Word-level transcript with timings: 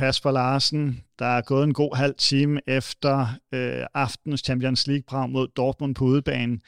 Kasper 0.00 0.30
Larsen. 0.30 1.00
Der 1.18 1.26
er 1.26 1.40
gået 1.40 1.64
en 1.64 1.74
god 1.74 1.96
halv 1.96 2.14
time 2.18 2.60
efter 2.66 3.26
øh, 3.52 3.86
aftenens 3.94 4.40
Champions 4.40 4.86
League-brag 4.86 5.30
mod 5.30 5.48
Dortmund 5.56 5.94
på 5.94 6.04
udebanen. 6.04 6.62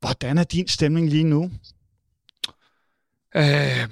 Hvordan 0.00 0.38
er 0.38 0.44
din 0.44 0.68
stemning 0.68 1.08
lige 1.08 1.24
nu? 1.24 1.50
Øh, 3.36 3.88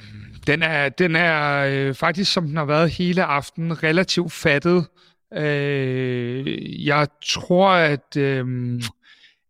den 0.46 0.62
er, 0.62 0.88
den 0.88 1.16
er 1.16 1.64
øh, 1.68 1.94
faktisk, 1.94 2.32
som 2.32 2.46
den 2.46 2.56
har 2.56 2.64
været 2.64 2.90
hele 2.90 3.24
aftenen, 3.24 3.82
relativt 3.82 4.32
fattet. 4.32 4.86
Øh, 5.34 6.86
jeg 6.86 7.08
tror, 7.24 7.70
at, 7.70 8.16
øh, 8.16 8.46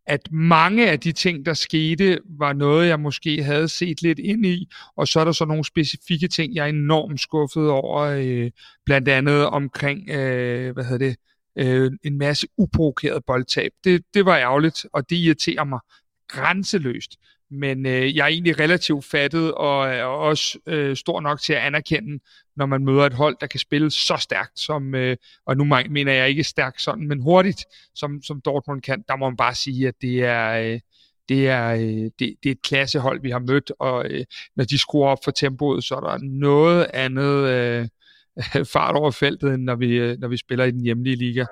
at 0.07 0.31
mange 0.31 0.91
af 0.91 0.99
de 0.99 1.11
ting, 1.11 1.45
der 1.45 1.53
skete, 1.53 2.19
var 2.25 2.53
noget, 2.53 2.87
jeg 2.87 2.99
måske 2.99 3.43
havde 3.43 3.67
set 3.67 4.01
lidt 4.01 4.19
ind 4.19 4.45
i, 4.45 4.69
og 4.95 5.07
så 5.07 5.19
er 5.19 5.25
der 5.25 5.31
så 5.31 5.45
nogle 5.45 5.65
specifikke 5.65 6.27
ting, 6.27 6.55
jeg 6.55 6.63
er 6.63 6.69
enormt 6.69 7.19
skuffet 7.19 7.69
over, 7.69 8.01
øh, 8.01 8.51
blandt 8.85 9.07
andet 9.07 9.45
omkring, 9.45 10.09
øh, 10.09 10.73
hvad 10.73 10.83
hedder 10.83 11.07
det, 11.07 11.17
øh, 11.57 11.91
en 12.03 12.17
masse 12.17 12.47
uprovokeret 12.57 13.25
boldtab. 13.25 13.71
Det, 13.83 14.03
det 14.13 14.25
var 14.25 14.37
ærgerligt, 14.37 14.85
og 14.93 15.09
det 15.09 15.15
irriterer 15.15 15.63
mig 15.63 15.79
grænseløst. 16.27 17.17
Men 17.51 17.85
øh, 17.85 18.15
jeg 18.15 18.23
er 18.23 18.27
egentlig 18.27 18.59
relativt 18.59 19.05
fattet 19.05 19.53
og 19.53 19.87
er 19.87 20.03
også 20.03 20.59
øh, 20.65 20.95
stor 20.95 21.21
nok 21.21 21.41
til 21.41 21.53
at 21.53 21.59
anerkende, 21.59 22.23
når 22.55 22.65
man 22.65 22.85
møder 22.85 23.05
et 23.05 23.13
hold, 23.13 23.37
der 23.41 23.47
kan 23.47 23.59
spille 23.59 23.91
så 23.91 24.17
stærkt, 24.19 24.59
som, 24.59 24.95
øh, 24.95 25.17
og 25.45 25.57
nu 25.57 25.63
mener 25.89 26.13
jeg 26.13 26.29
ikke 26.29 26.43
stærkt 26.43 26.81
sådan, 26.81 27.07
men 27.07 27.21
hurtigt, 27.21 27.65
som, 27.95 28.21
som 28.23 28.41
Dortmund 28.41 28.81
kan. 28.81 29.03
Der 29.07 29.15
må 29.15 29.29
man 29.29 29.37
bare 29.37 29.55
sige, 29.55 29.87
at 29.87 29.93
det 30.01 30.23
er, 30.23 30.51
øh, 30.51 30.79
det 31.29 31.47
er, 31.47 31.73
øh, 31.73 32.11
det, 32.19 32.19
det 32.19 32.45
er 32.45 32.51
et 32.51 32.61
klassehold, 32.61 33.21
vi 33.21 33.29
har 33.29 33.39
mødt, 33.39 33.71
og 33.79 34.05
øh, 34.09 34.25
når 34.55 34.63
de 34.63 34.77
skruer 34.77 35.09
op 35.09 35.23
for 35.23 35.31
tempoet, 35.31 35.83
så 35.83 35.95
er 35.95 35.99
der 35.99 36.17
noget 36.21 36.87
andet 36.93 37.47
øh, 37.47 37.87
fart 38.73 38.95
over 38.95 39.11
feltet, 39.11 39.53
end 39.53 39.63
når 39.63 39.75
vi, 39.75 39.87
øh, 39.87 40.19
når 40.19 40.27
vi 40.27 40.37
spiller 40.37 40.65
i 40.65 40.71
den 40.71 40.81
hjemlige 40.81 41.15
liga. 41.15 41.45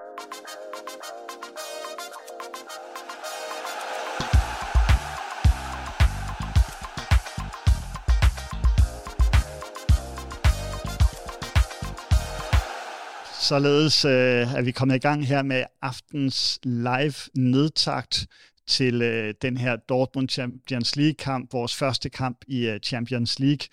Således 13.48 14.06
øh, 14.06 14.56
er 14.56 14.62
vi 14.62 14.72
kommet 14.72 14.96
i 14.96 15.00
gang 15.00 15.28
her 15.28 15.44
med 15.44 15.64
aftens 15.82 16.60
live 16.64 17.14
nedtakt 17.34 18.28
til 18.68 19.02
øh, 19.02 19.34
den 19.42 19.58
her 19.58 19.76
Dortmund 19.76 20.30
Champions 20.30 20.96
League 20.96 21.14
kamp, 21.14 21.54
vores 21.54 21.76
første 21.76 22.10
kamp 22.10 22.38
i 22.48 22.68
øh, 22.68 22.80
Champions 22.80 23.40
League 23.40 23.68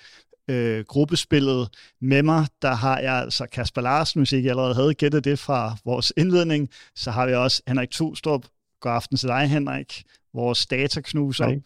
øh, 0.49 0.85
gruppespillet. 0.85 1.69
Med 2.01 2.23
mig, 2.23 2.47
der 2.63 2.75
har 2.75 2.99
jeg 2.99 3.15
altså 3.15 3.47
Kasper 3.47 3.81
Larsen, 3.81 4.21
hvis 4.21 4.33
ikke 4.33 4.51
allerede 4.51 4.75
havde 4.75 4.95
gættet 4.95 5.25
det 5.25 5.39
fra 5.39 5.77
vores 5.85 6.13
indledning. 6.17 6.71
Så 6.95 7.11
har 7.11 7.27
vi 7.27 7.35
også 7.35 7.63
Henrik 7.69 7.91
Tustrup. 7.91 8.47
God 8.81 8.93
aften 8.93 9.17
til 9.17 9.29
dig, 9.29 9.49
Henrik. 9.49 10.03
Vores 10.35 10.67
dataknuser. 10.67 11.61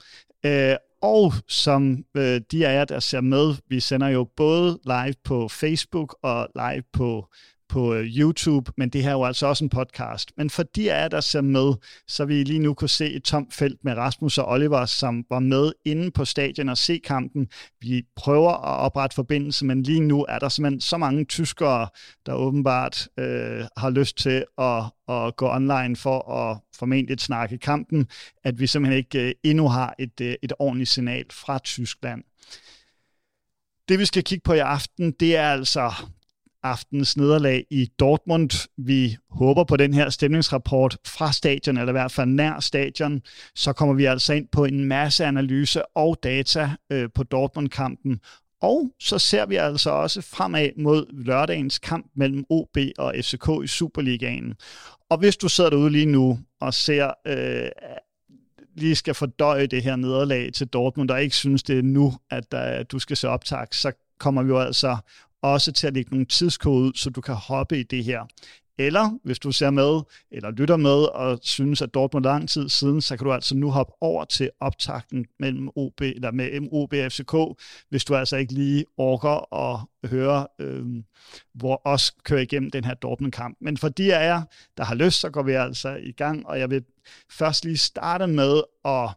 Øh, 0.44 0.76
og 1.02 1.32
som 1.48 2.04
øh, 2.16 2.40
de 2.50 2.66
af 2.66 2.74
jer, 2.74 2.84
der 2.84 3.00
ser 3.00 3.20
med, 3.20 3.54
vi 3.68 3.80
sender 3.80 4.08
jo 4.08 4.24
både 4.36 4.78
live 4.84 5.14
på 5.24 5.48
Facebook 5.48 6.16
og 6.22 6.48
live 6.54 6.82
på 6.92 7.28
på 7.68 7.94
øh, 7.94 8.04
YouTube, 8.04 8.72
men 8.76 8.88
det 8.88 9.02
her 9.02 9.10
er 9.10 9.14
jo 9.14 9.24
altså 9.24 9.46
også 9.46 9.64
en 9.64 9.70
podcast. 9.70 10.32
Men 10.36 10.50
for 10.50 10.62
de 10.62 10.92
af 10.92 11.02
jer, 11.02 11.08
der 11.08 11.20
ser 11.20 11.40
med, 11.40 11.74
så 12.08 12.24
vi 12.24 12.42
lige 12.42 12.58
nu 12.58 12.74
kunne 12.74 12.88
se 12.88 13.12
et 13.12 13.24
tomt 13.24 13.54
felt 13.54 13.84
med 13.84 13.94
Rasmus 13.94 14.38
og 14.38 14.48
Oliver, 14.48 14.86
som 14.86 15.24
var 15.30 15.38
med 15.38 15.72
inde 15.84 16.10
på 16.10 16.24
stadion 16.24 16.68
og 16.68 16.78
se 16.78 17.00
kampen. 17.04 17.48
Vi 17.80 18.02
prøver 18.16 18.52
at 18.52 18.78
oprette 18.86 19.14
forbindelse, 19.14 19.64
men 19.64 19.82
lige 19.82 20.00
nu 20.00 20.26
er 20.28 20.38
der 20.38 20.48
simpelthen 20.48 20.80
så 20.80 20.96
mange 20.96 21.24
tyskere, 21.24 21.88
der 22.26 22.32
åbenbart 22.32 23.08
øh, 23.18 23.64
har 23.76 23.90
lyst 23.90 24.18
til 24.18 24.44
at, 24.58 24.82
at 25.08 25.36
gå 25.36 25.50
online 25.50 25.96
for 25.96 26.32
at 26.32 26.58
formentlig 26.78 27.20
snakke 27.20 27.58
kampen, 27.58 28.06
at 28.44 28.60
vi 28.60 28.66
simpelthen 28.66 28.98
ikke 28.98 29.28
øh, 29.28 29.34
endnu 29.44 29.68
har 29.68 29.94
et, 29.98 30.20
øh, 30.20 30.34
et 30.42 30.52
ordentligt 30.58 30.90
signal 30.90 31.24
fra 31.32 31.58
Tyskland. 31.58 32.22
Det 33.88 33.98
vi 33.98 34.04
skal 34.04 34.24
kigge 34.24 34.42
på 34.44 34.52
i 34.52 34.58
aften, 34.58 35.12
det 35.20 35.36
er 35.36 35.50
altså 35.50 35.92
aftens 36.66 37.16
nederlag 37.16 37.64
i 37.70 37.88
Dortmund. 37.98 38.68
Vi 38.76 39.16
håber 39.30 39.64
på 39.64 39.76
den 39.76 39.94
her 39.94 40.10
stemningsrapport 40.10 40.98
fra 41.06 41.32
stadion, 41.32 41.76
eller 41.76 41.88
i 41.88 41.92
hvert 41.92 42.12
fald 42.12 42.28
nær 42.28 42.60
stadion. 42.60 43.22
Så 43.54 43.72
kommer 43.72 43.94
vi 43.94 44.04
altså 44.04 44.32
ind 44.32 44.48
på 44.52 44.64
en 44.64 44.84
masse 44.84 45.24
analyse 45.24 45.86
og 45.96 46.18
data 46.22 46.70
øh, 46.92 47.08
på 47.14 47.22
Dortmund-kampen. 47.22 48.20
Og 48.62 48.90
så 49.00 49.18
ser 49.18 49.46
vi 49.46 49.56
altså 49.56 49.90
også 49.90 50.22
fremad 50.22 50.70
mod 50.76 51.06
lørdagens 51.12 51.78
kamp 51.78 52.06
mellem 52.16 52.44
OB 52.50 52.76
og 52.98 53.14
FCK 53.20 53.48
i 53.64 53.66
Superligaen. 53.66 54.54
Og 55.10 55.18
hvis 55.18 55.36
du 55.36 55.48
sidder 55.48 55.70
derude 55.70 55.90
lige 55.90 56.06
nu 56.06 56.38
og 56.60 56.74
ser, 56.74 57.10
øh, 57.26 57.68
lige 58.74 58.96
skal 58.96 59.14
fordøje 59.14 59.66
det 59.66 59.82
her 59.82 59.96
nederlag 59.96 60.52
til 60.52 60.66
Dortmund, 60.66 61.10
og 61.10 61.22
ikke 61.22 61.36
synes, 61.36 61.62
det 61.62 61.78
er 61.78 61.82
nu, 61.82 62.12
at 62.30 62.52
der, 62.52 62.82
du 62.82 62.98
skal 62.98 63.16
se 63.16 63.28
optag, 63.28 63.66
så 63.72 63.92
kommer 64.18 64.42
vi 64.42 64.48
jo 64.48 64.58
altså 64.58 64.96
også 65.42 65.72
til 65.72 65.86
at 65.86 65.94
lægge 65.94 66.10
nogle 66.10 66.26
tidskode 66.26 66.84
ud, 66.84 66.92
så 66.94 67.10
du 67.10 67.20
kan 67.20 67.34
hoppe 67.34 67.80
i 67.80 67.82
det 67.82 68.04
her. 68.04 68.26
Eller 68.78 69.18
hvis 69.24 69.38
du 69.38 69.52
ser 69.52 69.70
med, 69.70 70.00
eller 70.30 70.50
lytter 70.50 70.76
med, 70.76 71.14
og 71.14 71.38
synes, 71.42 71.82
at 71.82 71.94
Dortmund 71.94 72.24
lang 72.24 72.48
tid 72.48 72.68
siden, 72.68 73.00
så 73.00 73.16
kan 73.16 73.24
du 73.24 73.32
altså 73.32 73.56
nu 73.56 73.70
hoppe 73.70 73.92
over 74.00 74.24
til 74.24 74.50
optakten 74.60 75.26
mellem 75.38 75.68
OB, 75.76 76.00
eller 76.00 76.30
med 76.30 76.60
MOB 76.60 76.92
og 76.92 77.12
FCK, 77.12 77.62
hvis 77.88 78.04
du 78.04 78.16
altså 78.16 78.36
ikke 78.36 78.52
lige 78.52 78.84
orker 78.96 79.54
at 79.54 80.10
høre, 80.10 80.46
øh, 80.60 80.86
hvor 81.54 81.82
os 81.84 82.10
kører 82.24 82.40
igennem 82.40 82.70
den 82.70 82.84
her 82.84 82.94
Dortmund-kamp. 82.94 83.56
Men 83.60 83.76
for 83.76 83.88
de 83.88 84.14
af 84.16 84.26
jer, 84.26 84.42
der 84.76 84.84
har 84.84 84.94
lyst, 84.94 85.20
så 85.20 85.30
går 85.30 85.42
vi 85.42 85.52
altså 85.52 85.94
i 85.94 86.12
gang, 86.12 86.46
og 86.46 86.58
jeg 86.58 86.70
vil 86.70 86.84
først 87.30 87.64
lige 87.64 87.76
starte 87.76 88.26
med 88.26 88.62
at 88.84 89.10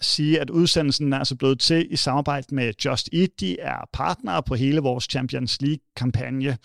sige, 0.00 0.40
at 0.40 0.50
udsendelsen 0.50 1.12
er 1.12 1.18
altså 1.18 1.36
blevet 1.36 1.60
til 1.60 1.92
i 1.92 1.96
samarbejde 1.96 2.54
med 2.54 2.72
Just 2.84 3.08
Eat. 3.12 3.30
De 3.40 3.60
er 3.60 3.88
partnere 3.92 4.42
på 4.42 4.54
hele 4.54 4.80
vores 4.80 5.04
Champions 5.04 5.60
League-kampagne. 5.60 6.58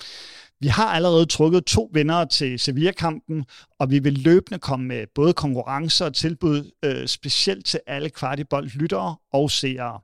Vi 0.61 0.67
har 0.67 0.85
allerede 0.87 1.25
trukket 1.25 1.65
to 1.65 1.89
vinder 1.93 2.25
til 2.25 2.59
Sevilla-kampen, 2.59 3.45
og 3.79 3.91
vi 3.91 3.99
vil 3.99 4.13
løbende 4.13 4.59
komme 4.59 4.85
med 4.85 5.05
både 5.15 5.33
konkurrencer 5.33 6.05
og 6.05 6.13
tilbud, 6.13 6.71
øh, 6.85 7.07
specielt 7.07 7.65
til 7.65 7.79
alle 7.87 8.09
kvartibold-lyttere 8.09 9.15
og 9.33 9.51
seere. 9.51 9.99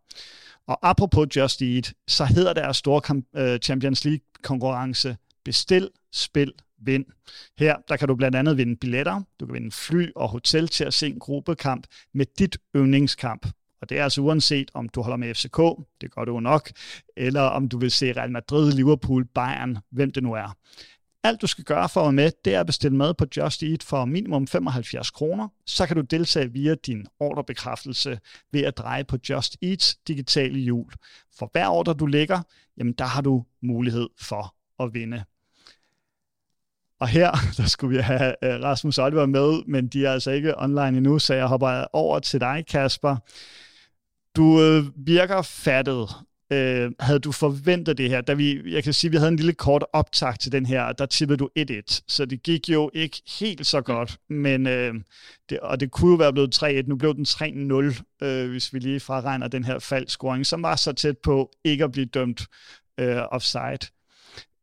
Og 0.68 0.80
apropos 0.90 1.36
Just 1.36 1.62
Eat, 1.62 1.94
så 2.08 2.26
hedder 2.26 2.54
deres 2.54 2.78
store 2.78 3.22
øh, 3.36 3.60
Champions 3.60 4.06
League-konkurrence 4.06 5.18
Bestil, 5.46 5.90
Spil, 6.12 6.54
vind. 6.78 7.06
Her 7.58 7.76
der 7.88 7.98
kan 7.98 8.08
du 8.08 8.16
blandt 8.16 8.38
andet 8.38 8.58
vinde 8.58 8.76
billetter, 8.76 9.22
du 9.40 9.46
kan 9.46 9.54
vinde 9.54 9.72
fly 9.72 10.12
og 10.16 10.30
hotel 10.30 10.68
til 10.68 10.84
at 10.84 10.94
se 10.94 11.08
en 11.08 11.20
gruppekamp 11.20 11.88
med 12.14 12.26
dit 12.40 12.58
yndlingskamp. 12.76 13.48
Og 13.82 13.90
det 13.90 14.00
er 14.00 14.04
altså 14.04 14.22
uanset, 14.22 14.72
om 14.74 14.90
du 14.90 15.02
holder 15.02 15.18
med 15.18 15.36
FCK, 15.36 15.88
det 16.02 16.12
gør 16.12 16.26
du 16.26 16.40
nok, 16.40 16.72
eller 17.18 17.42
om 17.42 17.70
du 17.70 17.78
vil 17.78 17.92
se 17.92 18.14
Real 18.14 18.32
Madrid, 18.32 18.72
Liverpool, 18.72 19.26
Bayern, 19.26 19.78
hvem 19.92 20.12
det 20.12 20.24
nu 20.24 20.34
er. 20.34 20.58
Alt 21.24 21.42
du 21.42 21.48
skal 21.48 21.64
gøre 21.64 21.90
for 21.90 22.02
at 22.02 22.06
være 22.06 22.14
med, 22.14 22.32
det 22.46 22.56
er 22.56 22.60
at 22.60 22.66
bestille 22.66 22.98
mad 22.98 23.14
på 23.14 23.26
Just 23.38 23.64
Eat 23.64 23.84
for 23.84 24.06
minimum 24.06 24.48
75 24.48 25.12
kroner. 25.12 25.48
Så 25.66 25.88
kan 25.88 25.96
du 25.96 26.02
deltage 26.02 26.52
via 26.52 26.76
din 26.76 27.08
ordrebekræftelse 27.20 28.20
ved 28.52 28.62
at 28.62 28.78
dreje 28.78 29.04
på 29.04 29.18
Just 29.30 29.58
Eats 29.62 29.96
digitale 29.96 30.60
hjul. 30.60 30.94
For 31.40 31.50
hver 31.52 31.68
ordre 31.68 31.94
du 31.94 32.06
lægger, 32.06 32.42
jamen 32.78 32.94
der 32.94 33.06
har 33.06 33.22
du 33.22 33.46
mulighed 33.62 34.10
for 34.20 34.56
at 34.84 34.94
vinde 34.94 35.24
og 37.00 37.08
her, 37.08 37.32
der 37.58 37.66
skulle 37.68 37.98
vi 37.98 38.02
have 38.02 38.36
øh, 38.44 38.64
Rasmus 38.64 38.98
Oliver 38.98 39.26
med, 39.26 39.64
men 39.68 39.88
de 39.88 40.06
er 40.06 40.12
altså 40.12 40.32
ikke 40.32 40.62
online 40.62 40.98
endnu, 40.98 41.20
så 41.20 41.34
jeg 41.34 41.48
hopper 41.48 41.86
over 41.94 42.20
til 42.20 42.40
dig, 42.40 42.66
Kasper. 42.68 43.16
Du 44.36 44.62
øh, 44.62 44.84
virker 45.08 45.42
fattet. 45.42 46.10
Øh, 46.54 46.92
havde 47.00 47.20
du 47.20 47.32
forventet 47.32 47.98
det 47.98 48.10
her? 48.10 48.22
Da 48.22 48.34
vi, 48.34 48.74
jeg 48.74 48.84
kan 48.84 48.94
sige, 48.94 49.10
at 49.10 49.12
vi 49.12 49.18
havde 49.18 49.32
en 49.32 49.36
lille 49.36 49.54
kort 49.54 49.86
optag 49.94 50.40
til 50.40 50.52
den 50.52 50.66
her, 50.66 50.92
der 50.92 51.06
tippede 51.06 51.38
du 51.38 51.50
1-1, 51.60 52.04
så 52.08 52.26
det 52.26 52.44
gik 52.44 52.70
jo 52.70 52.92
ikke 52.94 53.22
helt 53.40 53.68
så 53.68 53.82
godt, 53.82 54.18
men 54.30 54.68
øh, 54.68 54.94
det, 55.50 55.60
og 55.60 55.80
det 55.80 55.92
kunne 55.92 56.12
jo 56.12 56.18
være 56.18 56.34
blevet 56.34 56.64
3-1. 56.64 56.88
Nu 56.88 56.96
blev 56.96 57.16
den 57.16 57.26
3-0, 57.26 58.26
øh, 58.26 58.50
hvis 58.50 58.74
vi 58.74 58.80
lige 58.80 59.00
fraregner 59.00 59.48
den 59.48 59.64
her 59.64 59.80
faldscoring, 59.80 60.46
som 60.46 60.64
var 60.64 60.76
så 60.76 60.94
tæt 60.94 61.18
på 61.18 61.52
ikke 61.64 61.84
at 61.84 61.92
blive 61.92 62.06
dømt 62.06 62.48
øh, 63.00 63.18
offside. 63.18 63.92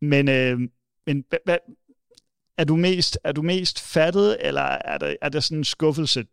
Men, 0.01 0.29
øh, 0.29 0.61
men 1.07 1.25
hvad, 1.45 1.59
er 2.63 2.67
du 2.67 2.77
mest, 2.77 3.19
er 3.25 3.33
du 3.33 3.43
mest 3.43 3.81
fattet, 3.81 4.37
eller 4.41 4.63
er 4.63 4.99
det, 4.99 5.17
er 5.23 5.29
det 5.29 5.45
sådan 5.45 5.59
en 5.59 5.65
skuffelse? 5.65 6.25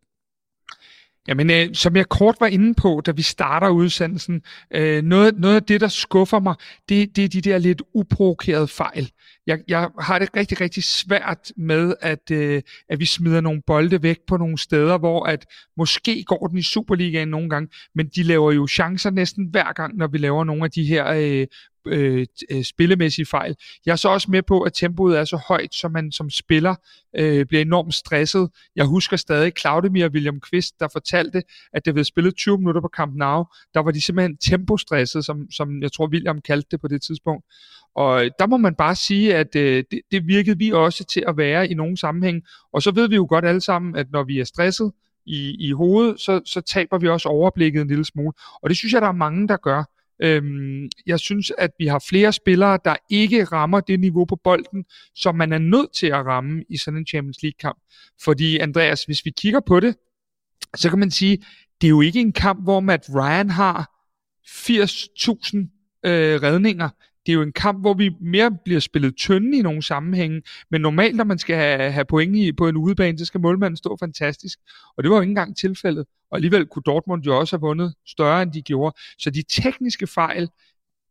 Jamen, 1.27 1.49
øh, 1.49 1.69
som 1.73 1.95
jeg 1.95 2.09
kort 2.09 2.35
var 2.39 2.47
inde 2.47 2.73
på, 2.73 3.01
da 3.05 3.11
vi 3.11 3.21
starter 3.21 3.69
udsendelsen, 3.69 4.41
øh, 4.73 5.03
noget, 5.03 5.39
noget 5.39 5.55
af 5.55 5.63
det, 5.63 5.81
der 5.81 5.87
skuffer 5.87 6.39
mig, 6.39 6.55
det, 6.89 7.15
det 7.15 7.23
er 7.23 7.29
de 7.29 7.41
der 7.41 7.57
lidt 7.57 7.81
uprovokerede 7.93 8.67
fejl. 8.67 9.11
Jeg, 9.47 9.59
jeg 9.67 9.89
har 9.99 10.19
det 10.19 10.29
rigtig, 10.35 10.61
rigtig 10.61 10.83
svært 10.83 11.51
med, 11.57 11.93
at, 12.01 12.31
øh, 12.31 12.61
at 12.89 12.99
vi 12.99 13.05
smider 13.05 13.41
nogle 13.41 13.61
bolde 13.67 14.03
væk 14.03 14.19
på 14.27 14.37
nogle 14.37 14.57
steder, 14.57 14.97
hvor 14.97 15.25
at 15.25 15.45
måske 15.77 16.23
går 16.23 16.47
den 16.47 16.57
i 16.57 16.63
Superligaen 16.63 17.27
nogle 17.27 17.49
gange, 17.49 17.69
men 17.95 18.07
de 18.15 18.23
laver 18.23 18.51
jo 18.51 18.67
chancer 18.67 19.09
næsten 19.09 19.47
hver 19.51 19.73
gang, 19.73 19.97
når 19.97 20.07
vi 20.07 20.17
laver 20.17 20.43
nogle 20.43 20.63
af 20.63 20.71
de 20.71 20.85
her 20.85 21.07
øh, 21.07 21.47
Øh, 21.87 22.27
øh, 22.51 22.63
spillemæssige 22.63 23.25
fejl. 23.25 23.55
Jeg 23.85 23.91
er 23.91 23.95
så 23.95 24.09
også 24.09 24.31
med 24.31 24.41
på, 24.43 24.61
at 24.61 24.73
tempoet 24.73 25.19
er 25.19 25.25
så 25.25 25.37
højt, 25.47 25.75
så 25.75 25.87
man 25.87 26.11
som 26.11 26.29
spiller 26.29 26.75
øh, 27.15 27.45
bliver 27.45 27.61
enormt 27.61 27.93
stresset. 27.93 28.49
Jeg 28.75 28.85
husker 28.85 29.17
stadig 29.17 29.53
Claudemir 29.59 30.05
og 30.05 30.11
William 30.11 30.39
Kvist, 30.39 30.79
der 30.79 30.87
fortalte, 30.93 31.43
at 31.73 31.85
det 31.85 31.93
havde 31.93 32.03
spillet 32.03 32.35
20 32.35 32.57
minutter 32.57 32.81
på 32.81 32.89
Camp 32.95 33.15
Nou. 33.15 33.45
Der 33.73 33.79
var 33.79 33.91
de 33.91 34.01
simpelthen 34.01 34.37
tempostresset, 34.37 35.25
som, 35.25 35.51
som 35.51 35.81
jeg 35.81 35.91
tror 35.91 36.07
William 36.07 36.41
kaldte 36.41 36.67
det 36.71 36.81
på 36.81 36.87
det 36.87 37.01
tidspunkt. 37.01 37.45
Og 37.95 38.29
der 38.39 38.47
må 38.47 38.57
man 38.57 38.75
bare 38.75 38.95
sige, 38.95 39.35
at 39.35 39.55
øh, 39.55 39.83
det, 39.91 40.01
det 40.11 40.27
virkede 40.27 40.57
vi 40.57 40.71
også 40.71 41.03
til 41.03 41.23
at 41.27 41.37
være 41.37 41.69
i 41.69 41.73
nogle 41.73 41.97
sammenhæng. 41.97 42.43
Og 42.73 42.81
så 42.81 42.91
ved 42.91 43.09
vi 43.09 43.15
jo 43.15 43.25
godt 43.29 43.45
alle 43.45 43.61
sammen, 43.61 43.95
at 43.95 44.11
når 44.11 44.23
vi 44.23 44.39
er 44.39 44.43
stresset 44.43 44.91
i, 45.25 45.67
i 45.67 45.71
hovedet, 45.71 46.19
så, 46.19 46.41
så 46.45 46.61
taber 46.61 46.97
vi 46.97 47.07
også 47.07 47.29
overblikket 47.29 47.81
en 47.81 47.87
lille 47.87 48.05
smule. 48.05 48.33
Og 48.61 48.69
det 48.69 48.77
synes 48.77 48.93
jeg, 48.93 49.01
der 49.01 49.07
er 49.07 49.11
mange, 49.11 49.47
der 49.47 49.57
gør. 49.57 49.83
Øhm, 50.19 50.89
jeg 51.05 51.19
synes, 51.19 51.51
at 51.57 51.71
vi 51.79 51.87
har 51.87 52.03
flere 52.09 52.33
spillere, 52.33 52.79
der 52.85 52.95
ikke 53.09 53.43
rammer 53.43 53.79
det 53.79 53.99
niveau 53.99 54.25
på 54.25 54.35
bolden, 54.43 54.85
som 55.15 55.35
man 55.35 55.53
er 55.53 55.57
nødt 55.57 55.93
til 55.93 56.07
at 56.07 56.25
ramme 56.25 56.63
i 56.69 56.77
sådan 56.77 56.97
en 56.97 57.05
Champions 57.05 57.41
League-kamp. 57.41 57.77
Fordi, 58.21 58.57
Andreas, 58.57 59.03
hvis 59.03 59.25
vi 59.25 59.31
kigger 59.37 59.59
på 59.59 59.79
det, 59.79 59.95
så 60.75 60.89
kan 60.89 60.99
man 60.99 61.11
sige, 61.11 61.37
det 61.81 61.87
er 61.87 61.89
jo 61.89 62.01
ikke 62.01 62.19
en 62.19 62.33
kamp, 62.33 62.63
hvor 62.63 62.79
Matt 62.79 63.09
Ryan 63.15 63.49
har 63.49 63.99
80.000 64.47 66.01
øh, 66.05 66.41
redninger 66.41 66.89
det 67.29 67.33
er 67.33 67.37
jo 67.37 67.41
en 67.41 67.53
kamp, 67.53 67.81
hvor 67.81 67.93
vi 67.93 68.09
mere 68.21 68.51
bliver 68.65 68.79
spillet 68.79 69.15
tynde 69.15 69.57
i 69.57 69.61
nogle 69.61 69.83
sammenhænge, 69.83 70.41
men 70.71 70.81
normalt, 70.81 71.15
når 71.15 71.23
man 71.23 71.37
skal 71.37 71.55
have, 71.55 71.91
have 71.91 72.05
point 72.05 72.35
i, 72.35 72.51
på 72.51 72.67
en 72.67 72.77
udebane, 72.77 73.17
så 73.17 73.25
skal 73.25 73.41
målmanden 73.41 73.77
stå 73.77 73.97
fantastisk, 73.99 74.59
og 74.97 75.03
det 75.03 75.09
var 75.09 75.15
jo 75.17 75.21
ikke 75.21 75.31
engang 75.31 75.57
tilfældet. 75.57 76.05
Og 76.31 76.37
alligevel 76.37 76.65
kunne 76.65 76.83
Dortmund 76.85 77.23
jo 77.23 77.39
også 77.39 77.55
have 77.55 77.61
vundet 77.61 77.93
større, 78.07 78.41
end 78.41 78.51
de 78.51 78.61
gjorde. 78.61 78.95
Så 79.17 79.29
de 79.29 79.43
tekniske 79.49 80.07
fejl, 80.07 80.49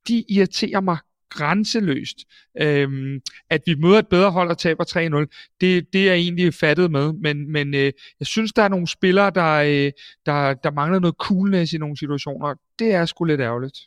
de 0.09 0.25
irriterer 0.29 0.81
mig 0.81 0.99
grænseløst. 1.31 2.17
Øhm, 2.61 3.21
at 3.51 3.63
vi 3.67 3.75
møder 3.75 3.99
et 3.99 4.09
bedre 4.09 4.31
hold 4.31 4.51
og 4.51 4.59
taber 4.59 4.85
3-0, 5.25 5.57
det, 5.61 5.93
det 5.93 6.01
er 6.01 6.13
jeg 6.13 6.15
egentlig 6.15 6.55
fattet 6.55 6.91
med, 6.91 7.13
men, 7.13 7.53
men 7.53 7.75
øh, 7.75 7.93
jeg 8.21 8.27
synes, 8.27 8.53
der 8.53 8.63
er 8.63 8.69
nogle 8.69 8.89
spillere, 8.89 9.31
der, 9.31 9.55
øh, 9.55 9.93
der, 10.27 10.55
der 10.55 10.71
mangler 10.71 10.99
noget 10.99 11.17
coolness 11.19 11.73
i 11.73 11.79
nogle 11.79 11.97
situationer. 11.97 12.55
Det 12.79 12.95
er 12.95 13.07
sgu 13.07 13.25
lidt 13.25 13.41
ærgerligt 13.41 13.79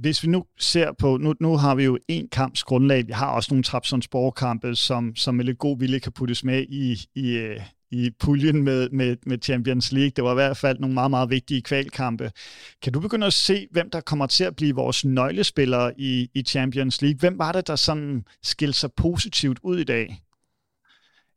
hvis 0.00 0.22
vi 0.22 0.28
nu 0.28 0.44
ser 0.58 0.92
på, 0.98 1.16
nu, 1.16 1.34
nu 1.40 1.56
har 1.56 1.74
vi 1.74 1.84
jo 1.84 1.98
en 2.08 2.28
kamps 2.32 2.62
grundlag, 2.64 3.06
vi 3.06 3.12
har 3.12 3.30
også 3.30 3.54
nogle 3.54 3.64
Trabzonspor-kampe, 3.64 4.74
som, 4.74 5.16
som 5.16 5.34
med 5.34 5.44
lidt 5.44 5.58
god 5.58 5.78
vilje 5.78 5.98
kan 5.98 6.12
puttes 6.12 6.44
med 6.44 6.64
i, 6.68 7.06
i, 7.14 7.30
øh, 7.30 7.60
i 7.90 8.10
puljen 8.20 8.62
med, 8.62 8.90
med, 8.90 9.16
med 9.26 9.38
Champions 9.42 9.92
League. 9.92 10.10
Det 10.16 10.24
var 10.24 10.30
i 10.30 10.34
hvert 10.34 10.56
fald 10.56 10.78
nogle 10.78 10.94
meget, 10.94 11.10
meget 11.10 11.30
vigtige 11.30 11.62
kvalkampe. 11.62 12.30
Kan 12.82 12.92
du 12.92 13.00
begynde 13.00 13.26
at 13.26 13.32
se, 13.32 13.66
hvem 13.70 13.90
der 13.90 14.00
kommer 14.00 14.26
til 14.26 14.44
at 14.44 14.56
blive 14.56 14.74
vores 14.74 15.04
nøglespillere 15.04 16.00
i, 16.00 16.30
i 16.34 16.42
Champions 16.42 17.02
League? 17.02 17.18
Hvem 17.18 17.38
var 17.38 17.52
det, 17.52 17.66
der 17.66 17.76
sådan 17.76 18.24
skilte 18.42 18.78
sig 18.78 18.90
positivt 18.96 19.58
ud 19.62 19.78
i 19.78 19.84
dag? 19.84 20.22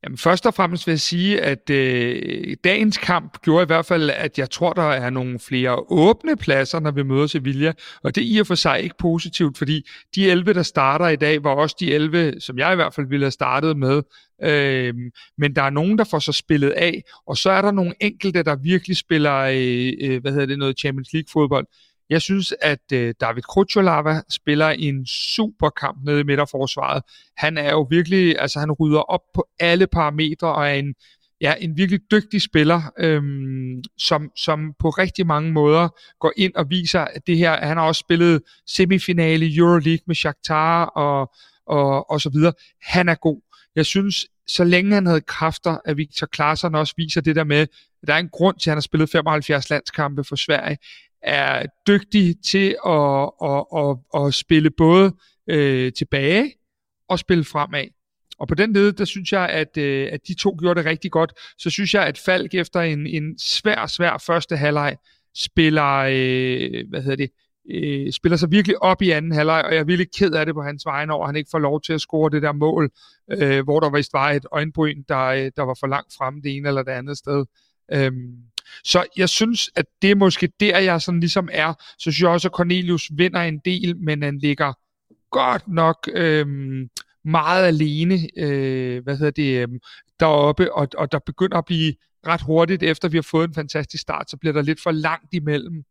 Jamen, 0.06 0.18
først 0.18 0.46
og 0.46 0.54
fremmest 0.54 0.88
vil 0.88 0.92
jeg 0.92 1.00
sige, 1.00 1.42
at 1.42 1.69
øh, 1.69 2.56
dagens 2.63 2.98
kamp 2.98 3.42
gjorde 3.42 3.63
i 3.63 3.66
hvert 3.66 3.86
fald, 3.86 4.10
at 4.10 4.38
jeg 4.38 4.50
tror, 4.50 4.74
der 4.74 4.84
er 4.84 5.10
nogle 5.10 5.40
flere 5.40 5.75
åbne 5.92 6.36
pladser, 6.36 6.80
når 6.80 6.92
vi 6.92 7.04
møder 7.04 7.28
Sevilla. 7.28 7.74
Og 8.04 8.16
det 8.16 8.24
er 8.24 8.36
i 8.36 8.38
og 8.38 8.48
for 8.48 8.56
sig 8.56 8.81
ikke 8.81 8.96
positivt, 9.00 9.57
fordi 9.57 9.88
de 10.16 10.31
11, 10.31 10.54
der 10.54 10.63
starter 10.63 11.07
i 11.07 11.16
dag, 11.16 11.44
var 11.44 11.50
også 11.50 11.75
de 11.80 11.94
11, 11.94 12.42
som 12.42 12.57
jeg 12.57 12.72
i 12.74 12.75
hvert 12.75 12.94
fald 12.94 13.07
ville 13.07 13.25
have 13.25 13.31
startet 13.31 13.78
med. 13.78 14.04
Øh, 14.44 14.94
men 15.38 15.56
der 15.56 15.62
er 15.62 15.69
nogen, 15.69 15.98
der 15.98 16.04
får 16.04 16.19
så 16.19 16.31
spillet 16.31 16.69
af, 16.69 17.04
og 17.28 17.38
så 17.38 17.50
er 17.50 17.62
der 17.62 17.72
nogle 17.72 17.94
enkelte, 18.02 18.44
der 18.44 18.56
virkelig 18.56 18.98
spiller 18.98 19.36
øh, 19.36 19.94
øh, 20.02 20.22
hvad 20.22 20.31
hedder 20.31 20.46
det, 20.46 20.60
noget 20.60 20.80
Champions 20.80 21.13
League 21.13 21.30
fodbold. 21.34 21.68
Jeg 22.10 22.22
synes, 22.22 22.54
at 22.62 22.92
øh, 22.94 23.13
David 23.22 23.42
Krutjolava 23.42 24.22
spiller 24.30 24.69
en 24.69 25.06
super 25.06 25.69
kamp 25.69 25.98
nede 26.06 26.19
i 26.19 26.24
midterforsvaret. 26.24 27.04
Han 27.38 27.57
er 27.57 27.72
jo 27.72 27.88
virkelig, 27.90 28.40
altså 28.40 28.60
han 28.60 28.72
rydder 28.72 29.00
op 29.00 29.22
på 29.34 29.48
alle 29.60 29.88
parametre 29.88 30.56
og 30.56 30.68
er 30.68 30.74
en, 30.74 30.96
ja, 31.42 31.54
en 31.60 31.78
virkelig 31.78 32.00
dygtig 32.12 32.42
spiller, 32.42 32.81
øhm, 33.00 33.84
som, 33.98 34.31
som 34.38 34.74
på 34.80 34.90
rigtig 34.90 35.28
mange 35.28 35.52
måder 35.52 35.90
går 36.19 36.34
ind 36.38 36.56
og 36.56 36.69
viser, 36.69 37.00
at 37.02 37.28
det 37.28 37.38
her, 37.38 37.66
han 37.66 37.78
har 37.78 37.86
også 37.86 38.00
spillet 38.00 38.42
semifinale 38.68 39.46
i 39.46 39.57
Euroleague 39.57 40.04
med 40.07 40.16
Shakhtar 40.16 40.86
og, 40.86 41.34
og, 41.68 42.12
og 42.12 42.22
så 42.22 42.30
videre. 42.30 42.54
Han 42.81 43.10
er 43.10 43.16
god. 43.16 43.42
Jeg 43.75 43.86
synes, 43.86 44.28
så 44.48 44.63
længe 44.63 44.94
han 44.94 45.06
havde 45.06 45.22
kræfter, 45.22 45.78
at 45.86 45.98
Victor 45.98 46.28
Klaasen 46.28 46.75
også 46.75 46.94
viser 46.98 47.22
det 47.22 47.36
der 47.36 47.44
med, 47.44 47.57
at 47.57 48.07
der 48.07 48.13
er 48.13 48.18
en 48.18 48.30
grund 48.30 48.60
til, 48.60 48.69
at 48.69 48.72
han 48.72 48.78
har 48.78 48.81
spillet 48.81 49.10
75 49.10 49.69
landskampe 49.69 50.24
for 50.24 50.36
Sverige 50.36 50.78
er 51.25 51.66
dygtig 51.88 52.36
til 52.45 52.75
at, 52.86 53.31
at, 53.44 53.66
at, 53.77 54.25
at 54.25 54.33
spille 54.33 54.69
både 54.69 55.13
øh, 55.50 55.94
tilbage 55.94 56.54
og 57.10 57.19
spille 57.19 57.44
fremad. 57.44 57.88
Og 58.39 58.48
på 58.48 58.56
den 58.56 58.74
led, 58.74 58.92
der 58.92 59.06
synes 59.06 59.31
jeg, 59.31 59.50
at, 59.50 59.77
øh, 59.77 60.10
at 60.12 60.19
de 60.27 60.33
to 60.33 60.57
gjorde 60.60 60.80
det 60.80 60.89
rigtig 60.89 61.12
godt. 61.12 61.33
Så 61.57 61.69
synes 61.69 61.94
jeg, 61.94 62.06
at 62.06 62.18
Falk 62.18 62.54
efter 62.54 62.81
en, 62.81 63.07
en 63.07 63.39
svær, 63.39 63.88
svær 63.88 64.24
første 64.25 64.57
halvleg 64.57 64.98
spiller, 65.36 66.07
øh, 66.12 66.89
hvad 66.89 67.01
hedder 67.01 67.16
det, 67.16 67.30
øh, 67.71 68.12
spiller 68.12 68.38
sig 68.38 68.51
virkelig 68.51 68.83
op 68.83 69.01
i 69.01 69.10
anden 69.10 69.31
halvleg, 69.31 69.63
og 69.66 69.74
jeg 69.74 69.80
er 69.80 69.83
virkelig 69.83 70.07
ked 70.18 70.33
af 70.33 70.45
det 70.45 70.56
på 70.56 70.62
hans 70.62 70.86
vegne 70.86 71.13
over, 71.13 71.24
at 71.24 71.28
han 71.28 71.36
ikke 71.36 71.50
får 71.51 71.60
lov 71.60 71.81
til 71.81 71.94
at 71.94 72.01
score 72.01 72.30
det 72.30 72.42
der 72.42 72.51
mål, 72.51 72.92
øh, 73.31 73.63
hvor 73.63 73.80
der 73.80 73.89
vist 73.89 74.13
var 74.13 74.31
et 74.31 74.45
øjenbryn, 74.51 75.04
der, 75.10 75.25
øh, 75.25 75.51
der 75.56 75.62
var 75.62 75.78
for 75.80 75.88
langt 75.88 76.13
frem 76.18 76.42
det 76.42 76.56
ene 76.56 76.68
eller 76.68 76.83
det 76.83 76.92
andet 76.92 77.18
sted. 77.18 77.45
Øhm, 77.91 78.37
så 78.83 79.05
jeg 79.17 79.29
synes, 79.29 79.69
at 79.75 79.85
det 80.01 80.11
er 80.11 80.15
måske 80.15 80.49
der, 80.59 80.79
jeg 80.79 81.01
sådan 81.01 81.19
ligesom 81.19 81.49
er. 81.51 81.73
Så 81.73 81.97
synes 81.97 82.21
jeg 82.21 82.29
også, 82.29 82.47
at 82.47 82.51
Cornelius 82.53 83.11
vinder 83.13 83.41
en 83.41 83.59
del, 83.65 83.97
men 83.97 84.23
han 84.23 84.37
ligger 84.37 84.73
godt 85.31 85.67
nok 85.67 86.09
øhm, 86.13 86.89
meget 87.25 87.65
alene, 87.67 88.19
øh, 88.37 89.03
hvad 89.03 89.17
hedder 89.17 89.31
det, 89.31 89.61
øhm, 89.61 89.79
deroppe, 90.19 90.73
og, 90.73 90.87
og 90.97 91.11
der 91.11 91.19
begynder 91.19 91.57
at 91.57 91.65
blive 91.65 91.93
ret 92.27 92.41
hurtigt, 92.41 92.83
efter 92.83 93.09
vi 93.09 93.17
har 93.17 93.21
fået 93.31 93.47
en 93.47 93.53
fantastisk 93.53 94.01
start, 94.01 94.29
så 94.29 94.37
bliver 94.37 94.53
der 94.53 94.61
lidt 94.61 94.81
for 94.83 94.91
langt 94.91 95.33
imellem 95.33 95.83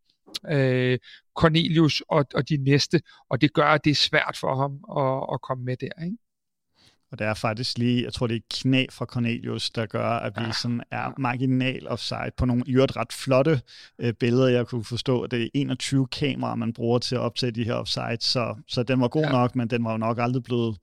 øh, 0.50 0.98
Cornelius 1.36 2.02
og, 2.08 2.24
og 2.34 2.48
de 2.48 2.56
næste, 2.56 3.00
og 3.30 3.40
det 3.40 3.52
gør, 3.52 3.66
at 3.66 3.84
det 3.84 3.90
er 3.90 3.94
svært 3.94 4.36
for 4.40 4.54
ham 4.56 4.72
at, 5.02 5.34
at 5.34 5.42
komme 5.42 5.64
med 5.64 5.76
der. 5.76 6.04
Ikke? 6.04 6.16
Og 7.14 7.18
det 7.18 7.26
er 7.26 7.34
faktisk 7.34 7.78
lige, 7.78 8.04
jeg 8.04 8.12
tror 8.12 8.26
det 8.26 8.36
er 8.36 8.40
knæ 8.54 8.86
fra 8.90 9.04
Cornelius, 9.04 9.70
der 9.70 9.86
gør, 9.86 10.08
at 10.08 10.32
vi 10.36 10.52
sådan 10.62 10.80
er 10.90 11.12
marginal 11.18 11.88
offside 11.88 12.30
på 12.36 12.44
nogle 12.44 12.62
i 12.66 12.76
ret 12.76 13.12
flotte 13.12 13.60
øh, 13.98 14.12
billeder. 14.12 14.48
Jeg 14.48 14.66
kunne 14.66 14.84
forstå, 14.84 15.20
at 15.20 15.30
det 15.30 15.42
er 15.42 15.48
21 15.54 16.06
kameraer, 16.06 16.54
man 16.54 16.72
bruger 16.72 16.98
til 16.98 17.14
at 17.14 17.20
optage 17.20 17.52
de 17.52 17.64
her 17.64 17.74
offside, 17.74 18.16
så, 18.20 18.54
så 18.68 18.82
den 18.82 19.00
var 19.00 19.08
god 19.08 19.22
ja. 19.22 19.30
nok, 19.30 19.56
men 19.56 19.68
den 19.68 19.84
var 19.84 19.90
jo 19.90 19.96
nok 19.96 20.18
aldrig 20.18 20.42
blevet 20.42 20.76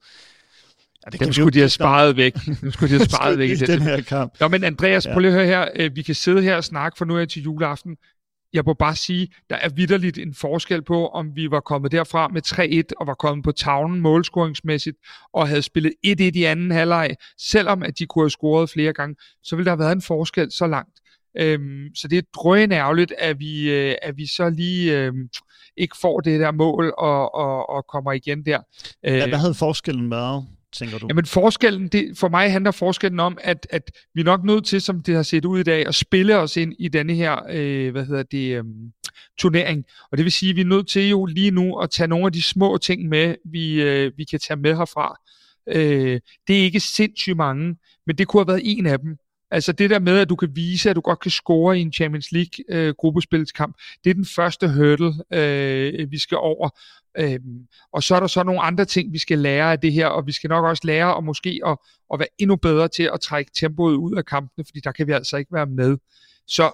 Ja, 1.06 1.10
det 1.10 1.20
Dem 1.20 1.32
skulle 1.32 1.50
de 1.50 1.58
have 1.58 1.68
sparet 1.68 2.16
væk. 2.16 2.34
Nu 2.62 2.70
skulle 2.70 2.92
de 2.92 2.98
have 2.98 3.08
sparet 3.10 3.38
væk 3.38 3.50
i 3.50 3.54
den 3.54 3.82
her 3.82 4.00
kamp. 4.00 4.40
Nå, 4.40 4.48
men 4.48 4.64
Andreas, 4.64 5.06
ja. 5.06 5.12
prøv 5.12 5.20
lige 5.20 5.30
at 5.30 5.34
høre 5.34 5.46
her. 5.46 5.68
Øh, 5.76 5.96
vi 5.96 6.02
kan 6.02 6.14
sidde 6.14 6.42
her 6.42 6.56
og 6.56 6.64
snakke 6.64 6.98
for 6.98 7.04
nu 7.04 7.18
af 7.18 7.28
til 7.28 7.42
juleaften 7.42 7.96
jeg 8.52 8.62
må 8.66 8.74
bare 8.74 8.96
sige, 8.96 9.28
der 9.50 9.56
er 9.56 9.68
vidderligt 9.68 10.18
en 10.18 10.34
forskel 10.34 10.82
på, 10.82 11.08
om 11.08 11.36
vi 11.36 11.50
var 11.50 11.60
kommet 11.60 11.92
derfra 11.92 12.28
med 12.28 12.42
3-1 12.46 12.82
og 13.00 13.06
var 13.06 13.14
kommet 13.14 13.44
på 13.44 13.52
tavlen 13.52 14.00
målscoringsmæssigt 14.00 14.96
og 15.32 15.48
havde 15.48 15.62
spillet 15.62 15.92
1-1 16.06 16.10
i 16.34 16.44
anden 16.44 16.70
halvleg, 16.70 17.16
selvom 17.38 17.82
at 17.82 17.98
de 17.98 18.06
kunne 18.06 18.22
have 18.22 18.30
scoret 18.30 18.70
flere 18.70 18.92
gange, 18.92 19.16
så 19.42 19.56
ville 19.56 19.64
der 19.64 19.70
have 19.70 19.78
været 19.78 19.92
en 19.92 20.02
forskel 20.02 20.52
så 20.52 20.66
langt. 20.66 21.00
Øhm, 21.38 21.94
så 21.94 22.08
det 22.08 22.18
er 22.18 22.22
drøjende 22.34 22.76
ærgerligt, 22.76 23.12
at 23.18 23.38
vi, 23.38 23.70
øh, 23.70 23.94
at 24.02 24.16
vi 24.16 24.26
så 24.26 24.50
lige 24.50 24.98
øh, 24.98 25.12
ikke 25.76 25.96
får 26.00 26.20
det 26.20 26.40
der 26.40 26.52
mål 26.52 26.94
og, 26.98 27.34
og, 27.34 27.70
og 27.70 27.86
kommer 27.86 28.12
igen 28.12 28.44
der. 28.44 28.60
Øh, 29.06 29.28
hvad 29.28 29.38
havde 29.38 29.54
forskellen 29.54 30.10
været? 30.10 30.46
Tænker 30.72 30.98
du? 30.98 31.06
Jamen 31.08 31.26
forskellen, 31.26 31.88
det, 31.88 32.18
for 32.18 32.28
mig 32.28 32.52
handler 32.52 32.70
forskellen 32.70 33.20
om, 33.20 33.38
at, 33.40 33.66
at 33.70 33.90
vi 34.14 34.20
er 34.20 34.24
nok 34.24 34.44
nødt 34.44 34.66
til, 34.66 34.80
som 34.80 35.02
det 35.02 35.14
har 35.14 35.22
set 35.22 35.44
ud 35.44 35.60
i 35.60 35.62
dag, 35.62 35.86
at 35.86 35.94
spille 35.94 36.36
os 36.36 36.56
ind 36.56 36.74
i 36.78 36.88
denne 36.88 37.14
her, 37.14 37.36
øh, 37.50 37.92
hvad 37.92 38.04
hedder 38.06 38.22
det, 38.22 38.56
øh, 38.56 38.64
turnering. 39.38 39.84
Og 40.10 40.18
det 40.18 40.24
vil 40.24 40.32
sige, 40.32 40.50
at 40.50 40.56
vi 40.56 40.60
er 40.60 40.64
nødt 40.64 40.88
til 40.88 41.08
jo 41.08 41.24
lige 41.24 41.50
nu 41.50 41.78
at 41.78 41.90
tage 41.90 42.08
nogle 42.08 42.26
af 42.26 42.32
de 42.32 42.42
små 42.42 42.78
ting 42.78 43.08
med, 43.08 43.34
vi, 43.44 43.82
øh, 43.82 44.12
vi 44.16 44.24
kan 44.24 44.40
tage 44.40 44.56
med 44.56 44.76
herfra. 44.76 45.20
Øh, 45.68 46.20
det 46.48 46.58
er 46.58 46.62
ikke 46.62 46.80
sindssygt 46.80 47.36
mange, 47.36 47.76
men 48.06 48.18
det 48.18 48.26
kunne 48.26 48.40
have 48.40 48.48
været 48.48 48.62
en 48.64 48.86
af 48.86 48.98
dem. 48.98 49.16
Altså 49.52 49.72
det 49.72 49.90
der 49.90 49.98
med, 49.98 50.18
at 50.18 50.28
du 50.28 50.36
kan 50.36 50.56
vise, 50.56 50.90
at 50.90 50.96
du 50.96 51.00
godt 51.00 51.20
kan 51.20 51.30
score 51.30 51.78
i 51.78 51.80
en 51.80 51.92
Champions 51.92 52.32
League 52.32 52.64
øh, 52.68 52.94
gruppespilskamp, 52.98 53.76
det 54.04 54.10
er 54.10 54.14
den 54.14 54.26
første 54.36 54.68
hurdle, 54.68 55.12
øh, 55.32 56.10
vi 56.10 56.18
skal 56.18 56.38
over. 56.38 56.68
Øhm, 57.18 57.66
og 57.92 58.02
så 58.02 58.14
er 58.14 58.20
der 58.20 58.26
så 58.26 58.42
nogle 58.42 58.60
andre 58.60 58.84
ting, 58.84 59.12
vi 59.12 59.18
skal 59.18 59.38
lære 59.38 59.72
af 59.72 59.80
det 59.80 59.92
her, 59.92 60.06
og 60.06 60.26
vi 60.26 60.32
skal 60.32 60.48
nok 60.48 60.64
også 60.64 60.82
lære 60.86 61.16
at 61.16 61.24
måske 61.24 61.60
at, 61.66 61.76
at 62.12 62.18
være 62.18 62.28
endnu 62.38 62.56
bedre 62.56 62.88
til 62.88 63.10
at 63.14 63.20
trække 63.20 63.50
tempoet 63.54 63.96
ud 63.96 64.16
af 64.16 64.24
kampene, 64.24 64.64
fordi 64.64 64.80
der 64.80 64.92
kan 64.92 65.06
vi 65.06 65.12
altså 65.12 65.36
ikke 65.36 65.52
være 65.52 65.66
med. 65.66 65.96
Så 66.46 66.72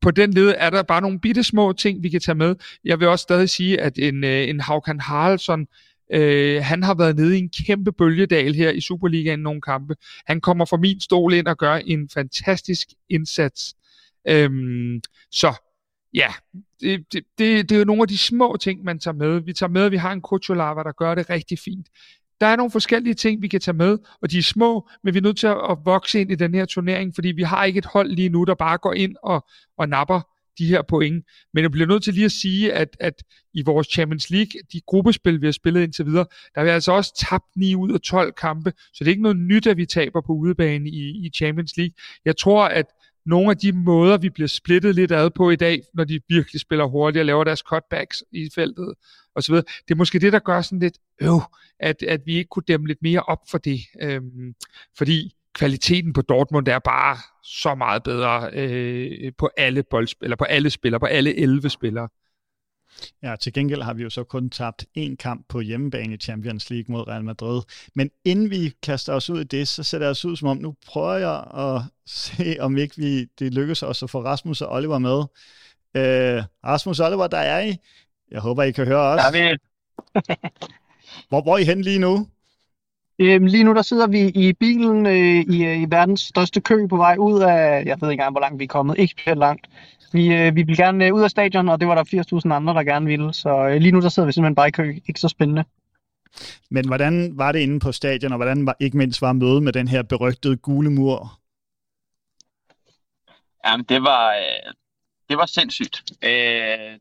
på 0.00 0.10
den 0.10 0.34
led 0.34 0.54
er 0.58 0.70
der 0.70 0.82
bare 0.82 1.00
nogle 1.00 1.20
bitte 1.20 1.44
små 1.44 1.72
ting, 1.72 2.02
vi 2.02 2.08
kan 2.08 2.20
tage 2.20 2.34
med. 2.34 2.54
Jeg 2.84 3.00
vil 3.00 3.08
også 3.08 3.22
stadig 3.22 3.50
sige, 3.50 3.80
at 3.80 3.98
en, 3.98 4.24
øh, 4.24 4.48
en 4.48 4.60
Haukan 4.60 5.00
Haraldsson, 5.00 5.60
øh, 5.60 5.66
Øh, 6.12 6.62
han 6.62 6.82
har 6.82 6.94
været 6.94 7.16
nede 7.16 7.36
i 7.36 7.38
en 7.38 7.50
kæmpe 7.66 7.92
bølgedal 7.92 8.54
her 8.54 8.70
i 8.70 8.80
Superligaen 8.80 9.40
nogle 9.40 9.60
kampe. 9.60 9.94
Han 10.26 10.40
kommer 10.40 10.64
fra 10.64 10.76
min 10.76 11.00
stol 11.00 11.34
ind 11.34 11.46
og 11.46 11.58
gør 11.58 11.74
en 11.74 12.08
fantastisk 12.14 12.88
indsats. 13.08 13.74
Øhm, 14.28 15.00
så 15.30 15.54
ja, 16.14 16.32
det, 16.80 17.12
det, 17.12 17.24
det, 17.38 17.68
det 17.68 17.74
er 17.74 17.78
jo 17.78 17.84
nogle 17.84 18.02
af 18.02 18.08
de 18.08 18.18
små 18.18 18.56
ting, 18.60 18.84
man 18.84 18.98
tager 18.98 19.14
med. 19.14 19.40
Vi 19.40 19.52
tager 19.52 19.70
med, 19.70 19.82
at 19.82 19.92
vi 19.92 19.96
har 19.96 20.12
en 20.12 20.22
Kutsulava, 20.22 20.82
der 20.82 20.92
gør 20.92 21.14
det 21.14 21.30
rigtig 21.30 21.58
fint. 21.58 21.86
Der 22.40 22.46
er 22.46 22.56
nogle 22.56 22.70
forskellige 22.70 23.14
ting, 23.14 23.42
vi 23.42 23.48
kan 23.48 23.60
tage 23.60 23.76
med, 23.76 23.98
og 24.22 24.30
de 24.30 24.38
er 24.38 24.42
små, 24.42 24.88
men 25.04 25.14
vi 25.14 25.18
er 25.18 25.22
nødt 25.22 25.38
til 25.38 25.46
at 25.46 25.78
vokse 25.84 26.20
ind 26.20 26.30
i 26.30 26.34
den 26.34 26.54
her 26.54 26.64
turnering, 26.64 27.14
fordi 27.14 27.28
vi 27.28 27.42
har 27.42 27.64
ikke 27.64 27.78
et 27.78 27.86
hold 27.86 28.10
lige 28.10 28.28
nu, 28.28 28.44
der 28.44 28.54
bare 28.54 28.78
går 28.78 28.92
ind 28.92 29.16
og, 29.22 29.46
og 29.78 29.88
napper 29.88 30.20
de 30.58 30.66
her 30.66 30.82
point. 30.82 31.24
Men 31.54 31.62
jeg 31.62 31.70
bliver 31.70 31.86
nødt 31.86 32.02
til 32.02 32.14
lige 32.14 32.24
at 32.24 32.32
sige, 32.32 32.72
at, 32.72 32.96
at 33.00 33.22
i 33.54 33.62
vores 33.62 33.86
Champions 33.86 34.30
League, 34.30 34.60
de 34.72 34.80
gruppespil, 34.86 35.40
vi 35.40 35.46
har 35.46 35.52
spillet 35.52 35.82
indtil 35.82 36.06
videre, 36.06 36.26
der 36.54 36.60
har 36.60 36.64
vi 36.64 36.70
altså 36.70 36.92
også 36.92 37.26
tabt 37.30 37.56
9 37.56 37.74
ud 37.74 37.92
af 37.92 38.00
12 38.00 38.32
kampe, 38.32 38.72
så 38.78 39.04
det 39.04 39.06
er 39.06 39.10
ikke 39.10 39.22
noget 39.22 39.38
nyt, 39.38 39.66
at 39.66 39.76
vi 39.76 39.86
taber 39.86 40.20
på 40.20 40.32
udebane 40.32 40.90
i, 40.90 41.26
i 41.26 41.30
Champions 41.34 41.76
League. 41.76 41.94
Jeg 42.24 42.36
tror, 42.36 42.64
at 42.64 42.86
nogle 43.26 43.50
af 43.50 43.56
de 43.56 43.72
måder, 43.72 44.18
vi 44.18 44.30
bliver 44.30 44.48
splittet 44.48 44.94
lidt 44.94 45.12
ad 45.12 45.30
på 45.30 45.50
i 45.50 45.56
dag, 45.56 45.82
når 45.94 46.04
de 46.04 46.20
virkelig 46.28 46.60
spiller 46.60 46.84
hurtigt 46.84 47.20
og 47.20 47.26
laver 47.26 47.44
deres 47.44 47.60
cutbacks 47.60 48.24
i 48.32 48.50
feltet 48.54 48.94
osv., 49.34 49.54
det 49.54 49.90
er 49.90 49.94
måske 49.94 50.18
det, 50.18 50.32
der 50.32 50.38
gør 50.38 50.62
sådan 50.62 50.78
lidt, 50.78 50.98
øv, 51.20 51.40
at, 51.80 52.02
at 52.02 52.20
vi 52.26 52.36
ikke 52.36 52.48
kunne 52.48 52.62
dæmme 52.68 52.86
lidt 52.86 53.02
mere 53.02 53.22
op 53.22 53.40
for 53.50 53.58
det. 53.58 53.80
Øhm, 54.02 54.54
fordi 54.98 55.34
kvaliteten 55.54 56.12
på 56.12 56.22
Dortmund 56.22 56.68
er 56.68 56.78
bare 56.78 57.16
så 57.42 57.74
meget 57.74 58.02
bedre 58.02 58.50
øh, 58.52 59.32
på 59.38 59.50
alle 59.56 59.82
boldspil, 59.82 60.24
eller 60.24 60.36
på 60.36 60.44
alle 60.44 60.70
spillere, 60.70 61.00
på 61.00 61.06
alle 61.06 61.36
11 61.36 61.70
spillere. 61.70 62.08
Ja, 63.22 63.36
til 63.36 63.52
gengæld 63.52 63.82
har 63.82 63.94
vi 63.94 64.02
jo 64.02 64.10
så 64.10 64.24
kun 64.24 64.50
tabt 64.50 64.86
én 64.98 65.16
kamp 65.16 65.48
på 65.48 65.60
hjemmebane 65.60 66.14
i 66.14 66.16
Champions 66.16 66.70
League 66.70 66.84
mod 66.88 67.08
Real 67.08 67.24
Madrid. 67.24 67.62
Men 67.94 68.10
inden 68.24 68.50
vi 68.50 68.72
kaster 68.82 69.12
os 69.12 69.30
ud 69.30 69.40
i 69.40 69.44
det, 69.44 69.68
så 69.68 69.82
ser 69.82 69.98
det 69.98 70.08
os 70.08 70.24
ud 70.24 70.36
som 70.36 70.48
om, 70.48 70.56
nu 70.56 70.74
prøver 70.86 71.14
jeg 71.14 71.44
at 71.54 71.82
se, 72.22 72.56
om 72.60 72.76
ikke 72.76 72.96
vi, 72.96 73.24
det 73.24 73.54
lykkes 73.54 73.82
os 73.82 74.02
at 74.02 74.10
få 74.10 74.24
Rasmus 74.24 74.60
og 74.60 74.72
Oliver 74.72 74.98
med. 74.98 75.18
Øh, 75.94 76.44
Rasmus 76.64 77.00
og 77.00 77.06
Oliver, 77.06 77.26
der 77.26 77.38
er 77.38 77.60
I. 77.60 77.76
Jeg 78.30 78.40
håber, 78.40 78.62
I 78.62 78.72
kan 78.72 78.86
høre 78.86 79.00
os. 79.00 79.20
Ja, 79.34 79.50
vi... 79.50 79.58
hvor, 81.28 81.42
hvor 81.42 81.54
er 81.54 81.58
I 81.58 81.64
hen 81.64 81.82
lige 81.82 81.98
nu? 81.98 82.28
Øhm, 83.20 83.46
lige 83.46 83.64
nu 83.64 83.74
der 83.74 83.82
sidder 83.82 84.06
vi 84.06 84.28
i 84.28 84.52
bilen 84.52 85.06
øh, 85.06 85.54
i, 85.54 85.64
øh, 85.64 85.82
i 85.82 85.86
verdens 85.88 86.20
største 86.20 86.60
kø 86.60 86.86
på 86.86 86.96
vej 86.96 87.16
ud 87.18 87.40
af, 87.40 87.84
jeg 87.86 88.00
ved 88.00 88.10
ikke 88.10 88.20
engang, 88.20 88.32
hvor 88.32 88.40
langt 88.40 88.58
vi 88.58 88.64
er 88.64 88.68
kommet, 88.68 88.98
ikke 88.98 89.10
specielt 89.10 89.38
langt. 89.38 89.66
Vi, 90.12 90.34
øh, 90.34 90.56
vi 90.56 90.62
vil 90.62 90.76
gerne 90.76 91.06
øh, 91.06 91.14
ud 91.14 91.22
af 91.22 91.30
stadion, 91.30 91.68
og 91.68 91.80
det 91.80 91.88
var 91.88 91.94
der 91.94 92.42
80.000 92.44 92.54
andre, 92.54 92.74
der 92.74 92.82
gerne 92.82 93.06
ville, 93.06 93.34
så 93.34 93.68
øh, 93.68 93.76
lige 93.76 93.92
nu 93.92 94.00
der 94.00 94.08
sidder 94.08 94.26
vi 94.26 94.32
simpelthen 94.32 94.54
bare 94.54 94.68
i 94.68 94.70
kø. 94.70 95.00
Ikke 95.08 95.20
så 95.20 95.28
spændende. 95.28 95.64
Men 96.70 96.86
hvordan 96.86 97.38
var 97.38 97.52
det 97.52 97.58
inde 97.58 97.80
på 97.80 97.92
stadion, 97.92 98.32
og 98.32 98.38
hvordan 98.38 98.66
var, 98.66 98.76
ikke 98.80 98.96
mindst 98.96 99.22
var 99.22 99.32
mødet 99.32 99.62
med 99.62 99.72
den 99.72 99.88
her 99.88 100.02
berygtede 100.02 100.56
gule 100.56 100.90
mur? 100.90 101.38
Jamen, 103.66 103.86
det 103.88 104.02
var, 104.02 104.30
øh, 104.30 104.72
det 105.28 105.36
var 105.36 105.46
sindssygt. 105.46 106.12
Øh, 106.22 106.98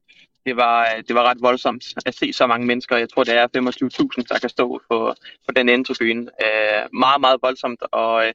det 0.48 0.56
var, 0.58 1.04
det 1.08 1.16
var 1.16 1.24
ret 1.24 1.42
voldsomt 1.42 1.84
at 2.06 2.16
se 2.16 2.34
så 2.34 2.48
mange 2.48 2.68
mennesker. 2.68 2.98
Jeg 2.98 3.10
tror, 3.10 3.24
det 3.24 3.36
er 3.36 3.48
25.000, 3.48 4.24
der 4.30 4.40
kan 4.40 4.50
stå 4.50 4.82
på, 4.90 5.14
på 5.46 5.52
den 5.56 5.70
ende 5.70 5.84
tribune. 5.88 6.24
Øh, 6.46 6.84
meget, 6.94 7.22
meget 7.22 7.40
voldsomt, 7.42 7.82
og 7.92 8.28
øh, 8.28 8.34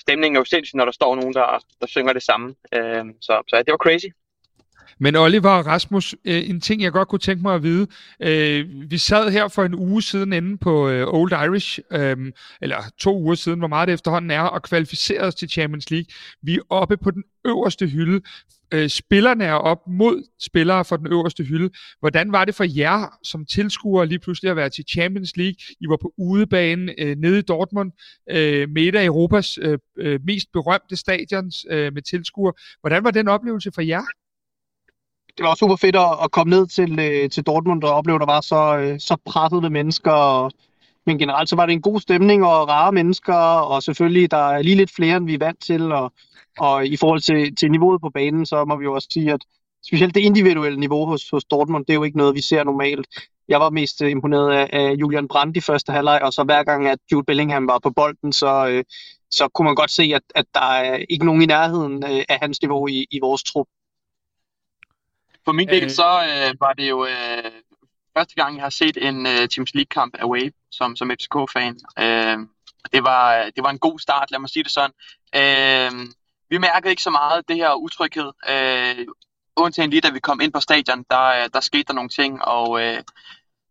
stemningen 0.00 0.36
er 0.36 0.40
jo 0.40 0.44
sindssygt, 0.44 0.74
når 0.74 0.84
der 0.84 0.92
står 0.92 1.16
nogen, 1.16 1.34
der, 1.34 1.64
der 1.80 1.86
synger 1.86 2.12
det 2.12 2.22
samme. 2.22 2.54
Øh, 2.74 3.04
så, 3.20 3.42
så 3.48 3.62
det 3.66 3.72
var 3.72 3.84
crazy. 3.86 4.06
Men 5.00 5.16
Oliver 5.16 5.50
og 5.50 5.66
Rasmus, 5.66 6.14
øh, 6.24 6.50
en 6.50 6.60
ting 6.60 6.82
jeg 6.82 6.92
godt 6.92 7.08
kunne 7.08 7.18
tænke 7.18 7.42
mig 7.42 7.54
at 7.54 7.62
vide. 7.62 7.86
Øh, 8.22 8.90
vi 8.90 8.98
sad 8.98 9.30
her 9.30 9.48
for 9.48 9.64
en 9.64 9.74
uge 9.74 10.02
siden 10.02 10.32
inde 10.32 10.58
på 10.58 10.88
øh, 10.88 11.06
Old 11.06 11.32
Irish, 11.32 11.78
øh, 11.92 12.16
eller 12.62 12.76
to 12.98 13.18
uger 13.18 13.34
siden, 13.34 13.58
hvor 13.58 13.68
meget 13.68 13.88
det 13.88 13.94
efterhånden 13.94 14.30
er, 14.30 14.40
og 14.40 14.62
kvalificerede 14.62 15.26
os 15.26 15.34
til 15.34 15.48
Champions 15.50 15.90
League. 15.90 16.06
Vi 16.42 16.54
er 16.54 16.60
oppe 16.70 16.96
på 16.96 17.10
den 17.10 17.24
øverste 17.44 17.86
hylde. 17.86 18.20
Øh, 18.74 18.88
spillerne 18.88 19.44
er 19.44 19.52
op 19.52 19.78
mod 19.88 20.22
spillere 20.40 20.84
fra 20.84 20.96
den 20.96 21.06
øverste 21.06 21.44
hylde. 21.44 21.70
Hvordan 22.00 22.32
var 22.32 22.44
det 22.44 22.54
for 22.54 22.64
jer 22.64 23.18
som 23.22 23.46
tilskuere 23.46 24.06
lige 24.06 24.18
pludselig 24.18 24.50
at 24.50 24.56
være 24.56 24.70
til 24.70 24.84
Champions 24.88 25.36
League? 25.36 25.56
I 25.80 25.88
var 25.88 25.98
på 26.02 26.12
udebane 26.18 26.94
øh, 27.00 27.16
nede 27.16 27.38
i 27.38 27.42
Dortmund 27.42 27.92
øh, 28.30 28.68
med 28.70 28.82
et 28.82 28.94
af 28.94 29.04
Europas 29.04 29.58
øh, 29.62 29.78
øh, 29.98 30.20
mest 30.24 30.52
berømte 30.52 30.96
stadions 30.96 31.66
øh, 31.70 31.92
med 31.92 32.02
tilskuere. 32.02 32.52
Hvordan 32.80 33.04
var 33.04 33.10
den 33.10 33.28
oplevelse 33.28 33.70
for 33.74 33.82
jer? 33.82 34.02
Det 35.38 35.46
var 35.46 35.54
super 35.54 35.76
fedt 35.76 35.96
at, 35.96 36.18
at 36.24 36.30
komme 36.30 36.50
ned 36.50 36.66
til, 36.66 36.98
øh, 36.98 37.30
til 37.30 37.42
Dortmund 37.42 37.84
og 37.84 37.90
opleve, 37.90 38.14
at 38.14 38.20
der 38.20 38.34
var 38.34 38.40
så, 38.40 38.78
øh, 38.78 39.00
så 39.00 39.16
pressede 39.24 39.70
mennesker. 39.70 40.12
Og, 40.12 40.52
men 41.06 41.18
generelt 41.18 41.48
så 41.48 41.56
var 41.56 41.66
det 41.66 41.72
en 41.72 41.82
god 41.82 42.00
stemning 42.00 42.44
og 42.44 42.68
rare 42.68 42.92
mennesker, 42.92 43.34
og 43.72 43.82
selvfølgelig 43.82 44.30
der 44.30 44.50
er 44.50 44.62
lige 44.62 44.76
lidt 44.76 44.94
flere, 44.94 45.16
end 45.16 45.26
vi 45.26 45.34
er 45.34 45.38
vant 45.38 45.62
til. 45.62 45.92
Og, 45.92 46.12
og 46.58 46.86
i 46.86 46.96
forhold 46.96 47.20
til, 47.20 47.56
til 47.56 47.70
niveauet 47.70 48.00
på 48.00 48.10
banen, 48.10 48.46
så 48.46 48.64
må 48.64 48.76
vi 48.76 48.84
jo 48.84 48.94
også 48.94 49.08
sige, 49.12 49.32
at 49.32 49.40
specielt 49.86 50.14
det 50.14 50.20
individuelle 50.20 50.80
niveau 50.80 51.06
hos, 51.06 51.30
hos 51.30 51.44
Dortmund, 51.44 51.84
det 51.84 51.92
er 51.92 51.94
jo 51.94 52.02
ikke 52.02 52.18
noget, 52.18 52.34
vi 52.34 52.40
ser 52.40 52.64
normalt. 52.64 53.06
Jeg 53.48 53.60
var 53.60 53.70
mest 53.70 54.02
øh, 54.02 54.10
imponeret 54.10 54.52
af, 54.52 54.68
af 54.72 54.94
Julian 54.94 55.28
Brandt 55.28 55.56
i 55.56 55.60
første 55.60 55.92
halvleg, 55.92 56.20
og 56.22 56.32
så 56.32 56.44
hver 56.44 56.64
gang, 56.64 56.86
at 56.86 56.98
Jude 57.12 57.24
Bellingham 57.24 57.68
var 57.68 57.78
på 57.78 57.90
bolden, 57.90 58.32
så, 58.32 58.68
øh, 58.68 58.84
så 59.30 59.48
kunne 59.48 59.66
man 59.66 59.74
godt 59.74 59.90
se, 59.90 60.02
at, 60.14 60.22
at 60.34 60.44
der 60.54 60.60
er 60.60 60.96
ikke 61.08 61.26
nogen 61.26 61.42
i 61.42 61.46
nærheden 61.46 62.04
øh, 62.04 62.24
af 62.28 62.38
hans 62.42 62.62
niveau 62.62 62.88
i, 62.88 63.06
i 63.10 63.18
vores 63.22 63.42
trup. 63.42 63.66
For 65.48 65.52
min 65.52 65.68
del, 65.68 65.84
øh, 65.84 65.90
så 65.90 66.08
øh, 66.28 66.60
var 66.60 66.72
det 66.72 66.88
jo 66.88 67.06
øh, 67.06 67.52
første 68.16 68.34
gang, 68.34 68.56
jeg 68.56 68.62
har 68.62 68.70
set 68.70 68.96
en 68.96 69.26
øh, 69.26 69.48
Champions 69.48 69.74
League-kamp 69.74 70.16
away 70.20 70.54
som, 70.70 70.96
som 70.96 71.10
FCK-fan. 71.10 71.76
Øh, 71.98 72.38
det, 72.92 73.04
var, 73.04 73.50
det 73.56 73.64
var 73.64 73.70
en 73.70 73.78
god 73.78 73.98
start, 73.98 74.30
lad 74.30 74.38
mig 74.38 74.50
sige 74.50 74.64
det 74.64 74.72
sådan. 74.72 74.94
Øh, 75.40 76.06
vi 76.50 76.58
mærkede 76.58 76.90
ikke 76.90 77.02
så 77.02 77.10
meget 77.10 77.48
det 77.48 77.56
her 77.56 77.74
utryghed. 77.74 78.30
Øh, 78.48 79.06
undtagen 79.56 79.90
lige 79.90 80.00
da 80.00 80.10
vi 80.10 80.20
kom 80.20 80.40
ind 80.40 80.52
på 80.52 80.60
stadion, 80.60 81.04
der, 81.10 81.48
der 81.48 81.60
skete 81.60 81.84
der 81.88 81.92
nogle 81.92 82.10
ting, 82.10 82.44
og 82.44 82.82
øh, 82.82 83.02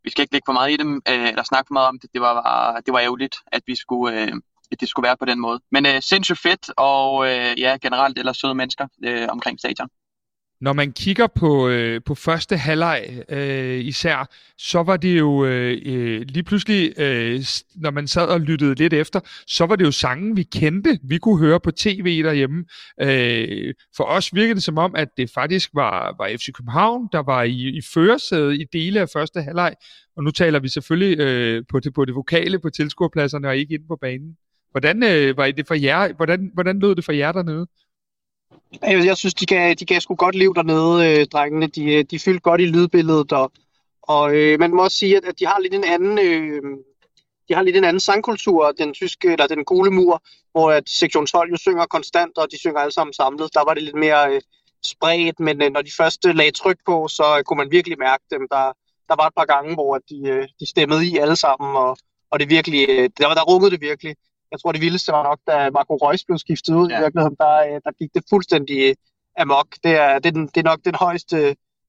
vi 0.03 0.10
skal 0.10 0.22
ikke 0.22 0.34
lægge 0.34 0.46
for 0.46 0.53
meget 0.53 0.72
i 0.72 0.77
dem, 0.77 1.01
øh, 1.10 1.27
eller 1.27 1.43
snakke 1.43 1.67
for 1.67 1.74
meget 1.74 1.88
om 1.88 2.00
det. 2.00 2.10
Det 2.13 2.22
var, 2.22 2.81
det 2.86 2.93
var 2.93 3.00
ærgerligt, 3.00 3.36
at 3.48 3.62
vi 3.65 3.75
skulle... 3.75 4.22
Øh, 4.22 4.34
at 4.72 4.81
det 4.81 4.89
skulle 4.89 5.07
være 5.07 5.17
på 5.17 5.25
den 5.25 5.39
måde. 5.39 5.60
Men 5.72 5.86
øh, 5.86 6.01
sindssygt 6.01 6.39
fedt, 6.39 6.72
og 6.77 7.27
øh, 7.27 7.60
ja, 7.60 7.77
generelt 7.81 8.17
ellers 8.17 8.38
søde 8.38 8.55
mennesker 8.55 8.88
øh, 9.03 9.27
omkring 9.29 9.60
stadion. 9.60 9.89
Når 10.61 10.73
man 10.73 10.91
kigger 10.91 11.27
på, 11.27 11.69
øh, 11.69 12.01
på 12.05 12.15
første 12.15 12.57
halvleg 12.57 13.23
øh, 13.29 13.79
især, 13.79 14.29
så 14.57 14.83
var 14.83 14.97
det 14.97 15.19
jo 15.19 15.45
øh, 15.45 15.81
øh 15.85 16.21
lige 16.21 16.43
pludselig, 16.43 16.99
øh, 16.99 17.43
når 17.75 17.91
man 17.91 18.07
sad 18.07 18.27
og 18.27 18.41
lyttede 18.41 18.75
lidt 18.75 18.93
efter, 18.93 19.19
så 19.47 19.65
var 19.65 19.75
det 19.75 19.85
jo 19.85 19.91
sangen, 19.91 20.37
vi 20.37 20.43
kendte, 20.43 20.99
vi 21.03 21.17
kunne 21.17 21.39
høre 21.39 21.59
på 21.59 21.71
tv 21.71 22.23
derhjemme. 22.23 22.65
Øh, 23.01 23.73
for 23.97 24.03
os 24.03 24.35
virkede 24.35 24.55
det 24.55 24.63
som 24.63 24.77
om, 24.77 24.95
at 24.95 25.07
det 25.17 25.31
faktisk 25.33 25.69
var, 25.73 26.15
var 26.17 26.27
FC 26.37 26.51
København, 26.53 27.09
der 27.11 27.19
var 27.19 27.43
i, 27.43 27.77
i 27.77 27.81
førersædet 27.93 28.53
i 28.53 28.65
dele 28.73 28.99
af 28.99 29.09
første 29.13 29.41
halvleg, 29.41 29.75
og 30.17 30.23
nu 30.23 30.31
taler 30.31 30.59
vi 30.59 30.69
selvfølgelig 30.69 31.19
øh, 31.19 31.63
på, 31.69 31.79
det, 31.79 31.93
på 31.93 32.05
det 32.05 32.15
vokale 32.15 32.59
på 32.59 32.69
tilskuerpladserne 32.69 33.47
og 33.47 33.57
ikke 33.57 33.73
inde 33.73 33.87
på 33.87 33.97
banen. 34.01 34.37
Hvordan 34.71 35.03
øh, 35.03 35.37
var 35.37 35.51
det 35.51 35.67
for 35.67 35.75
jer? 35.75 36.13
Hvordan, 36.13 36.51
hvordan 36.53 36.79
lød 36.79 36.95
det 36.95 37.05
for 37.05 37.11
jer 37.11 37.31
dernede? 37.31 37.67
Jeg, 38.82 39.06
jeg 39.06 39.18
synes, 39.18 39.34
de 39.34 39.46
gav, 39.46 39.74
de 39.74 39.86
gav 39.86 40.00
sgu 40.00 40.16
godt 40.16 40.36
liv 40.36 40.56
dernede, 40.56 41.20
øh, 41.20 41.25
drengene. 41.25 41.68
De, 41.68 41.94
øh, 41.94 42.06
de 42.12 42.20
fyldte 42.20 42.42
godt 42.42 42.62
i 42.62 42.66
lydbilledet, 42.66 43.32
og, 43.32 43.51
og 44.01 44.36
øh, 44.36 44.60
man 44.60 44.72
må 44.72 44.84
også 44.84 44.98
sige, 44.98 45.18
at, 45.18 45.25
at 45.25 45.39
de 45.39 45.46
har 45.46 45.60
lidt 45.60 45.74
en 45.74 45.84
anden... 45.84 46.20
Øh, 46.20 46.62
de 47.50 47.54
har 47.54 47.62
lidt 47.62 47.77
en 47.77 47.84
anden 47.84 48.00
sangkultur, 48.00 48.72
den 48.72 48.94
tyske, 48.94 49.32
eller 49.32 49.48
den 49.48 49.66
gule 49.66 49.92
mur, 49.92 50.24
hvor 50.51 50.72
at 50.72 50.89
sektion 50.89 51.25
12 51.25 51.51
jo 51.51 51.58
synger 51.58 51.86
konstant, 51.86 52.38
og 52.38 52.51
de 52.51 52.60
synger 52.60 52.80
alle 52.80 52.92
sammen 52.92 53.13
samlet. 53.13 53.54
Der 53.54 53.63
var 53.66 53.74
det 53.74 53.84
lidt 53.84 53.96
mere 53.96 54.34
øh, 54.34 54.42
spredt, 54.84 55.39
men 55.39 55.62
øh, 55.62 55.72
når 55.72 55.82
de 55.82 55.92
første 55.98 56.34
lagde 56.34 56.51
tryk 56.51 56.77
på, 56.86 57.08
så 57.08 57.38
øh, 57.38 57.44
kunne 57.44 57.58
man 57.58 57.72
virkelig 57.72 58.00
mærke 58.00 58.24
dem. 58.32 58.48
Der, 58.51 58.66
der 59.10 59.16
var 59.16 59.27
et 59.27 59.34
par 59.38 59.46
gange, 59.46 59.74
hvor 59.74 59.98
de, 60.10 60.30
øh, 60.30 60.48
de 60.60 60.66
stemmede 60.66 61.06
i 61.08 61.18
alle 61.18 61.36
sammen, 61.36 61.75
og, 61.75 61.98
og 62.32 62.39
det 62.39 62.50
virkelig, 62.50 62.89
øh, 62.89 63.10
der, 63.18 63.34
der 63.34 63.44
rungede 63.44 63.72
det 63.72 63.82
virkelig 63.82 64.16
jeg 64.51 64.60
tror, 64.60 64.72
det 64.72 64.82
vildeste 64.82 65.12
var 65.12 65.24
nok, 65.24 65.39
da 65.48 65.70
Marco 65.70 65.96
Reus 65.96 66.25
blev 66.25 66.38
skiftet 66.38 66.74
ud 66.74 66.89
ja. 66.89 67.00
i 67.00 67.01
virkeligheden, 67.04 67.36
der, 67.39 67.56
øh, 67.68 67.82
der 67.86 67.92
gik 68.00 68.13
det 68.13 68.24
fuldstændig 68.30 68.96
amok. 69.38 69.68
Det 69.84 69.92
er, 69.92 70.20
det, 70.20 70.25
er 70.25 70.32
den, 70.32 70.48
det 70.48 70.58
er 70.58 70.63
nok 70.72 70.80
den 70.86 70.96
højeste, 70.96 71.38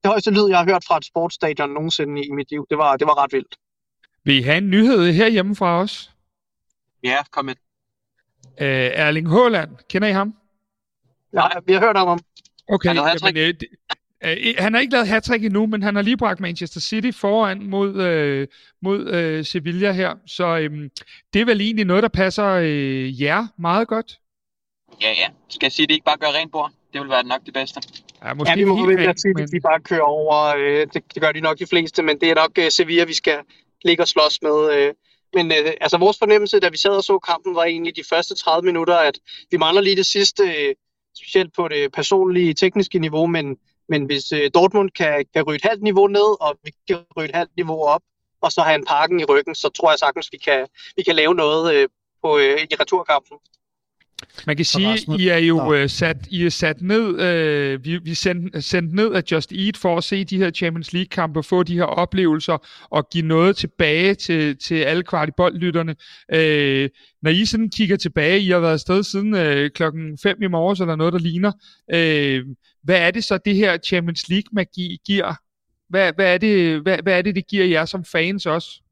det 0.03 0.07
højeste 0.07 0.31
lyd, 0.31 0.49
jeg 0.49 0.59
har 0.59 0.65
hørt 0.65 0.85
fra 0.89 0.97
et 0.97 1.05
sportsstadion 1.05 1.71
nogensinde 1.71 2.25
i 2.25 2.31
mit 2.31 2.51
liv. 2.51 2.67
Det 2.71 2.79
var, 2.79 2.97
det 2.97 3.07
var 3.07 3.23
ret 3.23 3.33
vildt. 3.33 3.55
Vil 4.25 4.39
I 4.39 4.43
have 4.43 4.59
en 4.59 4.71
nyhed 4.71 5.13
herhjemme 5.13 5.57
fra 5.57 5.81
os? 5.81 6.11
Ja, 7.03 7.19
kom 7.31 7.45
med. 7.45 7.55
Uh, 8.61 9.03
Erling 9.03 9.31
Haaland, 9.31 9.71
kender 9.89 10.09
I 10.09 10.13
ham? 10.13 10.35
Nej, 11.33 11.61
vi 11.67 11.73
har 11.73 11.81
hørt 11.81 11.97
om 11.97 12.09
ham. 12.09 12.21
Okay, 12.69 12.89
jamen, 12.89 13.57
øh, 14.25 14.55
han 14.59 14.75
har 14.75 14.81
ikke 14.81 14.93
lavet 14.93 15.09
hat 15.09 15.29
endnu, 15.29 15.67
men 15.67 15.83
han 15.83 15.95
har 15.95 16.03
lige 16.03 16.17
bragt 16.17 16.41
Manchester 16.41 16.81
City 16.81 17.11
foran 17.21 17.63
mod, 17.63 17.89
uh, 17.89 18.47
mod 18.83 19.01
uh, 19.01 19.45
Sevilla 19.45 19.93
her. 19.93 20.15
Så 20.27 20.47
um, 20.47 20.91
det 21.33 21.41
er 21.41 21.45
vel 21.45 21.61
egentlig 21.61 21.85
noget, 21.85 22.03
der 22.03 22.09
passer 22.09 22.59
uh, 22.59 23.23
jer 23.23 23.47
meget 23.59 23.89
godt? 23.89 24.19
Ja, 25.03 25.11
ja. 25.11 25.27
Skal 25.49 25.67
jeg 25.67 25.73
sige, 25.73 25.85
at 25.85 25.89
det 25.89 25.95
ikke 25.95 26.05
bare 26.05 26.17
gør 26.17 26.27
rent 26.27 26.53
bord? 26.53 26.73
Det 26.93 27.01
vil 27.01 27.11
være 27.11 27.25
nok 27.25 27.41
det 27.47 27.55
bedste. 27.55 27.81
Ja, 28.25 28.35
måske 28.35 28.51
ja 28.51 28.57
vi 28.57 28.65
må 28.65 28.77
forvente 28.77 29.09
at 29.09 29.21
sige, 29.21 29.35
men... 29.35 29.43
at 29.43 29.51
de 29.53 29.61
bare 29.61 29.81
kører 29.81 30.03
over. 30.03 30.55
Uh, 30.55 30.87
det, 30.93 31.15
det 31.15 31.23
gør 31.23 31.33
de 31.33 31.41
nok 31.41 31.59
de 31.59 31.67
fleste, 31.67 32.03
men 32.03 32.21
det 32.21 32.31
er 32.31 32.35
nok 32.35 32.53
uh, 32.59 32.69
Sevilla, 32.69 33.05
vi 33.05 33.15
skal 33.15 33.39
ligge 33.85 34.03
og 34.03 34.09
slås 34.09 34.43
med. 34.43 34.89
Uh, 34.89 34.95
men 35.35 35.47
uh, 35.47 35.73
altså, 35.81 35.99
vores 35.99 36.19
fornemmelse, 36.19 36.61
da 36.61 36.69
vi 36.69 36.77
sad 36.77 36.91
og 36.91 37.05
så 37.05 37.19
kampen, 37.19 37.55
var 37.55 37.65
egentlig 37.65 37.97
de 37.97 38.05
første 38.11 38.35
30 38.35 38.67
minutter, 38.67 38.97
at 38.97 39.19
vi 39.51 39.57
mangler 39.57 39.83
lige 39.83 39.97
det 39.97 40.07
sidste, 40.07 40.43
uh, 40.43 40.75
specielt 41.17 41.53
på 41.55 41.69
det 41.69 41.93
personlige, 41.93 42.55
tekniske 42.55 42.99
niveau, 42.99 43.27
men 43.27 43.57
men 43.89 44.05
hvis 44.05 44.33
øh, 44.33 44.51
Dortmund 44.55 44.91
kan, 44.91 45.25
kan 45.35 45.43
ryge 45.43 45.57
et 45.57 45.65
halvt 45.65 45.83
niveau 45.83 46.07
ned, 46.07 46.43
og 46.43 46.59
vi 46.65 46.73
kan 46.89 46.99
ryge 47.17 47.29
et 47.29 47.35
halvt 47.35 47.57
niveau 47.57 47.85
op, 47.85 48.03
og 48.41 48.53
så 48.53 48.61
have 48.61 48.75
en 48.75 48.85
parken 48.85 49.21
i 49.21 49.25
ryggen, 49.25 49.55
så 49.55 49.69
tror 49.69 49.91
jeg 49.91 49.99
sagtens, 49.99 50.29
vi 50.33 50.39
kan, 50.39 50.67
vi 50.97 51.03
kan 51.03 51.17
lave 51.17 51.35
noget 51.35 51.75
øh, 51.75 51.89
på, 52.23 52.39
øh, 52.39 52.59
i 52.71 52.75
returkampen. 52.81 53.39
Man 54.47 54.57
kan 54.57 54.65
sige, 54.65 54.99
I 55.19 55.29
er 55.29 55.37
jo 55.37 55.75
øh, 55.75 55.89
sat, 55.91 56.17
I 56.31 56.45
er 56.45 56.51
sat 56.51 56.83
ned, 56.83 57.21
øh, 57.21 57.85
vi, 57.85 57.99
vi 57.99 58.15
sendt, 58.15 58.65
sendt 58.65 58.95
ned 58.95 59.13
af 59.13 59.23
Just 59.31 59.53
Eat 59.53 59.77
for 59.77 59.99
at 59.99 60.05
se 60.05 60.25
de 60.25 60.39
her 60.39 60.51
Champions 60.51 60.93
League-kampe, 60.93 61.43
få 61.43 61.63
de 61.63 61.75
her 61.75 61.85
oplevelser 61.85 62.67
og 62.91 63.09
give 63.11 63.27
noget 63.27 63.57
tilbage 63.57 64.15
til, 64.15 64.57
til 64.57 64.75
alle 64.75 65.03
kvartiboldlytterne. 65.03 65.97
Øh, 66.35 66.89
når 67.23 67.31
I 67.31 67.45
sådan 67.45 67.71
kigger 67.71 67.97
tilbage, 67.97 68.41
I 68.41 68.51
har 68.51 68.59
været 68.59 68.73
afsted 68.73 69.03
siden 69.03 69.35
øh, 69.35 69.71
klokken 69.71 70.19
5 70.23 70.43
i 70.43 70.47
morges, 70.47 70.81
eller 70.81 70.97
noget, 70.97 71.13
der 71.13 71.19
ligner. 71.19 71.53
Øh, 71.95 72.45
hvad 72.83 72.99
er 73.01 73.11
det 73.11 73.25
så, 73.25 73.39
det 73.45 73.55
her 73.55 73.79
Champions 73.79 74.29
League-magi 74.29 74.99
giver? 75.07 75.35
Hvad, 75.89 76.13
hvad, 76.13 76.35
er 76.35 76.39
det, 76.39 76.81
hvad, 76.81 76.99
hvad 77.03 77.19
er 77.19 77.23
det, 77.23 77.35
det 77.35 77.47
giver 77.47 77.65
jer 77.65 77.85
som 77.85 78.05
fans 78.05 78.47
også? 78.47 78.83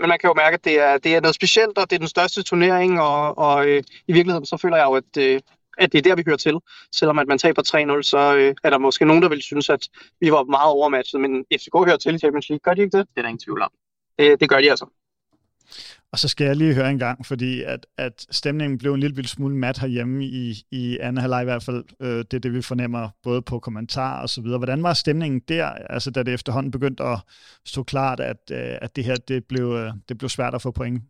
Men 0.00 0.08
man 0.08 0.18
kan 0.18 0.28
jo 0.28 0.34
mærke, 0.34 0.54
at 0.54 0.64
det 0.64 0.80
er, 0.80 0.98
det 0.98 1.14
er 1.14 1.20
noget 1.20 1.34
specielt, 1.34 1.78
og 1.78 1.90
det 1.90 1.96
er 1.96 1.98
den 1.98 2.08
største 2.08 2.42
turnering, 2.42 3.00
og, 3.00 3.38
og 3.38 3.68
øh, 3.68 3.82
i 4.06 4.12
virkeligheden 4.12 4.46
så 4.46 4.56
føler 4.56 4.76
jeg 4.76 4.86
jo, 4.86 4.94
at, 4.94 5.16
øh, 5.18 5.40
at 5.78 5.92
det 5.92 5.98
er 5.98 6.02
der, 6.02 6.16
vi 6.16 6.22
hører 6.26 6.36
til. 6.36 6.54
Selvom 6.92 7.18
at 7.18 7.28
man 7.28 7.38
taber 7.38 7.96
3-0, 7.98 8.02
så 8.02 8.34
øh, 8.36 8.54
er 8.64 8.70
der 8.70 8.78
måske 8.78 9.04
nogen, 9.04 9.22
der 9.22 9.28
vil 9.28 9.42
synes, 9.42 9.70
at 9.70 9.88
vi 10.20 10.32
var 10.32 10.42
meget 10.42 10.72
overmatchet, 10.72 11.20
men 11.20 11.44
FCK 11.54 11.74
hører 11.74 11.96
til 11.96 12.14
i 12.14 12.18
Champions 12.18 12.48
League. 12.48 12.60
Gør 12.64 12.74
de 12.74 12.82
ikke 12.82 12.98
det? 12.98 13.08
Det 13.08 13.16
er 13.16 13.22
der 13.22 13.28
ingen 13.28 13.44
tvivl 13.44 13.62
om. 13.62 13.70
Det, 14.18 14.40
det 14.40 14.48
gør 14.48 14.60
de 14.60 14.70
altså. 14.70 14.86
Og 16.14 16.18
så 16.18 16.28
skal 16.28 16.46
jeg 16.46 16.56
lige 16.56 16.74
høre 16.74 16.90
en 16.90 16.98
gang, 16.98 17.26
fordi 17.26 17.62
at, 17.62 17.86
at 17.98 18.26
stemningen 18.30 18.78
blev 18.78 18.94
en 18.94 19.00
lille 19.00 19.28
smule 19.28 19.56
mat 19.56 19.78
herhjemme 19.78 20.24
i, 20.24 20.64
i 20.70 20.98
anden 20.98 21.20
halvleg 21.20 21.42
i 21.42 21.44
hvert 21.44 21.62
fald. 21.62 21.84
Øh, 22.00 22.18
det 22.18 22.34
er 22.34 22.38
det, 22.38 22.52
vi 22.52 22.62
fornemmer 22.62 23.08
både 23.22 23.42
på 23.42 23.58
kommentarer 23.58 24.22
og 24.22 24.28
så 24.28 24.40
videre. 24.42 24.58
Hvordan 24.58 24.82
var 24.82 24.92
stemningen 24.92 25.40
der, 25.40 25.66
altså 25.66 26.10
da 26.10 26.22
det 26.22 26.34
efterhånden 26.34 26.70
begyndte 26.70 27.04
at 27.04 27.18
stå 27.64 27.82
klart, 27.82 28.20
at, 28.20 28.36
øh, 28.50 28.78
at 28.82 28.96
det 28.96 29.04
her 29.04 29.14
det 29.14 29.44
blev, 29.44 29.72
øh, 29.72 29.92
det 30.08 30.18
blev 30.18 30.28
svært 30.28 30.54
at 30.54 30.62
få 30.62 30.70
point? 30.70 31.02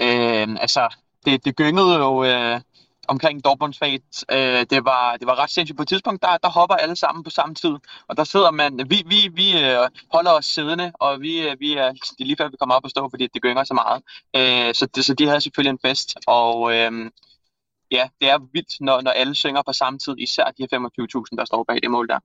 Øh, 0.00 0.48
altså, 0.60 0.94
det, 1.24 1.44
det 1.44 1.56
gyngede 1.56 1.96
jo 1.96 2.24
øh, 2.24 2.60
omkring 3.08 3.44
Dortmunds 3.44 3.78
fat. 3.78 4.24
Øh, 4.30 4.66
det, 4.70 4.84
var, 4.84 5.16
det 5.16 5.26
var 5.26 5.38
ret 5.38 5.50
sindssygt. 5.50 5.76
På 5.76 5.82
et 5.82 5.88
tidspunkt, 5.88 6.22
der, 6.22 6.36
der 6.36 6.48
hopper 6.48 6.74
alle 6.74 6.96
sammen 6.96 7.24
på 7.24 7.30
samme 7.30 7.54
tid. 7.54 7.74
Og 8.08 8.16
der 8.16 8.24
sidder 8.24 8.50
man, 8.50 8.80
vi, 8.90 9.02
vi, 9.06 9.28
vi 9.34 9.64
øh, 9.64 9.88
holder 10.12 10.30
os 10.30 10.46
siddende, 10.46 10.92
og 10.94 11.20
vi, 11.20 11.48
øh, 11.48 11.60
vi 11.60 11.72
er, 11.72 11.92
det 11.92 12.20
er 12.20 12.24
lige 12.24 12.36
før, 12.36 12.48
vi 12.48 12.56
kommer 12.56 12.74
op 12.74 12.84
og 12.84 12.90
stå, 12.90 13.08
fordi 13.10 13.26
det 13.34 13.42
gynger 13.42 13.64
så 13.64 13.74
meget. 13.74 14.02
Øh, 14.36 14.74
så, 14.74 14.86
det, 14.86 15.04
så 15.04 15.14
de 15.14 15.26
havde 15.26 15.40
selvfølgelig 15.40 15.70
en 15.70 15.88
fest. 15.88 16.16
Og 16.26 16.74
øh, 16.74 17.10
ja, 17.90 18.08
det 18.20 18.30
er 18.30 18.38
vildt, 18.52 18.80
når, 18.80 19.00
når 19.00 19.10
alle 19.10 19.34
synger 19.34 19.62
på 19.62 19.72
samme 19.72 19.98
tid, 19.98 20.14
især 20.18 20.44
de 20.44 20.66
her 20.70 20.78
25.000, 20.78 21.36
der 21.38 21.44
står 21.44 21.64
bag 21.68 21.82
det 21.82 21.90
mål 21.90 22.08
der. 22.08 22.18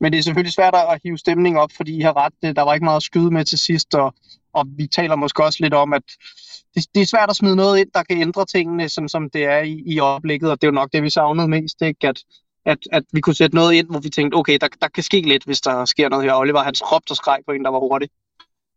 Men 0.00 0.12
det 0.12 0.18
er 0.18 0.22
selvfølgelig 0.22 0.52
svært 0.52 0.74
at 0.74 1.00
hive 1.04 1.18
stemningen 1.18 1.60
op, 1.60 1.70
fordi 1.76 1.96
I 1.96 2.00
har 2.00 2.16
ret. 2.16 2.56
Der 2.56 2.62
var 2.62 2.74
ikke 2.74 2.84
meget 2.84 2.96
at 2.96 3.02
skyde 3.02 3.30
med 3.30 3.44
til 3.44 3.58
sidst, 3.58 3.94
og, 3.94 4.14
og 4.58 4.66
vi 4.78 4.86
taler 4.86 5.16
måske 5.16 5.44
også 5.44 5.58
lidt 5.60 5.74
om, 5.74 5.92
at 5.92 6.02
det, 6.74 6.84
det 6.94 7.02
er 7.02 7.06
svært 7.06 7.30
at 7.30 7.36
smide 7.36 7.56
noget 7.56 7.78
ind, 7.78 7.90
der 7.94 8.02
kan 8.02 8.20
ændre 8.20 8.46
tingene, 8.46 8.88
sådan 8.88 9.08
som 9.08 9.30
det 9.30 9.44
er 9.44 9.58
i, 9.58 9.82
i 9.86 10.00
oplægget, 10.00 10.50
og 10.50 10.60
det 10.60 10.66
er 10.66 10.70
jo 10.70 10.80
nok 10.80 10.92
det, 10.92 11.02
vi 11.02 11.10
savnede 11.10 11.48
mest, 11.48 11.82
ikke? 11.82 12.08
At, 12.08 12.20
at, 12.64 12.78
at 12.92 13.04
vi 13.12 13.20
kunne 13.20 13.34
sætte 13.34 13.56
noget 13.56 13.74
ind, 13.74 13.90
hvor 13.90 14.00
vi 14.00 14.10
tænkte, 14.10 14.36
okay, 14.36 14.58
der, 14.60 14.68
der 14.80 14.88
kan 14.88 15.02
ske 15.02 15.20
lidt, 15.20 15.44
hvis 15.44 15.60
der 15.60 15.84
sker 15.84 16.08
noget 16.08 16.24
her. 16.24 16.34
Oliver, 16.34 16.62
han 16.62 16.74
råbte 16.92 17.10
og 17.10 17.16
skreg 17.16 17.38
på 17.46 17.52
en, 17.52 17.64
der 17.64 17.70
var 17.70 17.78
hurtig. 17.78 18.08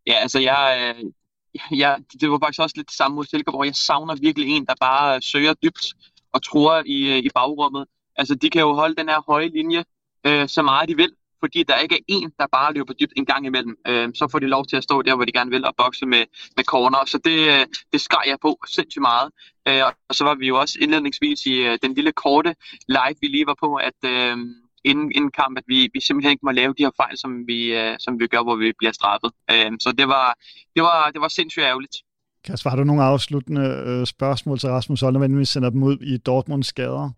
Ja, 0.06 0.14
altså 0.14 0.40
jeg, 0.40 0.94
øh, 0.98 1.78
jeg, 1.78 1.98
det 2.20 2.30
var 2.30 2.38
faktisk 2.42 2.60
også 2.60 2.76
lidt 2.76 2.88
det 2.88 2.96
samme 2.96 3.14
mod 3.14 3.24
Silkeborg. 3.24 3.66
Jeg 3.66 3.74
savner 3.74 4.14
virkelig 4.14 4.48
en, 4.48 4.66
der 4.66 4.74
bare 4.80 5.22
søger 5.22 5.54
dybt 5.54 5.94
og 6.32 6.42
tror 6.42 6.82
i, 6.86 7.12
øh, 7.12 7.18
i 7.18 7.28
bagrummet. 7.34 7.86
Altså, 8.16 8.34
de 8.34 8.50
kan 8.50 8.60
jo 8.60 8.72
holde 8.72 8.96
den 8.96 9.08
her 9.08 9.22
høje 9.26 9.48
linje 9.48 9.84
øh, 10.26 10.48
så 10.48 10.62
meget 10.62 10.88
de 10.88 10.96
vil, 10.96 11.12
fordi 11.42 11.62
der 11.62 11.76
ikke 11.78 11.94
er 11.94 12.04
en, 12.08 12.30
der 12.40 12.46
bare 12.52 12.74
løber 12.74 12.92
dybt 12.92 13.12
en 13.16 13.26
gang 13.26 13.46
imellem. 13.46 13.76
Øh, 13.88 14.08
så 14.14 14.28
får 14.30 14.38
de 14.38 14.46
lov 14.46 14.66
til 14.66 14.76
at 14.76 14.84
stå 14.84 15.02
der, 15.02 15.14
hvor 15.16 15.24
de 15.24 15.32
gerne 15.32 15.50
vil, 15.50 15.64
og 15.64 15.74
bokse 15.76 16.06
med, 16.06 16.24
med 16.56 16.64
corner. 16.64 17.02
Så 17.06 17.18
det, 17.24 17.38
øh, 17.54 17.66
det 17.92 18.00
skar 18.00 18.24
jeg 18.26 18.38
på 18.42 18.58
sindssygt 18.68 19.02
meget. 19.02 19.28
Øh, 19.68 19.82
og 20.08 20.14
så 20.14 20.24
var 20.24 20.34
vi 20.34 20.46
jo 20.48 20.60
også 20.60 20.78
indledningsvis 20.80 21.46
i 21.46 21.54
øh, 21.54 21.78
den 21.82 21.94
lille 21.94 22.12
korte 22.12 22.54
live, 22.88 23.16
vi 23.20 23.26
lige 23.26 23.46
var 23.46 23.56
på, 23.64 23.74
at 23.74 23.98
øh, 24.04 24.36
inden, 24.84 25.12
inden 25.16 25.30
kamp, 25.30 25.58
at 25.58 25.64
vi, 25.66 25.90
vi 25.94 26.00
simpelthen 26.00 26.32
ikke 26.32 26.46
må 26.46 26.50
lave 26.50 26.74
de 26.78 26.82
her 26.82 26.90
fejl, 26.96 27.18
som 27.18 27.46
vi, 27.46 27.58
øh, 27.74 27.96
som 27.98 28.20
vi 28.20 28.26
gør, 28.26 28.42
hvor 28.42 28.56
vi 28.56 28.72
bliver 28.78 28.92
straffet. 28.92 29.30
Øh, 29.50 29.70
så 29.80 29.92
det 29.98 30.08
var, 30.08 30.28
det, 30.74 30.82
var, 30.82 31.10
det 31.14 31.20
var 31.20 31.28
sindssygt 31.28 31.64
ærgerligt. 31.64 31.96
Kasper, 32.44 32.70
har 32.70 32.76
du 32.76 32.84
nogle 32.84 33.02
afsluttende 33.02 33.66
øh, 33.86 34.06
spørgsmål 34.06 34.58
til 34.58 34.68
Rasmus 34.68 35.00
Holm, 35.00 35.30
når 35.30 35.38
vi 35.38 35.44
sender 35.44 35.70
dem 35.70 35.82
ud 35.82 35.96
i 36.00 36.16
Dortmunds 36.16 36.66
skader? 36.66 37.10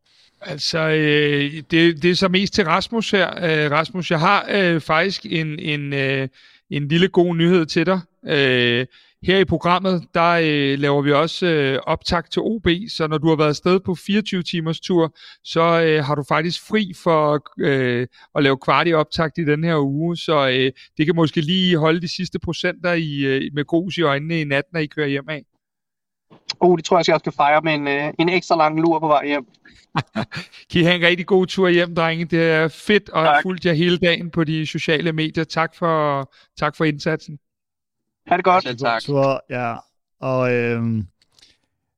Altså, 0.47 0.79
øh, 0.79 1.63
det, 1.71 2.03
det 2.03 2.11
er 2.11 2.15
så 2.15 2.29
mest 2.29 2.55
til 2.55 2.65
Rasmus 2.65 3.11
her. 3.11 3.31
Øh, 3.37 3.71
Rasmus, 3.71 4.11
jeg 4.11 4.21
har 4.21 4.47
øh, 4.51 4.81
faktisk 4.81 5.27
en, 5.27 5.59
en, 5.59 5.93
øh, 5.93 6.29
en 6.71 6.89
lille 6.89 7.09
god 7.09 7.37
nyhed 7.37 7.67
til 7.67 7.87
dig. 7.87 8.01
Øh, 8.27 8.87
her 9.27 9.39
i 9.39 9.45
programmet, 9.45 10.05
der 10.15 10.31
øh, 10.31 10.79
laver 10.79 11.03
vi 11.03 11.13
også 11.13 11.47
øh, 11.47 11.79
optag 11.87 12.25
til 12.31 12.43
OB, 12.43 12.69
så 12.89 13.07
når 13.07 13.19
du 13.19 13.29
har 13.29 13.37
været 13.37 13.49
afsted 13.49 13.81
på 13.81 13.95
24 13.95 14.43
timers 14.43 14.81
tur, 14.81 15.17
så 15.45 15.83
øh, 15.83 16.05
har 16.05 16.15
du 16.15 16.25
faktisk 16.29 16.69
fri 16.69 16.93
for 17.03 17.47
øh, 17.61 18.07
at 18.35 18.43
lave 18.43 18.59
kvart 18.59 18.89
i 18.89 18.93
optag 18.93 19.31
i 19.39 19.45
den 19.45 19.65
her 19.65 19.77
uge, 19.79 20.17
så 20.17 20.49
øh, 20.49 20.73
det 20.99 21.07
kan 21.07 21.17
måske 21.17 21.41
lige 21.41 21.77
holde 21.77 22.01
de 22.01 22.09
sidste 22.09 22.39
procenter 22.39 22.93
i, 22.93 23.19
øh, 23.21 23.51
med 23.55 23.65
grus 23.65 23.99
i 23.99 24.03
øjnene 24.03 24.41
i 24.41 24.45
nat, 24.45 24.65
når 24.73 24.81
I 24.81 24.87
kører 24.87 25.09
hjem 25.09 25.29
af. 25.29 25.43
Oh, 26.61 26.77
det 26.77 26.85
tror 26.85 26.99
jeg, 26.99 27.09
jeg 27.09 27.21
skal 27.21 27.33
fejre 27.33 27.61
med 27.63 27.75
en, 27.75 27.89
øh, 27.89 28.13
en 28.19 28.29
ekstra 28.29 28.57
lang 28.57 28.81
lur 28.81 28.99
på 28.99 29.07
vej 29.07 29.27
hjem. 29.27 29.47
kan 30.71 30.81
I 30.81 30.83
have 30.83 30.97
en 30.97 31.03
rigtig 31.03 31.27
god 31.27 31.47
tur 31.47 31.69
hjem, 31.69 31.95
drenge. 31.95 32.25
Det 32.25 32.51
er 32.51 32.69
fedt 32.69 33.11
at 33.15 33.23
have 33.23 33.39
fulgt 33.43 33.67
jer 33.67 33.73
hele 33.73 33.99
dagen 33.99 34.31
på 34.31 34.45
de 34.45 34.67
sociale 34.67 35.13
medier. 35.13 35.45
Tak 35.45 35.75
for, 35.75 36.33
tak 36.59 36.77
for 36.77 36.85
indsatsen. 36.85 37.39
Ha' 38.27 38.37
det 38.37 38.45
godt. 38.45 38.65
Selv 38.65 38.79
tak. 38.79 39.03
Tur, 39.03 39.45
ja. 39.51 39.77
Og 40.21 40.53
øhm, 40.53 41.07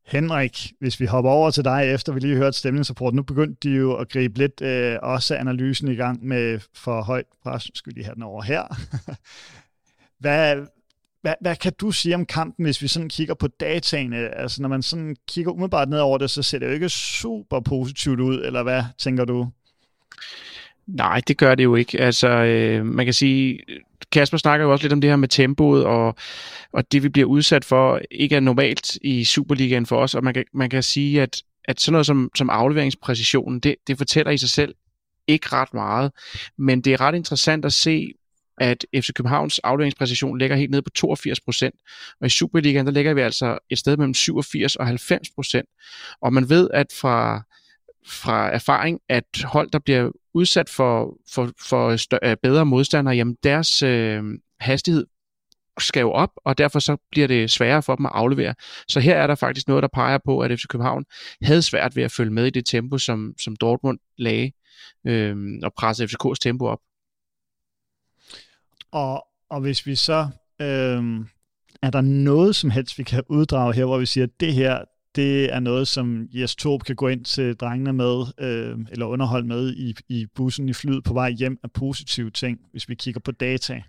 Henrik, 0.07 0.72
hvis 0.81 1.01
vi 1.01 1.07
hopper 1.07 1.31
over 1.31 1.51
til 1.51 1.64
dig, 1.64 1.94
efter 1.94 2.12
vi 2.12 2.20
lige 2.20 2.37
hørt 2.37 2.55
stemningsrapport, 2.55 3.14
nu 3.14 3.22
begyndte 3.22 3.68
de 3.68 3.75
jo 3.75 3.96
at 3.96 4.09
gribe 4.09 4.38
lidt 4.38 4.61
øh, 4.61 4.99
også 5.03 5.37
analysen 5.37 5.88
i 5.88 5.94
gang 5.94 6.25
med 6.27 6.61
for 6.75 7.03
højt 7.03 7.27
pres. 7.42 7.70
Skal 7.75 7.92
lige 7.92 8.05
have 8.05 8.14
den 8.14 8.22
over 8.22 8.42
her. 8.42 8.64
hvad, 10.20 10.66
hvad, 11.26 11.34
hvad 11.40 11.56
kan 11.56 11.72
du 11.80 11.90
sige 11.90 12.14
om 12.14 12.26
kampen, 12.26 12.64
hvis 12.64 12.82
vi 12.82 12.88
sådan 12.88 13.08
kigger 13.08 13.34
på 13.34 13.48
dataene? 13.48 14.38
Altså, 14.38 14.62
når 14.62 14.68
man 14.68 14.82
sådan 14.82 15.16
kigger 15.28 15.52
umiddelbart 15.52 15.88
ned 15.88 15.98
over 15.98 16.18
det, 16.18 16.30
så 16.30 16.42
ser 16.42 16.58
det 16.58 16.66
jo 16.66 16.72
ikke 16.72 16.88
super 16.88 17.60
positivt 17.60 18.20
ud, 18.20 18.44
eller 18.44 18.62
hvad 18.62 18.82
tænker 18.98 19.24
du? 19.24 19.48
Nej, 20.86 21.20
det 21.28 21.38
gør 21.38 21.54
det 21.54 21.64
jo 21.64 21.74
ikke. 21.74 22.00
Altså, 22.00 22.28
øh, 22.28 22.86
man 22.86 23.06
kan 23.06 23.14
sige, 23.14 23.58
Kasper 24.12 24.38
snakker 24.38 24.66
jo 24.66 24.72
også 24.72 24.84
lidt 24.84 24.92
om 24.92 25.00
det 25.00 25.10
her 25.10 25.16
med 25.16 25.28
tempoet, 25.28 25.84
og, 25.84 26.14
og 26.72 26.92
det 26.92 27.02
vi 27.02 27.08
bliver 27.08 27.28
udsat 27.28 27.64
for, 27.64 28.00
ikke 28.10 28.36
er 28.36 28.40
normalt 28.40 28.98
i 29.02 29.24
Superligaen 29.24 29.86
for 29.86 29.96
os, 29.96 30.14
og 30.14 30.24
man 30.24 30.34
kan, 30.34 30.44
man 30.54 30.70
kan 30.70 30.82
sige, 30.82 31.22
at, 31.22 31.42
at 31.64 31.80
sådan 31.80 31.92
noget 31.92 32.06
som, 32.06 32.30
som 32.36 32.50
afleveringspræcisionen, 32.50 33.60
det, 33.60 33.74
det 33.86 33.98
fortæller 33.98 34.32
i 34.32 34.38
sig 34.38 34.50
selv 34.50 34.74
ikke 35.26 35.48
ret 35.52 35.74
meget, 35.74 36.12
men 36.58 36.80
det 36.80 36.92
er 36.92 37.00
ret 37.00 37.14
interessant 37.14 37.64
at 37.64 37.72
se, 37.72 38.12
at 38.58 38.86
FC 38.94 39.12
Københavns 39.14 39.58
afleveringspræcision 39.58 40.38
ligger 40.38 40.56
helt 40.56 40.70
nede 40.70 40.82
på 40.82 40.90
82 40.90 41.40
procent, 41.40 41.74
og 42.20 42.26
i 42.26 42.30
Superligaen, 42.30 42.86
der 42.86 42.92
ligger 42.92 43.14
vi 43.14 43.20
altså 43.20 43.58
et 43.70 43.78
sted 43.78 43.96
mellem 43.96 44.14
87 44.14 44.76
og 44.76 44.86
90 44.86 45.30
procent. 45.30 45.68
Og 46.22 46.32
man 46.32 46.48
ved, 46.48 46.68
at 46.74 46.86
fra, 47.00 47.42
fra 48.06 48.50
erfaring, 48.50 49.00
at 49.08 49.24
hold, 49.44 49.70
der 49.70 49.78
bliver 49.78 50.10
udsat 50.34 50.68
for, 50.68 51.16
for, 51.30 51.52
for 51.68 51.96
større, 51.96 52.30
øh, 52.30 52.36
bedre 52.42 52.66
modstandere, 52.66 53.14
jamen 53.14 53.36
deres 53.42 53.82
øh, 53.82 54.22
hastighed 54.60 55.06
skal 55.78 56.00
jo 56.00 56.12
op, 56.12 56.30
og 56.44 56.58
derfor 56.58 56.78
så 56.78 56.96
bliver 57.10 57.26
det 57.26 57.50
sværere 57.50 57.82
for 57.82 57.96
dem 57.96 58.06
at 58.06 58.12
aflevere. 58.14 58.54
Så 58.88 59.00
her 59.00 59.16
er 59.16 59.26
der 59.26 59.34
faktisk 59.34 59.68
noget, 59.68 59.82
der 59.82 59.88
peger 59.88 60.18
på, 60.24 60.40
at 60.40 60.60
FC 60.60 60.66
København 60.68 61.04
havde 61.42 61.62
svært 61.62 61.96
ved 61.96 62.02
at 62.02 62.12
følge 62.12 62.32
med 62.32 62.46
i 62.46 62.50
det 62.50 62.66
tempo, 62.66 62.98
som, 62.98 63.34
som 63.38 63.56
Dortmund 63.56 63.98
lagde, 64.18 64.52
øh, 65.06 65.36
og 65.62 65.72
presse 65.74 66.04
FCK's 66.04 66.38
tempo 66.40 66.66
op. 66.66 66.78
Og, 68.92 69.27
og 69.51 69.61
hvis 69.61 69.87
vi 69.87 69.94
så, 69.94 70.29
øh, 70.61 71.27
er 71.83 71.90
der 71.90 72.01
noget 72.01 72.57
som 72.57 72.70
helst, 72.70 72.99
vi 72.99 73.03
kan 73.03 73.22
uddrage 73.29 73.75
her, 73.75 73.85
hvor 73.85 73.99
vi 73.99 74.07
siger, 74.07 74.25
at 74.25 74.40
det 74.40 74.55
her, 74.55 74.85
det 75.16 75.55
er 75.55 75.61
noget, 75.61 75.88
som 75.88 76.29
Jes 76.33 76.57
Torp 76.57 76.85
kan 76.85 76.96
gå 76.96 77.09
ind 77.09 77.25
til 77.25 77.57
drengene 77.57 77.92
med, 77.92 78.25
øh, 78.38 78.79
eller 78.90 79.07
underholde 79.07 79.46
med 79.46 79.75
i, 79.75 79.94
i 80.09 80.27
bussen 80.35 80.68
i 80.68 80.72
flyet 80.72 81.05
på 81.05 81.14
vej 81.14 81.31
hjem 81.31 81.59
af 81.62 81.70
positive 81.72 82.31
ting, 82.31 82.59
hvis 82.72 82.88
vi 82.88 82.94
kigger 82.94 83.20
på 83.20 83.33
data? 83.33 83.83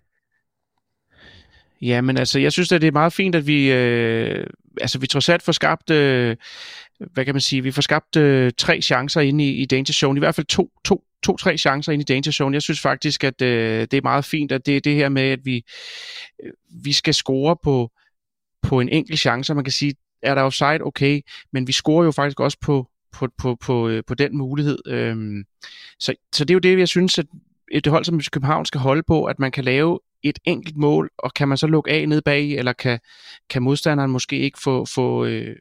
Ja, 1.82 2.02
men 2.02 2.18
altså, 2.18 2.40
jeg 2.40 2.52
synes, 2.52 2.72
at 2.72 2.82
det 2.82 2.88
er 2.88 2.92
meget 2.92 3.14
fint, 3.14 3.36
at 3.36 3.48
vi, 3.48 3.72
øh, 3.72 4.48
altså, 4.82 5.00
vi 5.00 5.08
trods 5.08 5.30
alt 5.30 5.42
får 5.44 5.52
skabt, 5.52 5.90
øh, 5.90 6.36
hvad 7.00 7.26
kan 7.26 7.34
man 7.34 7.42
sige, 7.42 7.64
vi 7.64 7.72
får 7.72 7.82
skabt 7.82 8.16
øh, 8.16 8.52
tre 8.58 8.82
chancer 8.82 9.22
inde 9.22 9.44
i, 9.44 9.56
i 9.62 9.66
Danger 9.66 9.94
Zone, 9.94 10.18
i 10.18 10.20
hvert 10.20 10.36
fald 10.36 10.48
to, 10.48 10.72
to, 10.86 11.04
to-tre 11.24 11.58
chancer 11.58 11.92
ind 11.92 12.02
i 12.02 12.06
Danger 12.06 12.32
Zone. 12.32 12.56
Jeg 12.56 12.62
synes 12.62 12.80
faktisk, 12.80 13.24
at 13.24 13.42
øh, 13.42 13.82
det 13.82 13.94
er 13.94 14.02
meget 14.04 14.26
fint, 14.26 14.52
at 14.52 14.66
det 14.66 14.78
er 14.78 14.82
det 14.82 14.96
her 14.96 15.10
med, 15.10 15.22
at 15.22 15.40
vi, 15.44 15.64
øh, 16.44 16.52
vi 16.84 16.92
skal 16.92 17.14
score 17.14 17.56
på, 17.64 17.92
på 18.62 18.80
en 18.80 18.90
enkelt 18.90 19.20
chance. 19.20 19.54
Man 19.54 19.64
kan 19.64 19.74
sige, 19.74 19.96
er 20.22 20.36
der 20.36 20.42
offside, 20.42 20.82
okay, 20.82 21.22
men 21.54 21.68
vi 21.68 21.72
scorer 21.72 22.06
jo 22.06 22.12
faktisk 22.12 22.40
også 22.40 22.58
på 22.62 22.88
på, 23.18 23.28
på, 23.38 23.56
på, 23.56 23.90
øh, 23.90 24.04
på 24.08 24.14
den 24.14 24.38
mulighed. 24.38 24.78
Øhm, 24.88 25.44
så, 26.00 26.14
så 26.34 26.46
det 26.46 26.50
er 26.50 26.56
jo 26.56 26.60
det, 26.60 26.80
jeg 26.80 26.88
synes, 26.88 27.20
at 27.20 27.26
et 27.72 27.88
hold 27.88 28.06
som 28.06 28.22
København 28.32 28.66
skal 28.66 28.82
holde 28.82 29.04
på, 29.08 29.26
at 29.26 29.40
man 29.40 29.52
kan 29.52 29.64
lave 29.64 30.00
et 30.24 30.40
enkelt 30.46 30.78
mål, 30.78 31.10
og 31.18 31.34
kan 31.34 31.48
man 31.48 31.58
så 31.58 31.68
lukke 31.68 31.92
af 31.92 32.10
ned 32.10 32.22
bag, 32.22 32.52
eller 32.52 32.74
kan, 32.74 33.00
kan 33.50 33.64
modstanderen 33.64 34.12
måske 34.12 34.40
ikke 34.40 34.60
få, 34.64 34.86
få, 34.86 35.26
øh, 35.26 35.56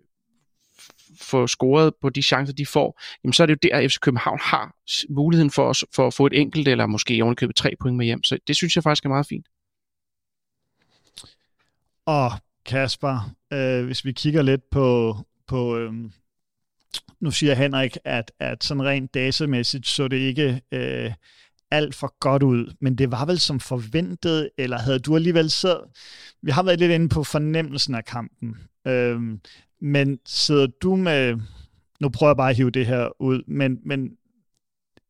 få 1.20 1.46
scoret 1.46 1.92
på 2.02 2.10
de 2.10 2.22
chancer, 2.22 2.54
de 2.54 2.66
får, 2.66 3.00
jamen 3.24 3.32
så 3.32 3.42
er 3.42 3.46
det 3.46 3.52
jo 3.52 3.68
der, 3.68 3.76
at 3.76 3.92
FC 3.92 3.98
København 3.98 4.38
har 4.42 4.74
muligheden 5.08 5.50
for, 5.50 5.68
os, 5.68 5.84
for 5.94 6.06
at 6.06 6.14
få 6.14 6.26
et 6.26 6.40
enkelt, 6.40 6.68
eller 6.68 6.86
måske 6.86 7.22
ovenikøbet 7.22 7.56
tre 7.56 7.74
point 7.80 7.96
med 7.96 8.06
hjem. 8.06 8.22
Så 8.22 8.38
det 8.46 8.56
synes 8.56 8.76
jeg 8.76 8.82
faktisk 8.82 9.04
er 9.04 9.08
meget 9.08 9.26
fint. 9.26 9.46
Og 12.06 12.30
Kasper, 12.66 13.34
øh, 13.52 13.84
hvis 13.84 14.04
vi 14.04 14.12
kigger 14.12 14.42
lidt 14.42 14.70
på, 14.70 15.16
på 15.46 15.76
øh, 15.76 15.92
nu 17.20 17.30
siger 17.30 17.54
Henrik, 17.54 17.96
at, 18.04 18.32
at 18.40 18.64
sådan 18.64 18.84
rent 18.84 19.14
datamæssigt 19.14 19.86
så 19.86 20.08
det 20.08 20.16
ikke 20.16 20.60
øh, 20.72 21.12
alt 21.70 21.94
for 21.94 22.14
godt 22.20 22.42
ud, 22.42 22.74
men 22.80 22.98
det 22.98 23.10
var 23.10 23.24
vel 23.24 23.38
som 23.38 23.60
forventet, 23.60 24.50
eller 24.58 24.78
havde 24.78 24.98
du 24.98 25.16
alligevel 25.16 25.50
så... 25.50 25.80
Vi 26.42 26.50
har 26.50 26.62
været 26.62 26.78
lidt 26.78 26.92
inde 26.92 27.08
på 27.08 27.24
fornemmelsen 27.24 27.94
af 27.94 28.04
kampen, 28.04 28.56
øh, 28.86 29.20
men 29.80 30.18
sidder 30.26 30.66
du 30.66 30.96
med... 30.96 31.36
Nu 32.00 32.08
prøver 32.08 32.30
jeg 32.30 32.36
bare 32.36 32.50
at 32.50 32.56
hive 32.56 32.70
det 32.70 32.86
her 32.86 33.22
ud, 33.22 33.42
men, 33.46 33.78
men 33.84 34.10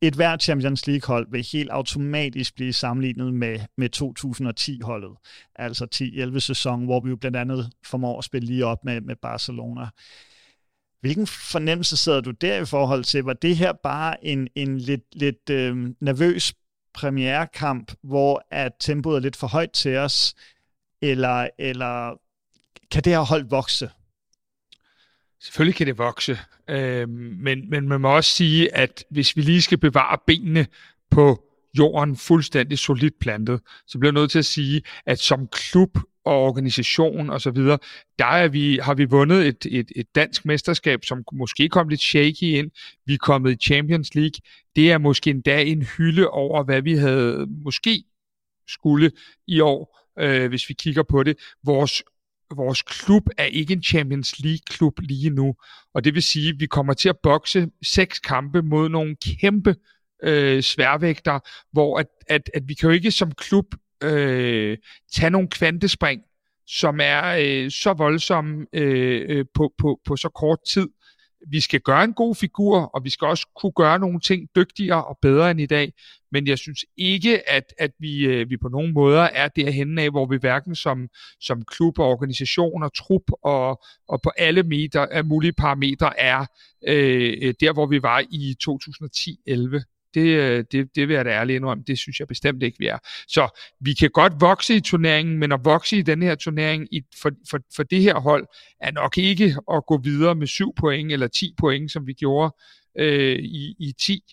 et 0.01 0.15
hvert 0.15 0.43
Champions 0.43 0.87
League-hold 0.87 1.27
vil 1.31 1.47
helt 1.51 1.69
automatisk 1.69 2.55
blive 2.55 2.73
sammenlignet 2.73 3.33
med, 3.33 3.59
med 3.77 3.89
2010-holdet, 3.95 5.11
altså 5.55 5.87
10-11 6.35 6.39
sæson, 6.39 6.85
hvor 6.85 6.99
vi 6.99 7.09
jo 7.09 7.15
blandt 7.15 7.37
andet 7.37 7.71
formår 7.85 8.17
at 8.17 8.23
spille 8.23 8.47
lige 8.47 8.65
op 8.65 8.85
med, 8.85 9.01
med 9.01 9.15
Barcelona. 9.15 9.87
Hvilken 11.01 11.27
fornemmelse 11.27 11.97
sidder 11.97 12.21
du 12.21 12.31
der 12.31 12.61
i 12.61 12.65
forhold 12.65 13.03
til? 13.03 13.23
Var 13.23 13.33
det 13.33 13.57
her 13.57 13.73
bare 13.73 14.25
en, 14.25 14.47
en 14.55 14.77
lidt, 14.77 15.15
lidt 15.15 15.49
øh, 15.49 15.93
nervøs 15.99 16.53
premierekamp, 16.93 17.91
hvor 18.03 18.45
at 18.51 18.71
tempoet 18.79 19.15
er 19.15 19.19
lidt 19.19 19.35
for 19.35 19.47
højt 19.47 19.71
til 19.71 19.97
os, 19.97 20.35
eller, 21.01 21.49
eller 21.59 22.19
kan 22.91 23.03
det 23.03 23.13
her 23.13 23.19
hold 23.19 23.49
vokse? 23.49 23.89
Selvfølgelig 25.41 25.75
kan 25.75 25.87
det 25.87 25.97
vokse, 25.97 26.37
øh, 26.69 27.09
men, 27.09 27.69
men 27.69 27.87
man 27.87 28.01
må 28.01 28.15
også 28.15 28.31
sige, 28.31 28.75
at 28.75 29.05
hvis 29.09 29.37
vi 29.37 29.41
lige 29.41 29.61
skal 29.61 29.77
bevare 29.77 30.17
benene 30.27 30.67
på 31.11 31.43
jorden 31.77 32.15
fuldstændig 32.15 32.79
solidt 32.79 33.19
plantet, 33.19 33.61
så 33.87 33.99
bliver 33.99 34.11
jeg 34.11 34.21
nødt 34.21 34.31
til 34.31 34.39
at 34.39 34.45
sige, 34.45 34.81
at 35.05 35.19
som 35.19 35.47
klub 35.47 35.97
og 36.25 36.43
organisation 36.43 37.29
og 37.29 37.41
så 37.41 37.51
videre, 37.51 37.77
der 38.19 38.25
er 38.25 38.47
vi, 38.47 38.79
har 38.81 38.93
vi 38.93 39.05
vundet 39.05 39.47
et, 39.47 39.65
et, 39.69 39.91
et 39.95 40.15
dansk 40.15 40.45
mesterskab, 40.45 41.05
som 41.05 41.23
måske 41.33 41.69
kom 41.69 41.87
lidt 41.87 42.01
shaky 42.01 42.43
ind. 42.43 42.71
Vi 43.05 43.13
er 43.13 43.17
kommet 43.17 43.51
i 43.51 43.65
Champions 43.65 44.15
League. 44.15 44.39
Det 44.75 44.91
er 44.91 44.97
måske 44.97 45.29
endda 45.29 45.63
en 45.63 45.81
hylde 45.81 46.29
over, 46.29 46.63
hvad 46.63 46.81
vi 46.81 46.95
havde 46.95 47.45
måske 47.49 48.03
skulle 48.67 49.11
i 49.47 49.59
år, 49.59 50.07
øh, 50.19 50.49
hvis 50.49 50.69
vi 50.69 50.73
kigger 50.73 51.03
på 51.03 51.23
det. 51.23 51.37
Vores 51.63 52.03
vores 52.55 52.81
klub 52.81 53.23
er 53.37 53.43
ikke 53.43 53.73
en 53.73 53.83
Champions 53.83 54.39
League-klub 54.39 54.99
lige 54.99 55.29
nu, 55.29 55.55
og 55.93 56.03
det 56.03 56.13
vil 56.13 56.23
sige, 56.23 56.49
at 56.49 56.59
vi 56.59 56.65
kommer 56.65 56.93
til 56.93 57.09
at 57.09 57.17
bokse 57.23 57.67
seks 57.83 58.19
kampe 58.19 58.61
mod 58.61 58.89
nogle 58.89 59.15
kæmpe 59.15 59.75
øh, 60.23 60.61
sværvægter, 60.63 61.39
hvor 61.71 61.99
at, 61.99 62.07
at, 62.27 62.49
at 62.53 62.63
vi 62.67 62.73
kan 62.73 62.89
jo 62.89 62.93
ikke 62.93 63.11
som 63.11 63.31
klub 63.31 63.65
øh, 64.03 64.77
tage 65.13 65.29
nogle 65.29 65.47
kvantespring, 65.47 66.21
som 66.67 66.99
er 67.01 67.37
øh, 67.39 67.71
så 67.71 67.93
voldsomme 67.93 68.65
øh, 68.73 69.25
øh, 69.29 69.45
på, 69.53 69.73
på, 69.77 69.99
på 70.05 70.15
så 70.15 70.29
kort 70.29 70.59
tid. 70.67 70.87
Vi 71.49 71.59
skal 71.59 71.79
gøre 71.79 72.03
en 72.03 72.13
god 72.13 72.35
figur, 72.35 72.79
og 72.79 73.03
vi 73.03 73.09
skal 73.09 73.27
også 73.27 73.47
kunne 73.55 73.71
gøre 73.71 73.99
nogle 73.99 74.19
ting 74.19 74.49
dygtigere 74.55 75.05
og 75.05 75.17
bedre 75.21 75.51
end 75.51 75.61
i 75.61 75.65
dag. 75.65 75.93
Men 76.31 76.47
jeg 76.47 76.57
synes 76.57 76.85
ikke, 76.97 77.49
at, 77.49 77.73
at 77.77 77.91
vi, 77.99 78.25
øh, 78.25 78.49
vi 78.49 78.57
på 78.57 78.67
nogen 78.67 78.93
måder 78.93 79.21
er 79.21 79.47
derhen 79.47 79.99
af, 79.99 80.09
hvor 80.09 80.25
vi 80.25 80.37
hverken 80.37 80.75
som, 80.75 81.07
som 81.39 81.65
klub 81.65 81.99
og 81.99 82.07
organisation 82.07 82.83
og 82.83 82.93
trup 82.93 83.31
og, 83.43 83.83
og 84.07 84.21
på 84.21 84.31
alle 84.37 84.63
meter, 84.63 85.23
mulige 85.23 85.53
parametre 85.53 86.19
er 86.19 86.45
øh, 86.87 87.37
øh, 87.41 87.53
der, 87.59 87.73
hvor 87.73 87.85
vi 87.85 88.03
var 88.03 88.23
i 88.31 88.55
2010-11. 88.63 89.96
Det, 90.13 90.27
øh, 90.27 90.63
det, 90.71 90.95
det 90.95 91.07
vil 91.07 91.13
jeg 91.13 91.25
da 91.25 91.29
ærligt 91.29 91.55
indrømme, 91.55 91.83
det 91.87 91.97
synes 91.97 92.19
jeg 92.19 92.27
bestemt 92.27 92.63
ikke, 92.63 92.79
vi 92.79 92.87
er. 92.87 92.97
Så 93.27 93.59
vi 93.81 93.93
kan 93.93 94.09
godt 94.09 94.33
vokse 94.39 94.75
i 94.75 94.79
turneringen, 94.79 95.37
men 95.37 95.51
at 95.51 95.59
vokse 95.63 95.97
i 95.97 96.01
den 96.01 96.21
her 96.21 96.35
turnering 96.35 96.87
i, 96.91 97.01
for, 97.21 97.31
for, 97.49 97.59
for 97.75 97.83
det 97.83 98.01
her 98.01 98.19
hold, 98.19 98.47
er 98.81 98.91
nok 98.91 99.17
ikke 99.17 99.55
at 99.73 99.85
gå 99.87 99.97
videre 99.97 100.35
med 100.35 100.47
7 100.47 100.73
point 100.79 101.11
eller 101.11 101.27
10 101.27 101.53
point, 101.59 101.91
som 101.91 102.07
vi 102.07 102.13
gjorde 102.13 102.55
øh, 102.99 103.39
i, 103.39 103.75
i 103.79 103.93
10. 103.99 104.23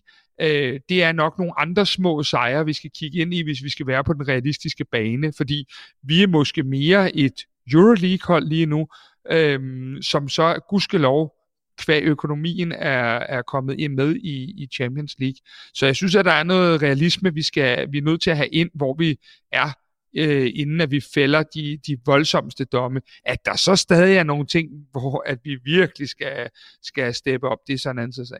Øh, 0.41 0.81
det 0.89 1.03
er 1.03 1.13
nok 1.13 1.39
nogle 1.39 1.61
andre 1.61 1.87
små 1.87 2.23
sejre, 2.23 2.65
vi 2.65 2.73
skal 2.73 2.91
kigge 2.99 3.19
ind 3.19 3.35
i, 3.35 3.43
hvis 3.43 3.63
vi 3.63 3.69
skal 3.69 3.87
være 3.87 4.05
på 4.05 4.13
den 4.13 4.29
realistiske 4.29 4.85
bane, 4.93 5.33
fordi 5.37 5.65
vi 6.03 6.23
er 6.23 6.27
måske 6.27 6.63
mere 6.63 7.17
et 7.17 7.35
Euroleague-hold 7.73 8.49
lige 8.49 8.67
nu, 8.67 8.87
øh, 9.31 9.61
som 10.03 10.29
så 10.29 10.61
gudskelov 10.69 11.33
kvæg 11.79 12.03
økonomien 12.03 12.73
er, 12.73 13.19
er 13.19 13.43
kommet 13.43 13.81
ind 13.81 13.95
med 13.95 14.17
i, 14.17 14.63
i 14.63 14.69
Champions 14.75 15.15
League. 15.19 15.37
Så 15.75 15.87
jeg 15.87 15.97
synes, 15.97 16.15
at 16.15 16.25
der 16.25 16.33
er 16.33 16.43
noget 16.43 16.83
realisme, 16.83 17.35
vi, 17.35 17.43
skal, 17.43 17.93
vi 17.93 17.99
er 17.99 18.03
nødt 18.03 18.21
til 18.21 18.31
at 18.31 18.37
have 18.37 18.49
ind, 18.49 18.71
hvor 18.75 18.95
vi 18.99 19.19
er 19.53 19.71
øh, 20.17 20.51
inden 20.55 20.81
at 20.81 20.91
vi 20.91 21.01
fælder 21.15 21.43
de, 21.43 21.79
de 21.87 21.99
voldsomste 22.07 22.65
domme. 22.65 23.01
At 23.25 23.45
der 23.45 23.57
så 23.57 23.77
stadig 23.77 24.17
er 24.17 24.23
nogle 24.23 24.47
ting, 24.47 24.69
hvor 24.91 25.23
at 25.27 25.39
vi 25.45 25.59
virkelig 25.65 26.09
skal, 26.09 26.49
skal 26.83 27.15
steppe 27.15 27.49
op, 27.49 27.59
det 27.67 27.73
er 27.73 27.79
sådan 27.79 27.99
en 27.99 28.03
anden 28.03 28.27
sag. 28.27 28.39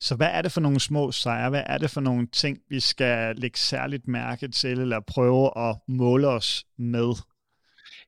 Så 0.00 0.14
hvad 0.14 0.26
er 0.26 0.42
det 0.42 0.52
for 0.52 0.60
nogle 0.60 0.80
små 0.80 1.12
sejre? 1.12 1.50
Hvad 1.50 1.62
er 1.66 1.78
det 1.78 1.90
for 1.90 2.00
nogle 2.00 2.26
ting, 2.26 2.58
vi 2.68 2.80
skal 2.80 3.36
lægge 3.36 3.58
særligt 3.58 4.08
mærke 4.08 4.48
til, 4.48 4.80
eller 4.80 5.00
prøve 5.00 5.68
at 5.68 5.76
måle 5.88 6.28
os 6.28 6.64
med? 6.78 7.14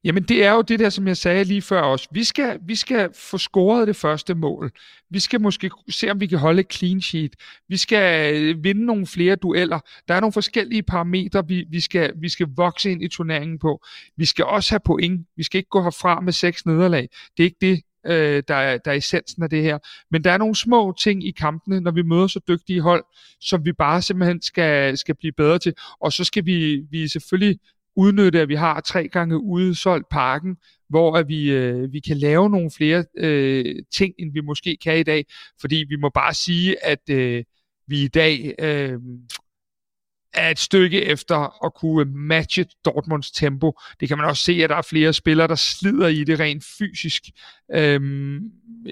Jamen 0.04 0.22
det 0.22 0.44
er 0.44 0.52
jo 0.52 0.62
det 0.62 0.78
der, 0.78 0.90
som 0.90 1.08
jeg 1.08 1.16
sagde 1.16 1.44
lige 1.44 1.62
før 1.62 1.80
også. 1.80 2.08
Vi 2.12 2.24
skal, 2.24 2.58
vi 2.66 2.74
skal 2.74 3.10
få 3.14 3.38
scoret 3.38 3.88
det 3.88 3.96
første 3.96 4.34
mål. 4.34 4.72
Vi 5.10 5.18
skal 5.20 5.40
måske 5.40 5.70
se, 5.90 6.10
om 6.10 6.20
vi 6.20 6.26
kan 6.26 6.38
holde 6.38 6.60
et 6.60 6.72
clean 6.72 7.00
sheet. 7.00 7.36
Vi 7.68 7.76
skal 7.76 8.34
øh, 8.34 8.64
vinde 8.64 8.84
nogle 8.84 9.06
flere 9.06 9.36
dueller. 9.36 9.80
Der 10.08 10.14
er 10.14 10.20
nogle 10.20 10.32
forskellige 10.32 10.82
parametre, 10.82 11.48
vi, 11.48 11.64
vi, 11.70 11.80
skal, 11.80 12.12
vi 12.16 12.28
skal 12.28 12.46
vokse 12.56 12.90
ind 12.90 13.02
i 13.02 13.08
turneringen 13.08 13.58
på. 13.58 13.84
Vi 14.16 14.24
skal 14.24 14.44
også 14.44 14.70
have 14.72 14.80
point. 14.84 15.26
Vi 15.36 15.42
skal 15.42 15.58
ikke 15.58 15.70
gå 15.70 15.82
herfra 15.82 16.20
med 16.20 16.32
seks 16.32 16.66
nederlag. 16.66 17.08
Det 17.36 17.42
er 17.42 17.44
ikke 17.44 17.58
det, 17.60 17.82
øh, 18.06 18.42
der, 18.48 18.54
er, 18.54 18.78
der 18.78 18.90
er 18.90 18.96
essensen 18.96 19.42
af 19.42 19.50
det 19.50 19.62
her. 19.62 19.78
Men 20.10 20.24
der 20.24 20.30
er 20.32 20.38
nogle 20.38 20.56
små 20.56 20.94
ting 21.00 21.26
i 21.26 21.30
kampene, 21.30 21.80
når 21.80 21.90
vi 21.90 22.02
møder 22.02 22.26
så 22.26 22.40
dygtige 22.48 22.80
hold, 22.80 23.04
som 23.40 23.64
vi 23.64 23.72
bare 23.72 24.02
simpelthen 24.02 24.42
skal, 24.42 24.98
skal 24.98 25.14
blive 25.14 25.32
bedre 25.32 25.58
til. 25.58 25.74
Og 26.00 26.12
så 26.12 26.24
skal 26.24 26.46
vi, 26.46 26.82
vi 26.90 27.08
selvfølgelig 27.08 27.58
udnytte, 27.96 28.40
at 28.40 28.48
vi 28.48 28.54
har 28.54 28.80
tre 28.80 29.08
gange 29.08 29.38
udsolgt 29.38 30.08
parken, 30.08 30.56
hvor 30.88 31.16
at 31.16 31.28
vi, 31.28 31.50
øh, 31.50 31.92
vi 31.92 32.00
kan 32.00 32.16
lave 32.16 32.50
nogle 32.50 32.70
flere 32.76 33.04
øh, 33.16 33.76
ting, 33.94 34.14
end 34.18 34.32
vi 34.32 34.40
måske 34.40 34.76
kan 34.82 34.98
i 34.98 35.02
dag. 35.02 35.24
Fordi 35.60 35.84
vi 35.88 35.96
må 35.96 36.08
bare 36.08 36.34
sige, 36.34 36.86
at 36.86 37.10
øh, 37.10 37.44
vi 37.86 38.04
i 38.04 38.08
dag 38.08 38.54
øh, 38.58 38.98
er 40.34 40.50
et 40.50 40.58
stykke 40.58 41.04
efter 41.04 41.64
at 41.64 41.74
kunne 41.74 42.04
matche 42.04 42.66
Dortmunds 42.84 43.30
tempo. 43.30 43.78
Det 44.00 44.08
kan 44.08 44.18
man 44.18 44.26
også 44.26 44.44
se, 44.44 44.52
at 44.52 44.70
der 44.70 44.76
er 44.76 44.82
flere 44.82 45.12
spillere, 45.12 45.48
der 45.48 45.54
slider 45.54 46.08
i 46.08 46.24
det 46.24 46.40
rent 46.40 46.64
fysisk. 46.78 47.22
Øhm, 47.74 48.40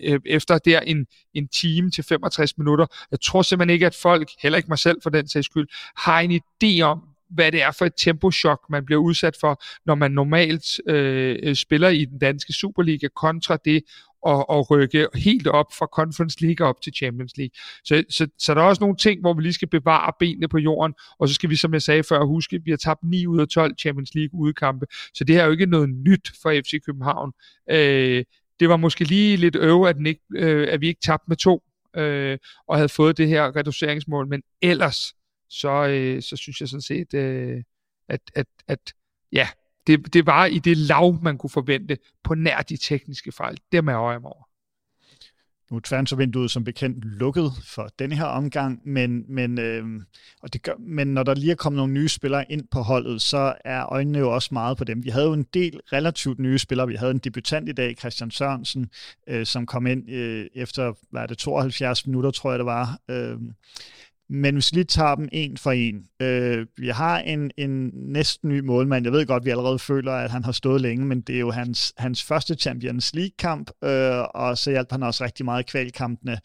øh, 0.02 0.20
efter 0.26 0.58
der 0.58 0.80
en, 0.80 1.06
en 1.34 1.48
time 1.48 1.90
til 1.90 2.04
65 2.04 2.58
minutter. 2.58 2.86
Jeg 3.10 3.20
tror 3.20 3.42
simpelthen 3.42 3.74
ikke, 3.74 3.86
at 3.86 3.94
folk, 3.94 4.30
heller 4.42 4.56
ikke 4.56 4.68
mig 4.68 4.78
selv 4.78 5.02
for 5.02 5.10
den 5.10 5.28
sags 5.28 5.46
skyld, 5.46 5.68
har 5.96 6.20
en 6.20 6.40
idé 6.40 6.80
om, 6.82 7.02
hvad 7.30 7.52
det 7.52 7.62
er 7.62 7.72
for 7.72 7.84
et 7.84 7.92
temposchok, 7.96 8.60
man 8.70 8.84
bliver 8.84 9.00
udsat 9.00 9.36
for, 9.40 9.62
når 9.86 9.94
man 9.94 10.10
normalt 10.10 10.80
øh, 10.88 11.54
spiller 11.54 11.88
i 11.88 12.04
den 12.04 12.18
danske 12.18 12.52
Superliga, 12.52 13.08
kontra 13.16 13.56
det 13.64 13.82
at, 14.26 14.44
at 14.50 14.70
rykke 14.70 15.06
helt 15.14 15.46
op 15.46 15.66
fra 15.78 15.86
Conference 15.86 16.46
League 16.46 16.66
op 16.66 16.80
til 16.80 16.92
Champions 16.96 17.36
League. 17.36 17.50
Så, 17.84 18.04
så, 18.10 18.26
så 18.38 18.54
der 18.54 18.60
er 18.60 18.64
også 18.64 18.80
nogle 18.80 18.96
ting, 18.96 19.20
hvor 19.20 19.34
vi 19.34 19.42
lige 19.42 19.52
skal 19.52 19.68
bevare 19.68 20.12
benene 20.18 20.48
på 20.48 20.58
jorden, 20.58 20.94
og 21.18 21.28
så 21.28 21.34
skal 21.34 21.50
vi, 21.50 21.56
som 21.56 21.72
jeg 21.72 21.82
sagde 21.82 22.02
før, 22.02 22.24
huske, 22.24 22.56
at 22.56 22.62
vi 22.64 22.70
har 22.70 22.76
tabt 22.76 23.00
9 23.02 23.26
ud 23.26 23.40
af 23.40 23.48
12 23.48 23.74
Champions 23.78 24.14
League 24.14 24.40
udkampe, 24.40 24.86
så 25.14 25.24
det 25.24 25.34
her 25.34 25.42
er 25.42 25.46
jo 25.46 25.52
ikke 25.52 25.66
noget 25.66 25.88
nyt 25.88 26.32
for 26.42 26.60
FC 26.64 26.74
København. 26.86 27.32
Øh, 27.70 28.24
det 28.60 28.68
var 28.68 28.76
måske 28.76 29.04
lige 29.04 29.36
lidt 29.36 29.56
øve, 29.56 29.88
at, 29.88 29.96
den 29.96 30.06
ikke, 30.06 30.22
øh, 30.34 30.68
at 30.70 30.80
vi 30.80 30.88
ikke 30.88 31.00
tabte 31.00 31.24
med 31.28 31.36
to, 31.36 31.62
øh, 31.96 32.38
og 32.68 32.76
havde 32.76 32.88
fået 32.88 33.18
det 33.18 33.28
her 33.28 33.56
reduceringsmål, 33.56 34.28
men 34.28 34.42
ellers 34.62 35.14
så, 35.50 35.86
øh, 35.86 36.22
så 36.22 36.36
synes 36.36 36.60
jeg 36.60 36.68
sådan 36.68 36.82
set, 36.82 37.14
øh, 37.14 37.62
at, 38.08 38.20
at, 38.34 38.46
at 38.68 38.92
ja, 39.32 39.48
det, 39.86 40.14
det 40.14 40.26
var 40.26 40.46
i 40.46 40.58
det 40.58 40.76
lav, 40.76 41.18
man 41.22 41.38
kunne 41.38 41.50
forvente 41.50 41.98
på 42.24 42.34
nær 42.34 42.62
de 42.62 42.76
tekniske 42.76 43.32
fejl. 43.32 43.58
Det 43.72 43.78
er 43.78 44.10
jeg 44.10 44.24
over. 44.24 44.48
Nu 45.70 45.76
er 45.76 45.80
transfervinduet 45.80 46.50
som 46.50 46.64
bekendt 46.64 47.04
lukket 47.04 47.52
for 47.64 47.88
denne 47.98 48.14
her 48.16 48.24
omgang, 48.24 48.80
men, 48.84 49.24
men, 49.28 49.58
øh, 49.58 49.84
og 50.42 50.52
det 50.52 50.62
gør, 50.62 50.72
men 50.78 51.06
når 51.14 51.22
der 51.22 51.34
lige 51.34 51.50
er 51.50 51.56
kommet 51.56 51.76
nogle 51.76 51.92
nye 51.92 52.08
spillere 52.08 52.52
ind 52.52 52.68
på 52.70 52.80
holdet, 52.80 53.22
så 53.22 53.54
er 53.64 53.92
øjnene 53.92 54.18
jo 54.18 54.34
også 54.34 54.48
meget 54.52 54.78
på 54.78 54.84
dem. 54.84 55.04
Vi 55.04 55.10
havde 55.10 55.26
jo 55.26 55.32
en 55.32 55.46
del 55.54 55.80
relativt 55.92 56.38
nye 56.38 56.58
spillere. 56.58 56.88
Vi 56.88 56.94
havde 56.94 57.10
en 57.10 57.18
debutant 57.18 57.68
i 57.68 57.72
dag, 57.72 57.96
Christian 57.98 58.30
Sørensen, 58.30 58.90
øh, 59.26 59.46
som 59.46 59.66
kom 59.66 59.86
ind 59.86 60.10
øh, 60.10 60.46
efter, 60.54 60.92
hvad 61.10 61.22
er 61.22 61.26
det, 61.26 61.38
72 61.38 62.06
minutter, 62.06 62.30
tror 62.30 62.50
jeg 62.50 62.58
det 62.58 62.66
var. 62.66 62.98
Øh, 63.08 63.38
men 64.30 64.54
hvis 64.54 64.72
vi 64.72 64.76
lige 64.76 64.84
tager 64.84 65.14
dem 65.14 65.28
en 65.32 65.56
for 65.56 65.72
en. 65.72 66.06
Øh, 66.20 66.66
vi 66.76 66.88
har 66.88 67.18
en, 67.18 67.50
en 67.56 67.90
næsten 67.94 68.48
ny 68.48 68.60
målmand. 68.60 69.04
Jeg 69.04 69.12
ved 69.12 69.26
godt, 69.26 69.40
at 69.40 69.44
vi 69.44 69.50
allerede 69.50 69.78
føler, 69.78 70.12
at 70.12 70.30
han 70.30 70.44
har 70.44 70.52
stået 70.52 70.80
længe, 70.80 71.06
men 71.06 71.20
det 71.20 71.34
er 71.34 71.40
jo 71.40 71.50
hans, 71.50 71.92
hans 71.98 72.22
første 72.22 72.54
Champions 72.54 73.14
League-kamp, 73.14 73.70
øh, 73.84 74.24
og 74.34 74.58
så 74.58 74.70
hjalp 74.70 74.92
han 74.92 75.02
også 75.02 75.24
rigtig 75.24 75.44
meget 75.44 75.62
i 75.62 75.70
kvalkampene. 75.70 76.38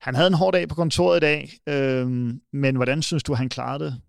Han 0.00 0.14
havde 0.14 0.26
en 0.26 0.34
hård 0.34 0.52
dag 0.52 0.68
på 0.68 0.74
kontoret 0.74 1.16
i 1.16 1.20
dag, 1.20 1.52
øh, 1.68 2.08
men 2.52 2.76
hvordan 2.76 3.02
synes 3.02 3.22
du, 3.22 3.34
han 3.34 3.48
klarede 3.48 3.84
det? 3.84 4.00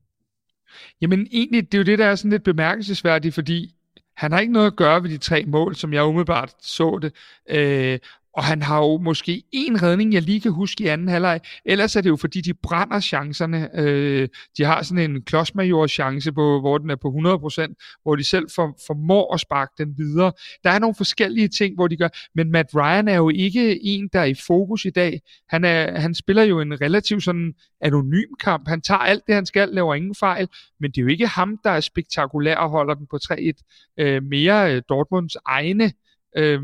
Jamen 1.02 1.28
egentlig, 1.32 1.72
det 1.72 1.74
er 1.74 1.80
jo 1.80 1.86
det, 1.86 2.00
der 2.00 2.06
er 2.06 2.16
sådan 2.16 2.32
lidt 2.32 2.44
bemærkelsesværdigt, 2.44 3.36
fordi 3.36 3.76
han 4.20 4.32
har 4.32 4.40
ikke 4.40 4.54
noget 4.54 4.68
at 4.68 4.76
gøre 4.76 5.04
ved 5.04 5.10
de 5.10 5.18
tre 5.18 5.46
mål, 5.46 5.76
som 5.76 5.94
jeg 5.94 6.04
umiddelbart 6.04 6.54
så 6.62 7.00
det. 7.02 7.14
Øh, 7.50 8.00
og 8.34 8.44
han 8.44 8.62
har 8.62 8.78
jo 8.78 8.98
måske 8.98 9.44
en 9.52 9.84
redning, 9.84 10.14
jeg 10.14 10.22
lige 10.22 10.42
kan 10.42 10.52
huske 10.52 10.84
i 10.84 10.88
anden 10.88 11.08
halvleg. 11.08 11.40
Ellers 11.66 11.96
er 11.96 12.02
det 12.02 12.10
jo, 12.10 12.16
fordi 12.16 12.42
de 12.42 12.54
brænder 12.54 13.00
chancerne. 13.00 13.80
Øh, 13.80 14.28
de 14.58 14.64
har 14.64 14.84
sådan 14.84 15.12
en 15.12 15.22
klodsmajor 15.22 15.88
chance, 15.88 16.32
på, 16.32 16.60
hvor 16.60 16.78
den 16.78 16.90
er 16.90 16.96
på 16.96 17.08
100%, 17.08 18.00
hvor 18.04 18.16
de 18.16 18.24
selv 18.24 18.46
for, 18.56 18.78
formår 18.88 19.34
at 19.34 19.40
sparke 19.40 19.72
den 19.78 19.98
videre. 19.98 20.32
Der 20.64 20.70
er 20.70 20.80
nogle 20.80 20.96
forskellige 20.96 21.48
ting, 21.48 21.76
hvor 21.76 21.88
de 21.88 21.98
gør. 21.98 22.10
Men 22.36 22.52
Matt 22.52 22.76
Ryan 22.76 23.08
er 23.08 23.16
jo 23.16 23.30
ikke 23.30 23.84
en, 23.84 24.10
der 24.14 24.20
er 24.20 24.26
i 24.26 24.34
fokus 24.48 24.86
i 24.86 24.90
dag. 24.90 25.22
Han, 25.50 25.66
er, 25.66 26.00
han 26.00 26.16
spiller 26.16 26.44
jo 26.44 26.60
en 26.60 26.82
relativt 26.82 27.24
sådan 27.24 27.54
anonym 27.82 28.34
kamp. 28.40 28.68
Han 28.68 28.82
tager 28.82 29.00
alt 29.00 29.24
det, 29.28 29.36
han 29.36 29.46
skal, 29.46 29.70
laver 29.70 29.96
ingen 29.96 30.16
fejl. 30.16 30.48
Men 30.80 30.92
det 30.92 30.98
er 30.98 31.02
jo 31.02 31.08
ikke 31.08 31.28
ham, 31.28 31.58
der 31.64 31.70
er 31.70 31.80
spektakulær 31.80 32.56
og 32.56 32.70
holder 32.70 32.94
den 32.94 33.08
på 33.08 33.20
3-1. 33.24 33.94
Øh, 34.00 34.24
mere 34.24 34.76
øh, 34.76 34.82
Dortmunds 34.90 35.36
egne 35.46 35.92
øh, 36.38 36.62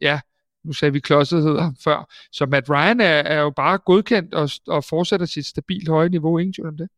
ja, 0.00 0.20
nu 0.64 0.72
sagde 0.72 0.92
vi 0.92 1.00
klodsethed 1.00 1.58
før. 1.84 2.12
Så 2.32 2.46
Matt 2.46 2.70
Ryan 2.70 3.00
er, 3.00 3.04
er 3.06 3.40
jo 3.40 3.50
bare 3.50 3.78
godkendt 3.78 4.34
og, 4.34 4.50
og 4.66 4.84
fortsætter 4.84 5.26
sit 5.26 5.46
stabilt 5.46 5.88
høje 5.88 6.08
niveau, 6.08 6.38
ingen 6.38 6.52
tvivl 6.52 6.68
om 6.68 6.76
det. 6.76 6.88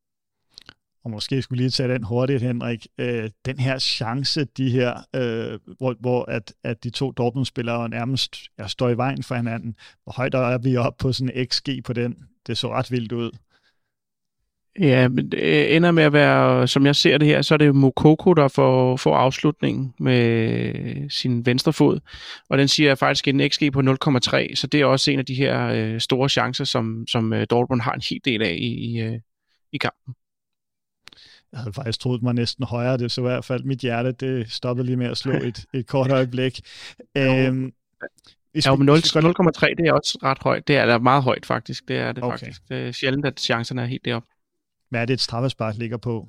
Og 1.05 1.11
måske 1.11 1.43
skulle 1.43 1.63
lige 1.63 1.71
tage 1.71 1.93
den 1.93 2.03
hurtigt, 2.03 2.43
Henrik. 2.43 2.87
Øh, 2.99 3.31
den 3.45 3.59
her 3.59 3.79
chance, 3.79 4.45
de 4.45 4.71
her, 4.71 4.95
øh, 5.17 5.59
hvor, 5.79 5.95
hvor 6.01 6.25
at, 6.25 6.55
at 6.65 6.85
de 6.85 6.91
to 6.91 7.11
Dortmund-spillere 7.11 7.89
nærmest 7.89 8.37
ja, 8.59 8.69
står 8.69 8.89
i 8.89 8.97
vejen 8.97 9.23
for 9.23 9.35
hinanden. 9.35 9.77
Hvor 10.05 10.13
højt 10.17 10.35
er 10.35 10.59
vi 10.59 10.77
op 10.77 10.97
på 10.99 11.13
sådan 11.13 11.31
en 11.35 11.47
XG 11.47 11.69
på 11.85 11.93
den? 11.93 12.17
Det 12.47 12.59
så 12.59 12.69
ret 12.69 12.91
vildt 12.91 13.13
ud. 13.13 13.31
Ja, 14.81 15.09
men 15.09 15.33
det 15.33 15.77
ender 15.77 15.91
med 15.91 16.03
at 16.03 16.13
være, 16.13 16.69
som 16.69 16.87
jeg 16.87 16.97
ser 16.97 17.19
det 17.19 17.29
her, 17.29 17.43
så 17.43 17.55
er 17.55 17.59
det 17.59 17.75
Mokoko, 17.75 18.35
der 18.35 18.49
får, 18.49 18.97
får 18.97 19.17
afslutningen 19.17 19.95
med 20.01 21.11
sin 21.11 21.47
venstre 21.47 21.73
fod. 21.73 22.01
Og 22.49 22.59
den 22.59 22.69
siger 22.69 22.95
faktisk 22.95 23.29
en 23.29 23.51
XG 23.51 23.73
på 23.73 23.81
0,3, 23.81 24.55
så 24.55 24.69
det 24.73 24.81
er 24.81 24.85
også 24.85 25.11
en 25.11 25.19
af 25.19 25.27
de 25.27 25.35
her 25.35 25.67
øh, 25.67 26.01
store 26.01 26.29
chancer, 26.29 26.65
som, 26.65 27.05
som 27.09 27.33
øh, 27.33 27.47
Dortmund 27.51 27.81
har 27.81 27.93
en 27.93 28.03
hel 28.11 28.21
del 28.25 28.43
af 28.43 28.57
i, 28.59 28.75
i, 28.75 29.01
øh, 29.01 29.21
i 29.73 29.79
kampen. 29.79 30.15
Jeg 31.53 31.61
havde 31.61 31.73
faktisk 31.73 32.01
troet 32.01 32.23
mig 32.23 32.35
næsten 32.35 32.65
højere, 32.65 32.99
det 32.99 33.11
så 33.11 33.21
i 33.21 33.23
hvert 33.23 33.45
fald 33.45 33.65
mit 33.65 33.79
hjerte, 33.79 34.13
det 34.13 34.53
stoppede 34.53 34.87
lige 34.87 34.97
med 34.97 35.07
at 35.07 35.17
slå 35.17 35.33
et, 35.33 35.65
et 35.75 35.87
kort 35.87 36.11
øjeblik. 36.11 36.61
Øhm, 37.17 37.73
ja, 38.65 38.75
men 38.75 38.89
0,3 38.89 39.75
det 39.79 39.87
er 39.87 39.93
også 39.93 40.19
ret 40.23 40.39
højt. 40.41 40.69
Det 40.69 40.77
er 40.77 40.87
da 40.87 40.99
meget 40.99 41.23
højt 41.23 41.47
faktisk. 41.47 41.89
Det 41.89 41.97
er 41.97 42.13
det 42.13 42.25
okay. 42.25 42.39
faktisk. 42.39 42.69
Det 42.69 42.89
er 42.89 42.93
sjældent, 42.93 43.27
at 43.27 43.41
chancerne 43.41 43.83
er 43.83 43.87
helt 43.87 44.05
deroppe. 44.05 44.29
Hvad 44.89 45.01
er 45.01 45.05
det, 45.05 45.15
et 45.15 45.21
straffespark 45.21 45.77
ligger 45.77 45.97
på? 45.97 46.29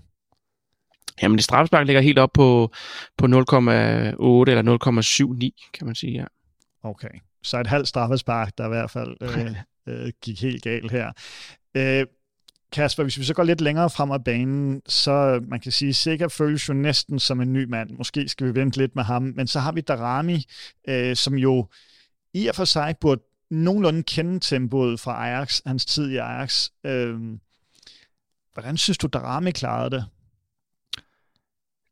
Jamen, 1.22 1.38
det 1.38 1.43
straffespark 1.43 1.86
ligger 1.86 2.02
helt 2.02 2.20
op 2.20 2.32
på, 2.34 2.74
på 3.17 3.26
0,8 3.26 3.30
eller 3.30 5.54
0,79, 5.63 5.70
kan 5.74 5.86
man 5.86 5.96
sige, 5.96 6.13
ja. 6.13 6.26
Okay, 6.84 7.20
så 7.43 7.60
et 7.60 7.67
halvt 7.67 7.88
straffespark, 7.88 8.58
der 8.58 8.65
i 8.65 8.70
hvert 8.70 8.91
fald 8.91 9.17
øh, 9.22 9.56
øh, 9.88 10.12
gik 10.22 10.41
helt 10.41 10.63
galt 10.63 10.91
her. 10.91 11.12
Øh, 11.76 12.06
Kasper, 12.72 13.04
hvis 13.04 13.20
vi 13.20 13.24
så 13.24 13.34
går 13.34 13.43
lidt 13.43 13.62
længere 13.62 13.89
frem 13.89 14.12
af 14.12 14.24
banen, 14.24 14.82
så 14.88 15.43
man 15.48 15.60
kan 15.60 15.72
sige, 15.72 15.93
sikkert 15.93 16.32
føles 16.32 16.70
jo 16.70 16.74
næsten 16.74 17.20
som 17.20 17.41
en 17.41 17.54
ny 17.54 17.63
mand. 17.63 17.89
Måske 17.89 18.30
skal 18.30 18.48
vi 18.48 18.56
vente 18.56 18.78
lidt 18.78 18.96
med 18.96 19.04
ham. 19.04 19.34
Men 19.36 19.48
så 19.48 19.60
har 19.60 19.72
vi 19.72 19.82
Darami, 19.82 20.43
øh, 20.88 21.15
som 21.15 21.34
jo 21.34 21.67
i 22.34 22.48
og 22.48 22.56
for 22.56 22.65
sig 22.65 22.96
burde 23.02 23.22
nogenlunde 23.52 24.04
kende 24.04 24.39
tempoet 24.39 25.00
fra 25.00 25.28
Ajax, 25.28 25.62
hans 25.65 25.86
tid 25.86 26.10
i 26.10 26.17
Ajax. 26.17 26.70
Øh, 26.86 27.20
Hvordan 28.58 28.78
synes 28.78 28.98
du, 28.98 29.08
Darami 29.08 29.52
klarede 29.52 29.89
det? 29.89 30.06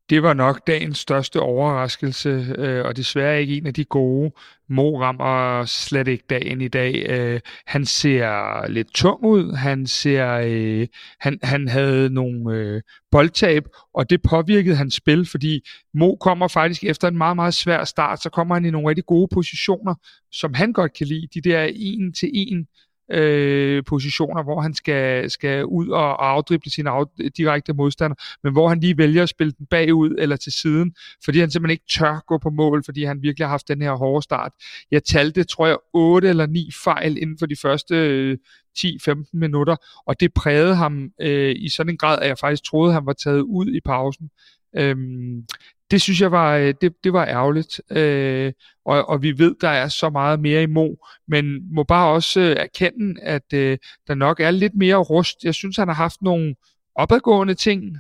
Det 0.09 0.23
var 0.23 0.33
nok 0.33 0.67
dagens 0.67 0.97
største 0.97 1.39
overraskelse, 1.39 2.29
øh, 2.57 2.85
og 2.85 2.97
desværre 2.97 3.41
ikke 3.41 3.57
en 3.57 3.67
af 3.67 3.73
de 3.73 3.85
gode. 3.85 4.31
Mo 4.69 5.01
rammer 5.01 5.65
slet 5.65 6.07
ikke 6.07 6.23
dagen 6.29 6.61
i 6.61 6.67
dag. 6.67 7.05
Øh, 7.09 7.39
han 7.65 7.85
ser 7.85 8.67
lidt 8.67 8.93
tung 8.93 9.23
ud. 9.23 9.55
Han 9.55 9.87
ser, 9.87 10.31
øh, 10.45 10.87
han, 11.19 11.39
han 11.43 11.67
havde 11.67 12.09
nogle 12.09 12.55
øh, 12.55 12.81
boldtab, 13.11 13.63
og 13.93 14.09
det 14.09 14.21
påvirkede 14.21 14.75
hans 14.75 14.93
spil, 14.93 15.25
fordi 15.25 15.61
Mo 15.93 16.15
kommer 16.15 16.47
faktisk 16.47 16.83
efter 16.83 17.07
en 17.07 17.17
meget, 17.17 17.35
meget 17.35 17.53
svær 17.53 17.83
start, 17.83 18.21
så 18.21 18.29
kommer 18.29 18.55
han 18.55 18.65
i 18.65 18.71
nogle 18.71 18.89
rigtig 18.89 19.05
gode 19.05 19.27
positioner, 19.33 19.95
som 20.31 20.53
han 20.53 20.73
godt 20.73 20.93
kan 20.93 21.07
lide. 21.07 21.27
De 21.33 21.41
der 21.41 21.71
en 21.75 22.13
til 22.13 22.29
en 22.33 22.67
øh, 23.11 23.83
positioner, 23.83 24.43
hvor 24.43 24.61
han 24.61 24.73
skal, 24.73 25.29
skal 25.29 25.65
ud 25.65 25.87
og 25.87 26.29
afdrible 26.29 26.71
sin 26.71 26.87
af, 26.87 27.05
direkte 27.37 27.73
modstander, 27.73 28.15
men 28.43 28.53
hvor 28.53 28.69
han 28.69 28.79
lige 28.79 28.97
vælger 28.97 29.23
at 29.23 29.29
spille 29.29 29.53
den 29.57 29.65
bagud 29.65 30.15
eller 30.17 30.35
til 30.35 30.51
siden, 30.51 30.95
fordi 31.25 31.39
han 31.39 31.51
simpelthen 31.51 31.71
ikke 31.71 31.85
tør 31.89 32.23
gå 32.27 32.37
på 32.37 32.49
mål, 32.49 32.83
fordi 32.83 33.03
han 33.03 33.21
virkelig 33.21 33.47
har 33.47 33.51
haft 33.51 33.67
den 33.67 33.81
her 33.81 33.91
hårde 33.91 34.23
start. 34.23 34.51
Jeg 34.91 35.03
talte, 35.03 35.43
tror 35.43 35.67
jeg, 35.67 35.77
8 35.93 36.29
eller 36.29 36.45
9 36.45 36.69
fejl 36.83 37.17
inden 37.21 37.37
for 37.39 37.45
de 37.45 37.55
første 37.61 37.95
øh, 37.95 38.37
10-15 38.79 39.29
minutter, 39.33 39.75
og 40.05 40.19
det 40.19 40.33
prægede 40.33 40.75
ham 40.75 41.09
øh, 41.21 41.55
i 41.57 41.69
sådan 41.69 41.89
en 41.89 41.97
grad, 41.97 42.19
at 42.21 42.27
jeg 42.27 42.37
faktisk 42.37 42.63
troede, 42.63 42.89
at 42.89 42.93
han 42.93 43.05
var 43.05 43.13
taget 43.13 43.41
ud 43.41 43.67
i 43.67 43.79
pausen. 43.85 44.29
Øhm, 44.77 45.45
det 45.91 46.01
synes 46.01 46.21
jeg 46.21 46.31
var, 46.31 46.55
øh, 46.55 46.73
det, 46.81 46.93
det 47.03 47.13
var 47.13 47.25
ærgerligt, 47.25 47.81
øh, 47.91 48.53
og, 48.85 49.09
og 49.09 49.21
vi 49.21 49.39
ved, 49.39 49.55
der 49.61 49.69
er 49.69 49.87
så 49.87 50.09
meget 50.09 50.39
mere 50.39 50.63
i 50.63 50.65
Mo, 50.65 50.95
men 51.27 51.75
må 51.75 51.83
bare 51.83 52.13
også 52.13 52.39
øh, 52.39 52.55
erkende, 52.59 53.21
at 53.21 53.53
øh, 53.53 53.77
der 54.07 54.15
nok 54.15 54.39
er 54.39 54.51
lidt 54.51 54.75
mere 54.75 54.95
rust. 54.95 55.43
Jeg 55.43 55.53
synes, 55.53 55.77
han 55.77 55.87
har 55.87 55.95
haft 55.95 56.21
nogle 56.21 56.55
opadgående 56.95 57.53
ting, 57.53 57.97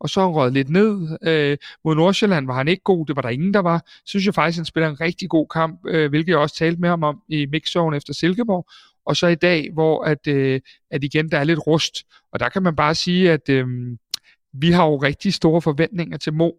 og 0.00 0.10
så 0.10 0.32
røget 0.32 0.52
lidt 0.52 0.70
ned. 0.70 1.18
Øh, 1.22 1.56
mod 1.84 1.94
Nordsjælland 1.94 2.46
var 2.46 2.54
han 2.54 2.68
ikke 2.68 2.82
god, 2.82 3.06
det 3.06 3.16
var 3.16 3.22
der 3.22 3.28
ingen, 3.28 3.54
der 3.54 3.60
var. 3.60 3.78
Så 3.86 4.02
synes 4.06 4.26
jeg 4.26 4.34
faktisk, 4.34 4.58
han 4.58 4.64
spiller 4.64 4.88
en 4.88 5.00
rigtig 5.00 5.28
god 5.28 5.46
kamp, 5.48 5.80
øh, 5.86 6.08
hvilket 6.08 6.28
jeg 6.28 6.38
også 6.38 6.56
talte 6.56 6.80
med 6.80 6.88
ham 6.88 7.02
om 7.02 7.22
i 7.28 7.46
mixzone 7.46 7.96
efter 7.96 8.12
Silkeborg. 8.12 8.66
Og 9.06 9.16
så 9.16 9.26
i 9.26 9.34
dag, 9.34 9.70
hvor 9.72 10.04
at, 10.04 10.26
øh, 10.26 10.60
at 10.90 11.04
igen 11.04 11.30
der 11.30 11.38
er 11.38 11.44
lidt 11.44 11.66
rust. 11.66 11.94
Og 12.32 12.40
der 12.40 12.48
kan 12.48 12.62
man 12.62 12.76
bare 12.76 12.94
sige, 12.94 13.32
at 13.32 13.48
øh, 13.48 13.66
vi 14.52 14.70
har 14.70 14.84
jo 14.84 14.96
rigtig 14.96 15.34
store 15.34 15.62
forventninger 15.62 16.16
til 16.16 16.32
Mo 16.32 16.50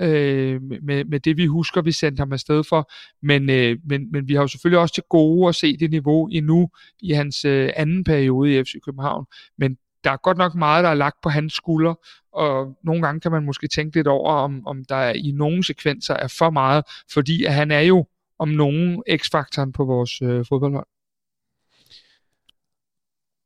øh, 0.00 0.62
med, 0.62 1.04
med 1.04 1.20
det 1.20 1.36
vi 1.36 1.46
husker, 1.46 1.82
vi 1.82 1.92
sendte 1.92 2.20
ham 2.20 2.32
afsted 2.32 2.64
for. 2.64 2.92
Men, 3.22 3.50
øh, 3.50 3.78
men, 3.84 4.12
men 4.12 4.28
vi 4.28 4.34
har 4.34 4.40
jo 4.40 4.48
selvfølgelig 4.48 4.80
også 4.80 4.94
til 4.94 5.04
gode 5.10 5.48
at 5.48 5.54
se 5.54 5.76
det 5.76 5.90
niveau 5.90 6.26
endnu 6.26 6.70
i 7.02 7.12
hans 7.12 7.44
øh, 7.44 7.70
anden 7.76 8.04
periode 8.04 8.54
i 8.54 8.64
FC 8.64 8.72
København. 8.84 9.26
Men 9.58 9.76
der 10.04 10.10
er 10.10 10.16
godt 10.16 10.38
nok 10.38 10.54
meget, 10.54 10.84
der 10.84 10.90
er 10.90 10.94
lagt 10.94 11.16
på 11.22 11.28
hans 11.28 11.52
skulder, 11.52 11.94
og 12.32 12.78
nogle 12.84 13.02
gange 13.02 13.20
kan 13.20 13.32
man 13.32 13.44
måske 13.44 13.68
tænke 13.68 13.96
lidt 13.96 14.06
over, 14.06 14.32
om, 14.32 14.66
om 14.66 14.84
der 14.84 15.10
i 15.10 15.30
nogle 15.30 15.64
sekvenser 15.64 16.14
er 16.14 16.28
for 16.38 16.50
meget, 16.50 16.84
fordi 17.12 17.44
at 17.44 17.54
han 17.54 17.70
er 17.70 17.80
jo 17.80 18.06
om 18.38 18.48
nogen 18.48 19.02
x-faktoren 19.16 19.72
på 19.72 19.84
vores 19.84 20.22
øh, 20.22 20.44
fodboldhold. 20.48 20.86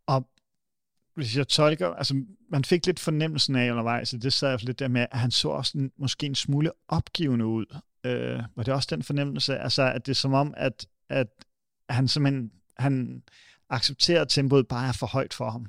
Og 0.07 0.29
hvis 1.19 1.37
jeg 1.37 1.49
tolker, 1.49 1.89
altså 1.89 2.23
man 2.51 2.65
fik 2.65 2.87
lidt 2.87 3.01
fornemmelsen 3.01 3.57
af 3.57 3.71
undervejs, 3.71 4.11
det 4.11 4.33
sad 4.33 4.51
jeg 4.51 4.65
lidt 4.65 4.79
der 4.79 4.89
med, 4.89 5.07
at 5.11 5.19
han 5.19 5.31
så 5.31 5.49
også 5.49 5.79
en, 5.79 5.91
måske 5.99 6.27
en 6.27 6.35
smule 6.35 6.71
opgivende 6.89 7.47
ud. 7.47 7.67
Øh, 8.05 8.41
var 8.57 8.63
det 8.63 8.75
også 8.75 8.89
den 8.91 9.03
fornemmelse, 9.03 9.59
altså 9.59 9.83
at 9.83 10.07
det 10.07 10.13
er 10.13 10.17
som 10.17 10.35
om, 10.35 10.55
at, 10.57 10.87
at 11.09 11.27
han 11.89 12.09
simpelthen, 12.09 12.51
han 12.79 13.23
accepterer, 13.71 14.21
at 14.21 14.29
tempoet 14.29 14.69
bare 14.69 14.89
er 14.89 14.93
for 14.93 15.07
højt 15.07 15.35
for 15.35 15.51
ham? 15.51 15.67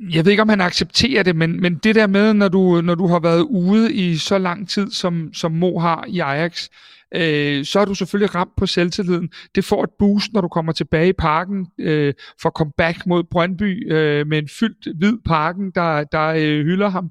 Jeg 0.00 0.24
ved 0.24 0.32
ikke, 0.32 0.42
om 0.42 0.48
han 0.48 0.60
accepterer 0.60 1.22
det, 1.22 1.36
men, 1.36 1.60
men 1.60 1.74
det 1.74 1.94
der 1.94 2.06
med, 2.06 2.34
når 2.34 2.48
du, 2.48 2.80
når 2.80 2.94
du 2.94 3.06
har 3.06 3.18
været 3.18 3.40
ude 3.40 3.94
i 3.94 4.16
så 4.16 4.38
lang 4.38 4.68
tid, 4.68 4.90
som, 4.90 5.34
som 5.34 5.52
Mo 5.52 5.78
har 5.78 6.04
i 6.08 6.18
Ajax, 6.18 6.68
øh, 7.14 7.64
så 7.64 7.80
er 7.80 7.84
du 7.84 7.94
selvfølgelig 7.94 8.34
ramt 8.34 8.56
på 8.56 8.66
selvtilliden. 8.66 9.30
Det 9.54 9.64
får 9.64 9.84
et 9.84 9.90
boost, 9.98 10.32
når 10.32 10.40
du 10.40 10.48
kommer 10.48 10.72
tilbage 10.72 11.08
i 11.08 11.12
parken 11.12 11.66
øh, 11.78 12.14
for 12.42 12.50
comeback 12.50 13.06
mod 13.06 13.24
Brøndby 13.24 13.92
øh, 13.92 14.26
med 14.26 14.38
en 14.38 14.48
fyldt 14.48 14.98
hvid 14.98 15.18
parken, 15.26 15.70
der, 15.70 16.04
der 16.04 16.26
øh, 16.26 16.64
hylder 16.64 16.88
ham. 16.88 17.10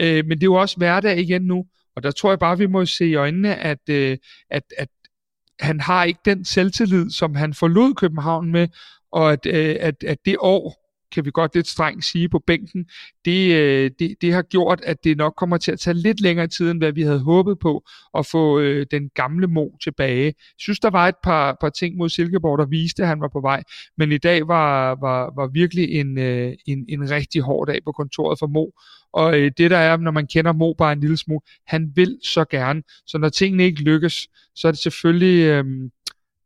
Øh, 0.00 0.26
men 0.26 0.30
det 0.30 0.42
er 0.42 0.46
jo 0.46 0.54
også 0.54 0.76
hverdag 0.76 1.18
igen 1.18 1.42
nu, 1.42 1.64
og 1.96 2.02
der 2.02 2.10
tror 2.10 2.30
jeg 2.30 2.38
bare, 2.38 2.58
vi 2.58 2.66
må 2.66 2.86
se 2.86 3.06
i 3.06 3.14
øjnene, 3.14 3.56
at, 3.56 3.88
øh, 3.90 4.16
at, 4.50 4.62
at 4.78 4.88
han 5.60 5.80
har 5.80 6.04
ikke 6.04 6.20
den 6.24 6.44
selvtillid, 6.44 7.10
som 7.10 7.34
han 7.34 7.54
forlod 7.54 7.94
København 7.94 8.52
med, 8.52 8.68
og 9.12 9.32
at, 9.32 9.46
øh, 9.46 9.76
at, 9.80 10.04
at 10.04 10.18
det 10.24 10.36
år, 10.40 10.83
kan 11.14 11.24
vi 11.24 11.30
godt 11.34 11.54
lidt 11.54 11.66
strengt 11.66 12.04
sige 12.04 12.28
på 12.28 12.38
bænken, 12.46 12.86
det, 13.24 13.54
øh, 13.54 13.90
det, 13.98 14.16
det 14.20 14.32
har 14.32 14.42
gjort, 14.42 14.80
at 14.80 15.04
det 15.04 15.16
nok 15.16 15.34
kommer 15.36 15.56
til 15.56 15.72
at 15.72 15.80
tage 15.80 15.94
lidt 15.94 16.20
længere 16.20 16.46
tid, 16.46 16.70
end 16.70 16.78
hvad 16.78 16.92
vi 16.92 17.02
havde 17.02 17.18
håbet 17.18 17.58
på, 17.58 17.84
at 18.18 18.26
få 18.26 18.58
øh, 18.60 18.86
den 18.90 19.10
gamle 19.14 19.46
Mo 19.46 19.68
tilbage. 19.82 20.24
Jeg 20.24 20.34
synes, 20.58 20.80
der 20.80 20.90
var 20.90 21.08
et 21.08 21.16
par, 21.22 21.56
par 21.60 21.68
ting 21.68 21.96
mod 21.96 22.08
Silkeborg, 22.08 22.58
der 22.58 22.66
viste, 22.66 23.02
at 23.02 23.08
han 23.08 23.20
var 23.20 23.28
på 23.28 23.40
vej, 23.40 23.62
men 23.98 24.12
i 24.12 24.18
dag 24.18 24.48
var, 24.48 24.94
var, 25.00 25.32
var 25.36 25.46
virkelig 25.46 25.90
en, 25.90 26.18
øh, 26.18 26.52
en, 26.66 26.84
en 26.88 27.10
rigtig 27.10 27.42
hård 27.42 27.66
dag 27.66 27.78
på 27.84 27.92
kontoret 27.92 28.38
for 28.38 28.46
Mo, 28.46 28.66
og 29.12 29.40
øh, 29.40 29.50
det 29.58 29.70
der 29.70 29.78
er, 29.78 29.96
når 29.96 30.10
man 30.10 30.26
kender 30.26 30.52
Mo 30.52 30.72
bare 30.78 30.92
en 30.92 31.00
lille 31.00 31.16
smule, 31.16 31.40
han 31.66 31.92
vil 31.94 32.18
så 32.22 32.44
gerne, 32.44 32.82
så 33.06 33.18
når 33.18 33.28
tingene 33.28 33.64
ikke 33.64 33.82
lykkes, 33.82 34.28
så 34.54 34.68
er 34.68 34.72
det 34.72 34.80
selvfølgelig 34.80 35.44
øh, 35.44 35.64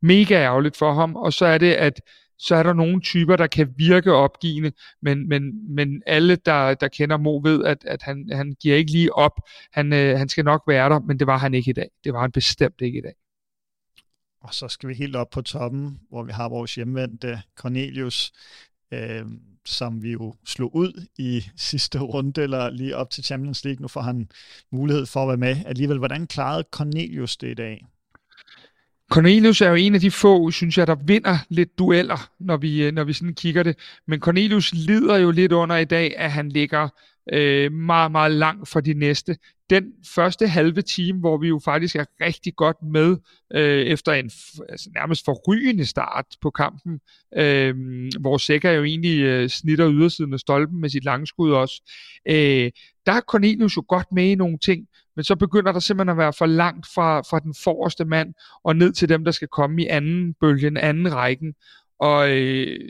mega 0.02 0.35
ærgerligt 0.35 0.76
for 0.76 0.92
ham, 0.92 1.16
og 1.16 1.33
så 1.33 1.46
er 1.46 1.59
det, 1.59 1.72
at 1.72 2.00
så 2.38 2.55
er 2.55 2.62
der 2.62 2.72
nogle 2.72 3.01
typer, 3.01 3.37
der 3.37 3.46
kan 3.46 3.74
virke 3.77 4.12
opgivende, 4.12 4.72
men, 5.03 5.29
men, 5.29 5.74
men 5.74 6.03
alle, 6.07 6.37
der, 6.37 6.74
der 6.74 6.88
kender 6.88 7.16
Mo, 7.16 7.40
ved, 7.42 7.64
at, 7.64 7.85
at 7.85 8.03
han, 8.03 8.29
han 8.33 8.57
giver 8.61 8.77
ikke 8.77 8.92
lige 8.92 9.14
op. 9.14 9.40
Han, 9.72 9.92
øh, 9.92 10.18
han 10.18 10.29
skal 10.29 10.44
nok 10.44 10.62
være 10.66 10.88
der, 10.88 11.01
men 11.01 11.18
det 11.18 11.27
var 11.27 11.38
han 11.38 11.55
ikke 11.55 11.70
i 11.70 11.72
dag. 11.72 11.90
Det 12.05 12.12
var 12.12 12.20
han 12.20 12.33
bestemt 12.33 12.81
ikke 12.81 12.98
i 12.98 13.03
dag. 13.03 13.14
Og 14.40 14.55
så 14.55 14.68
skal 14.68 14.88
vi 14.88 14.94
helt 14.94 15.16
op 15.16 15.31
på 15.31 15.42
toppen, 15.42 16.01
hvor 16.09 16.22
vi 16.22 16.33
har 16.33 16.48
vores 16.48 16.74
hjemvendte 16.74 17.42
Cornelius, 17.57 18.33
øh, 18.92 19.27
som 19.66 20.03
vi 20.03 20.12
jo 20.12 20.35
slog 20.44 20.74
ud 20.77 21.07
i 21.18 21.44
sidste 21.57 21.98
runde, 21.98 22.42
eller 22.42 22.70
lige 22.70 22.96
op 22.96 23.11
til 23.11 23.24
Champions 23.24 23.64
League. 23.64 23.83
Nu 23.83 23.88
får 23.88 24.01
han 24.01 24.31
mulighed 24.70 25.07
for 25.07 25.22
at 25.22 25.29
være 25.29 25.37
med 25.37 25.57
alligevel. 25.66 25.98
Hvordan 25.98 26.27
klarede 26.27 26.64
Cornelius 26.70 27.37
det 27.37 27.51
i 27.51 27.55
dag? 27.55 27.87
Cornelius 29.11 29.61
er 29.61 29.68
jo 29.68 29.75
en 29.75 29.94
af 29.94 30.01
de 30.01 30.11
få, 30.11 30.51
synes 30.51 30.79
jeg, 30.79 30.87
der 30.87 30.97
vinder 31.07 31.38
lidt 31.49 31.79
dueller, 31.79 32.31
når 32.40 32.57
vi, 32.57 32.85
øh, 32.85 32.92
når 32.92 33.05
vi 33.05 33.12
sådan 33.12 33.35
kigger 33.35 33.62
det. 33.62 33.79
Men 34.07 34.21
Cornelius 34.21 34.73
lider 34.75 35.16
jo 35.16 35.31
lidt 35.31 35.53
under 35.53 35.77
i 35.77 35.85
dag, 35.85 36.16
at 36.16 36.33
han 36.33 36.49
ligger 36.49 36.88
øh, 37.33 37.73
meget, 37.73 38.12
meget 38.12 38.33
langt 38.33 38.68
for 38.68 38.81
de 38.81 38.94
næste. 38.94 39.37
Den 39.71 39.85
første 40.14 40.49
halve 40.49 40.83
time, 40.83 41.18
hvor 41.18 41.38
vi 41.38 41.49
jo 41.49 41.61
faktisk 41.64 41.97
er 41.97 42.05
rigtig 42.21 42.57
godt 42.57 42.77
med, 42.92 43.16
øh, 43.55 43.87
efter 43.87 44.12
en 44.12 44.31
altså 44.68 44.90
nærmest 44.94 45.25
forrygende 45.25 45.87
start 45.87 46.27
på 46.42 46.51
kampen, 46.51 47.01
øh, 47.37 47.75
hvor 48.21 48.37
Sækker 48.37 48.71
jo 48.71 48.85
egentlig 48.85 49.21
øh, 49.21 49.49
snitter 49.49 49.92
ydersiden 49.92 50.33
af 50.33 50.40
stolpen 50.40 50.81
med 50.81 50.88
sit 50.88 51.05
langskud 51.05 51.53
også, 51.53 51.83
øh, 52.29 52.71
der 53.07 53.12
er 53.12 53.21
Cornelius 53.21 53.77
jo 53.77 53.85
godt 53.88 54.07
med 54.12 54.25
i 54.25 54.35
nogle 54.35 54.59
ting, 54.59 54.87
men 55.18 55.24
så 55.24 55.37
begynder 55.37 55.72
der 55.72 55.81
simpelthen 55.81 56.09
at 56.09 56.16
være 56.16 56.33
for 56.33 56.46
langt 56.46 56.87
fra, 56.94 57.20
fra 57.20 57.38
den 57.38 57.54
forreste 57.64 58.04
mand 58.04 58.35
og 58.64 58.76
ned 58.76 58.92
til 58.92 59.09
dem, 59.09 59.24
der 59.24 59.31
skal 59.33 59.48
komme 59.48 59.83
i 59.83 59.87
anden 59.87 60.35
bølgen, 60.40 60.76
anden 60.76 61.14
rækken. 61.14 61.54
Og 62.00 62.31
øh, 62.31 62.81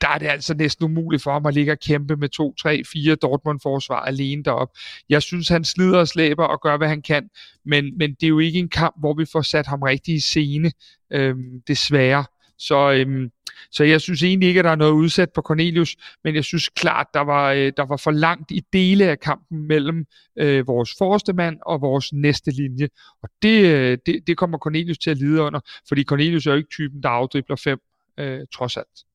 der 0.00 0.08
er 0.08 0.18
det 0.18 0.26
altså 0.26 0.54
næsten 0.54 0.84
umuligt 0.84 1.22
for 1.22 1.32
ham 1.32 1.46
at 1.46 1.54
ligge 1.54 1.72
og 1.72 1.78
kæmpe 1.78 2.16
med 2.16 2.28
to, 2.28 2.54
tre, 2.54 2.82
fire 2.92 3.14
Dortmund-forsvar 3.14 4.00
alene 4.00 4.42
derop. 4.42 4.68
Jeg 5.08 5.22
synes, 5.22 5.48
han 5.48 5.64
slider 5.64 5.98
og 5.98 6.08
slæber 6.08 6.44
og 6.44 6.60
gør, 6.62 6.76
hvad 6.76 6.88
han 6.88 7.02
kan, 7.02 7.28
men, 7.64 7.98
men 7.98 8.10
det 8.10 8.22
er 8.22 8.28
jo 8.28 8.38
ikke 8.38 8.58
en 8.58 8.68
kamp, 8.68 8.94
hvor 8.98 9.14
vi 9.14 9.24
får 9.32 9.42
sat 9.42 9.66
ham 9.66 9.82
rigtig 9.82 10.14
i 10.14 10.20
scene, 10.20 10.72
øhm, 11.12 11.62
desværre. 11.68 12.24
Så, 12.58 12.92
øhm, 12.92 13.30
så 13.70 13.84
jeg 13.84 14.00
synes 14.00 14.22
egentlig 14.22 14.48
ikke, 14.48 14.58
at 14.58 14.64
der 14.64 14.70
er 14.70 14.76
noget 14.76 14.92
udsat 14.92 15.32
på 15.32 15.42
Cornelius, 15.42 15.96
men 16.24 16.34
jeg 16.34 16.44
synes 16.44 16.68
klart, 16.68 17.06
der 17.14 17.20
var, 17.20 17.52
øh, 17.52 17.72
der 17.76 17.86
var 17.86 17.96
for 17.96 18.10
langt 18.10 18.50
i 18.50 18.62
dele 18.72 19.04
af 19.04 19.20
kampen 19.20 19.66
mellem 19.66 20.06
øh, 20.38 20.66
vores 20.66 20.90
forreste 20.98 21.32
mand 21.32 21.58
og 21.66 21.80
vores 21.80 22.12
næste 22.12 22.50
linje. 22.50 22.88
Og 23.22 23.28
det, 23.42 23.64
øh, 23.64 23.98
det, 24.06 24.26
det 24.26 24.36
kommer 24.36 24.58
Cornelius 24.58 24.98
til 24.98 25.10
at 25.10 25.16
lide 25.16 25.40
under, 25.40 25.60
fordi 25.88 26.04
Cornelius 26.04 26.46
er 26.46 26.50
jo 26.50 26.56
ikke 26.56 26.70
typen, 26.70 27.02
der 27.02 27.08
afdribler 27.08 27.56
fem, 27.56 27.78
øh, 28.18 28.40
trods 28.54 28.76
alt. 28.76 29.06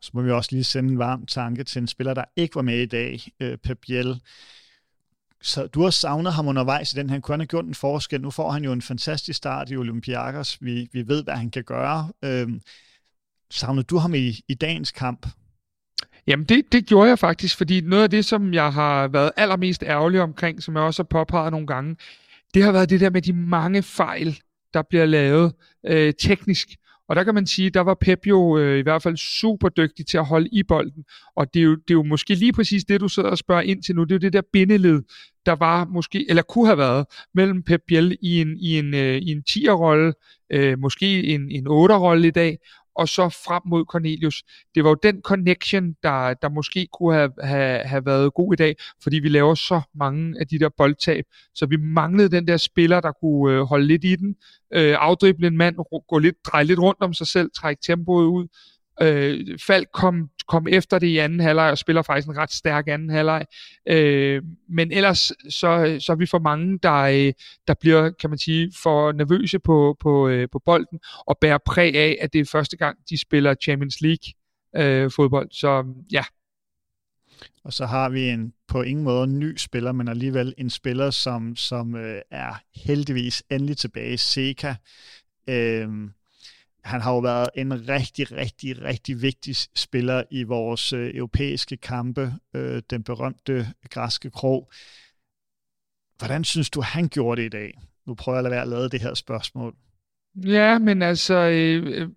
Så 0.00 0.10
må 0.14 0.22
vi 0.22 0.30
også 0.30 0.48
lige 0.52 0.64
sende 0.64 0.90
en 0.90 0.98
varm 0.98 1.26
tanke 1.26 1.64
til 1.64 1.80
en 1.80 1.86
spiller, 1.86 2.14
der 2.14 2.24
ikke 2.36 2.54
var 2.54 2.62
med 2.62 2.78
i 2.78 2.86
dag, 2.86 3.20
øh, 3.40 3.58
Pep 3.58 3.78
Biel. 3.86 4.20
Så 5.42 5.66
du 5.66 5.82
har 5.82 5.90
savnet 5.90 6.32
ham 6.32 6.48
undervejs 6.48 6.92
i 6.92 6.96
den. 6.96 7.10
Han 7.10 7.20
kunne 7.20 7.36
have 7.36 7.46
gjort 7.46 7.64
en 7.64 7.74
forskel. 7.74 8.20
Nu 8.20 8.30
får 8.30 8.50
han 8.50 8.64
jo 8.64 8.72
en 8.72 8.82
fantastisk 8.82 9.36
start 9.36 9.70
i 9.70 9.76
Olympiakos. 9.76 10.58
Vi, 10.60 10.88
vi 10.92 11.08
ved, 11.08 11.24
hvad 11.24 11.34
han 11.34 11.50
kan 11.50 11.64
gøre. 11.64 12.12
Øh, 12.24 12.48
savnede 13.54 13.84
du 13.84 13.96
ham 13.96 14.14
i, 14.14 14.40
i 14.48 14.54
dagens 14.54 14.92
kamp? 14.92 15.26
Jamen 16.26 16.46
det, 16.46 16.72
det 16.72 16.86
gjorde 16.86 17.08
jeg 17.08 17.18
faktisk, 17.18 17.56
fordi 17.56 17.80
noget 17.80 18.02
af 18.02 18.10
det, 18.10 18.24
som 18.24 18.54
jeg 18.54 18.72
har 18.72 19.08
været 19.08 19.30
allermest 19.36 19.82
ærgerlig 19.82 20.20
omkring, 20.20 20.62
som 20.62 20.74
jeg 20.74 20.82
også 20.82 21.02
har 21.02 21.08
påpeget 21.24 21.50
nogle 21.50 21.66
gange, 21.66 21.96
det 22.54 22.62
har 22.62 22.72
været 22.72 22.90
det 22.90 23.00
der 23.00 23.10
med 23.10 23.22
de 23.22 23.32
mange 23.32 23.82
fejl, 23.82 24.40
der 24.74 24.82
bliver 24.82 25.06
lavet 25.06 25.52
øh, 25.86 26.12
teknisk. 26.20 26.68
Og 27.08 27.16
der 27.16 27.24
kan 27.24 27.34
man 27.34 27.46
sige, 27.46 27.70
der 27.70 27.80
var 27.80 27.94
Pep 27.94 28.26
jo 28.26 28.58
øh, 28.58 28.78
i 28.78 28.82
hvert 28.82 29.02
fald 29.02 29.16
super 29.16 29.68
dygtig 29.68 30.06
til 30.06 30.18
at 30.18 30.24
holde 30.24 30.48
i 30.52 30.62
bolden. 30.62 31.04
Og 31.36 31.54
det 31.54 31.60
er, 31.60 31.64
jo, 31.64 31.74
det 31.74 31.90
er 31.90 31.94
jo 31.94 32.02
måske 32.02 32.34
lige 32.34 32.52
præcis 32.52 32.84
det, 32.84 33.00
du 33.00 33.08
sidder 33.08 33.28
og 33.28 33.38
spørger 33.38 33.62
ind 33.62 33.82
til 33.82 33.94
nu. 33.94 34.04
Det 34.04 34.10
er 34.10 34.14
jo 34.14 34.18
det 34.18 34.32
der 34.32 34.42
bindeled, 34.52 35.02
der 35.46 35.52
var 35.52 35.84
måske, 35.84 36.26
eller 36.28 36.42
kunne 36.42 36.66
have 36.66 36.78
været, 36.78 37.06
mellem 37.34 37.62
Pep 37.62 37.80
Biel 37.86 38.16
i 38.22 38.40
en, 38.40 38.56
i 38.58 38.78
en, 38.78 38.94
øh, 38.94 39.16
i 39.16 39.32
en 39.32 39.42
10'er-rolle, 39.50 40.12
øh, 40.52 40.78
måske 40.78 41.24
en, 41.24 41.50
en 41.50 41.66
8'er-rolle 41.66 42.28
i 42.28 42.30
dag, 42.30 42.58
og 42.96 43.08
så 43.08 43.28
frem 43.28 43.62
mod 43.66 43.84
Cornelius. 43.84 44.42
Det 44.74 44.84
var 44.84 44.90
jo 44.90 44.96
den 45.02 45.22
connection, 45.22 45.92
der, 46.02 46.34
der 46.34 46.48
måske 46.48 46.88
kunne 46.92 47.14
have, 47.14 47.32
have, 47.42 47.78
have 47.78 48.06
været 48.06 48.34
god 48.34 48.52
i 48.52 48.56
dag, 48.56 48.76
fordi 49.02 49.18
vi 49.18 49.28
laver 49.28 49.54
så 49.54 49.80
mange 49.94 50.40
af 50.40 50.46
de 50.46 50.58
der 50.58 50.68
boldtab, 50.76 51.24
så 51.54 51.66
vi 51.66 51.76
manglede 51.76 52.28
den 52.28 52.48
der 52.48 52.56
spiller, 52.56 53.00
der 53.00 53.12
kunne 53.12 53.54
øh, 53.54 53.62
holde 53.62 53.86
lidt 53.86 54.04
i 54.04 54.16
den, 54.16 54.36
øh, 54.74 54.96
afdrible 54.98 55.46
en 55.46 55.56
mand, 55.56 55.76
gå 56.08 56.18
lidt, 56.18 56.36
dreje 56.46 56.64
lidt 56.64 56.78
rundt 56.78 57.02
om 57.02 57.14
sig 57.14 57.26
selv, 57.26 57.50
trække 57.56 57.82
tempoet 57.86 58.26
ud, 58.26 58.46
Øh, 59.02 59.58
Falk 59.66 59.88
kom, 59.92 60.30
kom 60.48 60.66
efter 60.68 60.98
det 60.98 61.06
i 61.06 61.18
anden 61.18 61.40
halvleg 61.40 61.70
og 61.70 61.78
spiller 61.78 62.02
faktisk 62.02 62.28
en 62.28 62.36
ret 62.36 62.52
stærk 62.52 62.88
anden 62.88 63.10
halvleg. 63.10 63.46
Øh, 63.88 64.42
men 64.68 64.92
ellers 64.92 65.32
så, 65.48 65.96
så 66.00 66.12
er 66.12 66.16
vi 66.16 66.26
for 66.26 66.38
mange, 66.38 66.78
der, 66.82 66.92
øh, 66.94 67.32
der 67.68 67.74
bliver, 67.80 68.10
kan 68.10 68.30
man 68.30 68.38
sige, 68.38 68.72
for 68.82 69.12
nervøse 69.12 69.58
på, 69.58 69.96
på, 70.00 70.28
øh, 70.28 70.48
på 70.52 70.58
bolden 70.58 71.00
og 71.26 71.38
bærer 71.40 71.58
præg 71.66 71.94
af, 71.94 72.18
at 72.20 72.32
det 72.32 72.40
er 72.40 72.44
første 72.44 72.76
gang, 72.76 72.98
de 73.10 73.18
spiller 73.18 73.54
Champions 73.62 74.00
League 74.00 74.32
øh, 74.76 75.10
fodbold. 75.10 75.48
Så 75.52 75.84
ja. 76.12 76.24
Og 77.64 77.72
så 77.72 77.86
har 77.86 78.08
vi 78.08 78.28
en 78.28 78.52
på 78.68 78.82
ingen 78.82 79.04
måde 79.04 79.26
ny 79.26 79.56
spiller, 79.56 79.92
men 79.92 80.08
alligevel 80.08 80.54
en 80.58 80.70
spiller, 80.70 81.10
som, 81.10 81.56
som 81.56 81.94
øh, 81.96 82.20
er 82.30 82.54
heldigvis 82.74 83.42
endelig 83.50 83.76
tilbage, 83.76 84.18
Seca. 84.18 84.76
Øh, 85.48 85.88
han 86.84 87.00
har 87.00 87.12
jo 87.12 87.18
været 87.18 87.48
en 87.54 87.88
rigtig, 87.88 88.32
rigtig, 88.32 88.82
rigtig 88.82 89.22
vigtig 89.22 89.56
spiller 89.56 90.22
i 90.30 90.42
vores 90.42 90.92
øh, 90.92 91.14
europæiske 91.14 91.76
kampe, 91.76 92.34
øh, 92.54 92.82
den 92.90 93.02
berømte 93.02 93.66
græske 93.90 94.30
krog. 94.30 94.70
Hvordan 96.18 96.44
synes 96.44 96.70
du, 96.70 96.80
han 96.80 97.08
gjorde 97.08 97.40
det 97.40 97.46
i 97.46 97.50
dag? 97.50 97.80
Nu 98.06 98.14
prøver 98.14 98.36
jeg 98.36 98.38
at 98.38 98.44
lade 98.44 98.50
være 98.50 98.62
at 98.62 98.68
lade 98.68 98.88
det 98.88 99.00
her 99.00 99.14
spørgsmål. 99.14 99.76
Ja, 100.36 100.78
men 100.78 101.02
altså, 101.02 101.34
øh, 101.34 102.00
øh, 102.00 102.08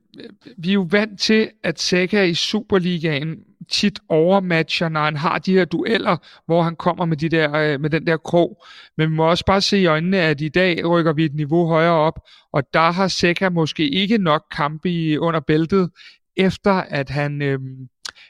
vi 0.57 0.69
er 0.69 0.73
jo 0.73 0.87
vant 0.91 1.19
til, 1.19 1.49
at 1.63 1.79
Saka 1.79 2.23
i 2.23 2.33
Superligaen 2.33 3.37
tit 3.69 3.99
overmatcher, 4.09 4.89
når 4.89 5.03
han 5.03 5.15
har 5.17 5.39
de 5.39 5.53
her 5.53 5.65
dueller, 5.65 6.17
hvor 6.45 6.61
han 6.61 6.75
kommer 6.75 7.05
med, 7.05 7.17
de 7.17 7.29
der, 7.29 7.55
øh, 7.55 7.81
med 7.81 7.89
den 7.89 8.07
der 8.07 8.17
krog. 8.17 8.63
Men 8.97 9.09
vi 9.09 9.15
må 9.15 9.29
også 9.29 9.45
bare 9.45 9.61
se 9.61 9.79
i 9.79 9.85
øjnene, 9.85 10.17
at 10.17 10.41
i 10.41 10.49
dag 10.49 10.85
rykker 10.89 11.13
vi 11.13 11.25
et 11.25 11.35
niveau 11.35 11.67
højere 11.67 11.93
op, 11.93 12.19
og 12.53 12.63
der 12.73 12.91
har 12.91 13.07
Saka 13.07 13.49
måske 13.49 13.89
ikke 13.89 14.17
nok 14.17 14.43
kampe 14.51 14.89
i, 14.89 15.17
under 15.17 15.39
bæltet, 15.39 15.89
efter 16.37 16.71
at 16.71 17.09
han... 17.09 17.41
Øh, 17.41 17.59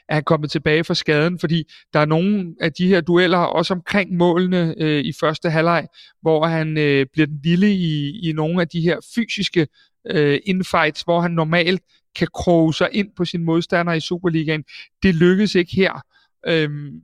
er 0.08 0.14
han 0.14 0.24
kommet 0.24 0.50
tilbage 0.50 0.84
fra 0.84 0.94
skaden, 0.94 1.38
fordi 1.38 1.64
der 1.92 2.00
er 2.00 2.04
nogle 2.04 2.54
af 2.60 2.72
de 2.72 2.88
her 2.88 3.00
dueller, 3.00 3.38
også 3.38 3.74
omkring 3.74 4.16
målene 4.16 4.74
øh, 4.78 5.04
i 5.04 5.12
første 5.20 5.50
halvleg, 5.50 5.86
hvor 6.22 6.46
han 6.46 6.78
øh, 6.78 7.06
bliver 7.12 7.26
den 7.26 7.40
lille 7.44 7.70
i, 7.72 8.20
i 8.28 8.32
nogle 8.32 8.60
af 8.60 8.68
de 8.68 8.80
her 8.80 8.96
fysiske 9.14 9.66
øh, 10.06 10.38
infights, 10.46 11.02
hvor 11.02 11.20
han 11.20 11.30
normalt 11.30 11.82
kan 12.16 12.28
kroge 12.34 12.74
sig 12.74 12.88
ind 12.92 13.08
på 13.16 13.24
sin 13.24 13.44
modstander 13.44 13.92
i 13.92 14.00
Superligaen. 14.00 14.64
Det 15.02 15.14
lykkedes 15.14 15.54
ikke 15.54 15.76
her. 15.76 16.02
Øhm, 16.46 17.00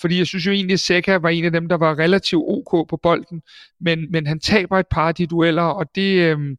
fordi 0.00 0.18
jeg 0.18 0.26
synes 0.26 0.46
jo 0.46 0.52
egentlig, 0.52 0.74
at 0.74 0.80
Seca 0.80 1.16
var 1.16 1.28
en 1.28 1.44
af 1.44 1.52
dem, 1.52 1.68
der 1.68 1.76
var 1.76 1.98
relativt 1.98 2.44
ok 2.46 2.88
på 2.88 2.96
bolden, 3.02 3.42
men, 3.80 4.10
men 4.10 4.26
han 4.26 4.40
taber 4.40 4.78
et 4.78 4.86
par 4.90 5.08
af 5.08 5.14
de 5.14 5.26
dueller, 5.26 5.62
og 5.62 5.86
det, 5.94 6.30
øhm, 6.30 6.56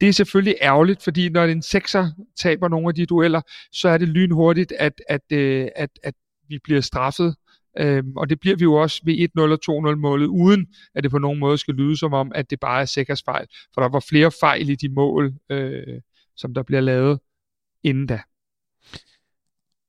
det 0.00 0.08
er 0.08 0.12
selvfølgelig 0.12 0.56
ærgerligt, 0.62 1.02
fordi 1.02 1.28
når 1.28 1.44
en 1.44 1.62
sekser 1.62 2.10
taber 2.36 2.68
nogle 2.68 2.88
af 2.88 2.94
de 2.94 3.06
dueller, 3.06 3.40
så 3.72 3.88
er 3.88 3.98
det 3.98 4.08
lynhurtigt, 4.08 4.72
at, 4.72 4.92
at, 5.08 5.32
øh, 5.32 5.68
at, 5.76 5.90
at 6.02 6.14
vi 6.48 6.58
bliver 6.64 6.80
straffet. 6.80 7.36
Øhm, 7.78 8.16
og 8.16 8.30
det 8.30 8.40
bliver 8.40 8.56
vi 8.56 8.62
jo 8.62 8.74
også 8.74 9.02
ved 9.04 9.28
1-0 9.38 9.70
og 9.70 9.90
2-0 9.92 9.96
målet, 9.96 10.26
uden 10.26 10.66
at 10.94 11.02
det 11.02 11.10
på 11.10 11.18
nogen 11.18 11.38
måde 11.38 11.58
skal 11.58 11.74
lyde 11.74 11.96
som 11.96 12.12
om, 12.12 12.32
at 12.34 12.50
det 12.50 12.60
bare 12.60 12.80
er 12.80 12.84
Sekkers 12.84 13.22
fejl. 13.22 13.46
For 13.74 13.80
der 13.80 13.88
var 13.88 14.04
flere 14.08 14.30
fejl 14.40 14.68
i 14.68 14.74
de 14.74 14.88
mål, 14.88 15.34
øh, 15.50 16.00
som 16.36 16.54
der 16.54 16.62
bliver 16.62 16.80
lavet 16.80 17.18
inden 17.82 18.06
da. 18.06 18.20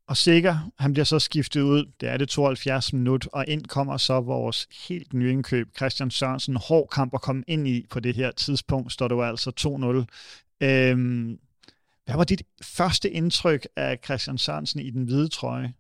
Og 0.10 0.18
sikker, 0.18 0.72
han 0.80 0.94
bliver 0.94 1.06
så 1.06 1.20
skiftet 1.20 1.62
ud, 1.62 1.86
det 2.02 2.10
er 2.10 2.18
det 2.18 2.30
72 2.30 2.94
minut, 2.94 3.28
og 3.34 3.46
ind 3.48 3.66
kommer 3.66 3.98
så 3.98 4.22
vores 4.22 4.68
helt 4.88 5.14
nye 5.14 5.32
indkøb, 5.32 5.68
Christian 5.78 6.12
Sørensen. 6.12 6.56
Hård 6.56 6.90
kamp 6.92 7.14
at 7.14 7.22
komme 7.22 7.44
ind 7.48 7.68
i 7.68 7.86
på 7.90 8.00
det 8.00 8.16
her 8.16 8.32
tidspunkt, 8.32 8.92
står 8.92 9.08
det 9.08 9.16
jo 9.16 9.22
altså 9.22 10.06
Øhm, 10.62 11.40
hvad 12.06 12.16
var 12.16 12.24
dit 12.24 12.42
første 12.62 13.10
indtryk 13.10 13.68
af 13.76 14.00
Christian 14.06 14.38
Sørensen 14.38 14.80
i 14.80 14.90
den 14.90 15.04
hvide 15.04 15.28
trøje? 15.28 15.74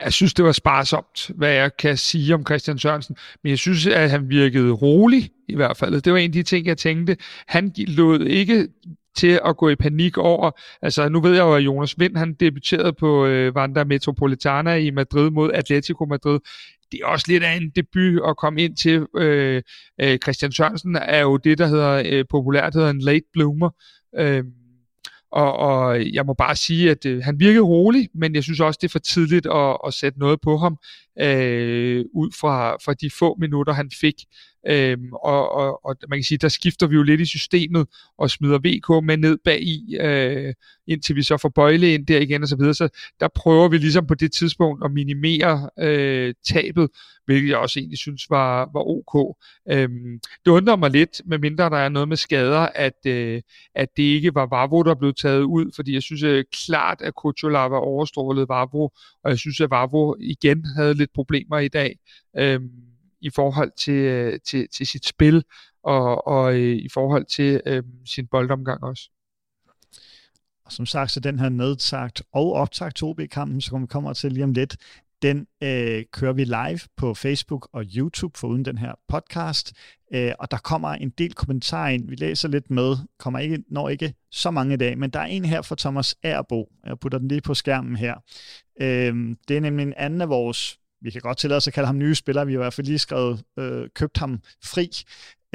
Jeg 0.00 0.12
synes, 0.12 0.34
det 0.34 0.44
var 0.44 0.52
sparsomt, 0.52 1.30
hvad 1.34 1.52
jeg 1.52 1.76
kan 1.76 1.96
sige 1.96 2.34
om 2.34 2.46
Christian 2.46 2.78
Sørensen. 2.78 3.16
Men 3.42 3.50
jeg 3.50 3.58
synes, 3.58 3.86
at 3.86 4.10
han 4.10 4.28
virkede 4.28 4.72
rolig 4.72 5.30
i 5.48 5.54
hvert 5.54 5.76
fald. 5.76 6.02
Det 6.02 6.12
var 6.12 6.18
en 6.18 6.30
af 6.30 6.32
de 6.32 6.42
ting, 6.42 6.66
jeg 6.66 6.78
tænkte. 6.78 7.16
Han 7.46 7.72
lod 7.76 8.20
ikke 8.20 8.68
til 9.16 9.40
at 9.44 9.56
gå 9.56 9.68
i 9.68 9.76
panik 9.76 10.18
over. 10.18 10.50
Altså, 10.82 11.08
nu 11.08 11.20
ved 11.20 11.32
jeg 11.32 11.40
jo, 11.40 11.54
at 11.54 11.64
Jonas 11.64 11.98
Vind, 11.98 12.16
han 12.16 12.34
debuterede 12.34 12.92
på 12.92 13.26
øh, 13.26 13.54
Vanda 13.54 13.84
Metropolitana 13.84 14.74
i 14.74 14.90
Madrid 14.90 15.30
mod 15.30 15.50
Atletico 15.54 16.04
Madrid. 16.04 16.38
Det 16.92 17.00
er 17.02 17.06
også 17.06 17.24
lidt 17.28 17.42
af 17.42 17.52
en 17.52 17.70
debut 17.76 18.20
at 18.28 18.36
komme 18.36 18.62
ind 18.62 18.76
til. 18.76 19.06
Øh, 19.16 19.62
øh, 20.00 20.18
Christian 20.18 20.52
Sørensen 20.52 20.96
er 20.96 21.20
jo 21.20 21.36
det, 21.36 21.58
der 21.58 21.66
hedder 21.66 22.02
øh, 22.06 22.24
populært 22.30 22.74
hedder 22.74 22.90
en 22.90 23.00
late 23.00 23.26
bloomer. 23.32 23.70
Øh, 24.18 24.44
og, 25.32 25.56
og 25.56 26.12
jeg 26.12 26.26
må 26.26 26.34
bare 26.34 26.56
sige, 26.56 26.90
at 26.90 27.06
øh, 27.06 27.22
han 27.24 27.40
virkede 27.40 27.64
rolig, 27.64 28.08
men 28.14 28.34
jeg 28.34 28.42
synes 28.42 28.60
også, 28.60 28.78
det 28.82 28.88
er 28.88 28.92
for 28.92 28.98
tidligt 28.98 29.46
at, 29.46 29.76
at 29.86 29.94
sætte 29.94 30.18
noget 30.18 30.40
på 30.40 30.56
ham 30.56 30.76
øh, 31.20 32.04
ud 32.14 32.30
fra, 32.40 32.76
fra 32.84 32.94
de 32.94 33.10
få 33.18 33.36
minutter, 33.40 33.72
han 33.72 33.90
fik. 34.00 34.14
Øhm, 34.66 35.12
og, 35.12 35.52
og, 35.52 35.84
og 35.84 35.96
man 36.08 36.18
kan 36.18 36.24
sige, 36.24 36.38
der 36.38 36.48
skifter 36.48 36.86
vi 36.86 36.94
jo 36.94 37.02
lidt 37.02 37.20
i 37.20 37.24
systemet 37.24 37.86
og 38.18 38.30
smider 38.30 38.58
VK 38.58 39.04
med 39.04 39.16
ned 39.16 39.38
bag 39.44 39.62
i, 39.62 39.96
øh, 40.00 40.54
indtil 40.86 41.16
vi 41.16 41.22
så 41.22 41.36
får 41.36 41.48
Bøjle 41.48 41.94
ind 41.94 42.06
der 42.06 42.20
igen 42.20 42.42
og 42.42 42.48
så 42.48 42.56
videre. 42.56 42.74
Så 42.74 42.88
der 43.20 43.28
prøver 43.28 43.68
vi 43.68 43.78
ligesom 43.78 44.06
på 44.06 44.14
det 44.14 44.32
tidspunkt 44.32 44.84
at 44.84 44.92
minimere 44.92 45.70
øh, 45.78 46.34
tabet, 46.44 46.90
hvilket 47.24 47.48
jeg 47.48 47.58
også 47.58 47.80
egentlig 47.80 47.98
synes 47.98 48.30
var, 48.30 48.70
var 48.72 48.82
ok. 48.88 49.36
Øhm, 49.70 50.20
det 50.44 50.50
undrer 50.50 50.76
mig 50.76 50.90
lidt, 50.90 51.20
medmindre 51.24 51.70
der 51.70 51.76
er 51.76 51.88
noget 51.88 52.08
med 52.08 52.16
skader, 52.16 52.68
at, 52.74 53.06
øh, 53.06 53.42
at 53.74 53.88
det 53.96 54.02
ikke 54.02 54.34
var 54.34 54.46
Vavro, 54.46 54.82
der 54.82 54.94
blev 54.94 55.14
taget 55.14 55.42
ud, 55.42 55.72
fordi 55.76 55.94
jeg 55.94 56.02
synes 56.02 56.22
øh, 56.22 56.44
klart, 56.66 57.00
at 57.02 57.14
Kuchola 57.14 57.58
var 57.58 57.78
overstrålet 57.78 58.48
Vavro, 58.48 58.92
og 59.24 59.30
jeg 59.30 59.38
synes, 59.38 59.60
at 59.60 59.70
Vavro 59.70 60.16
igen 60.20 60.64
havde 60.76 60.94
lidt 60.94 61.12
problemer 61.14 61.58
i 61.58 61.68
dag. 61.68 61.98
Øhm, 62.36 62.89
i 63.20 63.30
forhold 63.30 63.72
til, 63.78 63.94
øh, 63.94 64.40
til, 64.46 64.68
til 64.68 64.86
sit 64.86 65.06
spil 65.06 65.44
og, 65.82 66.26
og 66.26 66.54
øh, 66.54 66.76
i 66.76 66.88
forhold 66.88 67.24
til 67.24 67.60
øh, 67.66 67.82
sin 68.04 68.26
boldomgang 68.26 68.84
også. 68.84 69.10
Og 70.64 70.72
som 70.72 70.86
sagt, 70.86 71.10
så 71.10 71.20
den 71.20 71.38
her 71.38 71.48
nedtagt 71.48 72.22
og 72.32 72.52
optagt 72.52 73.02
2B-kampen, 73.02 73.60
som 73.60 73.82
vi 73.82 73.86
kommer 73.86 74.12
til 74.12 74.32
lige 74.32 74.44
om 74.44 74.52
lidt, 74.52 74.76
den 75.22 75.46
øh, 75.62 76.04
kører 76.12 76.32
vi 76.32 76.44
live 76.44 76.80
på 76.96 77.14
Facebook 77.14 77.68
og 77.72 77.84
YouTube 77.96 78.38
for 78.38 78.48
uden 78.48 78.64
den 78.64 78.78
her 78.78 78.92
podcast. 79.08 79.72
Øh, 80.14 80.32
og 80.38 80.50
der 80.50 80.56
kommer 80.56 80.88
en 80.88 81.10
del 81.10 81.34
kommentarer 81.34 81.88
ind. 81.90 82.08
Vi 82.08 82.14
læser 82.14 82.48
lidt 82.48 82.70
med. 82.70 82.96
Kommer 83.18 83.38
ikke, 83.38 83.64
når 83.68 83.88
ikke 83.88 84.14
så 84.30 84.50
mange 84.50 84.74
i 84.74 84.76
dag, 84.76 84.98
men 84.98 85.10
der 85.10 85.20
er 85.20 85.24
en 85.24 85.44
her 85.44 85.62
fra 85.62 85.76
Thomas 85.78 86.16
Erbo. 86.22 86.72
Jeg 86.86 86.98
putter 86.98 87.18
den 87.18 87.28
lige 87.28 87.40
på 87.40 87.54
skærmen 87.54 87.96
her. 87.96 88.14
Øh, 88.80 89.36
det 89.48 89.56
er 89.56 89.60
nemlig 89.60 89.82
en 89.82 89.94
anden 89.96 90.20
af 90.20 90.28
vores 90.28 90.78
vi 91.02 91.10
kan 91.10 91.20
godt 91.20 91.38
tillade 91.38 91.56
os 91.56 91.66
at 91.66 91.72
kalde 91.72 91.86
ham 91.86 91.98
nye 91.98 92.14
spiller. 92.14 92.44
Vi 92.44 92.52
har 92.52 92.58
i 92.58 92.62
hvert 92.62 92.74
fald 92.74 92.86
lige 92.86 92.98
skrevet, 92.98 93.42
øh, 93.58 93.88
købt 93.94 94.18
ham 94.18 94.40
fri. 94.64 94.90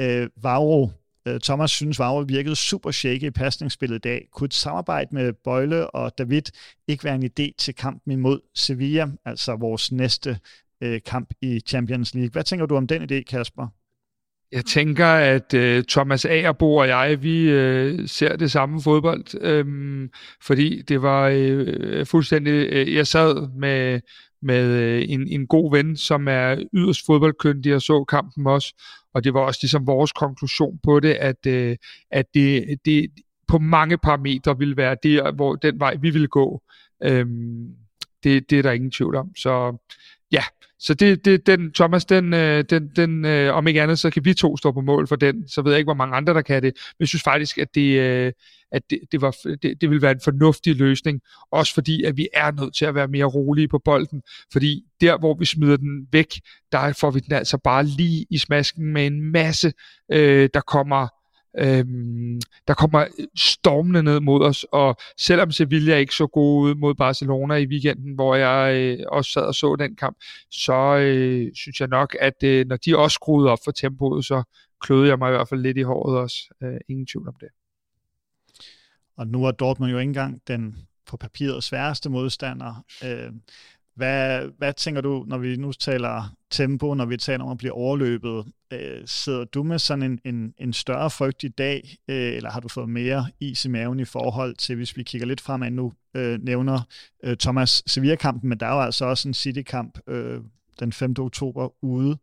Øh, 0.00 0.28
Vavro, 0.42 0.90
øh, 1.28 1.40
Thomas 1.40 1.70
synes, 1.70 1.98
Vavro 1.98 2.24
virkede 2.28 2.56
super 2.56 2.90
shaky 2.90 3.22
i 3.22 3.30
pasningsspillet 3.30 3.96
i 3.96 3.98
dag. 3.98 4.28
Kunne 4.32 4.46
et 4.46 4.54
samarbejde 4.54 5.08
med 5.12 5.32
Bøjle 5.32 5.90
og 5.90 6.18
David 6.18 6.42
ikke 6.88 7.04
være 7.04 7.14
en 7.14 7.24
idé 7.24 7.54
til 7.58 7.74
kampen 7.74 8.12
imod 8.12 8.40
Sevilla, 8.54 9.06
altså 9.24 9.56
vores 9.56 9.92
næste 9.92 10.38
øh, 10.82 11.00
kamp 11.06 11.30
i 11.42 11.60
Champions 11.66 12.14
League? 12.14 12.30
Hvad 12.30 12.44
tænker 12.44 12.66
du 12.66 12.76
om 12.76 12.86
den 12.86 13.02
idé, 13.02 13.22
Kasper? 13.22 13.68
Jeg 14.52 14.64
tænker, 14.64 15.06
at 15.06 15.54
øh, 15.54 15.84
Thomas 15.84 16.24
Agerbo 16.24 16.76
og 16.76 16.88
jeg, 16.88 17.22
vi 17.22 17.50
øh, 17.50 18.08
ser 18.08 18.36
det 18.36 18.50
samme 18.50 18.82
fodbold, 18.82 19.40
øh, 19.40 20.08
fordi 20.42 20.82
det 20.82 21.02
var 21.02 21.30
øh, 21.32 22.06
fuldstændig... 22.06 22.68
Øh, 22.72 22.94
jeg 22.94 23.06
sad 23.06 23.48
med 23.56 24.00
med 24.42 24.66
øh, 24.66 25.04
en, 25.08 25.28
en 25.28 25.46
god 25.46 25.70
ven, 25.70 25.96
som 25.96 26.28
er 26.28 26.64
yderst 26.74 27.06
fodboldkyndig 27.06 27.74
og 27.74 27.82
så 27.82 28.04
kampen 28.04 28.46
også. 28.46 28.74
Og 29.14 29.24
det 29.24 29.34
var 29.34 29.40
også 29.40 29.60
ligesom 29.62 29.86
vores 29.86 30.12
konklusion 30.12 30.78
på 30.82 31.00
det, 31.00 31.12
at, 31.12 31.46
øh, 31.46 31.76
at 32.10 32.26
det, 32.34 32.78
det 32.84 33.10
på 33.48 33.58
mange 33.58 33.98
parametre 33.98 34.58
ville 34.58 34.76
være 34.76 34.96
det, 35.02 35.34
hvor 35.34 35.54
den 35.54 35.80
vej 35.80 35.96
vi 36.00 36.10
ville 36.10 36.28
gå. 36.28 36.62
Øhm, 37.02 37.68
det, 38.24 38.50
det 38.50 38.58
er 38.58 38.62
der 38.62 38.72
ingen 38.72 38.90
tvivl 38.90 39.14
om. 39.14 39.36
Så 39.36 39.76
ja, 40.32 40.42
så 40.78 40.94
det, 40.94 41.24
det, 41.24 41.46
den, 41.46 41.72
Thomas, 41.72 42.04
den, 42.04 42.34
øh, 42.34 42.64
den, 42.70 42.88
den, 42.96 43.24
øh, 43.24 43.54
om 43.54 43.66
ikke 43.66 43.82
andet, 43.82 43.98
så 43.98 44.10
kan 44.10 44.24
vi 44.24 44.34
to 44.34 44.56
stå 44.56 44.72
på 44.72 44.80
mål 44.80 45.08
for 45.08 45.16
den. 45.16 45.48
Så 45.48 45.62
ved 45.62 45.72
jeg 45.72 45.78
ikke, 45.78 45.86
hvor 45.86 45.94
mange 45.94 46.16
andre, 46.16 46.34
der 46.34 46.42
kan 46.42 46.62
det. 46.62 46.72
Men 46.74 47.00
jeg 47.00 47.08
synes 47.08 47.22
faktisk, 47.22 47.58
at 47.58 47.74
det, 47.74 48.00
øh, 48.00 48.32
at 48.72 48.82
det, 48.90 48.98
det, 49.12 49.20
var, 49.20 49.36
det, 49.62 49.80
det 49.80 49.90
vil 49.90 50.02
være 50.02 50.12
en 50.12 50.20
fornuftig 50.24 50.76
løsning. 50.76 51.20
Også 51.52 51.74
fordi, 51.74 52.04
at 52.04 52.16
vi 52.16 52.28
er 52.34 52.50
nødt 52.50 52.74
til 52.74 52.84
at 52.84 52.94
være 52.94 53.08
mere 53.08 53.24
rolige 53.24 53.68
på 53.68 53.80
bolden. 53.84 54.22
Fordi 54.52 54.82
der, 55.00 55.18
hvor 55.18 55.36
vi 55.38 55.44
smider 55.44 55.76
den 55.76 56.06
væk, 56.12 56.40
der 56.72 56.92
får 56.92 57.10
vi 57.10 57.20
den 57.20 57.32
altså 57.32 57.58
bare 57.58 57.84
lige 57.84 58.26
i 58.30 58.38
smasken 58.38 58.92
med 58.92 59.06
en 59.06 59.32
masse, 59.32 59.72
øh, 60.12 60.48
der 60.54 60.60
kommer 60.60 61.08
Øhm, 61.58 62.40
der 62.68 62.74
kommer 62.74 63.06
stormende 63.36 64.02
ned 64.02 64.20
mod 64.20 64.44
os, 64.44 64.66
og 64.72 64.96
selvom 65.18 65.50
Sevilla 65.50 65.96
ikke 65.96 66.14
så 66.14 66.26
god 66.26 66.62
ud 66.62 66.74
mod 66.74 66.94
Barcelona 66.94 67.54
i 67.54 67.66
weekenden, 67.66 68.14
hvor 68.14 68.34
jeg 68.34 68.76
øh, 68.76 69.06
også 69.08 69.30
sad 69.30 69.42
og 69.42 69.54
så 69.54 69.76
den 69.76 69.96
kamp, 69.96 70.16
så 70.50 70.96
øh, 70.96 71.50
synes 71.54 71.80
jeg 71.80 71.88
nok, 71.88 72.16
at 72.20 72.42
øh, 72.44 72.66
når 72.66 72.76
de 72.76 72.98
også 72.98 73.14
skruede 73.14 73.50
op 73.50 73.58
for 73.64 73.70
tempoet, 73.70 74.24
så 74.24 74.42
kløede 74.80 75.08
jeg 75.08 75.18
mig 75.18 75.28
i 75.28 75.32
hvert 75.32 75.48
fald 75.48 75.60
lidt 75.60 75.76
i 75.76 75.82
håret 75.82 76.18
også. 76.18 76.36
Øh, 76.62 76.80
ingen 76.88 77.06
tvivl 77.06 77.28
om 77.28 77.34
det. 77.40 77.48
Og 79.16 79.26
nu 79.26 79.44
er 79.44 79.50
Dortmund 79.50 79.92
jo 79.92 79.98
ikke 79.98 80.08
engang 80.08 80.42
den 80.48 80.76
på 81.06 81.16
papiret 81.16 81.64
sværeste 81.64 82.10
modstander. 82.10 82.84
Øh, 83.04 83.32
hvad, 83.96 84.48
hvad 84.58 84.72
tænker 84.72 85.00
du, 85.00 85.24
når 85.26 85.38
vi 85.38 85.56
nu 85.56 85.72
taler 85.72 86.36
tempo, 86.50 86.94
når 86.94 87.04
vi 87.06 87.16
taler 87.16 87.44
om 87.44 87.50
at 87.50 87.58
blive 87.58 87.72
overløbet? 87.72 88.44
Øh, 88.72 89.02
sidder 89.06 89.44
du 89.44 89.62
med 89.62 89.78
sådan 89.78 90.02
en, 90.02 90.20
en, 90.24 90.54
en 90.58 90.72
større 90.72 91.10
frygt 91.10 91.44
i 91.44 91.48
dag, 91.48 91.96
øh, 92.08 92.32
eller 92.36 92.50
har 92.50 92.60
du 92.60 92.68
fået 92.68 92.88
mere 92.88 93.26
is 93.40 93.64
i 93.64 93.68
maven 93.68 94.00
i 94.00 94.04
forhold 94.04 94.54
til, 94.54 94.76
hvis 94.76 94.96
vi 94.96 95.02
kigger 95.02 95.26
lidt 95.26 95.40
fremad 95.40 95.70
nu, 95.70 95.92
øh, 96.16 96.38
nævner 96.42 96.80
øh, 97.24 97.36
Thomas 97.36 97.82
Sevilla-kampen, 97.86 98.48
men 98.48 98.60
der 98.60 98.66
er 98.66 98.74
jo 98.74 98.80
altså 98.80 99.04
også 99.04 99.28
en 99.28 99.34
City-kamp 99.34 99.98
øh, 100.08 100.40
den 100.80 100.92
5. 100.92 101.14
oktober 101.18 101.84
ude. 101.84 102.18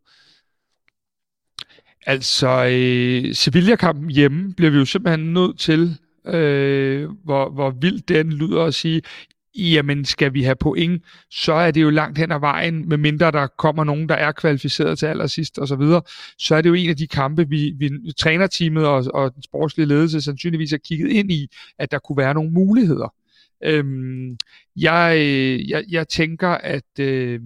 Altså, 2.06 2.64
øh, 2.64 3.34
Sevilla-kampen 3.34 4.10
hjemme 4.10 4.54
bliver 4.54 4.70
vi 4.70 4.78
jo 4.78 4.84
simpelthen 4.84 5.32
nødt 5.32 5.58
til 5.58 5.98
øh, 6.26 7.10
hvor, 7.24 7.50
hvor 7.50 7.70
vildt 7.70 8.08
den 8.08 8.32
lyder 8.32 8.64
at 8.64 8.74
sige, 8.74 9.02
jamen 9.54 10.04
skal 10.04 10.34
vi 10.34 10.42
have 10.42 10.56
point, 10.56 11.04
så 11.30 11.52
er 11.52 11.70
det 11.70 11.82
jo 11.82 11.90
langt 11.90 12.18
hen 12.18 12.32
ad 12.32 12.40
vejen, 12.40 12.88
med 12.88 12.96
mindre 12.96 13.30
der 13.30 13.46
kommer 13.46 13.84
nogen, 13.84 14.08
der 14.08 14.14
er 14.14 14.32
kvalificeret 14.32 14.98
til 14.98 15.06
allersidst 15.06 15.58
og 15.58 15.68
så 15.68 15.76
videre, 15.76 16.02
så 16.38 16.54
er 16.54 16.62
det 16.62 16.68
jo 16.68 16.74
en 16.74 16.90
af 16.90 16.96
de 16.96 17.06
kampe, 17.06 17.48
vi, 17.48 17.72
vi 17.78 17.90
trænerteamet 18.18 18.86
og, 18.86 19.04
og 19.14 19.34
den 19.34 19.42
sportslige 19.42 19.86
ledelse 19.86 20.20
sandsynligvis 20.20 20.70
har 20.70 20.78
kigget 20.78 21.10
ind 21.10 21.32
i, 21.32 21.48
at 21.78 21.90
der 21.90 21.98
kunne 21.98 22.16
være 22.16 22.34
nogle 22.34 22.50
muligheder. 22.50 23.14
Øhm, 23.64 24.36
jeg, 24.76 25.16
jeg, 25.68 25.84
jeg 25.90 26.08
tænker, 26.08 26.48
at 26.48 26.98
øh, 27.00 27.40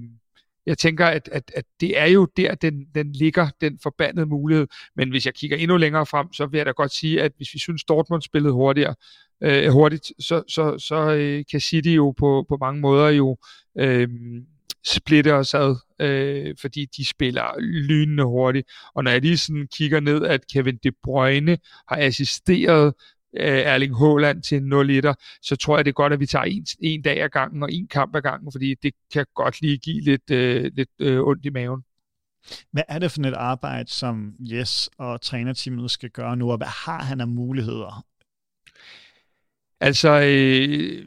jeg 0.69 0.79
tænker, 0.79 1.07
at, 1.07 1.29
at, 1.33 1.51
at 1.55 1.64
det 1.81 1.99
er 1.99 2.07
jo 2.07 2.29
der, 2.37 2.55
den, 2.55 2.85
den 2.95 3.12
ligger, 3.12 3.49
den 3.61 3.79
forbandede 3.83 4.27
mulighed. 4.27 4.66
Men 4.97 5.11
hvis 5.11 5.27
jeg 5.27 5.35
kigger 5.35 5.57
endnu 5.57 5.77
længere 5.77 6.07
frem, 6.07 6.33
så 6.33 6.47
vil 6.47 6.59
jeg 6.59 6.66
da 6.66 6.71
godt 6.71 6.93
sige, 6.93 7.23
at 7.23 7.33
hvis 7.37 7.55
vi 7.55 7.59
synes, 7.59 7.85
Dortmund 7.85 8.23
spillede 8.23 8.53
hurtigere, 8.53 8.95
øh, 9.43 9.69
hurtigt, 9.69 10.12
så, 10.19 10.43
så, 10.49 10.79
så 10.79 11.12
øh, 11.12 11.45
kan 11.51 11.61
City 11.61 11.89
jo 11.89 12.14
på, 12.19 12.47
på 12.49 12.57
mange 12.61 12.81
måder 12.81 13.09
jo 13.09 13.37
øh, 13.79 14.09
splitte 14.87 15.35
os 15.35 15.55
ad, 15.55 15.77
øh, 16.01 16.55
fordi 16.61 16.87
de 16.97 17.05
spiller 17.05 17.61
lynende 17.61 18.25
hurtigt. 18.25 18.69
Og 18.95 19.05
når 19.05 19.11
jeg 19.11 19.21
lige 19.21 19.39
sådan 19.39 19.69
kigger 19.75 20.01
ned, 20.01 20.25
at 20.25 20.41
Kevin 20.53 20.79
De 20.85 20.91
Bruyne 21.03 21.59
har 21.89 21.97
assisteret 21.97 22.95
øh, 23.37 23.59
Erling 23.59 23.99
Haaland 23.99 24.43
til 24.43 24.62
0 24.62 25.14
så 25.43 25.57
tror 25.57 25.79
jeg 25.79 25.85
det 25.85 25.91
er 25.91 25.95
godt, 25.95 26.12
at 26.12 26.20
vi 26.20 26.26
tager 26.26 26.45
en, 26.45 26.66
en 26.81 27.03
dag 27.03 27.22
ad 27.22 27.29
gangen 27.29 27.62
og 27.62 27.72
en 27.72 27.89
kamp 27.89 28.16
ad 28.16 28.22
gangen, 28.22 28.53
fordi 28.53 28.74
det 28.83 28.95
kan 29.12 29.26
godt 29.35 29.61
lige 29.61 29.79
give 29.79 30.01
lidt, 30.01 30.31
øh, 30.31 30.70
lidt 30.74 30.91
øh, 30.99 31.20
ondt 31.20 31.45
i 31.45 31.51
maven. 31.51 31.85
Hvad 32.72 32.83
er 32.89 32.99
det 32.99 33.11
for 33.11 33.20
et 33.20 33.35
arbejde, 33.35 33.91
som 33.91 34.35
Jes 34.41 34.91
og 34.99 35.20
trænerteamet 35.20 35.91
skal 35.91 36.11
gøre 36.11 36.37
nu, 36.37 36.51
og 36.51 36.57
hvad 36.57 36.66
har 36.87 37.03
han 37.03 37.20
af 37.20 37.29
muligheder? 37.29 38.05
Altså, 39.81 40.09
øh, 40.09 41.07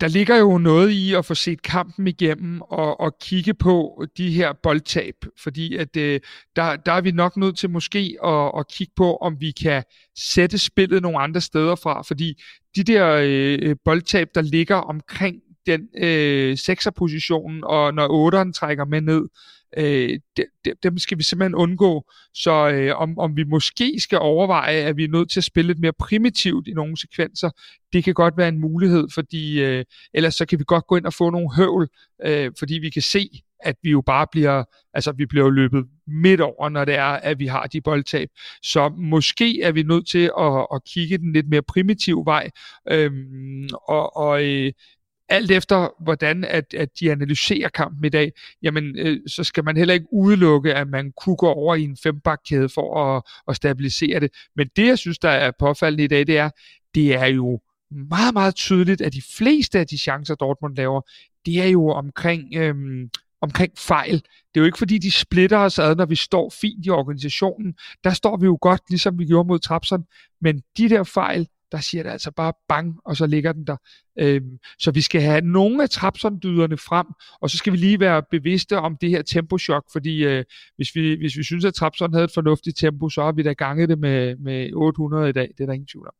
der 0.00 0.08
ligger 0.08 0.36
jo 0.36 0.58
noget 0.58 0.90
i 0.90 1.14
at 1.14 1.24
få 1.24 1.34
set 1.34 1.62
kampen 1.62 2.06
igennem 2.06 2.60
og, 2.60 3.00
og 3.00 3.18
kigge 3.18 3.54
på 3.54 4.04
de 4.16 4.30
her 4.30 4.52
boldtab, 4.62 5.14
fordi 5.42 5.76
at 5.76 5.96
øh, 5.96 6.20
der, 6.56 6.76
der 6.76 6.92
er 6.92 7.00
vi 7.00 7.10
nok 7.10 7.36
nødt 7.36 7.58
til 7.58 7.70
måske 7.70 8.16
at, 8.24 8.52
at 8.58 8.68
kigge 8.68 8.92
på, 8.96 9.16
om 9.16 9.40
vi 9.40 9.50
kan 9.50 9.84
sætte 10.18 10.58
spillet 10.58 11.02
nogle 11.02 11.18
andre 11.18 11.40
steder 11.40 11.74
fra, 11.74 12.02
fordi 12.02 12.42
de 12.76 12.84
der 12.84 13.20
øh, 13.24 13.76
boldtab, 13.84 14.28
der 14.34 14.42
ligger 14.42 14.76
omkring 14.76 15.36
den 15.66 15.88
øh, 15.96 16.58
sekserpositionen, 16.58 17.64
og 17.64 17.94
når 17.94 18.08
otteren 18.10 18.52
trækker 18.52 18.84
med 18.84 19.00
ned, 19.00 19.28
øh, 19.76 20.18
de, 20.36 20.44
dem 20.82 20.98
skal 20.98 21.18
vi 21.18 21.22
simpelthen 21.22 21.54
undgå. 21.54 22.10
Så 22.34 22.68
øh, 22.68 23.00
om, 23.00 23.18
om 23.18 23.36
vi 23.36 23.44
måske 23.44 24.00
skal 24.00 24.18
overveje, 24.18 24.74
at 24.74 24.96
vi 24.96 25.04
er 25.04 25.08
nødt 25.08 25.30
til 25.30 25.40
at 25.40 25.44
spille 25.44 25.66
lidt 25.66 25.80
mere 25.80 25.92
primitivt 25.92 26.68
i 26.68 26.72
nogle 26.72 26.96
sekvenser, 26.96 27.50
det 27.92 28.04
kan 28.04 28.14
godt 28.14 28.36
være 28.36 28.48
en 28.48 28.60
mulighed, 28.60 29.08
fordi 29.14 29.62
øh, 29.62 29.84
ellers 30.14 30.34
så 30.34 30.46
kan 30.46 30.58
vi 30.58 30.64
godt 30.66 30.86
gå 30.86 30.96
ind 30.96 31.06
og 31.06 31.14
få 31.14 31.30
nogle 31.30 31.54
høvl, 31.54 31.88
øh, 32.24 32.52
fordi 32.58 32.74
vi 32.74 32.90
kan 32.90 33.02
se, 33.02 33.42
at 33.60 33.76
vi 33.82 33.90
jo 33.90 34.00
bare 34.00 34.26
bliver, 34.32 34.64
altså 34.94 35.12
vi 35.12 35.26
bliver 35.26 35.50
løbet 35.50 35.84
midt 36.06 36.40
over, 36.40 36.68
når 36.68 36.84
det 36.84 36.94
er, 36.94 37.04
at 37.04 37.38
vi 37.38 37.46
har 37.46 37.66
de 37.66 37.80
boldtab. 37.80 38.28
Så 38.62 38.88
måske 38.88 39.62
er 39.62 39.72
vi 39.72 39.82
nødt 39.82 40.08
til 40.08 40.30
at, 40.38 40.66
at 40.74 40.84
kigge 40.84 41.18
den 41.18 41.32
lidt 41.32 41.48
mere 41.48 41.62
primitiv 41.62 42.22
vej, 42.26 42.50
øhm, 42.90 43.68
og, 43.88 44.16
og 44.16 44.44
øh, 44.44 44.72
alt 45.28 45.50
efter 45.50 46.02
hvordan 46.02 46.44
at, 46.44 46.74
at 46.74 46.88
de 47.00 47.12
analyserer 47.12 47.68
kampen 47.68 48.04
i 48.04 48.08
dag, 48.08 48.32
jamen 48.62 48.98
øh, 48.98 49.20
så 49.26 49.44
skal 49.44 49.64
man 49.64 49.76
heller 49.76 49.94
ikke 49.94 50.06
udelukke, 50.12 50.74
at 50.74 50.88
man 50.88 51.12
kunne 51.16 51.36
gå 51.36 51.48
over 51.48 51.74
i 51.74 51.82
en 51.82 51.96
fembakkæde 52.02 52.68
for 52.68 53.16
at, 53.16 53.22
at 53.48 53.56
stabilisere 53.56 54.20
det. 54.20 54.30
Men 54.56 54.68
det, 54.76 54.86
jeg 54.86 54.98
synes, 54.98 55.18
der 55.18 55.28
er 55.28 55.52
påfaldende 55.58 56.04
i 56.04 56.08
dag, 56.08 56.26
det 56.26 56.38
er, 56.38 56.50
det 56.94 57.14
er 57.14 57.26
jo 57.26 57.60
meget, 57.90 58.34
meget 58.34 58.54
tydeligt, 58.54 59.00
at 59.00 59.12
de 59.12 59.22
fleste 59.36 59.78
af 59.78 59.86
de 59.86 59.98
chancer, 59.98 60.34
Dortmund 60.34 60.76
laver, 60.76 61.00
det 61.46 61.62
er 61.62 61.68
jo 61.68 61.88
omkring 61.88 62.56
øhm, 62.56 63.10
omkring 63.40 63.72
fejl. 63.78 64.14
Det 64.14 64.56
er 64.56 64.60
jo 64.60 64.64
ikke 64.64 64.78
fordi, 64.78 64.98
de 64.98 65.10
splitter 65.10 65.58
os 65.58 65.78
ad, 65.78 65.96
når 65.96 66.06
vi 66.06 66.16
står 66.16 66.52
fint 66.60 66.86
i 66.86 66.90
organisationen. 66.90 67.74
Der 68.04 68.10
står 68.10 68.36
vi 68.36 68.46
jo 68.46 68.58
godt, 68.60 68.80
ligesom 68.90 69.18
vi 69.18 69.24
gjorde 69.24 69.46
mod 69.46 69.58
Trapsen. 69.58 70.04
Men 70.40 70.62
de 70.78 70.88
der 70.88 71.04
fejl, 71.04 71.48
der 71.72 71.80
siger 71.80 72.02
det 72.02 72.10
altså 72.10 72.30
bare 72.30 72.52
bang, 72.68 73.00
og 73.04 73.16
så 73.16 73.26
ligger 73.26 73.52
den 73.52 73.66
der. 73.66 73.76
Øhm, 74.18 74.58
så 74.78 74.90
vi 74.90 75.00
skal 75.00 75.20
have 75.20 75.40
nogle 75.40 75.82
af 75.82 75.90
trapsondyderne 75.90 76.76
frem, 76.76 77.06
og 77.40 77.50
så 77.50 77.56
skal 77.56 77.72
vi 77.72 77.78
lige 77.78 78.00
være 78.00 78.22
bevidste 78.30 78.78
om 78.78 78.96
det 78.96 79.10
her 79.10 79.22
tempochok, 79.22 79.84
fordi 79.92 80.24
øh, 80.24 80.44
hvis, 80.76 80.94
vi, 80.94 81.14
hvis 81.14 81.36
vi 81.36 81.42
synes, 81.42 81.64
at 81.64 81.74
Trapson 81.74 82.12
havde 82.12 82.24
et 82.24 82.34
fornuftigt 82.34 82.78
tempo, 82.78 83.08
så 83.08 83.22
har 83.22 83.32
vi 83.32 83.42
da 83.42 83.52
ganget 83.52 83.88
det 83.88 83.98
med, 83.98 84.36
med 84.36 84.72
800 84.72 85.28
i 85.28 85.32
dag. 85.32 85.48
Det 85.58 85.64
er 85.64 85.66
der 85.66 85.72
ingen 85.72 85.86
tvivl 85.86 86.06
om. 86.06 86.14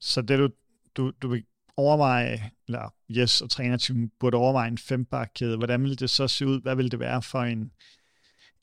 Så 0.00 0.22
det 0.22 0.38
du, 0.38 0.48
du, 0.96 1.12
du 1.22 1.28
vil 1.28 1.44
overveje, 1.76 2.50
eller 2.68 2.94
Yes 3.10 3.40
og 3.40 3.50
trænerteamet 3.50 4.10
burde 4.20 4.36
overveje 4.36 4.68
en 4.68 4.78
fembakkæde, 4.78 5.56
hvordan 5.56 5.82
ville 5.82 5.96
det 5.96 6.10
så 6.10 6.28
se 6.28 6.46
ud? 6.46 6.62
Hvad 6.62 6.76
ville 6.76 6.90
det 6.90 7.00
være 7.00 7.22
for 7.22 7.42
en 7.42 7.70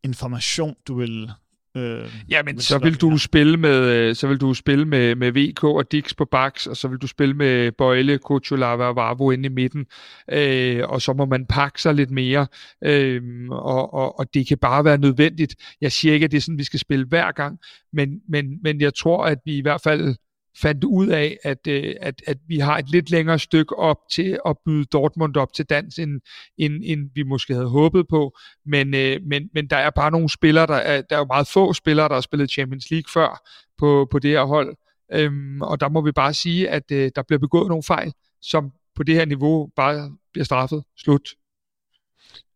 information, 0.03 0.75
du 0.87 0.95
vil 0.95 1.31
Øh, 1.77 2.09
ja, 2.29 2.43
men 2.43 2.59
så 2.59 2.77
vil 2.77 3.01
du 3.01 3.17
spille 3.17 3.57
med 3.57 3.89
øh, 3.89 4.15
så 4.15 4.27
vil 4.27 4.37
du 4.37 4.53
spille 4.53 4.85
med 4.85 5.15
med 5.15 5.31
VK 5.31 5.63
og 5.63 5.91
Dix 5.91 6.15
på 6.15 6.25
baks, 6.25 6.67
og 6.67 6.77
så 6.77 6.87
vil 6.87 6.97
du 6.97 7.07
spille 7.07 7.33
med 7.33 7.71
Bøjle, 7.71 8.17
Kuchulava 8.17 8.83
og 8.83 8.95
Varvo 8.95 9.31
inde 9.31 9.45
i 9.45 9.49
midten. 9.49 9.85
Øh, 10.31 10.89
og 10.89 11.01
så 11.01 11.13
må 11.13 11.25
man 11.25 11.45
pakke 11.45 11.81
sig 11.81 11.93
lidt 11.93 12.11
mere. 12.11 12.47
Øh, 12.83 13.21
og, 13.49 13.93
og, 13.93 14.19
og 14.19 14.33
det 14.33 14.47
kan 14.47 14.57
bare 14.57 14.85
være 14.85 14.97
nødvendigt. 14.97 15.55
Jeg 15.81 15.91
siger 15.91 16.13
ikke, 16.13 16.23
at 16.23 16.31
det 16.31 16.37
er 16.37 16.41
sådan, 16.41 16.57
vi 16.57 16.63
skal 16.63 16.79
spille 16.79 17.05
hver 17.05 17.31
gang, 17.31 17.59
men, 17.93 18.09
men, 18.29 18.45
men 18.63 18.81
jeg 18.81 18.93
tror, 18.93 19.25
at 19.25 19.37
vi 19.45 19.57
i 19.57 19.61
hvert 19.61 19.81
fald 19.81 20.15
fandt 20.61 20.83
ud 20.83 21.07
af, 21.07 21.37
at, 21.43 21.67
øh, 21.67 21.95
at, 22.01 22.21
at 22.27 22.37
vi 22.47 22.59
har 22.59 22.77
et 22.77 22.89
lidt 22.89 23.09
længere 23.09 23.39
stykke 23.39 23.75
op 23.75 23.97
til 24.11 24.39
at 24.45 24.57
byde 24.65 24.85
Dortmund 24.85 25.37
op 25.37 25.53
til 25.53 25.65
dans, 25.65 25.99
end, 25.99 26.21
end, 26.57 26.81
end 26.85 27.09
vi 27.15 27.23
måske 27.23 27.53
havde 27.53 27.69
håbet 27.69 28.07
på. 28.07 28.37
Men, 28.65 28.93
øh, 28.93 29.19
men, 29.23 29.49
men 29.53 29.67
der 29.67 29.77
er 29.77 29.89
bare 29.89 30.11
nogle 30.11 30.29
spillere, 30.29 30.67
der 30.67 30.75
er, 30.75 31.01
der 31.01 31.15
er 31.15 31.19
jo 31.19 31.25
meget 31.25 31.47
få 31.47 31.73
spillere, 31.73 32.07
der 32.07 32.13
har 32.13 32.21
spillet 32.21 32.51
Champions 32.51 32.91
League 32.91 33.11
før 33.13 33.49
på, 33.77 34.07
på 34.11 34.19
det 34.19 34.31
her 34.31 34.43
hold. 34.43 34.75
Øhm, 35.13 35.61
og 35.61 35.79
der 35.79 35.89
må 35.89 36.01
vi 36.01 36.11
bare 36.11 36.33
sige, 36.33 36.69
at 36.69 36.91
øh, 36.91 37.11
der 37.15 37.23
bliver 37.27 37.39
begået 37.39 37.67
nogle 37.67 37.83
fejl, 37.83 38.13
som 38.41 38.71
på 38.95 39.03
det 39.03 39.15
her 39.15 39.25
niveau 39.25 39.69
bare 39.75 40.11
bliver 40.33 40.45
straffet. 40.45 40.83
Slut. 40.97 41.29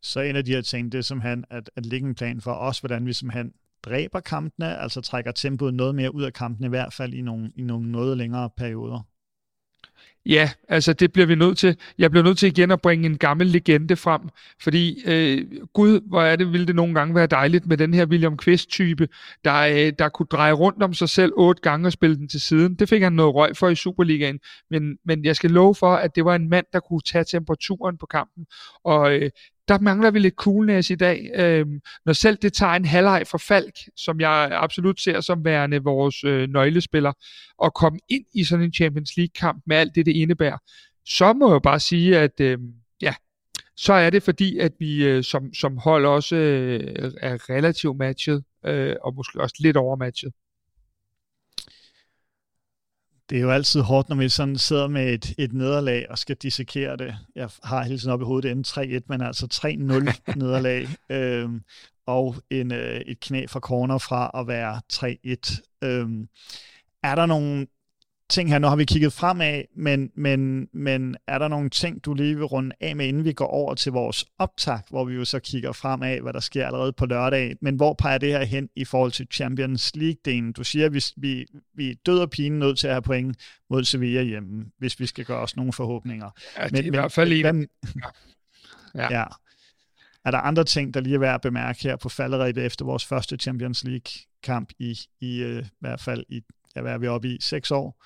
Så 0.01 0.19
en 0.19 0.35
af 0.35 0.45
de 0.45 0.51
her 0.51 0.61
ting, 0.61 0.91
det 0.91 0.97
er 0.97 1.01
simpelthen 1.01 1.45
at, 1.49 1.69
at 1.75 1.85
lægge 1.85 2.07
en 2.07 2.15
plan 2.15 2.41
for 2.41 2.53
os, 2.53 2.79
hvordan 2.79 3.05
vi 3.05 3.13
simpelthen 3.13 3.51
dræber 3.89 4.19
kampene, 4.19 4.77
altså 4.77 5.01
trækker 5.01 5.31
tempoet 5.31 5.73
noget 5.73 5.95
mere 5.95 6.15
ud 6.15 6.23
af 6.23 6.33
kampene, 6.33 6.67
i 6.67 6.69
hvert 6.69 6.93
fald 6.93 7.13
i 7.13 7.21
nogle, 7.21 7.51
i 7.55 7.63
nogle 7.63 7.91
noget 7.91 8.17
længere 8.17 8.49
perioder. 8.57 9.01
Ja, 10.25 10.49
altså 10.69 10.93
det 10.93 11.13
bliver 11.13 11.25
vi 11.25 11.35
nødt 11.35 11.57
til. 11.57 11.77
Jeg 11.97 12.11
bliver 12.11 12.23
nødt 12.23 12.37
til 12.37 12.47
igen 12.47 12.71
at 12.71 12.81
bringe 12.81 13.05
en 13.05 13.17
gammel 13.17 13.47
legende 13.47 13.95
frem, 13.95 14.21
fordi 14.61 15.03
øh, 15.05 15.45
gud, 15.73 16.01
hvor 16.09 16.21
er 16.21 16.35
det, 16.35 16.51
ville 16.51 16.67
det 16.67 16.75
nogle 16.75 16.93
gange 16.93 17.15
være 17.15 17.27
dejligt 17.27 17.67
med 17.67 17.77
den 17.77 17.93
her 17.93 18.05
William 18.05 18.37
Quist-type, 18.37 19.07
der, 19.43 19.55
øh, 19.55 19.93
der 19.99 20.09
kunne 20.09 20.25
dreje 20.31 20.51
rundt 20.51 20.83
om 20.83 20.93
sig 20.93 21.09
selv 21.09 21.33
otte 21.35 21.61
gange 21.61 21.87
og 21.87 21.91
spille 21.91 22.15
den 22.15 22.29
til 22.29 22.41
siden. 22.41 22.75
Det 22.75 22.89
fik 22.89 23.01
han 23.01 23.13
noget 23.13 23.35
røg 23.35 23.57
for 23.57 23.69
i 23.69 23.75
Superligaen, 23.75 24.39
men, 24.69 24.97
men 25.05 25.25
jeg 25.25 25.35
skal 25.35 25.51
love 25.51 25.75
for, 25.75 25.95
at 25.95 26.15
det 26.15 26.25
var 26.25 26.35
en 26.35 26.49
mand, 26.49 26.65
der 26.73 26.79
kunne 26.79 27.01
tage 27.01 27.23
temperaturen 27.23 27.97
på 27.97 28.05
kampen, 28.05 28.45
og 28.83 29.15
øh, 29.15 29.29
der 29.67 29.79
mangler 29.79 30.11
vi 30.11 30.19
lidt 30.19 30.35
coolness 30.35 30.89
i 30.89 30.95
dag. 30.95 31.31
Øh, 31.35 31.65
når 32.05 32.13
selv 32.13 32.37
det 32.37 32.53
tager 32.53 32.73
en 32.73 32.85
halvleg 32.85 33.23
for 33.27 33.37
Falk, 33.37 33.75
som 33.95 34.19
jeg 34.19 34.49
absolut 34.51 35.01
ser 35.01 35.21
som 35.21 35.45
værende 35.45 35.83
vores 35.83 36.23
øh, 36.23 36.49
nøglespiller, 36.49 37.13
og 37.57 37.73
komme 37.73 37.99
ind 38.09 38.25
i 38.33 38.43
sådan 38.43 38.65
en 38.65 38.73
Champions 38.73 39.17
League-kamp 39.17 39.63
med 39.67 39.77
alt 39.77 39.95
det, 39.95 40.05
det 40.05 40.11
indebærer, 40.11 40.57
så 41.05 41.33
må 41.33 41.51
jeg 41.51 41.61
bare 41.61 41.79
sige, 41.79 42.17
at 42.17 42.39
øh, 42.39 42.57
ja, 43.01 43.13
så 43.75 43.93
er 43.93 44.09
det 44.09 44.23
fordi, 44.23 44.57
at 44.57 44.71
vi 44.79 45.05
øh, 45.05 45.23
som, 45.23 45.53
som 45.53 45.77
hold 45.77 46.05
også 46.05 46.35
øh, 46.35 47.11
er 47.21 47.49
relativt 47.49 47.97
matchet, 47.97 48.43
øh, 48.65 48.95
og 49.01 49.15
måske 49.15 49.41
også 49.41 49.55
lidt 49.59 49.77
overmatchet 49.77 50.33
det 53.29 53.37
er 53.37 53.41
jo 53.41 53.51
altid 53.51 53.81
hårdt, 53.81 54.09
når 54.09 54.15
vi 54.15 54.29
sådan 54.29 54.57
sidder 54.57 54.87
med 54.87 55.13
et, 55.13 55.33
et 55.37 55.53
nederlag 55.53 56.05
og 56.09 56.17
skal 56.17 56.35
dissekere 56.35 56.97
det. 56.97 57.15
Jeg 57.35 57.49
har 57.63 57.83
hele 57.83 57.99
tiden 57.99 58.13
op 58.13 58.21
i 58.21 58.23
hovedet 58.23 58.49
inden 58.49 58.65
3-1, 58.67 58.99
men 59.09 59.21
altså 59.21 59.47
3-0 59.53 59.69
nederlag. 60.41 60.87
Øhm, 61.09 61.61
og 62.05 62.35
en, 62.49 62.71
øh, 62.71 63.01
et 63.01 63.19
knæ 63.19 63.45
fra 63.47 63.59
corner 63.59 63.97
fra 63.97 64.31
at 64.33 64.47
være 64.47 64.81
3-1. 64.93 65.77
Øhm, 65.83 66.27
er 67.03 67.15
der 67.15 67.25
nogle 67.25 67.67
ting 68.29 68.49
her. 68.49 68.59
Nu 68.59 68.67
har 68.67 68.75
vi 68.75 68.85
kigget 68.85 69.13
fremad, 69.13 69.63
men, 69.75 70.11
men, 70.15 70.67
men 70.73 71.15
er 71.27 71.37
der 71.37 71.47
nogle 71.47 71.69
ting, 71.69 72.05
du 72.05 72.13
lige 72.13 72.35
vil 72.35 72.45
runde 72.45 72.75
af 72.81 72.95
med, 72.95 73.07
inden 73.07 73.25
vi 73.25 73.33
går 73.33 73.47
over 73.47 73.73
til 73.73 73.91
vores 73.91 74.25
optag, 74.39 74.79
hvor 74.89 75.05
vi 75.05 75.15
jo 75.15 75.25
så 75.25 75.39
kigger 75.39 75.71
fremad, 75.71 76.21
hvad 76.21 76.33
der 76.33 76.39
sker 76.39 76.65
allerede 76.65 76.93
på 76.93 77.05
lørdag, 77.05 77.55
men 77.61 77.75
hvor 77.75 77.93
peger 77.93 78.17
det 78.17 78.29
her 78.29 78.43
hen 78.43 78.69
i 78.75 78.85
forhold 78.85 79.11
til 79.11 79.27
Champions 79.31 79.91
League-delen? 79.97 80.51
Du 80.51 80.63
siger, 80.63 80.85
at 80.85 80.93
vi, 80.93 81.03
vi, 81.17 81.45
vi 81.75 81.89
er 81.91 81.95
død 82.05 82.19
og 82.19 82.29
pine 82.29 82.59
nødt 82.59 82.79
til 82.79 82.87
at 82.87 82.93
have 82.93 83.01
point 83.01 83.37
mod 83.69 83.83
Sevilla 83.83 84.21
hjemme, 84.21 84.65
hvis 84.77 84.99
vi 84.99 85.05
skal 85.05 85.25
gøre 85.25 85.39
os 85.39 85.55
nogle 85.55 85.73
forhåbninger. 85.73 86.29
Ja, 86.57 86.67
men, 86.71 86.85
i 86.85 86.89
hvert 86.89 87.11
fald 87.11 87.31
i... 87.31 87.41
Hvad, 87.41 87.65
ja. 88.95 89.19
ja. 89.19 89.23
Er 90.25 90.31
der 90.31 90.37
andre 90.37 90.63
ting, 90.63 90.93
der 90.93 90.99
lige 90.99 91.15
er 91.15 91.19
værd 91.19 91.35
at 91.35 91.41
bemærke 91.41 91.83
her 91.83 91.95
på 91.95 92.09
falderæbet 92.09 92.65
efter 92.65 92.85
vores 92.85 93.05
første 93.05 93.37
Champions 93.37 93.83
League-kamp 93.83 94.69
i, 94.79 94.99
i 95.21 95.45
uh, 95.45 95.65
hvert 95.79 96.01
fald 96.01 96.23
i 96.29 96.41
ja, 96.77 96.81
hvad 96.81 96.93
er 96.93 96.97
vi 96.97 97.07
oppe 97.07 97.27
i, 97.27 97.37
seks 97.41 97.71
år? 97.71 98.03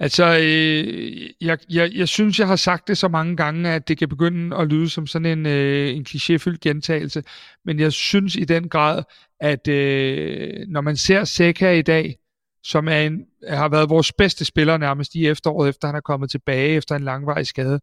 Altså, 0.00 0.38
øh, 0.42 1.30
jeg, 1.40 1.58
jeg, 1.70 1.90
jeg 1.94 2.08
synes, 2.08 2.38
jeg 2.38 2.46
har 2.46 2.56
sagt 2.56 2.88
det 2.88 2.98
så 2.98 3.08
mange 3.08 3.36
gange, 3.36 3.70
at 3.70 3.88
det 3.88 3.98
kan 3.98 4.08
begynde 4.08 4.56
at 4.56 4.68
lyde 4.68 4.88
som 4.90 5.06
sådan 5.06 5.38
en, 5.38 5.46
øh, 5.46 5.96
en 5.96 6.06
klichéfyldt 6.08 6.58
gentagelse, 6.60 7.22
men 7.64 7.80
jeg 7.80 7.92
synes 7.92 8.36
i 8.36 8.44
den 8.44 8.68
grad, 8.68 9.02
at 9.40 9.68
øh, 9.68 10.66
når 10.68 10.80
man 10.80 10.96
ser 10.96 11.24
Seca 11.24 11.70
i 11.70 11.82
dag, 11.82 12.16
som 12.64 12.88
er 12.88 13.00
en, 13.00 13.26
har 13.48 13.68
været 13.68 13.90
vores 13.90 14.12
bedste 14.12 14.44
spiller 14.44 14.76
nærmest 14.76 15.14
i 15.14 15.26
efteråret, 15.26 15.68
efter 15.68 15.88
han 15.88 15.96
er 15.96 16.00
kommet 16.00 16.30
tilbage 16.30 16.68
efter 16.68 16.96
en 16.96 17.04
langvarig 17.04 17.46
skade, 17.46 17.80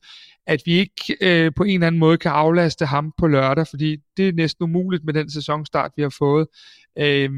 at 0.47 0.61
vi 0.65 0.71
ikke 0.71 1.17
øh, 1.21 1.51
på 1.55 1.63
en 1.63 1.73
eller 1.73 1.87
anden 1.87 1.99
måde 1.99 2.17
kan 2.17 2.31
aflaste 2.31 2.85
ham 2.85 3.13
på 3.17 3.27
lørdag, 3.27 3.67
fordi 3.67 3.97
det 4.17 4.27
er 4.27 4.33
næsten 4.33 4.63
umuligt 4.63 5.03
med 5.03 5.13
den 5.13 5.31
sæsonstart, 5.31 5.91
vi 5.95 6.01
har 6.01 6.15
fået. 6.19 6.47
Øh, 6.97 7.29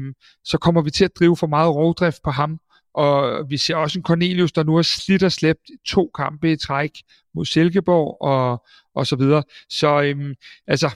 så 0.44 0.58
kommer 0.58 0.82
vi 0.82 0.90
til 0.90 1.04
at 1.04 1.16
drive 1.18 1.36
for 1.36 1.46
meget 1.46 1.74
rovdrift 1.74 2.22
på 2.24 2.30
ham, 2.30 2.58
og 2.94 3.44
vi 3.50 3.56
ser 3.56 3.76
også 3.76 3.98
en 3.98 4.02
Cornelius, 4.02 4.52
der 4.52 4.62
nu 4.62 4.74
har 4.74 4.82
slidt 4.82 5.22
og 5.22 5.32
slæbt 5.32 5.70
to 5.86 6.10
kampe 6.14 6.52
i 6.52 6.56
træk 6.56 6.90
mod 7.34 7.44
Silkeborg 7.44 8.16
og, 8.20 8.64
og 8.94 9.06
så 9.06 9.16
videre. 9.16 9.42
Så 9.68 10.02
øhm, 10.02 10.34
altså, 10.66 10.90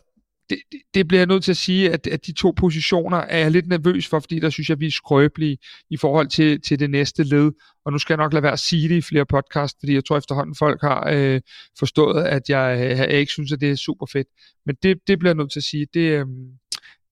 det, 0.51 0.59
det 0.95 1.09
bliver 1.09 1.21
jeg 1.21 1.27
nødt 1.27 1.45
til 1.45 1.51
at 1.51 1.57
sige, 1.57 1.93
at, 1.93 2.07
at 2.07 2.27
de 2.27 2.33
to 2.33 2.51
positioner 2.57 3.17
er 3.17 3.39
jeg 3.39 3.51
lidt 3.51 3.69
nervøs 3.69 4.07
for, 4.07 4.21
fordi 4.21 4.41
der 4.41 4.51
synes 4.51 4.71
jeg, 4.71 4.81
vi 4.81 4.87
er 4.87 4.91
skrøbelige 4.91 5.59
i 5.91 5.97
forhold 5.97 6.29
til, 6.29 6.61
til 6.61 6.81
det 6.81 6.91
næste 6.91 7.23
led. 7.23 7.53
Og 7.85 7.93
nu 7.93 7.99
skal 7.99 8.15
jeg 8.15 8.25
nok 8.25 8.33
lade 8.33 8.43
være 8.43 8.53
at 8.53 8.59
sige 8.59 8.89
det 8.89 8.95
i 8.95 9.01
flere 9.01 9.27
podcast, 9.27 9.77
fordi 9.81 9.95
jeg 9.95 10.05
tror 10.05 10.19
efterhånden 10.19 10.55
folk 10.55 10.81
har 10.83 11.09
øh, 11.13 11.41
forstået, 11.79 12.25
at 12.25 12.43
jeg, 12.49 12.79
øh, 12.81 12.99
jeg 12.99 13.13
ikke 13.13 13.33
synes, 13.33 13.53
at 13.53 13.61
det 13.61 13.71
er 13.71 13.75
super 13.75 14.07
fedt. 14.13 14.29
Men 14.67 14.77
det, 14.83 14.99
det 15.07 15.19
bliver 15.19 15.31
jeg 15.31 15.37
nødt 15.37 15.53
til 15.53 15.61
at 15.61 15.65
sige. 15.65 15.87
Det, 15.95 16.01
øh, 16.01 16.27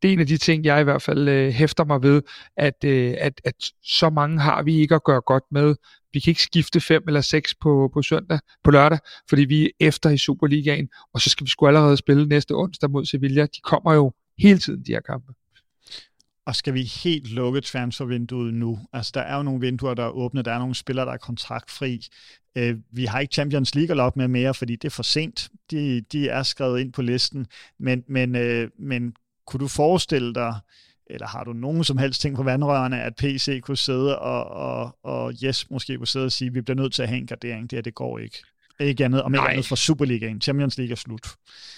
det 0.03 0.09
er 0.09 0.13
en 0.13 0.21
af 0.21 0.27
de 0.27 0.37
ting, 0.37 0.65
jeg 0.65 0.81
i 0.81 0.85
hvert 0.85 1.03
fald 1.03 1.29
øh, 1.29 1.53
hæfter 1.53 1.85
mig 1.85 2.03
ved, 2.03 2.23
at, 2.57 2.85
øh, 2.85 3.15
at, 3.19 3.41
at 3.45 3.55
så 3.83 4.11
mange 4.11 4.41
har 4.41 4.63
vi 4.63 4.81
ikke 4.81 4.95
at 4.95 5.05
gøre 5.05 5.21
godt 5.21 5.45
med. 5.51 5.75
Vi 6.17 6.21
kan 6.21 6.31
ikke 6.31 6.43
skifte 6.43 6.81
fem 6.81 7.03
eller 7.07 7.21
seks 7.21 7.55
på, 7.55 7.91
på 7.93 8.03
søndag, 8.03 8.39
på 8.65 8.71
lørdag, 8.71 8.99
fordi 9.29 9.45
vi 9.45 9.65
er 9.65 9.69
efter 9.81 10.11
i 10.11 10.19
Superligaen, 10.19 10.89
og 11.15 11.21
så 11.21 11.31
skal 11.31 11.45
vi 11.45 11.51
sgu 11.51 11.67
allerede 11.67 11.97
spille 11.97 12.27
næste 12.27 12.53
onsdag 12.53 12.91
mod 12.91 13.05
Sevilla. 13.05 13.43
De 13.43 13.61
kommer 13.63 13.95
jo 13.95 14.13
hele 14.39 14.59
tiden, 14.59 14.83
de 14.83 14.93
her 14.93 15.01
kampe. 15.01 15.33
Og 16.47 16.57
skal 16.57 16.75
vi 16.75 16.83
helt 16.83 17.31
lukke 17.31 17.61
transfervinduet 17.61 18.55
nu? 18.55 18.79
Altså, 18.93 19.13
der 19.15 19.21
er 19.21 19.37
jo 19.37 19.43
nogle 19.43 19.61
vinduer, 19.61 19.95
der 19.95 20.05
er 20.05 20.11
åbne, 20.11 20.43
der 20.43 20.53
er 20.53 20.59
nogle 20.59 20.75
spillere, 20.75 21.07
der 21.07 21.13
er 21.13 21.17
kontraktfri. 21.17 22.07
Øh, 22.57 22.77
vi 22.91 23.05
har 23.05 23.21
ikke 23.21 23.35
Champions 23.35 23.75
League 23.75 23.91
at 23.91 23.97
lokke 23.97 24.19
med 24.19 24.29
mere, 24.29 24.55
fordi 24.55 24.77
det 24.77 24.85
er 24.85 24.95
for 24.95 25.03
sent. 25.03 25.49
De, 25.71 26.01
de 26.01 26.29
er 26.29 26.43
skrevet 26.43 26.81
ind 26.81 26.93
på 26.93 27.03
listen. 27.03 27.47
Men, 27.79 28.05
men, 28.09 28.37
øh, 28.37 28.71
men 28.79 29.15
kunne 29.47 29.61
du 29.61 29.69
forestille 29.69 30.35
dig, 30.35 30.55
eller 31.07 31.27
har 31.27 31.45
du 31.45 31.53
nogen 31.53 31.85
som 31.85 31.99
helst 31.99 32.21
ting 32.21 32.37
på 32.37 32.43
vandrørene, 32.43 33.03
at 33.03 33.17
PC 33.17 33.61
kunne 33.61 33.77
sidde 33.77 34.19
og, 34.19 34.45
og, 34.45 34.99
og 35.03 35.33
Yes 35.45 35.71
måske 35.71 35.97
kunne 35.97 36.07
sidde 36.07 36.25
og 36.25 36.33
sige, 36.33 36.49
at 36.49 36.55
vi 36.55 36.61
bliver 36.61 36.77
nødt 36.77 36.93
til 36.93 37.03
at 37.03 37.09
have 37.09 37.19
en 37.19 37.27
gardering, 37.27 37.71
det 37.71 37.77
her 37.77 37.83
det 37.83 37.95
går 37.95 38.19
ikke. 38.19 38.45
Ikke 38.81 39.05
andet, 39.05 39.23
om 39.23 39.35
ikke 39.35 39.43
nej. 39.45 39.53
andet 39.53 39.67
for 39.67 39.77
Superligaen. 39.77 40.41
Champions 40.41 40.79
League 40.79 40.93
er 40.93 40.97
slut. 40.97 41.27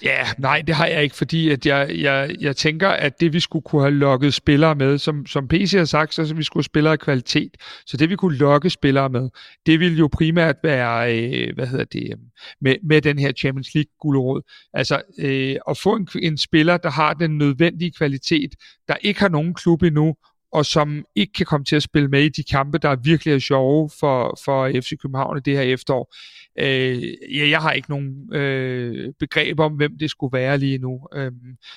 Ja, 0.03 0.27
nej, 0.39 0.63
det 0.67 0.75
har 0.75 0.87
jeg 0.87 1.03
ikke, 1.03 1.17
fordi 1.17 1.51
at 1.51 1.67
jeg, 1.67 1.91
jeg, 1.99 2.37
jeg 2.41 2.57
tænker, 2.57 2.89
at 2.89 3.21
det 3.21 3.33
vi 3.33 3.41
skulle 3.41 3.63
kunne 3.63 3.83
have 3.83 3.95
lukket 3.95 4.35
spillere 4.35 4.75
med, 4.75 4.99
som, 4.99 5.27
som 5.27 5.49
PC 5.49 5.73
har 5.73 5.85
sagt, 5.85 6.15
så 6.15 6.35
vi 6.35 6.43
skulle 6.43 6.61
have 6.61 6.65
spillere 6.65 6.93
af 6.93 6.99
kvalitet. 6.99 7.57
Så 7.87 7.97
det 7.97 8.11
vi 8.11 8.17
kunne 8.17 8.37
lokke 8.37 8.71
spillere 8.71 9.09
med, 9.09 9.31
det 9.67 9.81
ville 9.81 9.99
jo 9.99 10.09
primært 10.13 10.57
være, 10.63 11.19
øh, 11.19 11.55
hvad 11.55 11.67
hedder 11.67 11.85
det, 11.85 12.09
øh, 12.13 12.19
med, 12.61 12.77
med 12.83 13.03
den 13.03 13.19
her 13.19 13.33
Champions 13.33 13.75
League 13.75 13.91
guldråd. 14.01 14.43
Altså 14.75 15.03
øh, 15.19 15.57
at 15.71 15.79
få 15.79 15.97
en, 15.97 16.09
en 16.23 16.39
spiller, 16.39 16.77
der 16.77 16.91
har 16.91 17.15
den 17.15 17.39
nødvendige 17.39 17.93
kvalitet, 17.93 18.51
der 18.89 18.97
ikke 19.03 19.21
har 19.21 19.29
nogen 19.29 19.55
klub 19.55 19.83
endnu, 19.83 20.15
og 20.53 20.67
som 20.67 21.05
ikke 21.17 21.33
kan 21.33 21.47
komme 21.47 21.65
til 21.65 21.77
at 21.77 21.83
spille 21.83 22.09
med 22.09 22.23
i 22.23 22.29
de 22.29 22.43
kampe, 22.43 22.79
der 22.79 22.97
virkelig 22.97 23.35
er 23.35 23.39
sjove 23.39 23.91
for, 24.01 24.39
for 24.45 24.81
FC 24.81 24.93
København 25.03 25.39
i 25.39 25.41
det 25.41 25.57
her 25.57 25.63
efterår. 25.63 26.15
Øh, 26.61 27.03
ja, 27.37 27.49
jeg 27.49 27.61
har 27.61 27.73
ikke 27.73 27.91
nogen 27.91 28.35
øh, 28.35 29.13
begreb 29.19 29.61
om, 29.61 29.73
hvem 29.73 29.99
det 29.99 30.11
skulle 30.11 30.39
være 30.39 30.59
lige 30.59 30.79
nu. 30.79 31.01
Øh, 31.15 31.33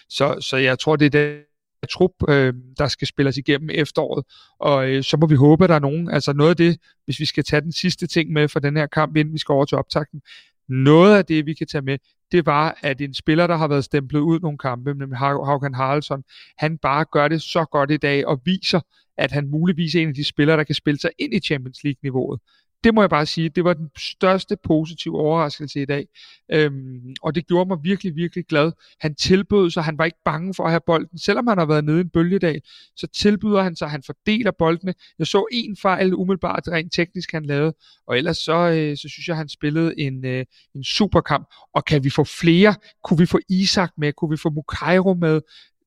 så, 0.09 0.37
så 0.41 0.57
jeg 0.57 0.79
tror, 0.79 0.95
det 0.95 1.15
er 1.15 1.19
den 1.19 1.41
trup, 1.89 2.11
øh, 2.29 2.53
der 2.77 2.87
skal 2.87 3.07
spilles 3.07 3.37
igennem 3.37 3.69
efteråret. 3.73 4.25
Og 4.59 4.89
øh, 4.89 5.03
så 5.03 5.17
må 5.17 5.27
vi 5.27 5.35
håbe, 5.35 5.63
at 5.63 5.69
der 5.69 5.75
er 5.75 5.79
nogen. 5.79 6.09
Altså 6.09 6.33
noget 6.33 6.49
af 6.49 6.55
det, 6.55 6.77
hvis 7.05 7.19
vi 7.19 7.25
skal 7.25 7.43
tage 7.43 7.61
den 7.61 7.71
sidste 7.71 8.07
ting 8.07 8.31
med 8.31 8.47
for 8.47 8.59
den 8.59 8.77
her 8.77 8.87
kamp, 8.87 9.15
inden 9.15 9.33
vi 9.33 9.39
skal 9.39 9.53
over 9.53 9.65
til 9.65 9.77
optakten. 9.77 10.21
Noget 10.69 11.17
af 11.17 11.25
det, 11.25 11.45
vi 11.45 11.53
kan 11.53 11.67
tage 11.67 11.81
med, 11.81 11.97
det 12.31 12.45
var, 12.45 12.77
at 12.81 13.01
en 13.01 13.13
spiller, 13.13 13.47
der 13.47 13.57
har 13.57 13.67
været 13.67 13.83
stemplet 13.83 14.19
ud 14.19 14.39
nogle 14.39 14.57
kampe, 14.57 14.93
nemlig 14.93 15.17
Haukan 15.17 15.73
Haraldsson, 15.73 16.23
han 16.57 16.77
bare 16.77 17.05
gør 17.11 17.27
det 17.27 17.41
så 17.41 17.65
godt 17.71 17.91
i 17.91 17.97
dag 17.97 18.25
og 18.25 18.41
viser, 18.45 18.79
at 19.17 19.31
han 19.31 19.47
muligvis 19.47 19.95
er 19.95 20.01
en 20.01 20.07
af 20.07 20.13
de 20.13 20.23
spillere, 20.23 20.57
der 20.57 20.63
kan 20.63 20.75
spille 20.75 20.99
sig 20.99 21.11
ind 21.19 21.33
i 21.33 21.39
Champions 21.39 21.83
League-niveauet 21.83 22.39
det 22.83 22.93
må 22.93 23.01
jeg 23.01 23.09
bare 23.09 23.25
sige, 23.25 23.49
det 23.49 23.63
var 23.63 23.73
den 23.73 23.89
største 23.97 24.57
positive 24.63 25.19
overraskelse 25.19 25.81
i 25.81 25.85
dag. 25.85 26.07
Øhm, 26.51 27.15
og 27.21 27.35
det 27.35 27.47
gjorde 27.47 27.67
mig 27.67 27.77
virkelig, 27.83 28.15
virkelig 28.15 28.45
glad. 28.45 28.71
Han 28.99 29.15
tilbød 29.15 29.69
sig, 29.69 29.83
han 29.83 29.97
var 29.97 30.05
ikke 30.05 30.17
bange 30.25 30.53
for 30.53 30.63
at 30.63 30.69
have 30.69 30.81
bolden. 30.85 31.17
Selvom 31.17 31.47
han 31.47 31.57
har 31.57 31.65
været 31.65 31.85
nede 31.85 31.97
i 31.97 32.01
en 32.01 32.09
bølgedag, 32.09 32.61
så 32.95 33.07
tilbyder 33.07 33.61
han 33.61 33.75
sig, 33.75 33.89
han 33.89 34.03
fordeler 34.05 34.51
boldene. 34.51 34.93
Jeg 35.19 35.27
så 35.27 35.45
en 35.51 35.77
fejl 35.77 36.13
umiddelbart 36.13 36.67
rent 36.67 36.93
teknisk, 36.93 37.31
han 37.31 37.45
lavede. 37.45 37.73
Og 38.07 38.17
ellers 38.17 38.37
så, 38.37 38.53
øh, 38.53 38.97
så 38.97 39.09
synes 39.09 39.27
jeg, 39.27 39.37
han 39.37 39.49
spillede 39.49 39.99
en, 39.99 40.25
øh, 40.25 40.45
en 40.75 40.83
superkamp. 40.83 41.47
Og 41.73 41.85
kan 41.85 42.03
vi 42.03 42.09
få 42.09 42.23
flere? 42.23 42.75
Kunne 43.03 43.17
vi 43.17 43.25
få 43.25 43.39
Isak 43.49 43.91
med? 43.97 44.13
Kunne 44.13 44.31
vi 44.31 44.37
få 44.37 44.49
Mukairo 44.49 45.13
med? 45.13 45.41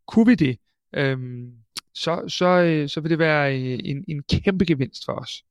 Kunne 0.06 0.26
vi 0.26 0.34
det? 0.34 0.58
Øhm, 0.96 1.52
så, 1.94 2.24
så, 2.28 2.46
øh, 2.46 2.88
så 2.88 3.00
vil 3.00 3.10
det 3.10 3.18
være 3.18 3.58
øh, 3.58 3.78
en, 3.84 4.04
en 4.08 4.22
kæmpe 4.22 4.64
gevinst 4.64 5.04
for 5.04 5.12
os. 5.12 5.44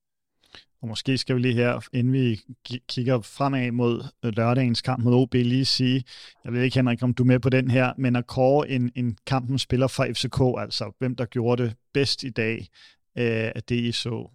Og 0.84 0.89
måske 0.89 1.17
skal 1.17 1.36
vi 1.36 1.41
lige 1.41 1.53
her, 1.53 1.88
inden 1.93 2.13
vi 2.13 2.41
kigger 2.88 3.21
fremad 3.21 3.71
mod 3.71 4.03
øh, 4.25 4.34
lørdagens 4.36 4.81
kamp 4.81 5.03
mod 5.03 5.13
OB, 5.13 5.34
lige 5.34 5.65
sige, 5.65 6.03
jeg 6.43 6.53
ved 6.53 6.63
ikke 6.63 6.75
Henrik, 6.75 7.03
om 7.03 7.13
du 7.13 7.23
er 7.23 7.27
med 7.27 7.39
på 7.39 7.49
den 7.49 7.71
her, 7.71 7.93
men 7.97 8.15
at 8.15 8.27
kåre 8.27 8.69
en, 8.69 8.91
en 8.95 9.17
kampen 9.25 9.59
spiller 9.59 9.88
fra 9.88 10.07
FCK, 10.11 10.61
altså 10.61 10.91
hvem 10.99 11.15
der 11.15 11.25
gjorde 11.25 11.63
det 11.63 11.75
bedst 11.93 12.23
i 12.23 12.29
dag, 12.29 12.57
øh, 13.17 13.51
af 13.55 13.63
det 13.69 13.75
I 13.75 13.91
så. 13.91 14.29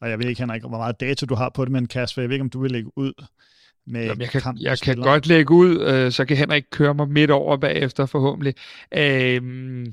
Og 0.00 0.10
jeg 0.10 0.18
ved 0.18 0.28
ikke, 0.28 0.42
Henrik, 0.42 0.62
hvor 0.62 0.78
meget 0.78 1.00
data 1.00 1.26
du 1.26 1.34
har 1.34 1.48
på 1.48 1.64
det, 1.64 1.72
men 1.72 1.86
Kasper, 1.86 2.22
jeg 2.22 2.28
ved 2.28 2.34
ikke, 2.34 2.42
om 2.44 2.50
du 2.50 2.60
vil 2.60 2.70
lægge 2.70 2.98
ud 2.98 3.12
med 3.86 4.04
Jamen, 4.04 4.20
jeg 4.20 4.30
kan, 4.30 4.56
jeg 4.60 4.78
kan 4.78 4.96
godt 4.96 5.26
lægge 5.26 5.54
ud, 5.54 5.80
øh, 5.80 6.12
så 6.12 6.24
kan 6.24 6.36
Henrik 6.36 6.64
køre 6.70 6.94
mig 6.94 7.08
midt 7.08 7.30
over 7.30 7.56
bagefter 7.56 8.06
forhåbentlig. 8.06 8.54
Øh, 8.94 9.86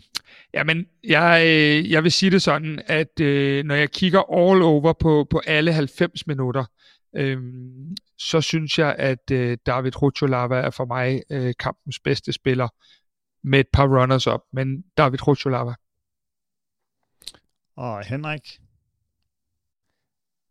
jamen, 0.53 0.85
jeg, 1.03 1.43
øh, 1.45 1.91
jeg 1.91 2.03
vil 2.03 2.11
sige 2.11 2.31
det 2.31 2.41
sådan, 2.41 2.81
at 2.85 3.19
øh, 3.21 3.65
når 3.65 3.75
jeg 3.75 3.91
kigger 3.91 4.19
all 4.19 4.61
over 4.61 4.93
på, 4.93 5.27
på 5.29 5.41
alle 5.45 5.73
90 5.73 6.27
minutter, 6.27 6.65
øh, 7.15 7.37
så 8.17 8.41
synes 8.41 8.79
jeg, 8.79 8.95
at 8.97 9.31
øh, 9.31 9.57
David 9.65 10.01
Rucholava 10.01 10.55
er 10.55 10.69
for 10.69 10.85
mig 10.85 11.21
øh, 11.31 11.53
kampens 11.59 11.99
bedste 11.99 12.33
spiller 12.33 12.67
med 13.43 13.59
et 13.59 13.67
par 13.73 13.87
runners 13.87 14.27
op, 14.27 14.41
men 14.53 14.83
David 14.97 15.27
Rucholava. 15.27 15.73
Og 17.75 18.05
Henrik? 18.05 18.59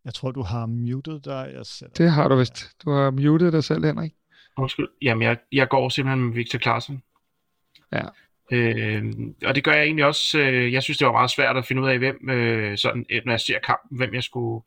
Jeg 0.09 0.15
tror, 0.15 0.31
du 0.31 0.43
har 0.43 0.67
muted 0.67 1.21
dig. 1.21 1.51
Jeg 1.55 1.67
sætter... 1.67 2.05
Det 2.05 2.13
har 2.13 2.29
du 2.29 2.37
vist. 2.37 2.83
Du 2.85 2.91
har 2.91 3.11
muted 3.11 3.53
dig 3.53 3.65
selv, 3.65 3.85
Henrik. 3.85 4.13
Undskyld. 4.57 4.89
Jamen, 5.03 5.23
jeg, 5.23 5.37
jeg 5.53 5.69
går 5.69 5.89
simpelthen 5.89 6.25
med 6.25 6.35
Victor 6.35 6.59
Clausen. 6.59 7.03
Ja. 7.93 8.03
Øh, 8.53 9.05
og 9.45 9.55
det 9.55 9.65
gør 9.65 9.73
jeg 9.73 9.85
egentlig 9.85 10.05
også. 10.05 10.39
Øh, 10.39 10.73
jeg 10.73 10.83
synes, 10.83 10.99
det 10.99 11.07
var 11.07 11.13
meget 11.13 11.31
svært 11.31 11.57
at 11.57 11.67
finde 11.67 11.83
ud 11.83 11.89
af, 11.89 11.99
hvem, 11.99 12.31
øh, 12.31 12.79
sådan, 12.79 13.07
når 13.25 13.33
jeg 13.33 13.41
ser 13.41 13.59
kampen, 13.59 13.99
hvem 13.99 14.15
jeg 14.15 14.23
skulle 14.23 14.63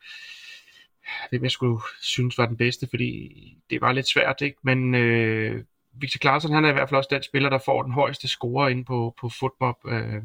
hvem 1.29 1.43
jeg 1.43 1.51
skulle 1.51 1.81
synes 2.01 2.37
var 2.37 2.45
den 2.45 2.57
bedste, 2.57 2.87
fordi 2.89 3.31
det 3.69 3.81
var 3.81 3.91
lidt 3.91 4.07
svært, 4.07 4.41
ikke? 4.41 4.57
Men 4.63 4.95
øh, 4.95 5.63
Victor 5.93 6.17
Clausen, 6.17 6.53
han 6.53 6.65
er 6.65 6.69
i 6.69 6.73
hvert 6.73 6.89
fald 6.89 6.97
også 6.97 7.09
den 7.11 7.23
spiller, 7.23 7.49
der 7.49 7.59
får 7.65 7.83
den 7.83 7.91
højeste 7.91 8.27
score 8.27 8.71
inde 8.71 8.85
på, 8.85 9.15
på 9.21 9.29
fodbold. 9.29 9.75
Øh, 9.87 10.23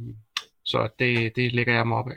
så 0.64 0.88
det, 0.98 1.36
det 1.36 1.52
lægger 1.52 1.74
jeg 1.74 1.86
mig 1.86 1.98
op 1.98 2.10
af. 2.10 2.16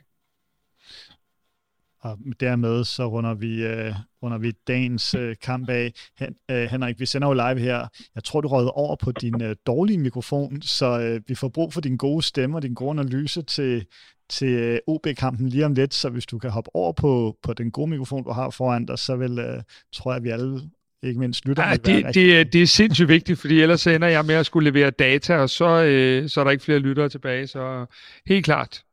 Og 2.01 2.17
dermed 2.39 2.83
så 2.83 3.07
runder 3.07 3.33
vi, 3.33 3.63
øh, 3.63 3.93
runder 4.23 4.37
vi 4.37 4.51
dagens 4.51 5.15
øh, 5.15 5.35
kamp 5.41 5.69
af. 5.69 5.93
Hen, 6.19 6.35
øh, 6.51 6.63
Henrik, 6.63 6.99
vi 6.99 7.05
sender 7.05 7.27
jo 7.27 7.33
live 7.33 7.59
her. 7.59 7.87
Jeg 8.15 8.23
tror, 8.23 8.41
du 8.41 8.47
rød 8.47 8.69
over 8.73 8.95
på 8.95 9.11
din 9.11 9.41
øh, 9.41 9.55
dårlige 9.65 9.97
mikrofon, 9.97 10.61
så 10.61 10.99
øh, 10.99 11.21
vi 11.27 11.35
får 11.35 11.47
brug 11.49 11.73
for 11.73 11.81
din 11.81 11.97
gode 11.97 12.23
stemme 12.23 12.57
og 12.57 12.61
din 12.61 12.73
gode 12.73 12.99
analyse 12.99 13.41
til, 13.41 13.85
til 14.29 14.47
øh, 14.47 14.79
OB-kampen 14.87 15.49
lige 15.49 15.65
om 15.65 15.73
lidt. 15.73 15.93
Så 15.93 16.09
hvis 16.09 16.25
du 16.25 16.39
kan 16.39 16.49
hoppe 16.49 16.69
over 16.75 16.93
på, 16.93 17.37
på 17.43 17.53
den 17.53 17.71
gode 17.71 17.89
mikrofon, 17.89 18.23
du 18.23 18.31
har 18.31 18.49
foran 18.49 18.85
dig, 18.85 18.99
så 18.99 19.15
vil, 19.15 19.39
øh, 19.39 19.61
tror 19.93 20.11
jeg, 20.11 20.17
at 20.17 20.23
vi 20.23 20.29
alle 20.29 20.61
ikke 21.03 21.19
mindst 21.19 21.45
lytter. 21.45 21.67
Ja, 21.67 21.75
det, 21.75 22.15
det, 22.15 22.53
det 22.53 22.61
er 22.61 22.67
sindssygt 22.67 23.09
vigtigt, 23.09 23.39
fordi 23.39 23.61
ellers 23.61 23.87
ender 23.87 24.07
jeg 24.07 24.25
med 24.25 24.35
at 24.35 24.45
skulle 24.45 24.71
levere 24.71 24.89
data, 24.91 25.37
og 25.37 25.49
så, 25.49 25.83
øh, 25.83 26.29
så 26.29 26.39
er 26.39 26.43
der 26.43 26.51
ikke 26.51 26.63
flere 26.63 26.79
lyttere 26.79 27.09
tilbage. 27.09 27.47
Så 27.47 27.85
helt 28.25 28.45
klart. 28.45 28.83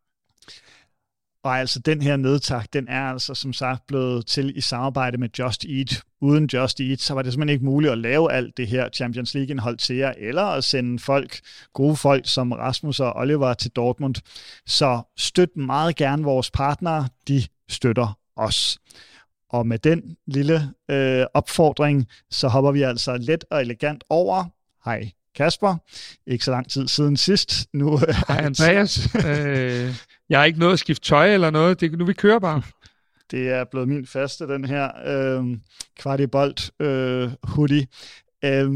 Og 1.47 1.59
altså 1.59 1.79
den 1.79 2.03
her 2.03 2.17
nedtak, 2.17 2.67
den 2.73 2.89
er 2.89 3.03
altså 3.03 3.35
som 3.35 3.53
sagt 3.53 3.87
blevet 3.87 4.27
til 4.27 4.57
i 4.57 4.61
samarbejde 4.61 5.19
med 5.19 5.29
Just 5.39 5.65
Eat. 5.65 6.03
Uden 6.21 6.49
Just 6.53 6.81
Eat, 6.81 7.01
så 7.01 7.15
var 7.15 7.23
det 7.23 7.33
simpelthen 7.33 7.55
ikke 7.55 7.65
muligt 7.65 7.93
at 7.93 7.99
lave 7.99 8.33
alt 8.33 8.57
det 8.57 8.69
her 8.69 8.89
Champions 8.89 9.35
League-indhold 9.35 9.77
til 9.77 9.97
jer, 9.97 10.13
eller 10.19 10.43
at 10.43 10.65
sende 10.65 10.99
folk, 10.99 11.41
gode 11.73 11.97
folk 11.97 12.29
som 12.29 12.53
Rasmus 12.53 13.01
og 13.01 13.13
Oliver 13.17 13.55
til 13.55 13.71
Dortmund. 13.71 14.15
Så 14.67 15.03
støt 15.17 15.57
meget 15.57 15.97
gerne 15.97 16.23
vores 16.23 16.51
partnere, 16.51 17.09
de 17.29 17.43
støtter 17.69 18.19
os. 18.37 18.79
Og 19.51 19.67
med 19.67 19.79
den 19.79 20.17
lille 20.27 20.71
øh, 20.91 21.27
opfordring, 21.35 22.07
så 22.31 22.49
hopper 22.49 22.73
vi 22.73 22.83
altså 22.83 23.17
let 23.17 23.45
og 23.51 23.61
elegant 23.61 24.05
over. 24.11 24.45
Hej 24.85 25.11
Kasper. 25.35 25.77
Ikke 26.27 26.45
så 26.45 26.51
lang 26.51 26.71
tid 26.71 26.89
siden 26.89 27.17
sidst. 27.17 27.67
Nu, 27.73 27.99
Hej 28.29 28.39
Andreas. 28.47 29.15
øh, 29.27 29.95
jeg 30.29 30.39
har 30.39 30.45
ikke 30.45 30.59
noget 30.59 30.73
at 30.73 30.79
skifte 30.79 31.09
tøj 31.09 31.35
eller 31.35 31.51
noget. 31.51 31.81
Det, 31.81 31.99
nu 31.99 32.05
vi 32.05 32.13
kører 32.13 32.39
bare. 32.39 32.63
Det 33.31 33.49
er 33.49 33.65
blevet 33.65 33.89
min 33.89 34.07
faste, 34.07 34.49
den 34.49 34.65
her 34.65 34.91
øh, 35.07 35.59
kvartibolt 35.99 36.71
øh, 36.81 37.31
hoodie. 37.43 37.87
Øh, 38.45 38.71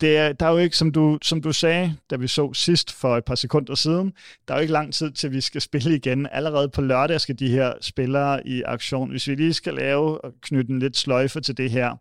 det 0.00 0.16
er, 0.16 0.32
der 0.32 0.46
er 0.46 0.50
jo 0.50 0.58
ikke, 0.58 0.76
som 0.76 0.92
du, 0.92 1.18
som 1.22 1.42
du 1.42 1.52
sagde, 1.52 1.96
da 2.10 2.16
vi 2.16 2.28
så 2.28 2.52
sidst 2.52 2.92
for 2.92 3.16
et 3.16 3.24
par 3.24 3.34
sekunder 3.34 3.74
siden, 3.74 4.12
der 4.48 4.54
er 4.54 4.58
jo 4.58 4.60
ikke 4.60 4.72
lang 4.72 4.94
tid 4.94 5.10
til, 5.10 5.32
vi 5.32 5.40
skal 5.40 5.60
spille 5.60 5.96
igen. 5.96 6.26
Allerede 6.32 6.68
på 6.68 6.80
lørdag 6.80 7.20
skal 7.20 7.38
de 7.38 7.48
her 7.48 7.72
spillere 7.80 8.46
i 8.46 8.62
aktion. 8.62 9.10
Hvis 9.10 9.28
vi 9.28 9.34
lige 9.34 9.54
skal 9.54 9.74
lave 9.74 10.24
og 10.24 10.32
knytte 10.40 10.72
en 10.72 10.78
lidt 10.78 10.96
sløjfe 10.96 11.40
til 11.40 11.56
det 11.56 11.70
her. 11.70 11.96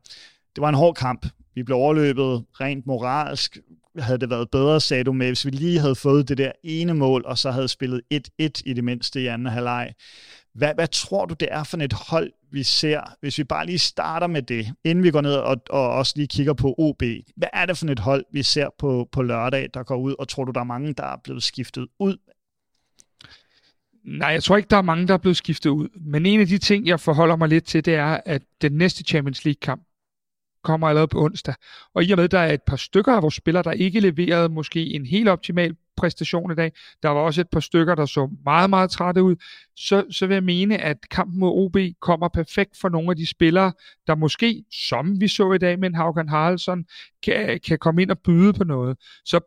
Det 0.55 0.61
var 0.61 0.69
en 0.69 0.75
hård 0.75 0.95
kamp. 0.95 1.25
Vi 1.55 1.63
blev 1.63 1.77
overløbet 1.77 2.45
rent 2.61 2.85
moralsk. 2.85 3.57
Havde 3.99 4.17
det 4.17 4.29
været 4.29 4.49
bedre, 4.51 4.81
sagde 4.81 5.03
du 5.03 5.13
med, 5.13 5.27
hvis 5.27 5.45
vi 5.45 5.51
lige 5.51 5.79
havde 5.79 5.95
fået 5.95 6.29
det 6.29 6.37
der 6.37 6.51
ene 6.63 6.93
mål, 6.93 7.23
og 7.25 7.37
så 7.37 7.51
havde 7.51 7.67
spillet 7.67 8.01
1-1 8.13 8.19
i 8.65 8.73
det 8.73 8.83
mindste 8.83 9.21
i 9.21 9.27
anden 9.27 9.47
halvleg. 9.47 9.93
Hvad, 10.53 10.75
hvad 10.75 10.87
tror 10.87 11.25
du, 11.25 11.35
det 11.39 11.47
er 11.51 11.63
for 11.63 11.77
et 11.77 11.93
hold, 11.93 12.31
vi 12.51 12.63
ser, 12.63 13.01
hvis 13.21 13.37
vi 13.37 13.43
bare 13.43 13.65
lige 13.65 13.79
starter 13.79 14.27
med 14.27 14.41
det, 14.41 14.73
inden 14.83 15.03
vi 15.03 15.11
går 15.11 15.21
ned 15.21 15.33
og, 15.33 15.61
og 15.69 15.89
også 15.89 16.13
lige 16.15 16.27
kigger 16.27 16.53
på 16.53 16.75
OB. 16.77 17.03
Hvad 17.35 17.47
er 17.53 17.65
det 17.65 17.77
for 17.77 17.85
et 17.87 17.99
hold, 17.99 18.25
vi 18.31 18.43
ser 18.43 18.67
på, 18.79 19.09
på 19.11 19.21
lørdag, 19.21 19.69
der 19.73 19.83
går 19.83 19.97
ud, 19.97 20.15
og 20.19 20.27
tror 20.27 20.43
du, 20.43 20.51
der 20.51 20.59
er 20.59 20.63
mange, 20.63 20.93
der 20.93 21.03
er 21.03 21.17
blevet 21.23 21.43
skiftet 21.43 21.87
ud? 21.99 22.17
Nej, 24.05 24.29
jeg 24.29 24.43
tror 24.43 24.57
ikke, 24.57 24.69
der 24.69 24.77
er 24.77 24.81
mange, 24.81 25.07
der 25.07 25.13
er 25.13 25.17
blevet 25.17 25.37
skiftet 25.37 25.69
ud. 25.69 25.87
Men 25.95 26.25
en 26.25 26.39
af 26.39 26.47
de 26.47 26.57
ting, 26.57 26.87
jeg 26.87 26.99
forholder 26.99 27.35
mig 27.35 27.49
lidt 27.49 27.65
til, 27.65 27.85
det 27.85 27.95
er, 27.95 28.19
at 28.25 28.41
den 28.61 28.71
næste 28.71 29.03
Champions 29.03 29.45
League-kamp, 29.45 29.81
kommer 30.65 30.87
allerede 30.87 31.07
på 31.07 31.23
onsdag. 31.23 31.55
Og 31.93 32.03
i 32.03 32.11
og 32.11 32.17
med, 32.17 32.23
at 32.23 32.31
der 32.31 32.39
er 32.39 32.53
et 32.53 32.63
par 32.67 32.75
stykker 32.75 33.13
af 33.13 33.21
vores 33.21 33.35
spillere, 33.35 33.63
der 33.63 33.71
ikke 33.71 33.99
leverede 33.99 34.49
måske 34.49 34.93
en 34.93 35.05
helt 35.05 35.29
optimal 35.29 35.75
præstation 35.97 36.51
i 36.51 36.55
dag. 36.55 36.71
Der 37.03 37.09
var 37.09 37.21
også 37.21 37.41
et 37.41 37.49
par 37.49 37.59
stykker, 37.59 37.95
der 37.95 38.05
så 38.05 38.29
meget, 38.45 38.69
meget 38.69 38.91
trætte 38.91 39.23
ud. 39.23 39.35
Så, 39.75 40.05
så 40.09 40.27
vil 40.27 40.35
jeg 40.35 40.43
mene, 40.43 40.77
at 40.77 40.97
kampen 41.11 41.39
mod 41.39 41.51
OB 41.65 41.77
kommer 42.01 42.27
perfekt 42.27 42.77
for 42.77 42.89
nogle 42.89 43.09
af 43.09 43.15
de 43.15 43.27
spillere, 43.27 43.73
der 44.07 44.15
måske, 44.15 44.63
som 44.71 45.21
vi 45.21 45.27
så 45.27 45.53
i 45.53 45.57
dag 45.57 45.79
med 45.79 45.89
en 45.89 45.95
Haugen 45.95 46.29
Haraldsson, 46.29 46.85
kan, 47.23 47.59
kan 47.67 47.79
komme 47.79 48.01
ind 48.01 48.11
og 48.11 48.19
byde 48.19 48.53
på 48.53 48.63
noget. 48.63 48.97
Så 49.25 49.39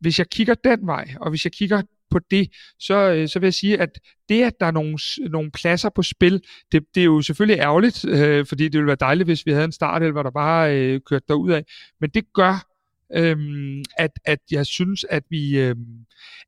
hvis 0.00 0.18
jeg 0.18 0.30
kigger 0.30 0.54
den 0.54 0.86
vej, 0.86 1.14
og 1.20 1.30
hvis 1.30 1.44
jeg 1.44 1.52
kigger 1.52 1.82
på 2.12 2.18
det, 2.30 2.48
så, 2.78 2.94
øh, 2.94 3.28
så 3.28 3.38
vil 3.38 3.46
jeg 3.46 3.54
sige, 3.54 3.80
at 3.80 3.98
det, 4.28 4.42
at 4.42 4.52
der 4.60 4.66
er 4.66 4.70
nogle, 4.70 4.98
nogle 5.30 5.50
pladser 5.50 5.88
på 5.88 6.02
spil, 6.02 6.42
det, 6.72 6.82
det 6.94 7.00
er 7.00 7.04
jo 7.04 7.22
selvfølgelig 7.22 7.60
ærgerligt, 7.60 8.04
øh, 8.04 8.46
fordi 8.46 8.64
det 8.64 8.72
ville 8.72 8.86
være 8.86 8.96
dejligt, 9.00 9.26
hvis 9.26 9.46
vi 9.46 9.52
havde 9.52 9.64
en 9.64 9.72
start, 9.72 10.02
der 10.02 10.30
bare 10.30 10.76
øh, 10.76 11.00
kørte 11.00 11.24
derud 11.28 11.50
af. 11.50 11.64
Men 12.00 12.10
det 12.10 12.32
gør, 12.32 12.66
øhm, 13.14 13.84
at, 13.98 14.10
at 14.24 14.38
jeg 14.50 14.66
synes, 14.66 15.06
at 15.10 15.22
vi 15.30 15.58
øhm, 15.58 15.86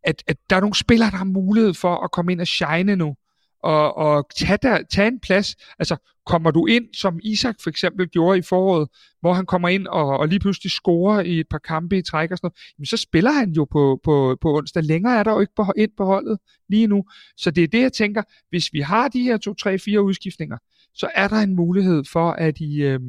at, 0.05 0.23
at 0.27 0.37
der 0.51 0.57
er 0.57 0.61
nogle 0.61 0.75
spillere, 0.75 1.11
der 1.11 1.17
har 1.17 1.25
mulighed 1.25 1.75
for 1.75 2.05
at 2.05 2.11
komme 2.11 2.33
ind 2.33 2.41
og 2.41 2.47
shine 2.47 2.97
nu 2.97 3.17
og, 3.65 3.97
og 3.97 4.27
tage, 4.37 4.59
der, 4.63 4.79
tage 4.91 5.09
en 5.09 5.21
plads. 5.21 5.57
Altså, 5.79 5.97
kommer 6.27 6.51
du 6.51 6.67
ind, 6.67 6.85
som 6.95 7.21
Isak 7.23 7.55
for 7.63 7.71
eksempel 7.71 8.09
gjorde 8.09 8.39
i 8.39 8.43
foråret, 8.43 8.89
hvor 9.21 9.33
han 9.33 9.47
kommer 9.47 9.69
ind 9.69 9.87
og, 9.87 10.19
og 10.19 10.29
lige 10.29 10.41
pludselig 10.41 10.71
scorer 10.71 11.21
i 11.21 11.41
et 11.41 11.47
par 11.51 11.59
kampe 11.59 11.99
i 11.99 12.03
træk 12.03 12.31
og 12.31 12.39
sådan 12.39 12.47
noget, 12.47 12.57
jamen 12.79 12.87
så 12.87 12.97
spiller 12.97 13.31
han 13.31 13.51
jo 13.51 13.65
på, 13.65 14.01
på, 14.05 14.37
på 14.41 14.57
onsdag. 14.57 14.83
Længere 14.83 15.19
er 15.19 15.23
der 15.23 15.33
jo 15.33 15.41
ikke 15.41 15.53
på, 15.57 15.73
ind 15.77 15.91
på 15.97 16.05
holdet 16.05 16.39
lige 16.69 16.87
nu. 16.87 17.05
Så 17.37 17.51
det 17.51 17.65
er 17.65 17.69
det, 17.69 17.81
jeg 17.81 17.93
tænker, 17.93 18.23
hvis 18.51 18.73
vi 18.73 18.81
har 18.81 19.09
de 19.09 19.23
her 19.23 19.37
to, 19.37 19.55
tre, 19.55 19.79
fire 19.79 20.03
udskiftninger, 20.03 20.59
så 20.95 21.09
er 21.15 21.29
der 21.29 21.37
en 21.37 21.57
mulighed 21.57 22.05
for, 22.13 22.31
at, 22.31 22.61
I, 22.61 22.83
øh, 22.83 23.01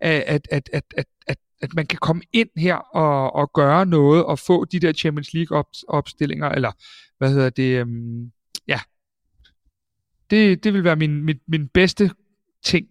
at, 0.00 0.22
at, 0.50 0.68
at, 0.72 0.82
at, 0.96 1.06
at, 1.26 1.38
at 1.62 1.74
man 1.74 1.86
kan 1.86 1.98
komme 1.98 2.22
ind 2.32 2.48
her 2.56 2.74
og, 2.76 3.34
og 3.34 3.50
gøre 3.54 3.86
noget 3.86 4.24
og 4.24 4.38
få 4.38 4.64
de 4.64 4.80
der 4.80 4.92
Champions 4.92 5.34
League 5.34 5.58
op, 5.58 5.66
opstillinger, 5.88 6.48
eller 6.48 6.72
hvad 7.18 7.30
hedder 7.30 7.50
det, 7.50 7.80
øhm, 7.80 8.30
det, 10.30 10.64
det 10.64 10.74
vil 10.74 10.84
være 10.84 10.96
min, 10.96 11.22
min, 11.22 11.40
min 11.46 11.68
bedste 11.68 12.10
ting. 12.62 12.88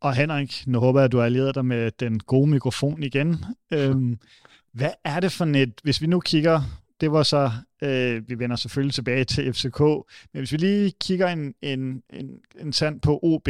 Og 0.00 0.14
Henrik, 0.14 0.62
nu 0.66 0.78
håber 0.78 1.00
jeg, 1.00 1.04
at 1.04 1.12
du 1.12 1.18
har 1.18 1.24
allieret 1.24 1.54
dig 1.54 1.64
med 1.64 1.90
den 1.90 2.18
gode 2.18 2.50
mikrofon 2.50 3.02
igen. 3.02 3.44
Øhm, 3.72 4.18
hvad 4.72 4.90
er 5.04 5.20
det 5.20 5.32
for 5.32 5.44
net, 5.44 5.80
hvis 5.82 6.02
vi 6.02 6.06
nu 6.06 6.20
kigger, 6.20 6.60
det 7.00 7.12
var 7.12 7.22
så, 7.22 7.50
øh, 7.82 8.28
vi 8.28 8.38
vender 8.38 8.56
selvfølgelig 8.56 8.94
tilbage 8.94 9.24
til 9.24 9.52
FCK, 9.52 9.80
men 10.32 10.40
hvis 10.40 10.52
vi 10.52 10.56
lige 10.56 10.92
kigger 11.00 11.28
en, 11.28 11.54
en, 11.62 12.02
en, 12.10 12.30
en 12.60 12.72
sand 12.72 13.00
på 13.00 13.18
OB, 13.22 13.48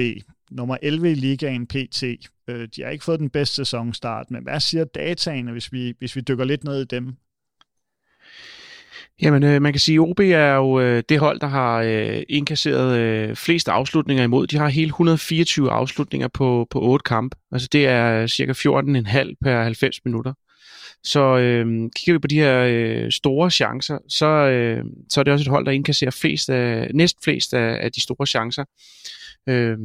nummer 0.50 0.76
11 0.82 1.11
i 1.11 1.14
ligaen 1.14 1.66
PT, 1.66 2.03
øh, 2.48 2.68
de 2.76 2.82
har 2.82 2.88
ikke 2.88 3.05
fået 3.05 3.20
den 3.20 3.30
bedste 3.30 3.57
sæsonstart, 3.57 4.30
men 4.30 4.42
hvad 4.42 4.61
siger 4.61 4.84
dataene, 4.84 5.53
hvis 5.53 5.72
vi, 5.72 5.94
hvis 5.98 6.16
vi 6.16 6.20
dykker 6.20 6.44
lidt 6.44 6.64
ned 6.64 6.82
i 6.82 6.84
dem? 6.84 7.16
Jamen, 9.22 9.42
øh, 9.42 9.62
man 9.62 9.72
kan 9.72 9.80
sige, 9.80 9.96
at 9.96 10.00
OB 10.00 10.20
er 10.20 10.54
jo 10.54 10.80
øh, 10.80 11.02
det 11.08 11.18
hold, 11.18 11.40
der 11.40 11.46
har 11.46 11.82
øh, 11.82 12.22
indkasseret 12.28 12.98
øh, 12.98 13.36
flest 13.36 13.68
afslutninger 13.68 14.24
imod. 14.24 14.46
De 14.46 14.56
har 14.58 14.68
hele 14.68 14.88
124 14.88 15.70
afslutninger 15.70 16.28
på, 16.28 16.66
på 16.70 16.80
8 16.80 17.02
kampe. 17.02 17.36
Altså 17.52 17.68
det 17.72 17.86
er 17.86 18.22
øh, 18.22 18.28
cirka 18.28 18.52
14,5 18.52 19.34
per 19.42 19.62
90 19.62 20.04
minutter. 20.04 20.32
Så 21.04 21.38
øh, 21.38 21.90
kigger 21.96 22.12
vi 22.12 22.18
på 22.18 22.26
de 22.26 22.34
her 22.34 22.64
øh, 22.68 23.10
store 23.10 23.50
chancer, 23.50 23.98
så, 24.08 24.26
øh, 24.26 24.84
så 25.08 25.20
er 25.20 25.24
det 25.24 25.32
også 25.32 25.42
et 25.42 25.48
hold, 25.48 25.66
der 25.66 25.72
indkasserer 25.72 26.10
flest 26.10 26.50
af, 26.50 26.90
næst 26.94 27.16
flest 27.24 27.54
af, 27.54 27.84
af 27.84 27.92
de 27.92 28.00
store 28.00 28.26
chancer. 28.26 28.64
Øh, 29.48 29.78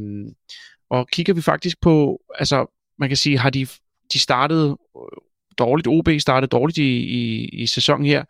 og 0.89 1.07
kigger 1.07 1.33
vi 1.33 1.41
faktisk 1.41 1.81
på, 1.81 2.21
altså 2.35 2.65
man 2.99 3.09
kan 3.09 3.17
sige, 3.17 3.37
har 3.37 3.49
de, 3.49 3.67
de 4.13 4.19
startet 4.19 4.77
dårligt. 5.59 5.87
OB 5.87 6.09
startede 6.19 6.49
dårligt 6.49 6.77
i, 6.77 6.97
i, 6.97 7.45
i 7.45 7.65
sæsonen 7.65 8.05
her, 8.05 8.23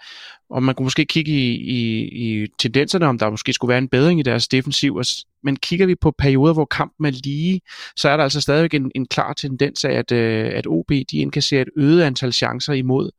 og 0.50 0.64
man 0.64 0.76
kunne 0.76 0.84
måske 0.84 1.06
kigge 1.06 1.32
i, 1.32 1.56
i, 1.56 2.02
i 2.04 2.48
tendenserne, 2.60 3.06
om 3.06 3.20
der 3.20 3.30
måske 3.30 3.54
skulle 3.54 3.70
være 3.70 3.78
en 3.78 3.90
bedring 3.90 4.20
i 4.20 4.24
deres 4.24 4.48
defensiv. 4.48 5.02
Men 5.44 5.56
kigger 5.56 5.86
vi 5.86 5.96
på 5.96 6.12
perioder, 6.12 6.54
hvor 6.54 6.66
kampen 6.66 7.06
er 7.06 7.12
lige, 7.12 7.62
så 7.96 8.10
er 8.10 8.18
der 8.18 8.24
altså 8.24 8.42
stadigvæk 8.42 8.74
en, 8.74 8.92
en 8.96 9.06
klar 9.06 9.34
tendens 9.34 9.86
af, 9.86 9.92
at, 9.92 10.12
øh, 10.12 10.52
at 10.54 10.68
OB 10.68 10.90
de 10.90 11.18
indkasserer 11.18 11.62
et 11.62 11.70
øget 11.78 12.04
antal 12.04 12.34
chancer 12.34 12.74
imod. 12.74 13.12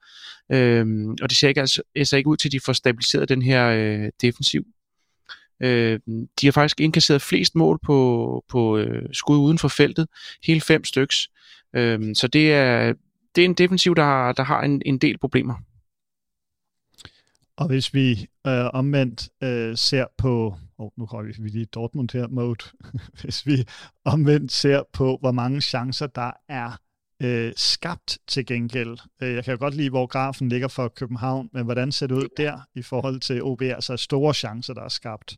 Øhm, 0.53 1.11
og 1.11 1.31
det 1.31 1.37
ser 1.37 1.49
ikke, 1.49 1.61
altså, 1.61 1.83
ser 2.05 2.17
ikke 2.17 2.31
ud 2.31 2.37
til, 2.37 2.49
at 2.49 2.53
de 2.53 2.61
får 2.61 2.73
stabiliseret 2.73 3.29
den 3.29 3.43
her 3.43 3.69
øh, 3.69 4.09
defensiv. 4.23 4.65
Øh, 5.63 6.01
de 6.41 6.47
har 6.47 6.53
faktisk 6.53 6.81
indkasseret 6.81 7.23
flest 7.23 7.55
mål 7.55 7.79
på, 7.85 8.45
på 8.49 8.79
øh, 8.79 9.03
skud 9.13 9.39
uden 9.39 9.59
for 9.59 9.69
feltet, 9.69 10.07
hele 10.45 10.61
fem 10.61 10.85
styks. 10.85 11.29
Øh, 11.77 12.15
så 12.15 12.29
det 12.29 12.53
er, 12.53 12.95
det 13.39 13.45
er 13.45 13.49
en 13.49 13.55
defensiv, 13.55 13.95
der, 13.95 14.33
der 14.33 14.43
har 14.43 14.63
en, 14.63 14.83
en 14.87 14.99
del 14.99 15.19
problemer. 15.19 15.55
Og 17.57 17.67
hvis 17.67 17.95
vi 17.95 18.27
øh, 18.47 18.67
omvendt 18.73 19.29
øh, 19.43 19.77
ser 19.77 20.07
på, 20.17 20.55
oh, 20.79 20.91
nu 20.97 21.07
har 21.07 21.23
vi 21.23 21.49
lige 21.49 21.65
Dortmund 21.65 22.09
her 22.13 22.29
mode, 22.29 22.65
hvis 23.23 23.47
vi 23.47 23.67
omvendt 24.05 24.53
ser 24.53 24.83
på, 24.93 25.19
hvor 25.21 25.33
mange 25.33 25.61
chancer 25.61 26.07
der 26.07 26.31
er 26.49 26.81
øh, 27.23 27.53
skabt 27.57 28.19
til 28.27 28.47
gengæld. 28.47 28.99
Øh, 29.23 29.35
jeg 29.35 29.45
kan 29.45 29.53
jo 29.53 29.59
godt 29.59 29.75
lide, 29.75 29.91
hvor 29.91 30.07
grafen 30.07 30.49
ligger 30.49 30.69
for 30.69 30.89
København, 30.89 31.51
men 31.53 31.65
hvordan 31.65 31.93
ser 31.93 32.07
det 32.07 32.15
ud 32.15 32.29
der 32.37 32.61
i 32.75 32.83
forhold 32.83 33.21
til 33.21 33.43
OB, 33.43 33.63
altså 33.63 33.97
store 33.97 34.35
chancer, 34.35 34.75
der 34.75 34.83
er 34.83 34.89
skabt? 34.89 35.37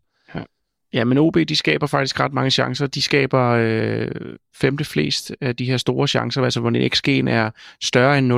Ja, 0.93 1.05
men 1.05 1.19
OB 1.19 1.37
de 1.49 1.57
skaber 1.57 1.87
faktisk 1.87 2.21
ret 2.21 2.33
mange 2.33 2.51
chancer. 2.51 2.87
De 2.87 3.03
skaber 3.03 3.49
øh, 3.49 4.09
femte 4.55 4.85
flest 4.85 5.33
af 5.41 5.57
de 5.57 5.65
her 5.65 5.77
store 5.77 6.09
chancer, 6.09 6.43
altså 6.43 6.61
hvor 6.61 6.71
XG'en 6.71 7.31
er 7.31 7.51
større 7.83 8.19
end 8.19 8.33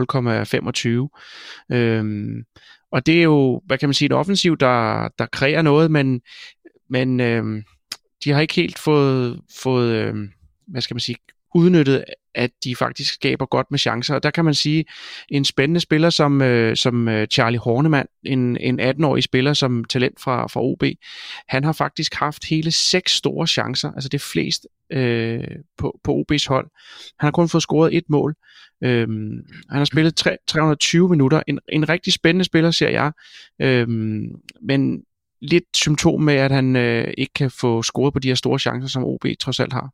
0,25. 1.71 1.77
Øhm, 1.77 2.45
og 2.93 3.07
det 3.07 3.19
er 3.19 3.23
jo, 3.23 3.63
hvad 3.67 3.79
kan 3.79 3.89
man 3.89 3.95
sige, 3.95 4.07
et 4.07 4.13
offensiv, 4.13 4.57
der, 4.57 5.09
der 5.19 5.27
kræver 5.27 5.63
noget, 5.63 5.91
men, 5.91 6.21
men 6.91 7.21
øh, 7.21 7.63
de 8.25 8.31
har 8.31 8.41
ikke 8.41 8.55
helt 8.55 8.79
fået, 8.79 9.41
fået 9.63 9.95
øh, 9.95 10.15
hvad 10.67 10.81
skal 10.81 10.95
man 10.95 11.01
sige, 11.01 11.17
udnyttet, 11.55 12.05
at 12.35 12.51
de 12.65 12.77
faktisk 12.77 13.15
skaber 13.15 13.47
godt 13.47 13.67
med 13.71 13.79
chancer. 13.79 14.15
Og 14.15 14.23
der 14.23 14.31
kan 14.31 14.45
man 14.45 14.55
sige, 14.55 14.85
en 15.29 15.45
spændende 15.45 15.81
spiller 15.81 16.11
som, 16.11 16.43
øh, 16.43 16.77
som 16.77 17.09
øh, 17.09 17.27
Charlie 17.27 17.59
Hornemann, 17.59 18.09
en, 18.25 18.57
en 18.57 18.81
18-årig 18.81 19.23
spiller 19.23 19.53
som 19.53 19.85
talent 19.85 20.21
fra, 20.21 20.47
fra 20.47 20.61
OB, 20.63 20.85
han 21.49 21.65
har 21.65 21.73
faktisk 21.73 22.15
haft 22.15 22.45
hele 22.45 22.71
seks 22.71 23.13
store 23.13 23.47
chancer, 23.47 23.93
altså 23.93 24.09
det 24.09 24.19
er 24.19 24.25
flest 24.33 24.67
øh, 24.93 25.45
på, 25.79 26.01
på 26.05 26.13
OB's 26.13 26.49
hold. 26.49 26.71
Han 27.19 27.27
har 27.27 27.31
kun 27.31 27.49
fået 27.49 27.63
scoret 27.63 27.97
et 27.97 28.05
mål. 28.09 28.35
Øhm, 28.85 29.45
han 29.71 29.79
har 29.79 29.85
spillet 29.85 30.17
tre, 30.17 30.37
320 30.47 31.09
minutter. 31.09 31.43
En, 31.47 31.59
en 31.73 31.89
rigtig 31.89 32.13
spændende 32.13 32.45
spiller, 32.45 32.71
ser 32.71 32.89
jeg. 32.89 33.13
Øhm, 33.61 34.27
men 34.63 35.03
lidt 35.43 35.77
symptom 35.77 36.21
med, 36.21 36.35
at 36.35 36.51
han 36.51 36.77
øh, 36.77 37.15
ikke 37.19 37.33
kan 37.33 37.51
få 37.51 37.83
scoret 37.83 38.13
på 38.13 38.19
de 38.19 38.29
her 38.29 38.35
store 38.35 38.59
chancer, 38.59 38.89
som 38.89 39.05
OB 39.05 39.25
trods 39.41 39.61
alt 39.61 39.73
har. 39.73 39.91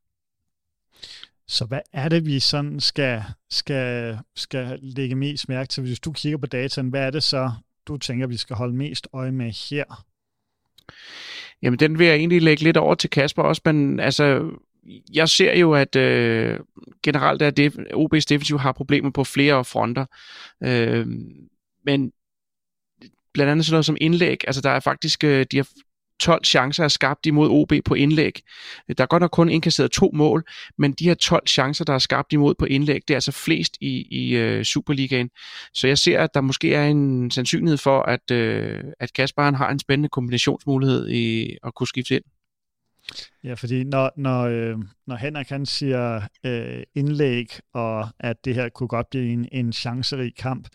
Så 1.48 1.64
hvad 1.64 1.80
er 1.92 2.08
det, 2.08 2.26
vi 2.26 2.40
sådan 2.40 2.80
skal, 2.80 3.22
skal, 3.50 4.18
skal 4.36 4.78
lægge 4.82 5.14
mest 5.14 5.48
mærke 5.48 5.68
til? 5.68 5.82
Hvis 5.82 6.00
du 6.00 6.12
kigger 6.12 6.38
på 6.38 6.46
dataen, 6.46 6.88
hvad 6.88 7.06
er 7.06 7.10
det 7.10 7.22
så, 7.22 7.52
du 7.86 7.96
tænker, 7.96 8.26
vi 8.26 8.36
skal 8.36 8.56
holde 8.56 8.76
mest 8.76 9.08
øje 9.12 9.32
med 9.32 9.70
her? 9.70 10.04
Jamen, 11.62 11.78
den 11.78 11.98
vil 11.98 12.06
jeg 12.06 12.16
egentlig 12.16 12.42
lægge 12.42 12.62
lidt 12.62 12.76
over 12.76 12.94
til 12.94 13.10
Kasper 13.10 13.42
også, 13.42 13.62
men 13.64 14.00
altså, 14.00 14.50
jeg 15.12 15.28
ser 15.28 15.58
jo, 15.58 15.72
at 15.72 15.96
øh, 15.96 16.60
generelt 17.02 17.42
er 17.42 17.50
det, 17.50 17.72
OB's 17.72 18.26
defensiv 18.28 18.58
har 18.58 18.72
problemer 18.72 19.10
på 19.10 19.24
flere 19.24 19.64
fronter. 19.64 20.06
Øh, 20.62 21.06
men 21.84 22.12
blandt 23.32 23.50
andet 23.50 23.66
sådan 23.66 23.74
noget 23.74 23.86
som 23.86 23.96
indlæg, 24.00 24.44
altså 24.46 24.62
der 24.62 24.70
er 24.70 24.80
faktisk, 24.80 25.24
øh, 25.24 25.46
de 25.50 25.56
har 25.56 25.68
12 26.20 26.44
chancer 26.44 26.84
er 26.84 26.88
skabt 26.88 27.26
imod 27.26 27.48
OB 27.50 27.72
på 27.84 27.94
indlæg. 27.94 28.42
Der 28.98 29.02
er 29.02 29.06
godt 29.06 29.20
nok 29.20 29.30
kun 29.30 29.48
indkasseret 29.48 29.90
to 29.90 30.10
mål, 30.14 30.44
men 30.78 30.92
de 30.92 31.04
her 31.04 31.14
12 31.14 31.46
chancer, 31.46 31.84
der 31.84 31.92
er 31.92 31.98
skabt 31.98 32.32
imod 32.32 32.54
på 32.54 32.64
indlæg, 32.64 33.00
det 33.08 33.14
er 33.14 33.16
altså 33.16 33.32
flest 33.32 33.76
i, 33.80 34.06
i 34.10 34.36
øh, 34.36 34.64
Superligaen. 34.64 35.30
Så 35.74 35.86
jeg 35.86 35.98
ser, 35.98 36.20
at 36.20 36.34
der 36.34 36.40
måske 36.40 36.74
er 36.74 36.84
en 36.84 37.30
sandsynlighed 37.30 37.78
for, 37.78 38.02
at, 38.02 38.30
øh, 38.30 38.84
at 39.00 39.12
Kasper 39.12 39.42
han 39.42 39.54
har 39.54 39.70
en 39.70 39.78
spændende 39.78 40.08
kombinationsmulighed 40.08 41.08
i 41.08 41.56
at 41.64 41.74
kunne 41.74 41.86
skifte 41.86 42.14
ind. 42.14 42.24
Ja, 43.44 43.54
fordi 43.54 43.84
når, 43.84 44.10
når, 44.16 44.42
øh, 44.42 44.78
når 45.06 45.16
Henrik 45.16 45.48
han 45.48 45.66
siger 45.66 46.20
øh, 46.44 46.82
indlæg, 46.94 47.58
og 47.72 48.08
at 48.20 48.44
det 48.44 48.54
her 48.54 48.68
kunne 48.68 48.88
godt 48.88 49.10
blive 49.10 49.32
en, 49.32 49.48
en 49.52 49.72
chancerig 49.72 50.34
kamp, 50.36 50.68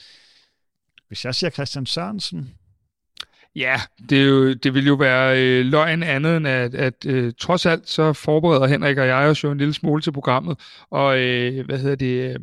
hvis 1.07 1.25
jeg 1.25 1.35
siger 1.35 1.49
Christian 1.49 1.85
Sørensen, 1.85 2.53
Ja, 3.55 3.81
det, 4.09 4.21
er 4.21 4.25
jo, 4.25 4.53
det 4.53 4.73
vil 4.73 4.87
jo 4.87 4.93
være 4.93 5.41
øh, 5.41 5.65
løgn 5.65 6.03
andet 6.03 6.37
end, 6.37 6.47
at, 6.47 6.75
at 6.75 7.05
øh, 7.05 7.33
trods 7.39 7.65
alt 7.65 7.89
så 7.89 8.13
forbereder 8.13 8.67
Henrik 8.67 8.97
og 8.97 9.07
jeg 9.07 9.29
os 9.29 9.43
jo 9.43 9.51
en 9.51 9.57
lille 9.57 9.73
smule 9.73 10.01
til 10.01 10.11
programmet, 10.11 10.59
og 10.91 11.19
øh, 11.19 11.65
hvad 11.65 11.79
hedder 11.79 11.95
det... 11.95 12.33
Øh, 12.33 12.39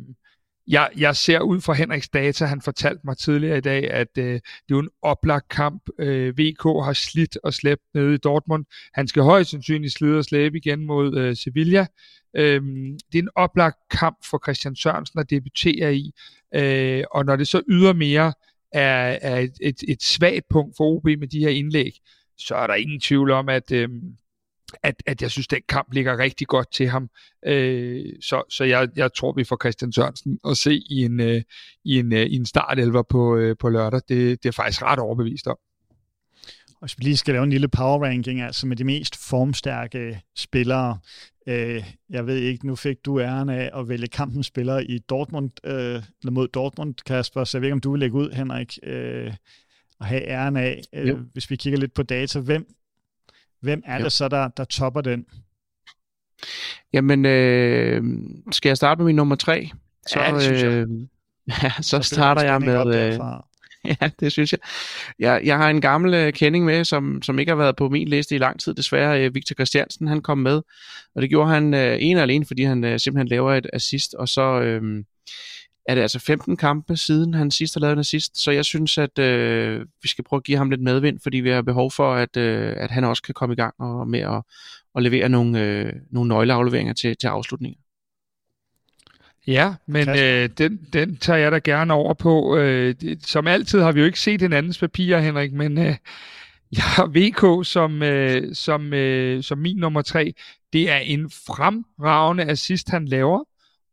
jeg, 0.67 0.89
jeg 0.97 1.15
ser 1.15 1.39
ud 1.39 1.61
fra 1.61 1.73
Henriks 1.73 2.09
data, 2.09 2.45
han 2.45 2.61
fortalte 2.61 3.01
mig 3.03 3.17
tidligere 3.17 3.57
i 3.57 3.61
dag, 3.61 3.91
at 3.91 4.07
øh, 4.17 4.25
det 4.25 4.35
er 4.35 4.41
jo 4.71 4.79
en 4.79 4.89
oplagt 5.01 5.49
kamp. 5.49 5.83
Øh, 5.99 6.37
VK 6.37 6.63
har 6.63 6.93
slidt 6.93 7.37
og 7.43 7.53
slæbt 7.53 7.81
nede 7.93 8.13
i 8.13 8.17
Dortmund. 8.17 8.65
Han 8.93 9.07
skal 9.07 9.23
højst 9.23 9.49
sandsynligt 9.49 9.93
slide 9.93 10.17
og 10.17 10.25
slæbe 10.25 10.57
igen 10.57 10.85
mod 10.85 11.17
øh, 11.17 11.35
Sevilla. 11.35 11.85
Øh, 12.35 12.61
det 13.11 13.19
er 13.19 13.23
en 13.23 13.29
oplagt 13.35 13.77
kamp 13.91 14.17
for 14.29 14.39
Christian 14.43 14.75
Sørensen 14.75 15.19
at 15.19 15.29
debutere 15.29 15.95
i. 15.95 16.11
Øh, 16.55 17.03
og 17.11 17.25
når 17.25 17.35
det 17.35 17.47
så 17.47 17.61
yder 17.69 17.93
mere, 17.93 18.33
er, 18.73 19.19
er 19.21 19.39
et, 19.39 19.53
et, 19.61 19.83
et 19.87 20.03
svagt 20.03 20.45
punkt 20.49 20.77
for 20.77 20.83
OB 20.83 21.05
med 21.05 21.27
de 21.27 21.39
her 21.39 21.49
indlæg, 21.49 21.91
så 22.37 22.55
er 22.55 22.67
der 22.67 22.73
ingen 22.73 22.99
tvivl 22.99 23.31
om, 23.31 23.49
at, 23.49 23.71
øh, 23.71 23.89
at, 24.83 24.95
at 25.05 25.21
jeg 25.21 25.31
synes, 25.31 25.47
den 25.47 25.61
kamp 25.69 25.93
ligger 25.93 26.17
rigtig 26.17 26.47
godt 26.47 26.73
til 26.73 26.87
ham. 26.87 27.09
Øh, 27.45 28.05
så 28.21 28.43
så 28.49 28.63
jeg, 28.63 28.89
jeg 28.95 29.13
tror, 29.13 29.33
vi 29.33 29.43
får 29.43 29.57
Christian 29.61 29.93
Sørensen 29.93 30.39
at 30.49 30.57
se 30.57 30.73
i 30.89 31.05
en, 31.05 31.19
øh, 31.19 31.41
i 31.85 31.99
en, 31.99 32.13
øh, 32.13 32.25
i 32.25 32.35
en 32.35 32.45
startelver 32.45 33.03
på, 33.09 33.37
øh, 33.37 33.55
på 33.59 33.69
lørdag. 33.69 34.01
Det, 34.09 34.43
det 34.43 34.49
er 34.49 34.53
faktisk 34.53 34.81
ret 34.81 34.99
overbevist 34.99 35.47
om. 35.47 35.57
Og 36.81 36.87
hvis 36.87 36.97
vi 36.97 37.03
lige 37.03 37.17
skal 37.17 37.33
lave 37.33 37.43
en 37.43 37.49
lille 37.49 37.67
power 37.67 38.05
ranking, 38.05 38.41
altså 38.41 38.67
med 38.67 38.75
de 38.75 38.83
mest 38.83 39.29
formstærke 39.29 40.21
spillere. 40.35 40.97
Øh, 41.47 41.83
jeg 42.09 42.27
ved 42.27 42.37
ikke, 42.37 42.67
nu 42.67 42.75
fik 42.75 43.05
du 43.05 43.19
æren 43.19 43.49
af 43.49 43.71
at 43.75 43.89
vælge 43.89 44.07
kampens 44.07 44.47
spillere 44.47 44.85
i 44.85 44.99
Dortmund, 44.99 45.51
øh, 45.63 46.03
eller 46.21 46.31
mod 46.31 46.47
Dortmund, 46.47 46.95
Kasper, 47.05 47.43
så 47.43 47.57
jeg 47.57 47.61
ved 47.61 47.67
ikke, 47.67 47.73
om 47.73 47.79
du 47.79 47.91
vil 47.91 47.99
lægge 47.99 48.15
ud, 48.15 48.31
Henrik, 48.31 48.79
øh, 48.83 49.33
og 49.99 50.05
have 50.05 50.23
æren 50.23 50.57
af, 50.57 50.81
øh, 50.93 51.17
hvis 51.33 51.49
vi 51.49 51.55
kigger 51.55 51.79
lidt 51.79 51.93
på 51.93 52.03
data. 52.03 52.39
Hvem, 52.39 52.67
hvem 53.59 53.83
er 53.85 53.97
jo. 53.97 54.03
det 54.03 54.11
så, 54.11 54.27
der, 54.27 54.47
der 54.47 54.63
topper 54.63 55.01
den? 55.01 55.25
Jamen, 56.93 57.25
øh, 57.25 58.03
skal 58.51 58.69
jeg 58.69 58.77
starte 58.77 58.99
med 58.99 59.05
min 59.05 59.15
nummer 59.15 59.35
tre? 59.35 59.69
Så, 60.07 60.19
ja, 60.19 60.33
det 60.33 60.41
synes 60.41 60.63
jeg. 60.63 60.71
Øh, 60.71 60.87
ja, 61.63 61.71
så, 61.77 62.01
så 62.01 62.01
starter 62.01 62.43
jeg 62.43 62.61
med... 62.61 63.13
Øh, 63.13 63.19
ja, 64.01 64.09
det 64.19 64.31
synes 64.31 64.51
jeg. 64.51 64.59
jeg. 65.19 65.41
Jeg 65.43 65.57
har 65.57 65.69
en 65.69 65.81
gammel 65.81 66.13
øh, 66.13 66.33
kending 66.33 66.65
med, 66.65 66.83
som, 66.83 67.21
som 67.21 67.39
ikke 67.39 67.49
har 67.49 67.57
været 67.57 67.75
på 67.75 67.89
min 67.89 68.07
liste 68.07 68.35
i 68.35 68.37
lang 68.37 68.59
tid, 68.59 68.73
desværre. 68.73 69.25
Øh, 69.25 69.35
Victor 69.35 69.53
Christiansen, 69.53 70.07
han 70.07 70.21
kom 70.21 70.37
med, 70.37 70.61
og 71.15 71.21
det 71.21 71.29
gjorde 71.29 71.49
han 71.49 71.73
øh, 71.73 71.97
en 71.99 72.17
og 72.17 72.23
alene, 72.23 72.45
fordi 72.45 72.63
han 72.63 72.83
øh, 72.83 72.99
simpelthen 72.99 73.27
laver 73.27 73.53
et 73.53 73.67
assist, 73.73 74.13
og 74.13 74.29
så 74.29 74.61
øh, 74.61 75.03
er 75.85 75.95
det 75.95 76.01
altså 76.01 76.19
15 76.19 76.57
kampe 76.57 76.97
siden 76.97 77.33
han 77.33 77.51
sidst 77.51 77.75
har 77.75 77.81
lavet 77.81 77.93
en 77.93 77.99
assist, 77.99 78.37
så 78.37 78.51
jeg 78.51 78.65
synes, 78.65 78.97
at 78.97 79.19
øh, 79.19 79.85
vi 80.01 80.07
skal 80.07 80.23
prøve 80.23 80.37
at 80.37 80.43
give 80.43 80.57
ham 80.57 80.69
lidt 80.69 80.81
medvind, 80.81 81.19
fordi 81.23 81.37
vi 81.37 81.49
har 81.49 81.61
behov 81.61 81.91
for, 81.91 82.13
at, 82.13 82.37
øh, 82.37 82.73
at 82.77 82.91
han 82.91 83.03
også 83.03 83.23
kan 83.23 83.33
komme 83.33 83.53
i 83.53 83.55
gang 83.55 83.73
og 83.79 84.07
med 84.07 84.19
at, 84.19 84.43
at 84.95 85.03
levere 85.03 85.29
nogle, 85.29 85.61
øh, 85.61 85.93
nogle 86.11 86.27
nøgleafleveringer 86.27 86.93
til, 86.93 87.15
til 87.17 87.27
afslutninger. 87.27 87.80
Ja, 89.47 89.73
men 89.87 90.09
øh, 90.09 90.49
den, 90.57 90.79
den 90.93 91.17
tager 91.17 91.39
jeg 91.39 91.51
da 91.51 91.59
gerne 91.63 91.93
over 91.93 92.13
på. 92.13 92.57
Øh, 92.57 92.95
som 93.23 93.47
altid 93.47 93.81
har 93.81 93.91
vi 93.91 93.99
jo 93.99 94.05
ikke 94.05 94.19
set 94.19 94.41
hinandens 94.41 94.77
papirer, 94.77 95.19
Henrik, 95.19 95.53
men 95.53 95.77
øh, 95.77 95.85
jeg 96.77 96.83
har 96.83 97.05
VK 97.05 97.67
som, 97.67 98.03
øh, 98.03 98.55
som, 98.55 98.93
øh, 98.93 99.43
som 99.43 99.57
min 99.57 99.77
nummer 99.77 100.01
tre. 100.01 100.33
Det 100.73 100.89
er 100.89 100.97
en 100.97 101.29
fremragende 101.29 102.43
assist, 102.43 102.89
han 102.89 103.05
laver. 103.05 103.43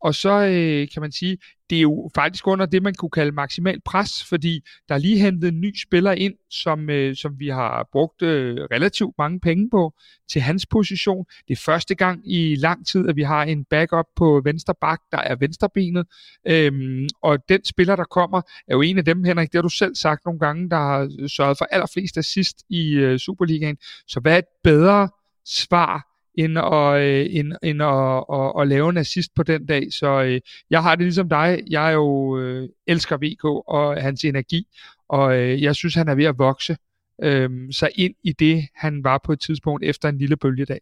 Og 0.01 0.15
så 0.15 0.31
øh, 0.31 0.89
kan 0.93 1.03
man 1.03 1.13
sige, 1.13 1.39
det 1.71 1.79
er 1.79 1.83
jo 1.83 2.11
faktisk 2.15 2.47
under 2.47 2.67
det, 2.67 2.83
man 2.83 2.95
kunne 2.95 3.11
kalde 3.11 3.33
maksimal 3.33 3.81
pres, 3.85 4.25
fordi 4.25 4.61
der 4.89 4.95
er 4.95 4.99
lige 4.99 5.19
hentet 5.19 5.49
en 5.49 5.61
ny 5.61 5.77
spiller 5.77 6.13
ind, 6.13 6.35
som, 6.51 6.91
øh, 6.91 7.17
som 7.17 7.39
vi 7.39 7.49
har 7.49 7.89
brugt 7.93 8.23
øh, 8.23 8.57
relativt 8.57 9.15
mange 9.19 9.41
penge 9.41 9.71
på 9.71 9.93
til 10.31 10.41
hans 10.41 10.67
position. 10.67 11.27
Det 11.49 11.55
er 11.55 11.63
første 11.65 11.95
gang 11.95 12.33
i 12.33 12.55
lang 12.55 12.87
tid, 12.87 13.09
at 13.09 13.17
vi 13.17 13.23
har 13.23 13.43
en 13.43 13.65
backup 13.65 14.07
på 14.17 14.41
venstre 14.45 14.75
bak, 14.81 15.01
der 15.13 15.19
er 15.19 15.37
venstrebenet. 15.37 16.07
Øhm, 16.47 17.09
og 17.23 17.49
den 17.49 17.65
spiller, 17.65 17.97
der 17.97 18.05
kommer, 18.05 18.43
er 18.69 18.75
jo 18.75 18.81
en 18.81 18.99
af 18.99 19.05
dem, 19.05 19.25
Henrik, 19.25 19.53
det 19.53 19.59
har 19.59 19.63
du 19.63 19.69
selv 19.69 19.95
sagt 19.95 20.25
nogle 20.25 20.41
gange, 20.41 20.71
der 20.71 20.77
har 20.77 21.29
sørget 21.29 21.59
for 21.59 21.65
allerflest 21.65 22.19
assist 22.19 22.57
i 22.69 22.93
øh, 22.93 23.19
Superligaen. 23.19 23.77
Så 24.07 24.21
hvad 24.21 24.35
er 24.35 24.39
et 24.39 24.45
bedre 24.65 25.09
svar 25.45 26.08
end 26.39 26.59
at, 26.59 27.01
øh, 27.01 27.27
end, 27.31 27.53
end 27.63 27.83
at, 27.83 28.25
at, 28.33 28.53
at 28.61 28.69
lave 28.69 28.91
en 28.91 28.97
assist 28.97 29.35
på 29.35 29.43
den 29.43 29.67
dag. 29.67 29.93
Så 29.93 30.23
øh, 30.23 30.41
jeg 30.71 30.83
har 30.83 30.95
det 30.95 31.05
ligesom 31.05 31.29
dig. 31.29 31.63
Jeg 31.71 31.89
er 31.89 31.93
jo 31.93 32.39
øh, 32.39 32.69
elsker 32.87 33.17
VK 33.17 33.45
og 33.69 34.03
hans 34.03 34.25
energi, 34.25 34.67
og 35.09 35.39
øh, 35.39 35.63
jeg 35.63 35.75
synes, 35.75 35.95
han 35.95 36.09
er 36.09 36.15
ved 36.15 36.25
at 36.25 36.39
vokse 36.39 36.77
øh, 37.23 37.73
så 37.73 37.91
ind 37.95 38.15
i 38.23 38.33
det, 38.33 38.69
han 38.75 39.05
var 39.05 39.19
på 39.25 39.33
et 39.33 39.41
tidspunkt 39.41 39.85
efter 39.85 40.09
en 40.09 40.19
lille 40.19 40.37
bølgedag. 40.37 40.81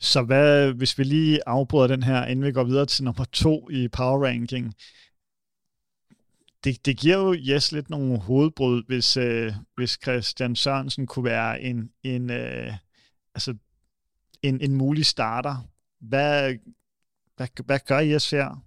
Så 0.00 0.22
hvad, 0.22 0.72
hvis 0.72 0.98
vi 0.98 1.04
lige 1.04 1.40
afbryder 1.46 1.86
den 1.86 2.02
her, 2.02 2.26
inden 2.26 2.44
vi 2.44 2.52
går 2.52 2.64
videre 2.64 2.86
til 2.86 3.04
nummer 3.04 3.24
to 3.32 3.70
i 3.70 3.88
power 3.88 4.26
ranking, 4.26 4.74
det, 6.66 6.86
det 6.86 6.96
giver 6.96 7.16
jo 7.16 7.36
Jes 7.38 7.72
lidt 7.72 7.90
nogle 7.90 8.18
hovedbrud, 8.18 8.82
hvis, 8.86 9.16
øh, 9.16 9.52
hvis 9.76 9.98
Christian 10.02 10.56
Sørensen 10.56 11.06
kunne 11.06 11.24
være 11.24 11.60
en, 11.60 11.90
en, 12.02 12.30
øh, 12.30 12.72
altså 13.34 13.54
en, 14.42 14.60
en 14.60 14.74
mulig 14.74 15.06
starter. 15.06 15.56
Hvad, 16.00 16.54
hvad, 17.36 17.48
hvad 17.66 17.78
gør 17.86 17.98
Jes 17.98 18.30
her? 18.30 18.66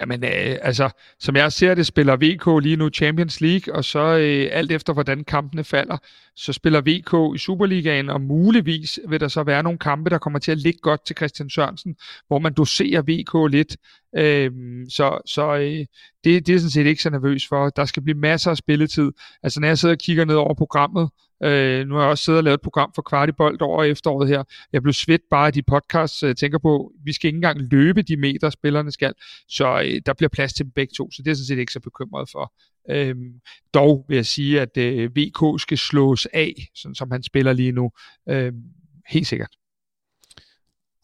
Jamen, 0.00 0.24
øh, 0.24 0.58
altså, 0.62 0.90
som 1.18 1.36
jeg 1.36 1.52
ser 1.52 1.74
det, 1.74 1.86
spiller 1.86 2.16
VK 2.16 2.62
lige 2.62 2.76
nu 2.76 2.90
Champions 2.90 3.40
League, 3.40 3.74
og 3.74 3.84
så 3.84 4.16
øh, 4.16 4.48
alt 4.52 4.72
efter, 4.72 4.92
hvordan 4.92 5.24
kampene 5.24 5.64
falder, 5.64 5.96
så 6.36 6.52
spiller 6.52 6.80
VK 6.80 7.36
i 7.36 7.38
Superligaen, 7.38 8.10
og 8.10 8.20
muligvis 8.20 9.00
vil 9.08 9.20
der 9.20 9.28
så 9.28 9.42
være 9.42 9.62
nogle 9.62 9.78
kampe, 9.78 10.10
der 10.10 10.18
kommer 10.18 10.38
til 10.38 10.52
at 10.52 10.58
ligge 10.58 10.78
godt 10.82 11.06
til 11.06 11.16
Christian 11.16 11.50
Sørensen, 11.50 11.96
hvor 12.26 12.38
man 12.38 12.52
doserer 12.52 13.02
VK 13.02 13.52
lidt. 13.52 13.76
Øh, 14.16 14.50
så 14.88 15.18
så 15.26 15.56
øh, 15.56 15.86
det, 16.24 16.46
det 16.46 16.54
er 16.54 16.58
sådan 16.58 16.70
set 16.70 16.86
ikke 16.86 17.02
så 17.02 17.10
nervøs 17.10 17.48
for. 17.48 17.68
Der 17.68 17.84
skal 17.84 18.02
blive 18.02 18.18
masser 18.18 18.50
af 18.50 18.56
spilletid. 18.56 19.12
Altså, 19.42 19.60
når 19.60 19.68
jeg 19.68 19.78
sidder 19.78 19.94
og 19.94 19.98
kigger 19.98 20.24
ned 20.24 20.34
over 20.34 20.54
programmet, 20.54 21.10
Øh, 21.42 21.86
nu 21.86 21.94
har 21.94 22.02
jeg 22.02 22.10
også 22.10 22.24
siddet 22.24 22.38
og 22.38 22.44
lavet 22.44 22.54
et 22.54 22.62
program 22.62 22.92
for 22.94 23.02
Kvartibolt 23.02 23.62
over 23.62 23.84
efteråret 23.84 24.28
her. 24.28 24.44
Jeg 24.72 24.82
blev 24.82 24.92
svedt 24.92 25.22
bare 25.30 25.46
af 25.46 25.52
de 25.52 25.62
podcasts, 25.62 26.22
jeg 26.22 26.36
tænker 26.36 26.58
på, 26.58 26.92
vi 27.04 27.12
skal 27.12 27.28
ikke 27.28 27.36
engang 27.36 27.60
løbe 27.60 28.02
de 28.02 28.16
meter, 28.16 28.50
spillerne 28.50 28.92
skal, 28.92 29.12
så 29.48 29.82
øh, 29.84 30.00
der 30.06 30.12
bliver 30.12 30.28
plads 30.28 30.52
til 30.52 30.64
dem 30.64 30.72
begge 30.72 30.92
to, 30.96 31.10
så 31.10 31.22
det 31.22 31.30
er 31.30 31.34
sådan 31.34 31.46
set 31.46 31.58
ikke 31.58 31.72
så 31.72 31.80
bekymret 31.80 32.28
for. 32.32 32.52
Øhm, 32.90 33.32
dog 33.74 34.04
vil 34.08 34.14
jeg 34.14 34.26
sige, 34.26 34.60
at 34.60 34.76
øh, 34.76 35.10
VK 35.16 35.60
skal 35.60 35.78
slås 35.78 36.26
af, 36.26 36.54
sådan 36.74 36.94
som 36.94 37.10
han 37.10 37.22
spiller 37.22 37.52
lige 37.52 37.72
nu. 37.72 37.90
Øhm, 38.28 38.62
helt 39.08 39.26
sikkert. 39.26 39.57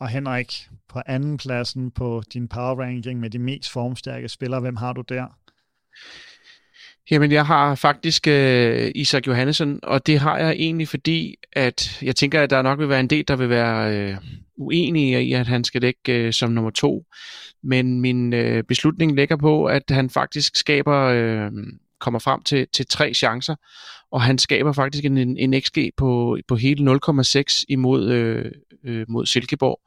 Og 0.05 0.11
Henrik, 0.11 0.68
på 0.88 1.00
anden 1.07 1.36
pladsen 1.36 1.90
på 1.90 2.22
din 2.32 2.48
power 2.48 2.80
ranking 2.80 3.20
med 3.20 3.30
de 3.30 3.38
mest 3.38 3.72
formstærke 3.72 4.28
spillere, 4.28 4.61
hvem 4.61 4.76
har 4.76 4.92
du 4.92 5.00
der? 5.00 5.26
Jamen, 7.11 7.32
jeg 7.32 7.46
har 7.46 7.74
faktisk 7.74 8.26
øh, 8.28 8.92
Isak 8.94 9.26
Johannesson, 9.26 9.80
og 9.82 10.07
det 10.07 10.18
har 10.18 10.38
jeg 10.38 10.50
egentlig, 10.50 10.88
fordi 10.88 11.34
at 11.52 12.02
jeg 12.02 12.16
tænker, 12.16 12.42
at 12.42 12.50
der 12.50 12.62
nok 12.62 12.78
vil 12.78 12.88
være 12.88 13.00
en 13.00 13.11
del, 13.11 13.28
der 13.28 13.36
vil 13.36 13.48
være 13.48 13.96
øh, 13.96 14.16
uenige 14.57 15.24
i, 15.24 15.32
at 15.32 15.46
han 15.46 15.64
skal 15.64 15.80
ligge 15.80 16.12
øh, 16.12 16.32
som 16.32 16.50
nummer 16.50 16.70
to. 16.70 17.05
Men 17.62 18.00
min 18.00 18.32
øh, 18.32 18.62
beslutning 18.62 19.14
ligger 19.14 19.36
på, 19.36 19.64
at 19.64 19.82
han 19.90 20.11
faktisk 20.11 20.57
skaber, 20.57 20.98
øh, 20.98 21.50
kommer 22.00 22.20
frem 22.20 22.42
til, 22.42 22.66
til 22.72 22.86
tre 22.86 23.14
chancer, 23.14 23.55
og 24.15 24.23
han 24.23 24.39
skaber 24.39 24.73
faktisk 24.73 25.05
en, 25.05 25.19
en 25.19 25.61
XG 25.61 25.91
på, 25.97 26.39
på 26.49 26.57
hele 26.57 26.99
0,6 27.09 27.65
imod 27.69 28.11
øh, 28.11 28.53
øh, 28.85 29.07
mod 29.09 29.27
Silkeborg. 29.27 29.81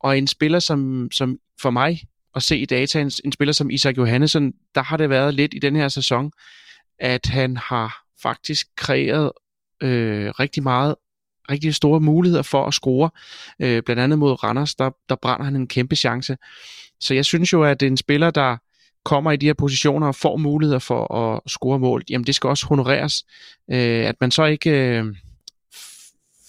Og 0.00 0.18
en 0.18 0.26
spiller, 0.26 0.58
som, 0.58 1.08
som 1.12 1.38
for 1.60 1.70
mig 1.70 2.00
at 2.34 2.42
se 2.42 2.58
i 2.58 2.64
data 2.64 3.00
en, 3.00 3.10
en 3.24 3.32
spiller 3.32 3.52
som 3.52 3.70
Isak 3.70 3.96
Johannesson, 3.96 4.52
der 4.74 4.82
har 4.82 4.96
det 4.96 5.10
været 5.10 5.34
lidt 5.34 5.54
i 5.54 5.58
den 5.58 5.76
her 5.76 5.88
sæson, 5.88 6.30
at 6.98 7.26
han 7.26 7.56
har 7.56 8.04
faktisk 8.22 8.66
kreeret 8.76 9.32
øh, 9.82 10.30
rigtig 10.30 10.62
meget 10.62 10.94
rigtig 11.50 11.74
store 11.74 12.00
muligheder 12.00 12.42
for 12.42 12.64
at 12.64 12.74
score. 12.74 13.10
Øh, 13.60 13.82
blandt 13.82 14.02
andet 14.02 14.18
mod 14.18 14.44
Randers, 14.44 14.74
der, 14.74 14.90
der 15.08 15.16
brænder 15.22 15.44
han 15.44 15.56
en 15.56 15.66
kæmpe 15.66 15.96
chance. 15.96 16.36
Så 17.00 17.14
jeg 17.14 17.24
synes 17.24 17.52
jo, 17.52 17.64
at 17.64 17.82
en 17.82 17.96
spiller, 17.96 18.30
der 18.30 18.56
kommer 19.08 19.32
i 19.32 19.36
de 19.36 19.46
her 19.46 19.54
positioner 19.54 20.06
og 20.06 20.14
får 20.14 20.36
muligheder 20.36 20.78
for 20.78 21.14
at 21.14 21.40
score 21.46 21.78
mål, 21.78 22.02
jamen 22.10 22.26
det 22.26 22.34
skal 22.34 22.48
også 22.48 22.66
honoreres. 22.66 23.24
Øh, 23.70 24.06
at 24.06 24.14
man 24.20 24.30
så 24.30 24.44
ikke 24.44 24.70
øh, 24.70 25.04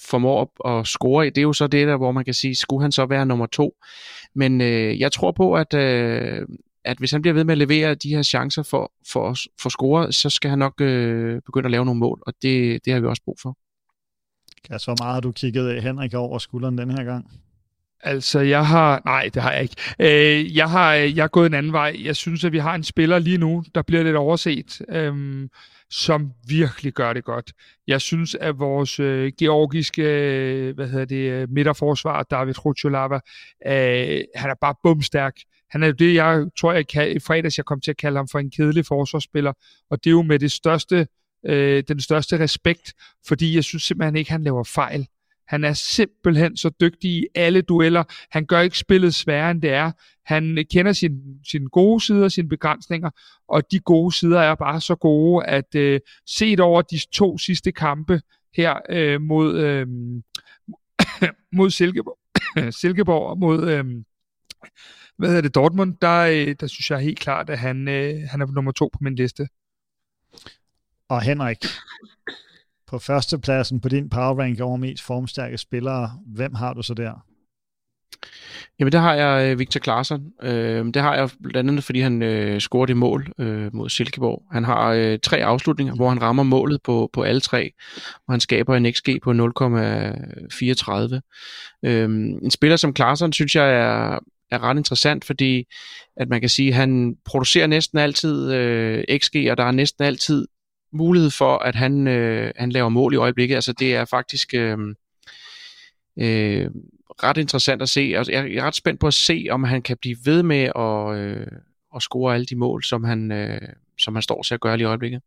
formår 0.01 0.67
at 0.67 0.87
score 0.87 1.27
i, 1.27 1.29
det 1.29 1.37
er 1.37 1.41
jo 1.41 1.53
så 1.53 1.67
det 1.67 1.87
der, 1.87 1.97
hvor 1.97 2.11
man 2.11 2.25
kan 2.25 2.33
sige, 2.33 2.55
skulle 2.55 2.81
han 2.81 2.91
så 2.91 3.05
være 3.05 3.25
nummer 3.25 3.45
to? 3.45 3.75
Men 4.35 4.61
øh, 4.61 4.99
jeg 4.99 5.11
tror 5.11 5.31
på, 5.31 5.53
at, 5.53 5.73
øh, 5.73 6.47
at 6.85 6.97
hvis 6.97 7.11
han 7.11 7.21
bliver 7.21 7.33
ved 7.33 7.43
med 7.43 7.51
at 7.51 7.57
levere 7.57 7.95
de 7.95 8.15
her 8.15 8.23
chancer 8.23 8.63
for, 8.63 8.91
for, 9.07 9.35
for 9.61 9.69
score, 9.69 10.11
så 10.11 10.29
skal 10.29 10.49
han 10.49 10.59
nok 10.59 10.81
øh, 10.81 11.41
begynde 11.45 11.65
at 11.67 11.71
lave 11.71 11.85
nogle 11.85 11.99
mål, 11.99 12.23
og 12.27 12.33
det, 12.41 12.85
det 12.85 12.93
har 12.93 12.99
vi 12.99 13.07
også 13.07 13.23
brug 13.25 13.37
for. 13.41 13.57
Ja, 14.69 14.77
så 14.77 14.95
meget 14.99 15.13
har 15.13 15.21
du 15.21 15.31
kigget 15.31 15.83
Henrik 15.83 16.13
over 16.13 16.37
skulderen 16.37 16.77
den 16.77 16.91
her 16.91 17.03
gang? 17.03 17.31
Altså, 18.03 18.39
jeg 18.39 18.67
har... 18.67 19.01
Nej, 19.05 19.29
det 19.33 19.41
har 19.41 19.51
jeg 19.51 19.61
ikke. 19.61 19.75
Øh, 19.99 20.55
jeg, 20.55 20.69
har, 20.69 20.93
jeg 20.93 21.23
har 21.23 21.27
gået 21.27 21.45
en 21.45 21.53
anden 21.53 21.73
vej. 21.73 21.95
Jeg 22.03 22.15
synes, 22.15 22.43
at 22.43 22.51
vi 22.51 22.57
har 22.57 22.75
en 22.75 22.83
spiller 22.83 23.19
lige 23.19 23.37
nu, 23.37 23.63
der 23.75 23.81
bliver 23.81 24.03
lidt 24.03 24.15
overset. 24.15 24.81
Øh, 24.89 25.47
som 25.91 26.31
virkelig 26.47 26.93
gør 26.93 27.13
det 27.13 27.23
godt. 27.23 27.51
Jeg 27.87 28.01
synes, 28.01 28.35
at 28.35 28.59
vores 28.59 28.99
øh, 28.99 29.31
georgiske 29.39 30.03
øh, 30.03 30.75
hvad 30.75 30.87
hedder 30.87 31.05
det, 31.05 31.31
øh, 31.31 31.49
midterforsvar, 31.49 32.23
David 32.23 32.65
Rucholava, 32.65 33.19
øh, 33.67 34.23
han 34.35 34.49
er 34.49 34.55
bare 34.61 34.75
bumstærk. 34.83 35.33
Han 35.69 35.83
er 35.83 35.87
jo 35.87 35.93
det, 35.93 36.15
jeg 36.15 36.45
tror, 36.57 36.73
jeg 36.73 36.87
kan, 36.87 37.11
i 37.11 37.19
fredags 37.19 37.57
jeg 37.57 37.65
kom 37.65 37.81
til 37.81 37.91
at 37.91 37.97
kalde 37.97 38.17
ham 38.17 38.27
for 38.27 38.39
en 38.39 38.51
kedelig 38.51 38.85
forsvarsspiller, 38.85 39.53
og 39.89 40.03
det 40.03 40.09
er 40.09 40.11
jo 40.11 40.21
med 40.21 40.39
det 40.39 40.51
største, 40.51 41.07
øh, 41.45 41.83
den 41.87 41.99
største 42.01 42.39
respekt, 42.39 42.93
fordi 43.27 43.55
jeg 43.55 43.63
synes 43.63 43.83
simpelthen 43.83 44.15
ikke, 44.15 44.31
han 44.31 44.43
laver 44.43 44.63
fejl. 44.63 45.07
Han 45.49 45.63
er 45.63 45.73
simpelthen 45.73 46.57
så 46.57 46.69
dygtig 46.81 47.11
i 47.11 47.25
alle 47.35 47.61
dueller. 47.61 48.03
Han 48.31 48.45
gør 48.45 48.59
ikke 48.59 48.77
spillet 48.77 49.15
sværere, 49.15 49.51
end 49.51 49.61
det 49.61 49.69
er. 49.69 49.91
Han 50.25 50.65
kender 50.71 50.93
sine 50.93 51.19
sin 51.47 51.65
gode 51.65 52.05
sider 52.05 52.23
og 52.23 52.31
sine 52.31 52.49
begrænsninger, 52.49 53.09
og 53.47 53.71
de 53.71 53.79
gode 53.79 54.15
sider 54.15 54.39
er 54.39 54.55
bare 54.55 54.81
så 54.81 54.95
gode, 54.95 55.45
at 55.45 55.75
øh, 55.75 55.99
set 56.25 56.59
over 56.59 56.81
de 56.81 56.99
to 57.11 57.37
sidste 57.37 57.71
kampe 57.71 58.21
her 58.55 58.75
øh, 58.89 59.21
mod, 59.21 59.57
øh, 59.57 59.87
mod 61.57 61.69
Silkeborg, 61.69 62.17
Silkeborg 62.81 63.29
og 63.29 63.39
mod 63.39 63.69
øh, 63.69 63.85
hvad 65.17 65.29
hedder 65.29 65.41
det, 65.41 65.55
Dortmund, 65.55 65.97
der, 66.01 66.19
øh, 66.19 66.55
der 66.59 66.67
synes 66.67 66.91
jeg 66.91 66.99
helt 66.99 67.19
klart, 67.19 67.49
at 67.49 67.59
han, 67.59 67.87
øh, 67.87 68.15
han 68.31 68.41
er 68.41 68.45
nummer 68.45 68.71
to 68.71 68.89
på 68.93 68.99
min 69.01 69.15
liste. 69.15 69.47
Og 71.09 71.21
Henrik, 71.21 71.65
på 72.89 72.99
førstepladsen 72.99 73.79
på 73.79 73.89
din 73.89 74.09
power 74.09 74.39
rank 74.39 74.59
over 74.59 74.77
mest 74.77 75.03
formstærke 75.03 75.57
spillere, 75.57 76.11
hvem 76.25 76.53
har 76.53 76.73
du 76.73 76.81
så 76.81 76.93
der? 76.93 77.25
Jamen, 78.79 78.91
der 78.91 78.99
har 78.99 79.13
jeg 79.13 79.51
øh, 79.51 79.59
Victor 79.59 79.79
Claesson. 79.79 80.25
Øh, 80.43 80.85
det 80.85 80.95
har 80.95 81.15
jeg 81.15 81.29
blandt 81.43 81.69
andet, 81.69 81.83
fordi 81.83 81.99
han 81.99 82.21
øh, 82.21 82.59
scorede 82.59 82.91
i 82.91 82.95
mål 82.95 83.31
øh, 83.39 83.75
mod 83.75 83.89
Silkeborg. 83.89 84.43
Han 84.51 84.63
har 84.63 84.91
øh, 84.91 85.19
tre 85.23 85.37
afslutninger, 85.37 85.95
hvor 85.95 86.09
han 86.09 86.21
rammer 86.21 86.43
målet 86.43 86.81
på, 86.83 87.09
på 87.13 87.21
alle 87.21 87.41
tre, 87.41 87.71
og 88.27 88.33
han 88.33 88.39
skaber 88.39 88.75
en 88.75 88.93
XG 88.93 89.09
på 89.23 89.31
0,34. 89.31 89.37
Øh, 91.85 92.09
en 92.43 92.51
spiller 92.51 92.77
som 92.77 92.95
Claesson, 92.95 93.33
synes 93.33 93.55
jeg 93.55 93.73
er, 93.73 94.19
er 94.51 94.63
ret 94.63 94.77
interessant, 94.77 95.25
fordi 95.25 95.65
at 96.17 96.29
man 96.29 96.39
kan 96.39 96.49
sige, 96.49 96.69
at 96.69 96.75
han 96.75 97.15
producerer 97.25 97.67
næsten 97.67 97.97
altid 97.97 98.53
øh, 98.53 99.03
XG, 99.17 99.35
og 99.51 99.57
der 99.57 99.63
er 99.63 99.71
næsten 99.71 100.03
altid 100.03 100.47
mulighed 100.91 101.31
for, 101.31 101.57
at 101.57 101.75
han, 101.75 102.07
øh, 102.07 102.51
han 102.55 102.71
laver 102.71 102.89
mål 102.89 103.13
i 103.13 103.17
øjeblikket. 103.17 103.55
Altså 103.55 103.73
det 103.73 103.95
er 103.95 104.05
faktisk 104.05 104.53
øh, 104.53 104.77
øh, 106.17 106.69
ret 107.23 107.37
interessant 107.37 107.81
at 107.81 107.89
se. 107.89 108.13
Altså, 108.15 108.31
jeg 108.31 108.55
er 108.55 108.63
ret 108.63 108.75
spændt 108.75 108.99
på 108.99 109.07
at 109.07 109.13
se, 109.13 109.47
om 109.49 109.63
han 109.63 109.81
kan 109.81 109.97
blive 109.97 110.17
ved 110.25 110.43
med 110.43 110.71
at, 110.75 111.17
øh, 111.17 111.47
at 111.95 112.01
score 112.01 112.33
alle 112.33 112.45
de 112.45 112.55
mål, 112.55 112.83
som 112.83 113.03
han, 113.03 113.31
øh, 113.31 113.61
som 113.99 114.15
han 114.15 114.21
står 114.21 114.43
til 114.43 114.53
at 114.53 114.61
gøre 114.61 114.77
lige 114.77 114.85
i 114.85 114.87
øjeblikket. 114.87 115.21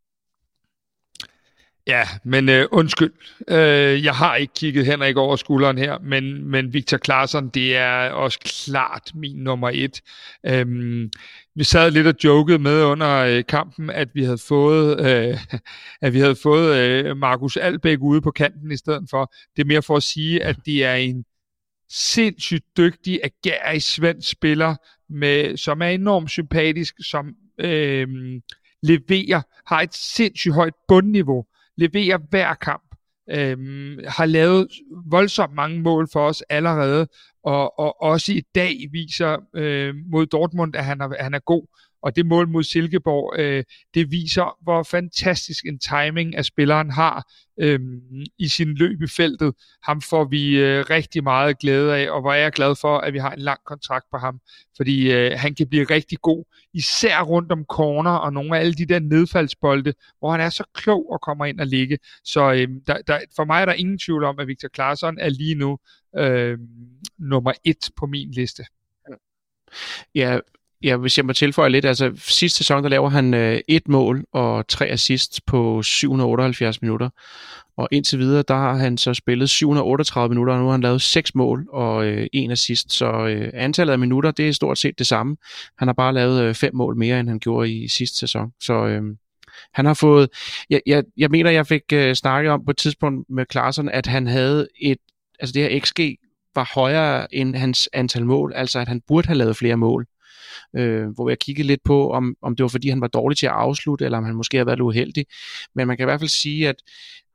Ja, 1.86 2.08
men 2.24 2.48
øh, 2.48 2.66
undskyld. 2.70 3.12
Øh, 3.48 4.04
jeg 4.04 4.14
har 4.14 4.36
ikke 4.36 4.54
kigget 4.54 4.86
Henrik 4.86 5.16
over 5.16 5.36
skulderen 5.36 5.78
her, 5.78 5.98
men, 5.98 6.44
men 6.44 6.72
Victor 6.72 6.98
Claesson, 6.98 7.48
det 7.48 7.76
er 7.76 8.10
også 8.10 8.38
klart 8.38 9.10
min 9.14 9.36
nummer 9.36 9.70
et. 9.74 10.00
Øhm, 10.46 11.10
vi 11.54 11.64
sad 11.64 11.90
lidt 11.90 12.06
og 12.06 12.14
jokede 12.24 12.58
med 12.58 12.84
under 12.84 13.16
øh, 13.16 13.44
kampen, 13.48 13.90
at 13.90 14.08
vi 14.14 14.24
havde 14.24 14.38
fået, 14.38 15.00
øh, 15.00 15.38
at 16.02 16.12
vi 16.12 16.18
havde 16.18 16.36
fået 16.42 16.76
øh, 16.76 17.16
Markus 17.16 17.56
Albæk 17.56 17.98
ude 18.00 18.20
på 18.20 18.30
kanten 18.30 18.72
i 18.72 18.76
stedet 18.76 19.06
for. 19.10 19.32
Det 19.56 19.62
er 19.62 19.66
mere 19.66 19.82
for 19.82 19.96
at 19.96 20.02
sige, 20.02 20.42
at 20.42 20.56
det 20.66 20.84
er 20.84 20.94
en 20.94 21.24
sindssygt 21.90 22.64
dygtig, 22.76 23.20
agerig 23.24 23.82
svensk 23.82 24.30
spiller, 24.30 24.76
med, 25.12 25.56
som 25.56 25.82
er 25.82 25.86
enormt 25.86 26.30
sympatisk, 26.30 26.94
som 27.10 27.34
øh, 27.58 28.08
leverer, 28.82 29.42
har 29.66 29.80
et 29.80 29.94
sindssygt 29.94 30.54
højt 30.54 30.74
bundniveau, 30.88 31.44
leverer 31.76 32.18
hver 32.30 32.54
kamp, 32.54 32.94
øh, 33.30 33.58
har 34.08 34.26
lavet 34.26 34.68
voldsomt 35.06 35.54
mange 35.54 35.80
mål 35.80 36.08
for 36.12 36.28
os 36.28 36.42
allerede, 36.48 37.08
og, 37.42 37.78
og 37.78 38.02
også 38.02 38.32
i 38.32 38.42
dag 38.54 38.76
viser 38.92 39.36
øh, 39.54 39.94
mod 40.10 40.26
Dortmund, 40.26 40.76
at 40.76 40.84
han 40.84 41.00
er, 41.00 41.22
han 41.22 41.34
er 41.34 41.38
god. 41.38 41.66
Og 42.02 42.16
det 42.16 42.26
mål 42.26 42.48
mod 42.48 42.62
Silkeborg, 42.62 43.38
øh, 43.38 43.64
det 43.94 44.10
viser, 44.10 44.58
hvor 44.62 44.82
fantastisk 44.82 45.66
en 45.66 45.78
timing, 45.78 46.36
at 46.36 46.46
spilleren 46.46 46.90
har 46.90 47.30
øh, 47.60 47.80
i 48.38 48.48
sin 48.48 48.74
løb 48.74 49.02
i 49.02 49.06
feltet. 49.06 49.54
Ham 49.82 50.00
får 50.00 50.24
vi 50.24 50.58
øh, 50.58 50.84
rigtig 50.90 51.22
meget 51.22 51.58
glæde 51.58 51.96
af, 51.96 52.10
og 52.10 52.20
hvor 52.20 52.32
er 52.32 52.36
jeg 52.36 52.52
glad 52.52 52.74
for, 52.80 52.98
at 52.98 53.12
vi 53.12 53.18
har 53.18 53.30
en 53.30 53.38
lang 53.38 53.60
kontrakt 53.66 54.06
på 54.10 54.18
ham. 54.18 54.40
Fordi 54.76 55.12
øh, 55.12 55.32
han 55.38 55.54
kan 55.54 55.68
blive 55.68 55.84
rigtig 55.84 56.18
god, 56.18 56.44
især 56.74 57.22
rundt 57.22 57.52
om 57.52 57.64
corner 57.64 58.10
og 58.10 58.32
nogle 58.32 58.56
af 58.56 58.60
alle 58.60 58.74
de 58.74 58.86
der 58.86 58.98
nedfaldsbolde, 58.98 59.94
hvor 60.18 60.30
han 60.30 60.40
er 60.40 60.50
så 60.50 60.64
klog 60.74 61.10
og 61.12 61.20
kommer 61.20 61.44
ind 61.44 61.60
og 61.60 61.66
ligge. 61.66 61.98
Så 62.24 62.52
øh, 62.52 62.68
der, 62.86 62.98
der, 63.06 63.18
for 63.36 63.44
mig 63.44 63.60
er 63.60 63.66
der 63.66 63.72
ingen 63.72 63.98
tvivl 63.98 64.24
om, 64.24 64.38
at 64.38 64.46
Victor 64.46 64.68
Claesson 64.74 65.18
er 65.18 65.28
lige 65.28 65.54
nu 65.54 65.78
øh, 66.18 66.58
nummer 67.18 67.52
et 67.64 67.90
på 67.96 68.06
min 68.06 68.30
liste. 68.30 68.64
Ja, 70.14 70.38
ja, 70.84 70.96
hvis 70.96 71.18
jeg 71.18 71.26
må 71.26 71.32
tilføje 71.32 71.70
lidt, 71.70 71.84
altså 71.84 72.12
sidste 72.16 72.58
sæson, 72.58 72.82
der 72.82 72.88
laver 72.88 73.08
han 73.08 73.34
øh, 73.34 73.60
et 73.68 73.88
mål 73.88 74.24
og 74.32 74.68
tre 74.68 74.86
assists 74.86 75.40
på 75.40 75.82
778 75.82 76.82
minutter. 76.82 77.08
Og 77.76 77.88
indtil 77.90 78.18
videre, 78.18 78.44
der 78.48 78.54
har 78.54 78.74
han 78.74 78.98
så 78.98 79.14
spillet 79.14 79.50
738 79.50 80.28
minutter, 80.28 80.54
og 80.54 80.60
nu 80.60 80.64
har 80.64 80.72
han 80.72 80.80
lavet 80.80 81.02
seks 81.02 81.34
mål 81.34 81.66
og 81.72 82.06
øh, 82.06 82.26
en 82.32 82.50
assist. 82.50 82.92
Så 82.92 83.26
øh, 83.26 83.50
antallet 83.54 83.92
af 83.92 83.98
minutter, 83.98 84.30
det 84.30 84.48
er 84.48 84.52
stort 84.52 84.78
set 84.78 84.98
det 84.98 85.06
samme. 85.06 85.36
Han 85.78 85.88
har 85.88 85.92
bare 85.92 86.14
lavet 86.14 86.42
øh, 86.42 86.54
fem 86.54 86.74
mål 86.74 86.96
mere, 86.96 87.20
end 87.20 87.28
han 87.28 87.38
gjorde 87.38 87.70
i 87.72 87.88
sidste 87.88 88.18
sæson. 88.18 88.52
Så 88.60 88.86
øh, 88.86 89.02
han 89.74 89.86
har 89.86 89.94
fået... 89.94 90.28
Jeg, 90.70 90.80
jeg, 90.86 91.04
jeg 91.16 91.30
mener, 91.30 91.50
jeg 91.50 91.66
fik 91.66 91.82
øh, 91.92 92.14
snakket 92.14 92.52
om 92.52 92.64
på 92.64 92.70
et 92.70 92.76
tidspunkt 92.76 93.30
med 93.30 93.46
Klaassen, 93.46 93.88
at 93.88 94.06
han 94.06 94.26
havde 94.26 94.68
et... 94.80 94.98
Altså 95.40 95.52
det 95.52 95.62
her 95.62 95.80
XG 95.80 96.00
var 96.54 96.70
højere 96.74 97.34
end 97.34 97.54
hans 97.54 97.88
antal 97.92 98.26
mål, 98.26 98.52
altså 98.54 98.78
at 98.78 98.88
han 98.88 99.00
burde 99.08 99.26
have 99.26 99.38
lavet 99.38 99.56
flere 99.56 99.76
mål 99.76 100.06
øh, 100.76 101.08
hvor 101.08 101.28
jeg 101.28 101.38
kiggede 101.38 101.66
lidt 101.66 101.82
på, 101.84 102.10
om, 102.10 102.36
om 102.42 102.56
det 102.56 102.64
var 102.64 102.68
fordi 102.68 102.88
han 102.88 103.00
var 103.00 103.06
dårlig 103.06 103.38
til 103.38 103.46
at 103.46 103.52
afslutte, 103.52 104.04
eller 104.04 104.18
om 104.18 104.24
han 104.24 104.34
måske 104.34 104.56
har 104.56 104.64
været 104.64 104.80
uheldig. 104.80 105.26
Men 105.74 105.86
man 105.86 105.96
kan 105.96 106.04
i 106.04 106.08
hvert 106.10 106.20
fald 106.20 106.28
sige, 106.28 106.68
at, 106.68 106.76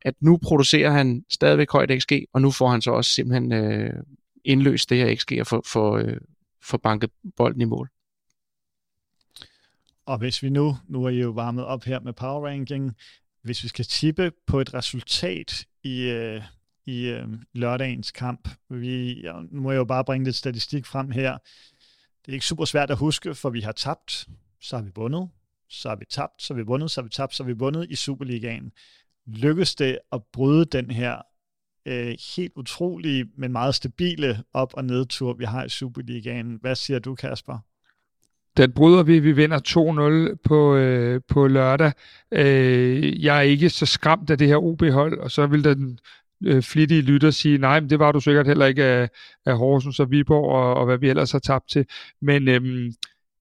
at 0.02 0.14
nu 0.22 0.38
producerer 0.38 0.92
han 0.92 1.24
stadigvæk 1.30 1.72
højt 1.72 2.02
XG, 2.02 2.12
og 2.34 2.42
nu 2.42 2.52
får 2.52 2.70
han 2.70 2.82
så 2.82 2.92
også 2.92 3.12
simpelthen 3.12 3.52
øh, 3.52 3.94
indløst 4.46 4.90
det 4.90 4.98
her 4.98 5.16
XG 5.16 5.32
og 5.40 5.48
for, 5.48 5.64
for, 5.66 5.98
øh, 5.98 6.18
for 6.64 6.78
banket 6.78 7.10
bolden 7.38 7.62
i 7.62 7.66
mål. 7.66 7.90
Og 10.06 10.18
hvis 10.18 10.44
vi 10.44 10.50
nu, 10.50 10.78
nu 10.88 11.06
er 11.06 11.10
I 11.10 11.20
jo 11.20 11.30
varmet 11.30 11.66
op 11.66 11.84
her 11.84 12.00
med 12.00 12.14
power 12.14 12.48
ranking, 12.48 12.96
hvis 13.44 13.64
vi 13.64 13.68
skal 13.68 13.86
tippe 13.86 14.32
på 14.48 14.60
et 14.60 14.74
resultat 14.74 15.66
i, 15.84 16.02
øh, 16.02 16.42
i 16.86 17.06
øh, 17.06 17.28
lørdagens 17.54 18.12
kamp, 18.12 18.50
vi, 18.70 19.22
ja, 19.22 19.34
nu 19.52 19.62
må 19.62 19.72
jeg 19.72 19.78
jo 19.78 19.86
bare 19.86 20.06
bringe 20.06 20.26
lidt 20.26 20.36
statistik 20.36 20.86
frem 20.86 21.12
her. 21.12 21.38
Det 22.28 22.34
er 22.34 22.36
ikke 22.36 22.46
super 22.46 22.66
svært 22.66 22.92
at 22.92 22.98
huske, 22.98 23.36
for 23.36 23.50
vi 23.50 23.62
har 23.62 23.72
tabt, 23.72 24.28
så 24.62 24.76
har 24.76 24.84
vi 24.84 24.92
vundet, 24.96 25.30
så 25.70 25.90
har 25.90 25.96
vi 25.96 26.06
tabt, 26.10 26.42
så 26.42 26.54
har 26.54 26.56
vi 26.58 26.66
vundet, 26.66 26.92
så 26.92 27.02
har 27.02 27.04
vi 27.04 27.10
tabt, 27.10 27.36
så 27.36 27.44
har 27.44 27.48
vi 27.48 27.58
vundet 27.58 27.88
i 27.90 27.96
Superligaen. 27.96 28.72
Lykkes 29.28 29.76
det 29.76 30.00
at 30.12 30.22
bryde 30.34 30.66
den 30.66 30.92
her 30.92 31.22
øh, 31.86 32.16
helt 32.36 32.54
utrolige, 32.56 33.26
men 33.38 33.52
meget 33.52 33.76
stabile 33.76 34.44
op- 34.54 34.74
og 34.74 34.86
nedtur, 34.86 35.34
vi 35.34 35.46
har 35.46 35.64
i 35.64 35.70
Superligaen? 35.70 36.58
Hvad 36.62 36.76
siger 36.76 37.00
du, 37.00 37.16
Kasper? 37.16 37.60
Den 38.58 38.72
bryder 38.72 39.04
vi. 39.04 39.20
Vi 39.20 39.32
vinder 39.32 40.30
2-0 40.34 40.36
på, 40.44 40.76
øh, 40.76 41.22
på 41.28 41.48
lørdag. 41.48 41.92
Øh, 42.32 43.24
jeg 43.24 43.38
er 43.38 43.42
ikke 43.42 43.70
så 43.70 43.86
skræmt 43.86 44.30
af 44.30 44.38
det 44.38 44.48
her 44.48 44.58
OB-hold, 44.58 45.20
og 45.20 45.32
så 45.32 45.48
vil 45.48 45.64
den 45.64 46.00
øh, 46.46 46.62
flittige 46.62 47.02
lytter 47.02 47.32
sige, 47.32 47.58
nej, 47.58 47.80
men 47.80 47.90
det 47.90 48.00
var 48.00 48.12
du 48.12 48.20
sikkert 48.20 48.48
heller 48.48 48.66
ikke 48.66 48.84
af, 48.84 49.10
af 49.46 49.58
Horsens 49.58 50.00
og 50.00 50.12
Viborg 50.12 50.52
og, 50.52 50.74
og 50.74 50.86
hvad 50.86 50.98
vi 50.98 51.10
ellers 51.10 51.32
har 51.32 51.40
tabt 51.40 51.70
til. 51.70 51.86
Men 52.22 52.48
øhm, 52.48 52.92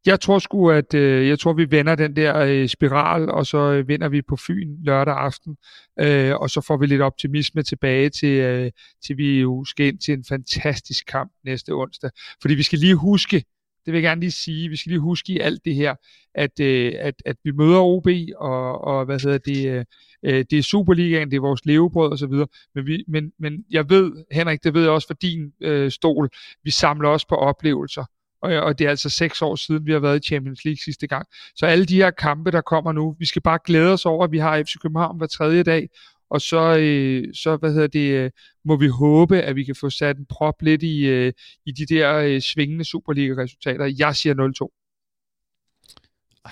jeg 0.06 0.20
tror 0.20 0.38
sgu, 0.38 0.70
at 0.70 0.94
øh, 0.94 1.28
jeg 1.28 1.38
tror, 1.38 1.52
vi 1.52 1.70
vender 1.70 1.94
den 1.94 2.16
der 2.16 2.36
øh, 2.36 2.68
spiral, 2.68 3.30
og 3.30 3.46
så 3.46 3.72
øh, 3.72 3.88
vinder 3.88 4.08
vi 4.08 4.22
på 4.22 4.36
Fyn 4.36 4.76
lørdag 4.84 5.14
aften, 5.14 5.56
øh, 6.00 6.34
og 6.34 6.50
så 6.50 6.60
får 6.60 6.76
vi 6.76 6.86
lidt 6.86 7.02
optimisme 7.02 7.62
tilbage 7.62 8.08
til, 8.10 8.28
øh, 8.28 8.70
til 9.06 9.16
vi 9.16 9.40
jo 9.40 9.64
skal 9.64 9.86
ind 9.86 9.98
til 9.98 10.14
en 10.14 10.24
fantastisk 10.28 11.06
kamp 11.06 11.32
næste 11.44 11.70
onsdag. 11.70 12.10
Fordi 12.42 12.54
vi 12.54 12.62
skal 12.62 12.78
lige 12.78 12.94
huske, 12.94 13.44
det 13.86 13.92
vil 13.92 14.02
jeg 14.02 14.02
gerne 14.02 14.20
lige 14.20 14.30
sige, 14.30 14.68
vi 14.68 14.76
skal 14.76 14.90
lige 14.90 15.00
huske 15.00 15.32
i 15.32 15.38
alt 15.38 15.64
det 15.64 15.74
her, 15.74 15.94
at, 16.34 16.60
øh, 16.60 16.92
at, 16.98 17.14
at 17.24 17.36
vi 17.44 17.50
møder 17.50 17.80
OB, 17.80 18.08
og, 18.36 18.84
og 18.84 19.04
hvad 19.04 19.20
hedder 19.20 19.38
det, 19.38 19.68
øh, 19.68 19.84
øh, 20.22 20.44
det 20.50 20.58
er 20.58 20.62
Superligaen, 20.62 21.30
det 21.30 21.36
er 21.36 21.40
vores 21.40 21.64
levebrød 21.64 22.12
osv., 22.12 22.32
men, 22.74 22.86
vi, 22.86 23.04
men, 23.08 23.32
men 23.38 23.64
jeg 23.70 23.90
ved, 23.90 24.12
Henrik, 24.32 24.64
det 24.64 24.74
ved 24.74 24.82
jeg 24.82 24.90
også 24.90 25.06
for 25.06 25.14
din 25.14 25.52
øh, 25.60 25.90
stol, 25.90 26.30
vi 26.64 26.70
samler 26.70 27.08
også 27.08 27.28
på 27.28 27.34
oplevelser, 27.34 28.04
og, 28.42 28.52
og 28.52 28.78
det 28.78 28.84
er 28.84 28.90
altså 28.90 29.10
seks 29.10 29.42
år 29.42 29.56
siden, 29.56 29.86
vi 29.86 29.92
har 29.92 29.98
været 29.98 30.24
i 30.24 30.28
Champions 30.28 30.64
League 30.64 30.78
sidste 30.84 31.06
gang. 31.06 31.26
Så 31.56 31.66
alle 31.66 31.84
de 31.84 31.96
her 31.96 32.10
kampe, 32.10 32.50
der 32.50 32.60
kommer 32.60 32.92
nu, 32.92 33.16
vi 33.18 33.24
skal 33.24 33.42
bare 33.42 33.58
glæde 33.64 33.92
os 33.92 34.06
over, 34.06 34.24
at 34.24 34.32
vi 34.32 34.38
har 34.38 34.62
FC 34.62 34.74
København 34.82 35.18
hver 35.18 35.26
tredje 35.26 35.62
dag, 35.62 35.88
og 36.30 36.40
så, 36.40 36.76
øh, 36.78 37.34
så 37.34 37.56
hvad 37.56 37.72
hedder 37.72 37.86
det, 37.86 38.10
øh, 38.10 38.30
må 38.64 38.76
vi 38.76 38.86
håbe, 38.86 39.40
at 39.40 39.56
vi 39.56 39.64
kan 39.64 39.74
få 39.74 39.90
sat 39.90 40.16
en 40.16 40.26
prop 40.26 40.62
lidt 40.62 40.82
i, 40.82 41.06
øh, 41.06 41.32
i 41.66 41.72
de 41.72 41.86
der 41.86 42.16
øh, 42.16 42.40
svingende 42.40 42.84
Superliga-resultater. 42.84 43.94
Jeg 43.98 44.16
siger 44.16 44.34
0-2. 44.34 44.82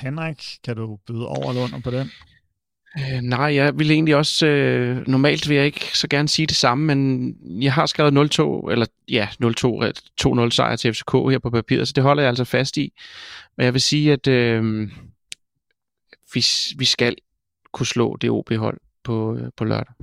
Henrik, 0.00 0.44
kan 0.64 0.76
du 0.76 0.98
byde 1.06 1.26
over 1.26 1.48
eller 1.48 1.62
under 1.62 1.80
på 1.80 1.90
den? 1.90 2.10
Øh, 2.98 3.20
nej, 3.22 3.54
jeg 3.54 3.78
vil 3.78 3.90
egentlig 3.90 4.16
også, 4.16 4.46
øh, 4.46 5.08
normalt 5.08 5.48
vil 5.48 5.56
jeg 5.56 5.66
ikke 5.66 5.98
så 5.98 6.08
gerne 6.08 6.28
sige 6.28 6.46
det 6.46 6.56
samme, 6.56 6.84
men 6.84 7.34
jeg 7.62 7.72
har 7.72 7.86
skrevet 7.86 8.12
0-2, 8.12 8.70
eller 8.70 8.86
ja, 9.08 9.28
0-2, 9.42 10.44
2-0 10.44 10.50
sejr 10.50 10.76
til 10.76 10.94
FCK 10.94 11.12
her 11.12 11.38
på 11.38 11.50
papiret, 11.50 11.88
så 11.88 11.92
det 11.96 12.02
holder 12.02 12.22
jeg 12.22 12.28
altså 12.28 12.44
fast 12.44 12.76
i. 12.76 12.92
Og 13.58 13.64
jeg 13.64 13.72
vil 13.72 13.80
sige, 13.80 14.12
at 14.12 14.26
øh, 14.26 14.88
vi, 16.34 16.44
vi 16.78 16.84
skal 16.84 17.16
kunne 17.72 17.86
slå 17.86 18.16
det 18.16 18.30
OB-hold 18.30 18.80
på, 19.04 19.36
øh, 19.36 19.50
på 19.56 19.64
lørdag. 19.64 19.94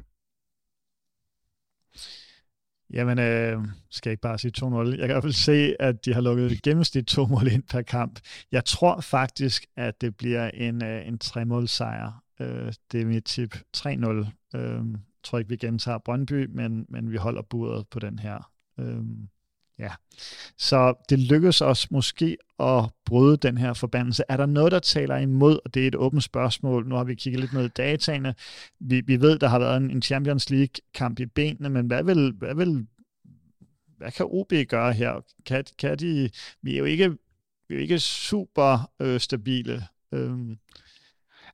Jamen, 2.93 3.19
øh, 3.19 3.65
skal 3.89 4.09
jeg 4.09 4.13
ikke 4.13 4.21
bare 4.21 4.39
sige 4.39 4.51
2-0? 4.57 4.89
Jeg 4.89 4.97
kan 4.97 5.09
i 5.09 5.13
hvert 5.13 5.23
fald 5.23 5.33
se, 5.33 5.75
at 5.79 6.05
de 6.05 6.13
har 6.13 6.21
lukket 6.21 6.61
gennemsnit 6.61 7.05
to 7.05 7.25
mål 7.25 7.47
ind 7.47 7.63
per 7.63 7.81
kamp. 7.81 8.19
Jeg 8.51 8.65
tror 8.65 9.01
faktisk, 9.01 9.65
at 9.75 10.01
det 10.01 10.17
bliver 10.17 10.49
en, 10.49 10.83
øh, 10.83 11.07
en 11.07 11.19
3-mål 11.23 11.67
sejr. 11.67 12.23
Øh, 12.39 12.73
det 12.91 13.01
er 13.01 13.05
mit 13.05 13.23
tip. 13.23 13.55
3-0. 13.77 13.87
Øh, 14.55 14.63
jeg 14.91 14.99
tror 15.23 15.37
ikke, 15.37 15.49
vi 15.49 15.57
gentager 15.57 15.97
Brøndby, 15.97 16.45
men, 16.45 16.85
men 16.89 17.11
vi 17.11 17.17
holder 17.17 17.41
buret 17.41 17.87
på 17.87 17.99
den 17.99 18.19
her. 18.19 18.51
Øh, 18.79 19.03
ja. 19.81 19.91
Så 20.57 20.93
det 21.09 21.19
lykkes 21.19 21.61
os 21.61 21.91
måske 21.91 22.37
at 22.59 22.85
bryde 23.05 23.37
den 23.37 23.57
her 23.57 23.73
forbandelse. 23.73 24.23
Er 24.29 24.37
der 24.37 24.45
noget, 24.45 24.71
der 24.71 24.79
taler 24.79 25.17
imod, 25.17 25.59
og 25.65 25.73
det 25.73 25.83
er 25.83 25.87
et 25.87 25.95
åbent 25.95 26.23
spørgsmål, 26.23 26.87
nu 26.87 26.95
har 26.95 27.03
vi 27.03 27.15
kigget 27.15 27.39
lidt 27.39 27.53
ned 27.53 27.65
i 27.65 27.67
dataene, 27.67 28.35
vi, 28.79 29.01
vi 29.01 29.21
ved, 29.21 29.39
der 29.39 29.47
har 29.47 29.59
været 29.59 29.77
en, 29.77 29.91
en 29.91 30.01
Champions 30.01 30.49
League-kamp 30.49 31.19
i 31.19 31.25
benene, 31.25 31.69
men 31.69 31.87
hvad 31.87 32.03
vil, 32.03 32.33
hvad 32.37 32.55
vil 32.55 32.87
hvad 33.97 34.11
kan 34.11 34.25
OB 34.29 34.53
gøre 34.67 34.93
her? 34.93 35.25
Kan, 35.45 35.65
kan 35.79 35.97
de, 35.97 36.29
vi 36.61 36.73
er 36.73 36.77
jo 36.77 36.85
ikke, 36.85 37.09
vi 37.67 37.75
er 37.75 37.75
jo 37.75 37.81
ikke 37.81 37.99
super 37.99 38.91
øh, 38.99 39.19
stabile. 39.19 39.87
Øhm. 40.11 40.57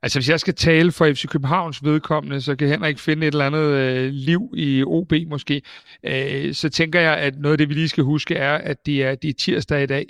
Altså 0.03 0.19
hvis 0.19 0.29
jeg 0.29 0.39
skal 0.39 0.53
tale 0.53 0.91
for 0.91 1.13
FC 1.13 1.25
Københavns 1.27 1.83
vedkommende, 1.83 2.41
så 2.41 2.55
kan 2.55 2.67
Henrik 2.67 2.99
finde 2.99 3.27
et 3.27 3.31
eller 3.31 3.45
andet 3.45 3.59
øh, 3.59 4.11
liv 4.11 4.53
i 4.57 4.83
OB 4.83 5.13
måske. 5.27 5.61
Øh, 6.03 6.53
så 6.53 6.69
tænker 6.69 6.99
jeg, 6.99 7.17
at 7.17 7.39
noget 7.39 7.51
af 7.53 7.57
det, 7.57 7.69
vi 7.69 7.73
lige 7.73 7.89
skal 7.89 8.03
huske, 8.03 8.35
er, 8.35 8.55
at 8.55 8.85
det 8.85 9.03
er, 9.03 9.15
det 9.15 9.29
er 9.29 9.33
tirsdag 9.33 9.83
i 9.83 9.85
dag. 9.85 10.05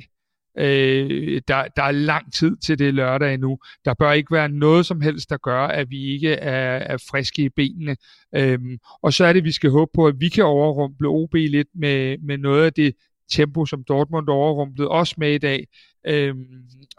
Øh, 0.60 1.42
der, 1.48 1.68
der 1.76 1.84
er 1.84 1.92
lang 1.92 2.34
tid 2.34 2.58
til 2.58 2.80
det 2.80 2.94
lørdag 2.94 3.34
endnu. 3.34 3.60
Der 3.86 3.94
bør 3.94 4.12
ikke 4.12 4.32
være 4.32 4.50
noget 4.50 4.86
som 4.86 5.02
helst, 5.02 5.30
der 5.30 5.38
gør, 5.38 5.62
at 5.68 5.90
vi 5.90 6.14
ikke 6.14 6.34
er, 6.34 6.78
er 6.78 6.98
friske 7.10 7.44
i 7.44 7.50
benene. 7.50 7.96
Øhm, 8.36 8.78
og 9.02 9.14
så 9.14 9.26
er 9.26 9.34
det, 9.34 9.44
vi 9.44 9.52
skal 9.52 9.70
håbe 9.70 9.92
på, 9.94 10.08
at 10.08 10.16
vi 10.20 10.30
kan 10.30 10.44
overrumple 10.46 11.08
OB 11.08 11.34
lidt 11.34 11.68
med, 11.76 12.18
med 12.18 12.38
noget 12.38 12.66
af 12.66 12.74
det 12.74 12.94
tempo, 13.32 13.66
som 13.66 13.84
Dortmund 13.84 14.30
overrumplede 14.30 14.90
os 14.90 15.18
med 15.18 15.34
i 15.34 15.38
dag. 15.38 15.68
Øhm, 16.08 16.46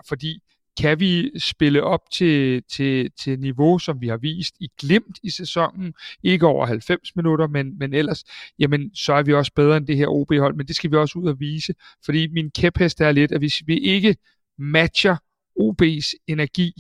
fordi 0.08 0.38
kan 0.78 1.00
vi 1.00 1.38
spille 1.38 1.82
op 1.82 2.00
til, 2.12 2.62
til, 2.62 3.10
til 3.10 3.38
niveau, 3.38 3.78
som 3.78 4.00
vi 4.00 4.08
har 4.08 4.16
vist 4.16 4.54
i 4.60 4.68
glimt 4.80 5.18
i 5.22 5.30
sæsonen, 5.30 5.94
ikke 6.22 6.46
over 6.46 6.66
90 6.66 7.16
minutter, 7.16 7.48
men, 7.48 7.78
men 7.78 7.94
ellers, 7.94 8.24
jamen, 8.58 8.94
så 8.94 9.12
er 9.12 9.22
vi 9.22 9.34
også 9.34 9.52
bedre 9.56 9.76
end 9.76 9.86
det 9.86 9.96
her 9.96 10.06
OB-hold, 10.08 10.56
men 10.56 10.66
det 10.66 10.76
skal 10.76 10.90
vi 10.90 10.96
også 10.96 11.18
ud 11.18 11.28
og 11.28 11.40
vise, 11.40 11.74
fordi 12.04 12.26
min 12.26 12.50
kæphest 12.50 13.00
er 13.00 13.12
lidt, 13.12 13.32
at 13.32 13.40
hvis 13.40 13.62
vi 13.66 13.78
ikke 13.78 14.16
matcher 14.58 15.16
OB's 15.60 16.24
energi, 16.26 16.72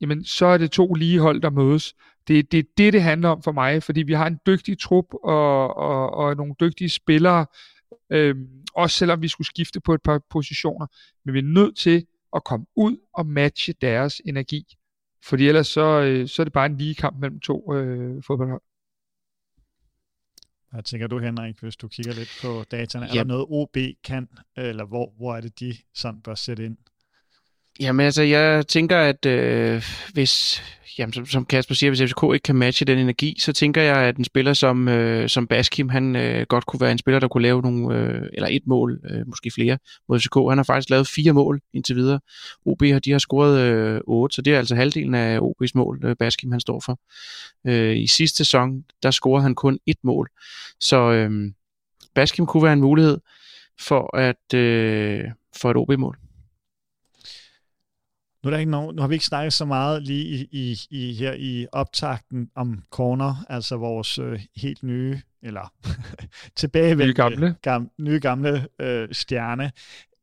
jamen, 0.00 0.24
så 0.24 0.46
er 0.46 0.58
det 0.58 0.70
to 0.70 0.94
lige 0.94 1.18
hold, 1.18 1.40
der 1.42 1.50
mødes. 1.50 1.94
Det, 2.28 2.52
det 2.52 2.58
er 2.58 2.64
det, 2.78 2.92
det 2.92 3.02
handler 3.02 3.28
om 3.28 3.42
for 3.42 3.52
mig, 3.52 3.82
fordi 3.82 4.02
vi 4.02 4.12
har 4.12 4.26
en 4.26 4.38
dygtig 4.46 4.78
trup 4.78 5.06
og, 5.24 5.76
og, 5.76 6.10
og 6.10 6.36
nogle 6.36 6.54
dygtige 6.60 6.88
spillere, 6.88 7.46
øh, 8.12 8.34
også 8.74 8.96
selvom 8.96 9.22
vi 9.22 9.28
skulle 9.28 9.46
skifte 9.46 9.80
på 9.80 9.94
et 9.94 10.02
par 10.02 10.20
positioner, 10.30 10.86
men 11.24 11.34
vi 11.34 11.38
er 11.38 11.42
nødt 11.42 11.76
til 11.76 12.06
at 12.34 12.44
komme 12.44 12.66
ud 12.76 12.96
og 13.14 13.26
matche 13.26 13.74
deres 13.80 14.22
energi. 14.24 14.76
Fordi 15.22 15.48
ellers 15.48 15.66
så, 15.66 16.00
øh, 16.00 16.28
så 16.28 16.42
er 16.42 16.44
det 16.44 16.52
bare 16.52 16.66
en 16.66 16.76
lige 16.76 16.94
kamp 16.94 17.18
mellem 17.18 17.40
to 17.40 17.74
øh, 17.74 18.22
fodboldhold. 18.22 18.62
Hvad 20.70 20.82
tænker 20.82 21.06
du, 21.06 21.18
Henrik, 21.18 21.60
hvis 21.60 21.76
du 21.76 21.88
kigger 21.88 22.12
lidt 22.14 22.38
på 22.42 22.64
dataene? 22.70 23.06
Er 23.06 23.12
der 23.12 23.24
noget 23.24 23.46
OB 23.48 23.76
kan, 24.04 24.28
eller 24.56 24.84
hvor, 24.84 25.12
hvor 25.16 25.36
er 25.36 25.40
det, 25.40 25.60
de 25.60 25.74
sådan 25.94 26.20
bør 26.20 26.34
sætte 26.34 26.64
ind? 26.64 26.76
Jamen 27.80 28.06
altså, 28.06 28.22
jeg 28.22 28.66
tænker, 28.66 28.98
at 28.98 29.26
øh, 29.26 29.82
hvis, 30.12 30.62
jamen, 30.98 31.12
som, 31.12 31.26
som 31.26 31.44
Kasper 31.44 31.74
siger, 31.74 31.90
hvis 31.90 32.00
FCK 32.00 32.22
ikke 32.34 32.42
kan 32.44 32.56
matche 32.56 32.86
den 32.86 32.98
energi, 32.98 33.36
så 33.40 33.52
tænker 33.52 33.82
jeg, 33.82 33.96
at 33.96 34.16
en 34.16 34.24
spiller 34.24 34.52
som, 34.52 34.88
øh, 34.88 35.28
som 35.28 35.46
Baskim, 35.46 35.88
han 35.88 36.16
øh, 36.16 36.46
godt 36.48 36.66
kunne 36.66 36.80
være 36.80 36.92
en 36.92 36.98
spiller, 36.98 37.20
der 37.20 37.28
kunne 37.28 37.42
lave 37.42 37.62
nogle, 37.62 37.98
øh, 37.98 38.22
eller 38.32 38.48
et 38.50 38.62
mål, 38.66 39.00
øh, 39.10 39.26
måske 39.26 39.50
flere, 39.50 39.78
mod 40.08 40.20
FCK. 40.20 40.34
Han 40.34 40.58
har 40.58 40.62
faktisk 40.62 40.90
lavet 40.90 41.08
fire 41.08 41.32
mål 41.32 41.60
indtil 41.72 41.96
videre. 41.96 42.20
OB 42.66 42.82
har, 42.82 42.98
de 42.98 43.10
har 43.10 43.18
scoret 43.18 43.60
øh, 43.60 44.00
otte, 44.06 44.34
så 44.34 44.42
det 44.42 44.54
er 44.54 44.58
altså 44.58 44.74
halvdelen 44.74 45.14
af 45.14 45.38
OB's 45.38 45.70
mål, 45.74 46.00
øh, 46.04 46.16
Baskim 46.16 46.50
han 46.50 46.60
står 46.60 46.82
for. 46.84 46.98
Øh, 47.66 47.96
I 47.96 48.06
sidste 48.06 48.36
sæson, 48.36 48.84
der 49.02 49.10
scorede 49.10 49.42
han 49.42 49.54
kun 49.54 49.78
et 49.86 49.98
mål. 50.04 50.30
Så 50.80 51.12
øh, 51.12 51.30
Baskim 52.14 52.46
kunne 52.46 52.62
være 52.62 52.72
en 52.72 52.80
mulighed 52.80 53.18
for, 53.80 54.16
at, 54.16 54.54
øh, 54.54 55.24
for 55.56 55.70
et 55.70 55.76
OB-mål. 55.76 56.23
Nu, 58.44 58.48
er 58.48 58.50
der 58.50 58.58
ikke 58.58 58.70
nogen, 58.70 58.96
nu 58.96 59.02
har 59.02 59.08
vi 59.08 59.14
ikke 59.14 59.24
snakket 59.24 59.52
så 59.52 59.64
meget 59.64 60.02
lige 60.02 60.24
i, 60.24 60.48
i, 60.52 60.78
i 60.90 61.14
her 61.14 61.32
i 61.32 61.66
optakten 61.72 62.50
om 62.54 62.82
Corner, 62.90 63.44
altså 63.48 63.76
vores 63.76 64.18
øh, 64.18 64.40
helt 64.56 64.82
nye, 64.82 65.20
eller 65.42 65.72
tilbagevendte, 66.56 67.06
nye 67.06 67.14
gamle, 67.14 67.54
gam, 67.62 67.90
nye 67.98 68.20
gamle 68.20 68.68
øh, 68.78 69.08
stjerne. 69.12 69.72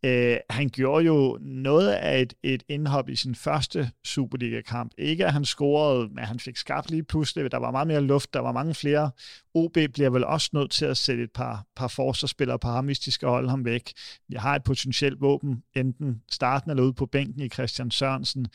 Øh, 0.05 0.37
han 0.49 0.69
gjorde 0.69 1.05
jo 1.05 1.37
noget 1.41 1.91
af 1.91 2.21
et, 2.21 2.33
et 2.43 2.63
indhop 2.67 3.09
i 3.09 3.15
sin 3.15 3.35
første 3.35 3.91
Superliga-kamp. 4.05 4.91
Ikke 4.97 5.25
at 5.25 5.33
han 5.33 5.45
scorede, 5.45 6.09
men 6.09 6.23
han 6.23 6.39
fik 6.39 6.57
skabt 6.57 6.91
lige 6.91 7.03
pludselig. 7.03 7.51
Der 7.51 7.57
var 7.57 7.71
meget 7.71 7.87
mere 7.87 8.01
luft, 8.01 8.33
der 8.33 8.39
var 8.39 8.51
mange 8.51 8.73
flere. 8.73 9.11
OB 9.53 9.77
bliver 9.93 10.09
vel 10.09 10.25
også 10.25 10.49
nødt 10.53 10.71
til 10.71 10.85
at 10.85 10.97
sætte 10.97 11.23
et 11.23 11.31
par, 11.31 11.65
par 11.75 11.87
forsvarsspillere 11.87 12.59
på 12.59 12.67
ham, 12.67 12.85
hvis 12.85 12.99
de 12.99 13.11
skal 13.11 13.27
holde 13.27 13.49
ham 13.49 13.65
væk. 13.65 13.91
Vi 14.27 14.35
har 14.35 14.55
et 14.55 14.63
potentielt 14.63 15.21
våben, 15.21 15.63
enten 15.75 16.21
starten 16.31 16.71
eller 16.71 16.83
ude 16.83 16.93
på 16.93 17.05
bænken 17.05 17.41
i 17.41 17.49
Christian 17.49 17.91
Sørensen. 17.91 18.47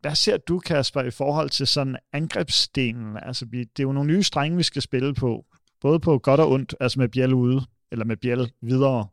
Hvad 0.00 0.14
ser 0.14 0.36
du, 0.36 0.58
Kasper, 0.58 1.02
i 1.02 1.10
forhold 1.10 1.50
til 1.50 1.66
sådan 1.66 1.96
angrebsdelen? 2.12 3.16
Altså, 3.22 3.44
det 3.44 3.60
er 3.60 3.82
jo 3.82 3.92
nogle 3.92 4.12
nye 4.12 4.22
strenge, 4.22 4.56
vi 4.56 4.62
skal 4.62 4.82
spille 4.82 5.14
på. 5.14 5.44
Både 5.80 6.00
på 6.00 6.18
godt 6.18 6.40
og 6.40 6.50
ondt, 6.50 6.74
altså 6.80 6.98
med 6.98 7.08
Bjæl 7.08 7.34
ude, 7.34 7.62
eller 7.94 8.04
med 8.04 8.16
Biel 8.16 8.52
videre. 8.62 9.06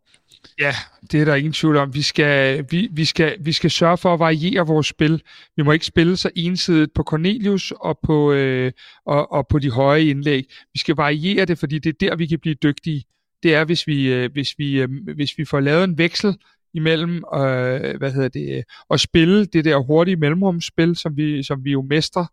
Ja, 0.60 0.74
det 1.12 1.22
er 1.22 1.26
der 1.26 1.36
ingen 1.36 1.54
tvivl 1.54 1.78
om. 1.78 1.94
Vi 1.94 2.02
skal, 2.02 2.66
vi, 2.72 2.90
vi, 2.92 3.06
skal, 3.06 3.38
vi 3.40 3.52
skal 3.52 3.72
sørge 3.72 3.98
for 3.98 4.14
at 4.14 4.20
variere 4.20 4.68
vores 4.68 4.88
spil. 4.88 5.22
Vi 5.56 5.64
må 5.64 5.72
ikke 5.72 5.86
spille 5.86 6.18
så 6.18 6.30
ensidigt 6.36 6.94
på 6.94 7.04
Cornelius 7.04 7.74
og 7.80 8.00
på, 8.04 8.32
øh, 8.32 8.72
og, 9.06 9.32
og 9.32 9.48
på 9.48 9.60
de 9.60 9.72
høje 9.72 10.06
indlæg. 10.06 10.44
Vi 10.74 10.80
skal 10.80 10.96
variere 10.96 11.46
det, 11.46 11.60
fordi 11.60 11.80
det 11.80 11.90
er 11.90 12.08
der, 12.10 12.16
vi 12.16 12.28
kan 12.28 12.40
blive 12.40 12.56
dygtige. 12.56 13.04
Det 13.44 13.56
er, 13.56 13.66
hvis 13.66 13.88
vi, 13.88 14.14
øh, 14.14 14.32
hvis 14.32 14.54
vi, 14.58 14.82
øh, 14.82 14.90
hvis 15.16 15.38
vi 15.38 15.46
får 15.46 15.60
lavet 15.60 15.84
en 15.84 15.98
veksel 15.98 16.36
imellem 16.74 17.16
øh, 17.16 17.98
hvad 17.98 18.12
hedder 18.12 18.30
det, 18.30 18.58
øh, 18.58 18.64
at 18.92 19.00
spille 19.00 19.46
det 19.46 19.66
der 19.66 19.78
hurtige 19.78 20.16
mellemrumsspil, 20.16 20.96
som 20.96 21.18
vi, 21.18 21.44
som 21.44 21.66
vi 21.66 21.72
jo 21.72 21.82
mestrer, 21.82 22.26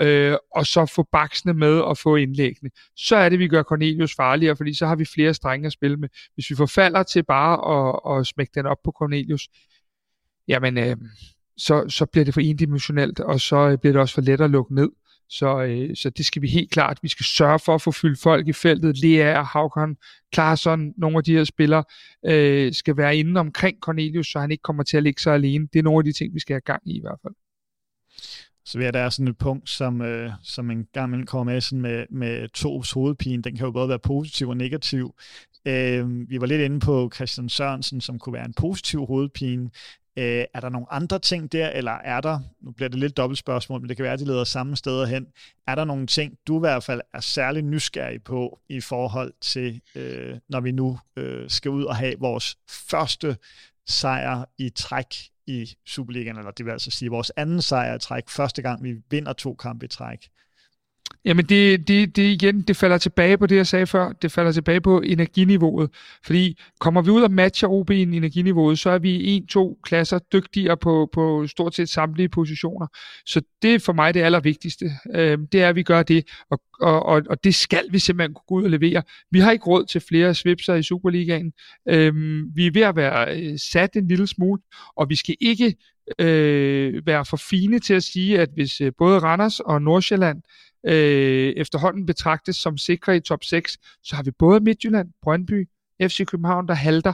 øh, 0.00 0.36
og 0.54 0.66
så 0.66 0.86
få 0.86 1.02
baksene 1.12 1.54
med 1.54 1.80
og 1.80 1.98
få 1.98 2.16
indlæggene. 2.16 2.70
Så 2.96 3.16
er 3.16 3.28
det, 3.28 3.38
vi 3.38 3.48
gør 3.48 3.62
Cornelius 3.62 4.14
farligere, 4.14 4.56
fordi 4.56 4.74
så 4.74 4.86
har 4.86 4.96
vi 4.96 5.04
flere 5.04 5.34
strenge 5.34 5.66
at 5.66 5.72
spille 5.72 5.96
med. 5.96 6.08
Hvis 6.34 6.50
vi 6.50 6.56
forfalder 6.56 7.02
til 7.02 7.22
bare 7.22 7.54
at, 7.76 8.18
at 8.20 8.26
smække 8.26 8.52
den 8.54 8.66
op 8.66 8.78
på 8.84 8.92
Cornelius, 8.98 9.48
jamen, 10.48 10.78
øh, 10.78 10.96
så, 11.56 11.88
så 11.88 12.06
bliver 12.06 12.24
det 12.24 12.34
for 12.34 12.40
endimensionelt, 12.40 13.20
og 13.20 13.40
så 13.40 13.56
øh, 13.56 13.78
bliver 13.78 13.92
det 13.92 14.00
også 14.00 14.14
for 14.14 14.22
let 14.22 14.40
at 14.40 14.50
lukke 14.50 14.74
ned. 14.74 14.88
Så, 15.30 15.62
øh, 15.62 15.96
så 15.96 16.10
det 16.10 16.26
skal 16.26 16.42
vi 16.42 16.48
helt 16.48 16.70
klart. 16.70 16.98
Vi 17.02 17.08
skal 17.08 17.24
sørge 17.24 17.58
for 17.58 17.74
at 17.74 17.82
få 17.82 17.90
fyldt 17.90 18.20
folk 18.20 18.48
i 18.48 18.52
feltet. 18.52 18.98
Lea, 19.02 19.42
Havkon, 19.42 19.96
Klarsson, 20.32 20.92
nogle 20.96 21.16
af 21.16 21.24
de 21.24 21.32
her 21.32 21.44
spillere, 21.44 21.84
øh, 22.26 22.72
skal 22.72 22.96
være 22.96 23.16
inde 23.16 23.40
omkring 23.40 23.78
Cornelius, 23.80 24.26
så 24.26 24.40
han 24.40 24.50
ikke 24.50 24.62
kommer 24.62 24.82
til 24.82 24.96
at 24.96 25.02
ligge 25.02 25.22
sig 25.22 25.34
alene. 25.34 25.68
Det 25.72 25.78
er 25.78 25.82
nogle 25.82 25.98
af 25.98 26.04
de 26.04 26.12
ting, 26.12 26.34
vi 26.34 26.40
skal 26.40 26.54
have 26.54 26.60
gang 26.60 26.82
i 26.86 26.96
i 26.96 27.00
hvert 27.00 27.18
fald 27.22 27.34
så 28.68 28.78
vil 28.78 28.92
der 28.92 29.00
er 29.00 29.10
sådan 29.10 29.28
et 29.28 29.38
punkt, 29.38 29.70
som, 29.70 30.02
øh, 30.02 30.32
som 30.42 30.70
en 30.70 30.86
gang 30.92 31.08
imellem 31.08 31.26
kommer 31.26 31.52
med, 31.52 31.60
sådan 31.60 31.80
med, 31.80 32.06
med 32.10 32.48
tos 32.48 32.92
hovedpine. 32.92 33.42
Den 33.42 33.56
kan 33.56 33.66
jo 33.66 33.72
både 33.72 33.88
være 33.88 33.98
positiv 33.98 34.48
og 34.48 34.56
negativ. 34.56 35.14
Øh, 35.64 36.30
vi 36.30 36.40
var 36.40 36.46
lidt 36.46 36.60
inde 36.60 36.80
på 36.80 37.10
Christian 37.14 37.48
Sørensen, 37.48 38.00
som 38.00 38.18
kunne 38.18 38.32
være 38.32 38.44
en 38.44 38.54
positiv 38.54 39.06
hovedpine. 39.06 39.70
Øh, 40.16 40.44
er 40.54 40.60
der 40.60 40.68
nogle 40.68 40.92
andre 40.92 41.18
ting 41.18 41.52
der, 41.52 41.68
eller 41.68 41.92
er 41.92 42.20
der, 42.20 42.40
nu 42.60 42.70
bliver 42.70 42.88
det 42.88 42.98
lidt 42.98 43.16
dobbelt 43.16 43.38
spørgsmål, 43.38 43.80
men 43.80 43.88
det 43.88 43.96
kan 43.96 44.04
være, 44.04 44.12
at 44.12 44.18
de 44.18 44.24
leder 44.24 44.44
samme 44.44 44.76
steder 44.76 45.06
hen, 45.06 45.26
er 45.66 45.74
der 45.74 45.84
nogle 45.84 46.06
ting, 46.06 46.38
du 46.46 46.58
i 46.58 46.60
hvert 46.60 46.84
fald 46.84 47.00
er 47.14 47.20
særlig 47.20 47.62
nysgerrig 47.62 48.22
på 48.22 48.58
i 48.68 48.80
forhold 48.80 49.32
til, 49.40 49.80
øh, 49.94 50.36
når 50.48 50.60
vi 50.60 50.72
nu 50.72 50.98
øh, 51.16 51.50
skal 51.50 51.70
ud 51.70 51.84
og 51.84 51.96
have 51.96 52.14
vores 52.18 52.58
første 52.68 53.36
sejr 53.86 54.44
i 54.58 54.68
træk 54.68 55.06
i 55.48 55.74
Superligaen, 55.86 56.38
eller 56.38 56.50
det 56.50 56.64
vil 56.66 56.72
altså 56.72 56.90
sige 56.90 57.10
vores 57.10 57.32
anden 57.36 57.62
sejr 57.62 57.94
i 57.94 57.98
træk, 57.98 58.28
første 58.28 58.62
gang 58.62 58.84
vi 58.84 58.94
vinder 59.10 59.32
to 59.32 59.54
kampe 59.54 59.84
i 59.84 59.88
træk. 59.88 60.28
Jamen 61.24 61.44
det, 61.44 61.88
det, 61.88 62.16
det 62.16 62.22
igen, 62.22 62.60
det 62.60 62.76
falder 62.76 62.98
tilbage 62.98 63.38
på 63.38 63.46
det, 63.46 63.56
jeg 63.56 63.66
sagde 63.66 63.86
før. 63.86 64.12
Det 64.12 64.32
falder 64.32 64.52
tilbage 64.52 64.80
på 64.80 65.00
energiniveauet. 65.00 65.90
Fordi 66.24 66.58
kommer 66.80 67.02
vi 67.02 67.10
ud 67.10 67.22
og 67.22 67.30
matcher 67.30 67.68
OB 67.68 67.90
i 67.90 68.02
energiniveauet, 68.02 68.78
så 68.78 68.90
er 68.90 68.98
vi 68.98 69.24
en-to 69.24 69.78
klasser 69.82 70.18
dygtigere 70.18 70.76
på, 70.76 71.08
på 71.12 71.46
stort 71.46 71.74
set 71.74 71.88
samtlige 71.88 72.28
positioner. 72.28 72.86
Så 73.26 73.42
det 73.62 73.74
er 73.74 73.78
for 73.78 73.92
mig 73.92 74.14
det 74.14 74.22
allervigtigste. 74.22 74.90
Øh, 75.14 75.38
det 75.52 75.62
er, 75.62 75.68
at 75.68 75.76
vi 75.76 75.82
gør 75.82 76.02
det. 76.02 76.24
Og, 76.50 76.60
og, 76.80 77.06
og, 77.06 77.22
og 77.30 77.44
det 77.44 77.54
skal 77.54 77.84
vi 77.90 77.98
simpelthen 77.98 78.34
kunne 78.34 78.44
gå 78.48 78.54
ud 78.54 78.64
og 78.64 78.70
levere. 78.70 79.02
Vi 79.30 79.40
har 79.40 79.50
ikke 79.50 79.64
råd 79.64 79.84
til 79.84 80.00
flere 80.08 80.34
svipser 80.34 80.74
i 80.74 80.82
Superligaen. 80.82 81.52
Øh, 81.88 82.14
vi 82.54 82.66
er 82.66 82.70
ved 82.74 82.82
at 82.82 82.96
være 82.96 83.40
øh, 83.40 83.58
sat 83.58 83.96
en 83.96 84.08
lille 84.08 84.26
smule, 84.26 84.60
og 84.96 85.08
vi 85.08 85.14
skal 85.14 85.36
ikke 85.40 85.74
øh, 86.18 87.06
være 87.06 87.24
for 87.24 87.36
fine 87.36 87.78
til 87.78 87.94
at 87.94 88.02
sige, 88.02 88.40
at 88.40 88.48
hvis 88.54 88.80
øh, 88.80 88.92
både 88.98 89.18
Randers 89.18 89.60
og 89.60 89.82
Nordsjælland 89.82 90.42
øh, 90.86 91.52
efterhånden 91.56 92.06
betragtes 92.06 92.56
som 92.56 92.78
sikre 92.78 93.16
i 93.16 93.20
top 93.20 93.44
6, 93.44 93.78
så 94.02 94.16
har 94.16 94.22
vi 94.22 94.30
både 94.30 94.60
Midtjylland, 94.60 95.08
Brøndby, 95.22 95.68
FC 96.02 96.26
København, 96.26 96.68
der 96.68 96.74
halter. 96.74 97.12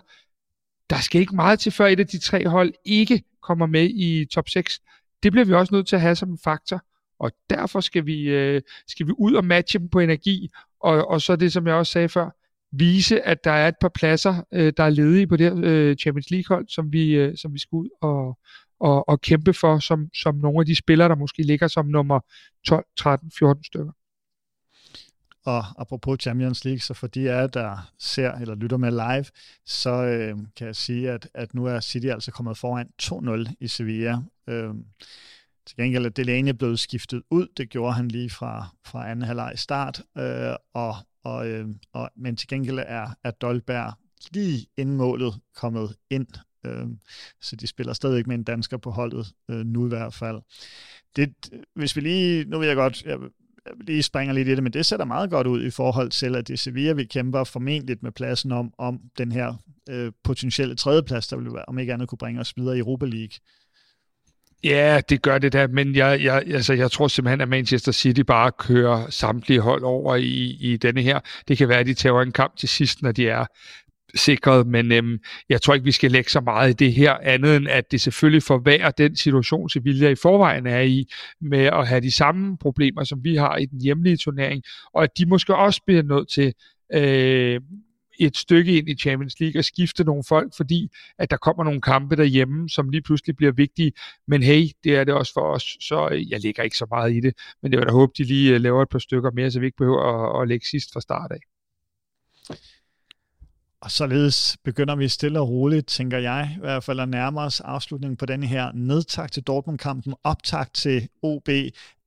Der 0.90 0.96
skal 1.00 1.20
ikke 1.20 1.36
meget 1.36 1.58
til, 1.58 1.72
før 1.72 1.86
et 1.86 2.00
af 2.00 2.06
de 2.06 2.18
tre 2.18 2.48
hold 2.48 2.72
ikke 2.84 3.22
kommer 3.42 3.66
med 3.66 3.90
i 3.90 4.24
top 4.24 4.48
6. 4.48 4.80
Det 5.22 5.32
bliver 5.32 5.44
vi 5.44 5.52
også 5.52 5.74
nødt 5.74 5.86
til 5.86 5.96
at 5.96 6.02
have 6.02 6.16
som 6.16 6.30
en 6.30 6.38
faktor, 6.44 6.82
og 7.18 7.32
derfor 7.50 7.80
skal 7.80 8.06
vi, 8.06 8.22
øh, 8.22 8.62
skal 8.88 9.06
vi 9.06 9.12
ud 9.18 9.34
og 9.34 9.44
matche 9.44 9.78
dem 9.78 9.88
på 9.88 10.00
energi, 10.00 10.50
og, 10.80 11.08
og 11.08 11.22
så 11.22 11.36
det, 11.36 11.52
som 11.52 11.66
jeg 11.66 11.74
også 11.74 11.92
sagde 11.92 12.08
før, 12.08 12.30
vise, 12.78 13.22
at 13.22 13.44
der 13.44 13.50
er 13.50 13.68
et 13.68 13.74
par 13.80 13.88
pladser, 13.88 14.44
øh, 14.52 14.72
der 14.76 14.84
er 14.84 14.90
ledige 14.90 15.26
på 15.26 15.36
det 15.36 15.46
her 15.46 15.60
øh, 15.64 15.96
Champions 15.96 16.30
League-hold, 16.30 16.68
som 16.68 16.92
vi, 16.92 17.10
øh, 17.10 17.36
som 17.36 17.54
vi 17.54 17.58
skal 17.58 17.76
ud 17.76 17.88
og, 18.02 18.38
og, 18.84 19.08
og 19.08 19.20
kæmpe 19.20 19.54
for, 19.54 19.78
som, 19.78 20.10
som 20.14 20.34
nogle 20.34 20.60
af 20.60 20.66
de 20.66 20.74
spillere, 20.74 21.08
der 21.08 21.14
måske 21.14 21.42
ligger 21.42 21.68
som 21.68 21.86
nummer 21.86 22.20
12, 22.66 22.84
13, 22.96 23.30
14 23.38 23.64
stykker. 23.64 23.92
Og 25.44 25.64
apropos 25.78 26.20
Champions 26.20 26.64
League, 26.64 26.80
så 26.80 26.94
for 26.94 27.06
de 27.06 27.30
af 27.32 27.50
der 27.50 27.92
ser 27.98 28.32
eller 28.32 28.54
lytter 28.54 28.76
med 28.76 28.90
live, 28.90 29.24
så 29.66 29.90
øh, 29.90 30.38
kan 30.56 30.66
jeg 30.66 30.76
sige, 30.76 31.10
at, 31.10 31.28
at 31.34 31.54
nu 31.54 31.66
er 31.66 31.80
City 31.80 32.06
altså 32.06 32.30
kommet 32.30 32.58
foran 32.58 32.88
2-0 33.02 33.54
i 33.60 33.68
Sevilla. 33.68 34.18
Øh, 34.48 34.74
til 35.66 35.76
gengæld 35.76 36.06
er 36.06 36.10
Delaney 36.10 36.52
blevet 36.52 36.78
skiftet 36.78 37.22
ud. 37.30 37.46
Det 37.56 37.70
gjorde 37.70 37.92
han 37.92 38.08
lige 38.08 38.30
fra, 38.30 38.66
fra 38.86 39.10
anden 39.10 39.24
halvleg 39.24 39.52
start. 39.56 40.02
Øh, 40.18 40.56
og, 40.74 40.94
og, 41.24 41.48
øh, 41.48 41.68
og, 41.92 42.10
men 42.16 42.36
til 42.36 42.48
gengæld 42.48 42.78
er, 42.78 43.08
er 43.24 43.30
Dolberg 43.30 43.92
lige 44.30 44.66
inden 44.76 44.96
målet 44.96 45.34
kommet 45.54 45.96
ind. 46.10 46.26
Øh, 46.66 46.86
så 47.42 47.56
de 47.56 47.66
spiller 47.66 47.92
stadig 47.92 48.24
med 48.26 48.34
en 48.34 48.44
dansker 48.44 48.76
på 48.76 48.90
holdet, 48.90 49.26
øh, 49.50 49.66
nu 49.66 49.86
i 49.86 49.88
hvert 49.88 50.14
fald. 50.14 50.40
Det, 51.16 51.34
hvis 51.74 51.96
vi 51.96 52.00
lige, 52.00 52.44
nu 52.44 52.58
vil 52.58 52.66
jeg 52.66 52.76
godt, 52.76 53.02
jeg, 53.02 53.18
jeg 53.66 53.72
lige 53.80 54.02
springer 54.02 54.34
lidt 54.34 54.48
i 54.48 54.54
det, 54.54 54.62
men 54.62 54.72
det 54.72 54.86
ser 54.86 55.04
meget 55.04 55.30
godt 55.30 55.46
ud 55.46 55.64
i 55.64 55.70
forhold 55.70 56.10
til, 56.10 56.36
at 56.36 56.48
det 56.48 56.58
Sevilla, 56.58 56.92
vi 56.92 57.04
kæmper 57.04 57.44
formentlig 57.44 57.96
med 58.00 58.12
pladsen 58.12 58.52
om, 58.52 58.74
om 58.78 59.00
den 59.18 59.32
her 59.32 59.54
øh, 59.90 60.12
potentielle 60.24 60.76
tredjeplads, 60.76 61.28
der 61.28 61.36
vil 61.36 61.52
være, 61.52 61.64
om 61.68 61.78
ikke 61.78 61.92
andet 61.92 62.08
kunne 62.08 62.18
bringe 62.18 62.40
os 62.40 62.56
videre 62.56 62.76
i 62.76 62.78
Europa 62.78 63.06
League. 63.06 63.38
Ja, 64.64 65.00
det 65.08 65.22
gør 65.22 65.38
det 65.38 65.52
da, 65.52 65.66
men 65.66 65.94
jeg, 65.96 66.22
jeg, 66.22 66.42
altså, 66.46 66.72
jeg 66.72 66.90
tror 66.90 67.08
simpelthen, 67.08 67.40
at 67.40 67.48
Manchester 67.48 67.92
City 67.92 68.20
bare 68.20 68.52
kører 68.52 69.10
samtlige 69.10 69.60
hold 69.60 69.82
over 69.82 70.16
i, 70.16 70.56
i 70.60 70.76
denne 70.76 71.02
her. 71.02 71.20
Det 71.48 71.58
kan 71.58 71.68
være, 71.68 71.78
at 71.78 71.86
de 71.86 71.94
tager 71.94 72.22
en 72.22 72.32
kamp 72.32 72.56
til 72.56 72.68
sidst, 72.68 73.02
når 73.02 73.12
de 73.12 73.28
er 73.28 73.46
sikret, 74.14 74.66
men 74.66 74.92
øhm, 74.92 75.18
jeg 75.48 75.62
tror 75.62 75.74
ikke, 75.74 75.84
vi 75.84 75.92
skal 75.92 76.10
lægge 76.10 76.30
så 76.30 76.40
meget 76.40 76.70
i 76.70 76.84
det 76.84 76.92
her, 76.92 77.12
andet 77.22 77.56
end 77.56 77.68
at 77.68 77.90
det 77.90 78.00
selvfølgelig 78.00 78.42
forværrer 78.42 78.90
den 78.90 79.16
situation, 79.16 79.68
Sevilla 79.68 80.08
i 80.08 80.14
forvejen 80.14 80.66
er 80.66 80.80
i, 80.80 81.06
med 81.40 81.64
at 81.64 81.88
have 81.88 82.00
de 82.00 82.10
samme 82.10 82.58
problemer, 82.58 83.04
som 83.04 83.24
vi 83.24 83.36
har 83.36 83.56
i 83.56 83.66
den 83.66 83.80
hjemlige 83.80 84.16
turnering, 84.16 84.62
og 84.94 85.02
at 85.02 85.10
de 85.18 85.26
måske 85.26 85.56
også 85.56 85.82
bliver 85.86 86.02
nødt 86.02 86.28
til 86.28 86.54
øh, 86.94 87.60
et 88.20 88.36
stykke 88.36 88.78
ind 88.78 88.88
i 88.88 88.94
Champions 88.94 89.40
League 89.40 89.60
og 89.60 89.64
skifte 89.64 90.04
nogle 90.04 90.24
folk, 90.28 90.56
fordi 90.56 90.88
at 91.18 91.30
der 91.30 91.36
kommer 91.36 91.64
nogle 91.64 91.80
kampe 91.80 92.16
derhjemme, 92.16 92.68
som 92.68 92.88
lige 92.88 93.02
pludselig 93.02 93.36
bliver 93.36 93.52
vigtige. 93.52 93.92
Men 94.28 94.42
hey, 94.42 94.64
det 94.84 94.96
er 94.96 95.04
det 95.04 95.14
også 95.14 95.32
for 95.32 95.40
os, 95.40 95.76
så 95.80 96.08
øh, 96.12 96.30
jeg 96.30 96.40
lægger 96.40 96.62
ikke 96.62 96.76
så 96.76 96.86
meget 96.90 97.12
i 97.12 97.20
det. 97.20 97.34
Men 97.62 97.72
det 97.72 97.78
vil 97.78 97.86
da 97.86 97.92
håbe, 97.92 98.12
de 98.18 98.24
lige 98.24 98.54
øh, 98.54 98.60
laver 98.60 98.82
et 98.82 98.88
par 98.88 98.98
stykker 98.98 99.30
mere, 99.30 99.50
så 99.50 99.60
vi 99.60 99.66
ikke 99.66 99.76
behøver 99.76 100.02
at, 100.02 100.42
at 100.42 100.48
lægge 100.48 100.66
sidst 100.66 100.92
fra 100.92 101.00
start 101.00 101.32
af. 101.32 101.53
Og 103.84 103.90
således 103.90 104.56
begynder 104.64 104.96
vi 104.96 105.08
stille 105.08 105.40
og 105.40 105.48
roligt, 105.48 105.86
tænker 105.86 106.18
jeg, 106.18 106.54
i 106.56 106.60
hvert 106.60 106.84
fald 106.84 107.00
at 107.00 107.08
nærme 107.08 107.40
os 107.40 107.60
afslutningen 107.60 108.16
på 108.16 108.26
denne 108.26 108.46
her 108.46 108.72
nedtag 108.74 109.30
til 109.30 109.42
Dortmund-kampen, 109.42 110.14
optag 110.22 110.66
til 110.74 111.08
OB. 111.22 111.48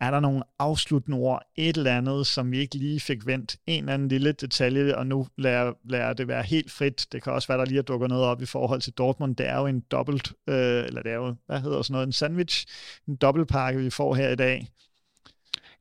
Er 0.02 0.12
der 0.12 0.20
nogle 0.20 0.44
afsluttende 0.60 1.18
ord, 1.18 1.42
et 1.56 1.78
eller 1.78 1.98
andet, 1.98 2.28
som 2.28 2.52
vi 2.52 2.58
ikke 2.58 2.76
lige 2.76 3.00
fik 3.00 3.26
vendt? 3.26 3.56
En 3.68 3.84
eller 3.84 3.94
anden 3.94 4.08
lille 4.08 4.32
detalje, 4.32 4.96
og 4.96 5.08
nu 5.08 5.28
lader, 5.38 5.74
lader 5.90 6.14
det 6.14 6.28
være 6.28 6.44
helt 6.44 6.72
frit. 6.72 7.08
Det 7.12 7.24
kan 7.24 7.34
også 7.34 7.48
være, 7.48 7.58
der 7.58 7.66
lige 7.66 7.82
dukker 7.82 8.08
noget 8.08 8.24
op 8.24 8.42
i 8.42 8.46
forhold 8.46 8.82
til 8.82 8.94
Dortmund. 8.94 9.36
Det 9.36 9.48
er 9.48 9.58
jo 9.58 9.66
en 9.66 9.80
dobbelt, 9.80 10.34
øh, 10.50 10.86
eller 10.86 11.02
det 11.02 11.12
er 11.12 11.16
jo, 11.16 11.36
hvad 11.46 11.60
hedder 11.60 11.82
sådan 11.82 11.94
noget, 11.94 12.08
en 12.08 12.14
sandwich, 12.14 12.66
en 13.08 13.16
dobbeltpakke, 13.16 13.80
vi 13.80 13.90
får 13.90 14.16
her 14.16 14.30
i 14.30 14.36
dag. 14.36 14.68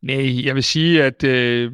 Nej, 0.02 0.46
jeg 0.46 0.54
vil 0.54 0.64
sige, 0.64 1.04
at 1.04 1.24
øh, 1.24 1.72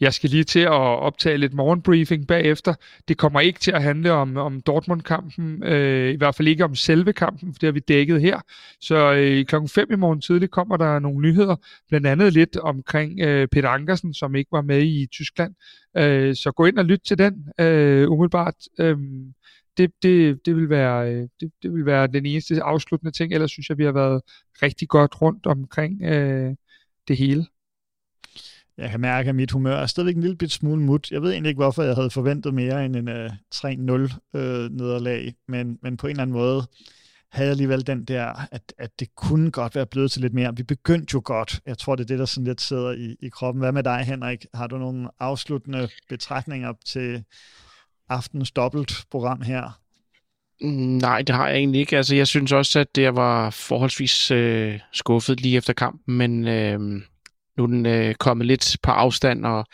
jeg 0.00 0.14
skal 0.14 0.30
lige 0.30 0.44
til 0.44 0.60
at 0.60 0.70
optage 0.70 1.38
lidt 1.38 1.54
morgenbriefing 1.54 2.26
bagefter. 2.26 2.74
Det 3.08 3.18
kommer 3.18 3.40
ikke 3.40 3.60
til 3.60 3.70
at 3.70 3.82
handle 3.82 4.12
om, 4.12 4.36
om 4.36 4.60
Dortmund-kampen, 4.60 5.62
øh, 5.62 6.14
i 6.14 6.16
hvert 6.16 6.34
fald 6.34 6.48
ikke 6.48 6.64
om 6.64 6.74
selve 6.74 7.12
kampen, 7.12 7.54
for 7.54 7.58
det 7.58 7.66
har 7.66 7.72
vi 7.72 7.80
dækket 7.80 8.20
her. 8.20 8.40
Så 8.80 9.12
øh, 9.12 9.44
klokken 9.44 9.68
5 9.68 9.92
i 9.92 9.96
morgen 9.96 10.20
tidlig 10.20 10.50
kommer 10.50 10.76
der 10.76 10.98
nogle 10.98 11.20
nyheder, 11.20 11.56
blandt 11.88 12.06
andet 12.06 12.32
lidt 12.32 12.56
omkring 12.56 13.20
øh, 13.20 13.48
Peter 13.48 13.68
Ankersen, 13.68 14.14
som 14.14 14.34
ikke 14.34 14.52
var 14.52 14.62
med 14.62 14.82
i 14.82 15.06
Tyskland. 15.12 15.54
Øh, 15.96 16.34
så 16.34 16.52
gå 16.52 16.64
ind 16.64 16.78
og 16.78 16.84
lyt 16.84 17.00
til 17.06 17.18
den 17.18 17.34
øh, 17.60 18.10
umiddelbart. 18.10 18.54
Øh, 18.80 18.96
det, 19.76 19.90
det, 20.02 20.46
det, 20.46 20.56
vil 20.56 20.70
være, 20.70 21.12
øh, 21.12 21.28
det, 21.40 21.50
det 21.62 21.72
vil 21.72 21.86
være 21.86 22.06
den 22.06 22.26
eneste 22.26 22.62
afsluttende 22.62 23.12
ting. 23.12 23.32
Ellers 23.32 23.50
synes 23.50 23.68
jeg, 23.68 23.78
vi 23.78 23.84
har 23.84 23.92
været 23.92 24.22
rigtig 24.62 24.88
godt 24.88 25.22
rundt 25.22 25.46
omkring 25.46 26.02
øh, 26.02 26.54
det 27.08 27.16
hele. 27.16 27.46
Jeg 28.78 28.90
kan 28.90 29.00
mærke, 29.00 29.28
at 29.28 29.34
mit 29.34 29.50
humør 29.50 29.76
er 29.76 29.86
stadigvæk 29.86 30.14
en 30.16 30.20
lille 30.20 30.36
bit 30.36 30.52
smule 30.52 30.82
mut. 30.82 31.10
Jeg 31.10 31.22
ved 31.22 31.32
egentlig 31.32 31.48
ikke, 31.48 31.58
hvorfor 31.58 31.82
jeg 31.82 31.94
havde 31.94 32.10
forventet 32.10 32.54
mere 32.54 32.84
end 32.84 32.96
en 32.96 33.08
øh, 33.08 33.24
uh, 33.24 33.30
3-0 33.54 34.38
øh, 34.38 34.70
nederlag, 34.70 35.34
men, 35.48 35.78
men 35.82 35.96
på 35.96 36.06
en 36.06 36.10
eller 36.10 36.22
anden 36.22 36.36
måde 36.36 36.66
havde 37.32 37.46
jeg 37.46 37.52
alligevel 37.52 37.86
den 37.86 38.04
der, 38.04 38.48
at, 38.52 38.72
at 38.78 38.90
det 39.00 39.08
kunne 39.16 39.50
godt 39.50 39.74
være 39.74 39.86
blevet 39.86 40.10
til 40.10 40.22
lidt 40.22 40.34
mere. 40.34 40.56
Vi 40.56 40.62
begyndte 40.62 41.14
jo 41.14 41.22
godt. 41.24 41.60
Jeg 41.66 41.78
tror, 41.78 41.96
det 41.96 42.04
er 42.04 42.06
det, 42.06 42.18
der 42.18 42.24
sådan 42.24 42.46
lidt 42.46 42.60
sidder 42.60 42.92
i, 42.92 43.16
i 43.22 43.28
kroppen. 43.28 43.60
Hvad 43.60 43.72
med 43.72 43.82
dig, 43.82 43.98
Henrik? 43.98 44.46
Har 44.54 44.66
du 44.66 44.78
nogle 44.78 45.08
afsluttende 45.20 45.88
betragtninger 46.08 46.72
til 46.86 47.24
aftens 48.08 48.50
dobbeltprogram 48.50 49.40
her? 49.40 49.80
Mm, 50.60 50.68
nej, 50.70 51.22
det 51.22 51.34
har 51.34 51.48
jeg 51.48 51.56
egentlig 51.56 51.80
ikke. 51.80 51.96
Altså, 51.96 52.14
jeg 52.14 52.26
synes 52.26 52.52
også, 52.52 52.80
at 52.80 52.96
det 52.96 53.16
var 53.16 53.50
forholdsvis 53.50 54.30
øh, 54.30 54.80
skuffet 54.92 55.40
lige 55.40 55.56
efter 55.56 55.72
kampen, 55.72 56.16
men 56.16 56.48
øh, 56.48 57.02
nu 57.56 57.62
er 57.62 57.66
den 57.66 57.86
øh, 57.86 58.14
kommet 58.14 58.46
lidt 58.46 58.76
på 58.82 58.90
afstand, 58.90 59.46
og 59.46 59.66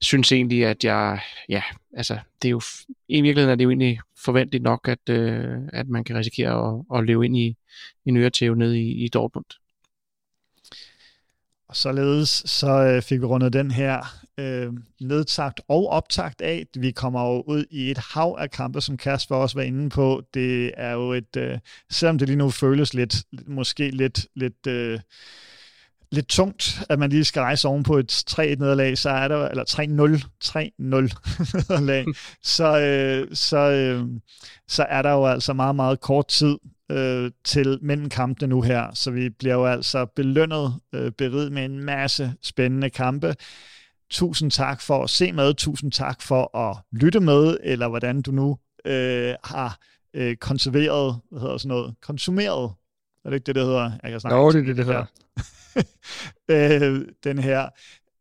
synes 0.00 0.32
egentlig, 0.32 0.66
at 0.66 0.84
jeg, 0.84 1.20
ja, 1.48 1.62
altså, 1.96 2.18
det 2.42 2.48
er 2.48 2.50
jo, 2.50 2.60
i 3.08 3.20
virkeligheden 3.20 3.50
er 3.52 3.56
det 3.56 3.64
jo 3.64 3.70
egentlig 3.70 4.00
forventeligt 4.24 4.62
nok, 4.62 4.88
at, 4.88 5.08
øh, 5.10 5.58
at 5.72 5.88
man 5.88 6.04
kan 6.04 6.16
risikere 6.16 6.68
at, 6.68 6.98
at 6.98 7.06
leve 7.06 7.24
ind 7.24 7.36
i, 7.36 7.56
en 8.06 8.16
øretæve 8.16 8.56
nede 8.56 8.80
i, 8.80 9.04
i 9.04 9.08
Dortmund. 9.08 9.44
Og 11.68 11.76
således 11.76 12.28
så 12.46 12.68
øh, 12.68 13.02
fik 13.02 13.20
vi 13.20 13.26
rundet 13.26 13.52
den 13.52 13.70
her 13.70 14.02
øh, 14.38 14.72
nedtagt 15.00 15.60
og 15.68 15.88
optagt 15.88 16.40
af. 16.40 16.66
Vi 16.76 16.90
kommer 16.90 17.26
jo 17.26 17.42
ud 17.46 17.64
i 17.70 17.90
et 17.90 17.98
hav 17.98 18.36
af 18.38 18.50
kampe, 18.50 18.80
som 18.80 18.96
Kasper 18.96 19.36
også 19.36 19.58
var 19.58 19.62
inde 19.62 19.90
på. 19.90 20.22
Det 20.34 20.72
er 20.76 20.92
jo 20.92 21.12
et, 21.12 21.36
øh, 21.36 21.58
selvom 21.90 22.18
det 22.18 22.28
lige 22.28 22.36
nu 22.36 22.50
føles 22.50 22.94
lidt, 22.94 23.16
måske 23.46 23.90
lidt, 23.90 24.26
lidt 24.34 24.66
øh, 24.66 25.00
lidt 26.14 26.28
tungt, 26.28 26.82
at 26.88 26.98
man 26.98 27.10
lige 27.10 27.24
skal 27.24 27.40
rejse 27.40 27.68
oven 27.68 27.82
på 27.82 27.98
et 27.98 28.24
3-1-nederlag, 28.30 28.98
så 28.98 29.10
er 29.10 29.28
der, 29.28 29.48
eller 29.48 29.64
3-0, 29.64 29.82
3-0 30.44 30.54
nederlag, 31.54 32.04
så, 32.42 32.80
øh, 32.80 33.36
så, 33.36 33.58
øh, 33.58 34.06
så 34.68 34.82
er 34.82 35.02
der 35.02 35.10
jo 35.10 35.26
altså 35.26 35.52
meget, 35.52 35.76
meget 35.76 36.00
kort 36.00 36.28
tid 36.28 36.58
øh, 36.90 37.30
til 37.44 37.78
mellem 37.82 38.08
kampene 38.08 38.48
nu 38.48 38.62
her, 38.62 38.94
så 38.94 39.10
vi 39.10 39.28
bliver 39.28 39.54
jo 39.54 39.66
altså 39.66 40.06
belønnet, 40.06 40.74
øh, 40.94 41.12
beriget 41.12 41.52
med 41.52 41.64
en 41.64 41.84
masse 41.84 42.34
spændende 42.42 42.90
kampe. 42.90 43.34
Tusind 44.10 44.50
tak 44.50 44.80
for 44.80 45.04
at 45.04 45.10
se 45.10 45.32
med, 45.32 45.54
tusind 45.54 45.92
tak 45.92 46.22
for 46.22 46.56
at 46.56 46.76
lytte 46.92 47.20
med, 47.20 47.56
eller 47.62 47.88
hvordan 47.88 48.22
du 48.22 48.30
nu 48.30 48.58
øh, 48.84 49.34
har 49.44 49.78
øh, 50.14 50.36
konserveret, 50.36 51.20
hvad 51.30 51.40
hedder 51.40 51.58
sådan 51.58 51.68
noget, 51.68 51.94
konsumeret, 52.02 52.72
er 53.24 53.30
det 53.30 53.34
ikke 53.34 53.46
det, 53.46 53.54
det 53.54 53.64
hedder? 53.64 53.90
Jeg 54.02 54.10
kan 54.10 54.20
snakke. 54.20 54.36
Jo, 54.36 54.52
det 54.52 54.60
er 54.60 54.64
det, 54.64 54.76
det 54.76 54.84
hedder. 54.84 55.04
øh, 56.50 57.00
den 57.24 57.38
her. 57.38 57.68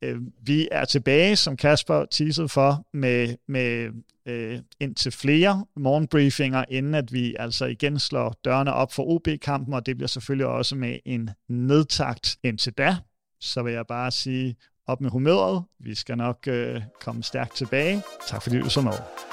Øh, 0.02 0.18
vi 0.42 0.68
er 0.72 0.86
tilbage, 0.86 1.36
som 1.36 1.58
Kasper 1.58 2.06
teasede 2.06 2.50
for, 2.50 2.86
med, 2.94 3.36
med 3.48 3.90
øh, 4.26 4.60
indtil 4.80 5.12
flere 5.12 5.66
morgenbriefinger, 5.76 6.66
inden 6.70 6.96
at 6.96 7.14
vi 7.14 7.36
altså 7.40 7.66
igen 7.66 8.00
slår 8.00 8.36
dørene 8.46 8.74
op 8.74 8.94
for 8.94 9.04
OB-kampen, 9.04 9.74
og 9.74 9.86
det 9.86 9.98
bliver 9.98 10.08
selvfølgelig 10.08 10.48
også 10.48 10.76
med 10.76 11.00
en 11.06 11.30
nedtakt 11.50 12.38
indtil 12.44 12.74
da. 12.74 12.98
Så 13.40 13.64
vil 13.64 13.74
jeg 13.74 13.88
bare 13.88 14.12
sige 14.12 14.56
op 14.88 15.02
med 15.02 15.10
humøret. 15.10 15.64
Vi 15.80 15.96
skal 15.96 16.18
nok 16.18 16.48
øh, 16.48 16.82
komme 17.02 17.24
stærkt 17.24 17.56
tilbage. 17.56 18.04
Tak 18.28 18.44
fordi 18.44 18.60
du 18.60 18.70
så 18.70 18.82
med. 18.82 19.33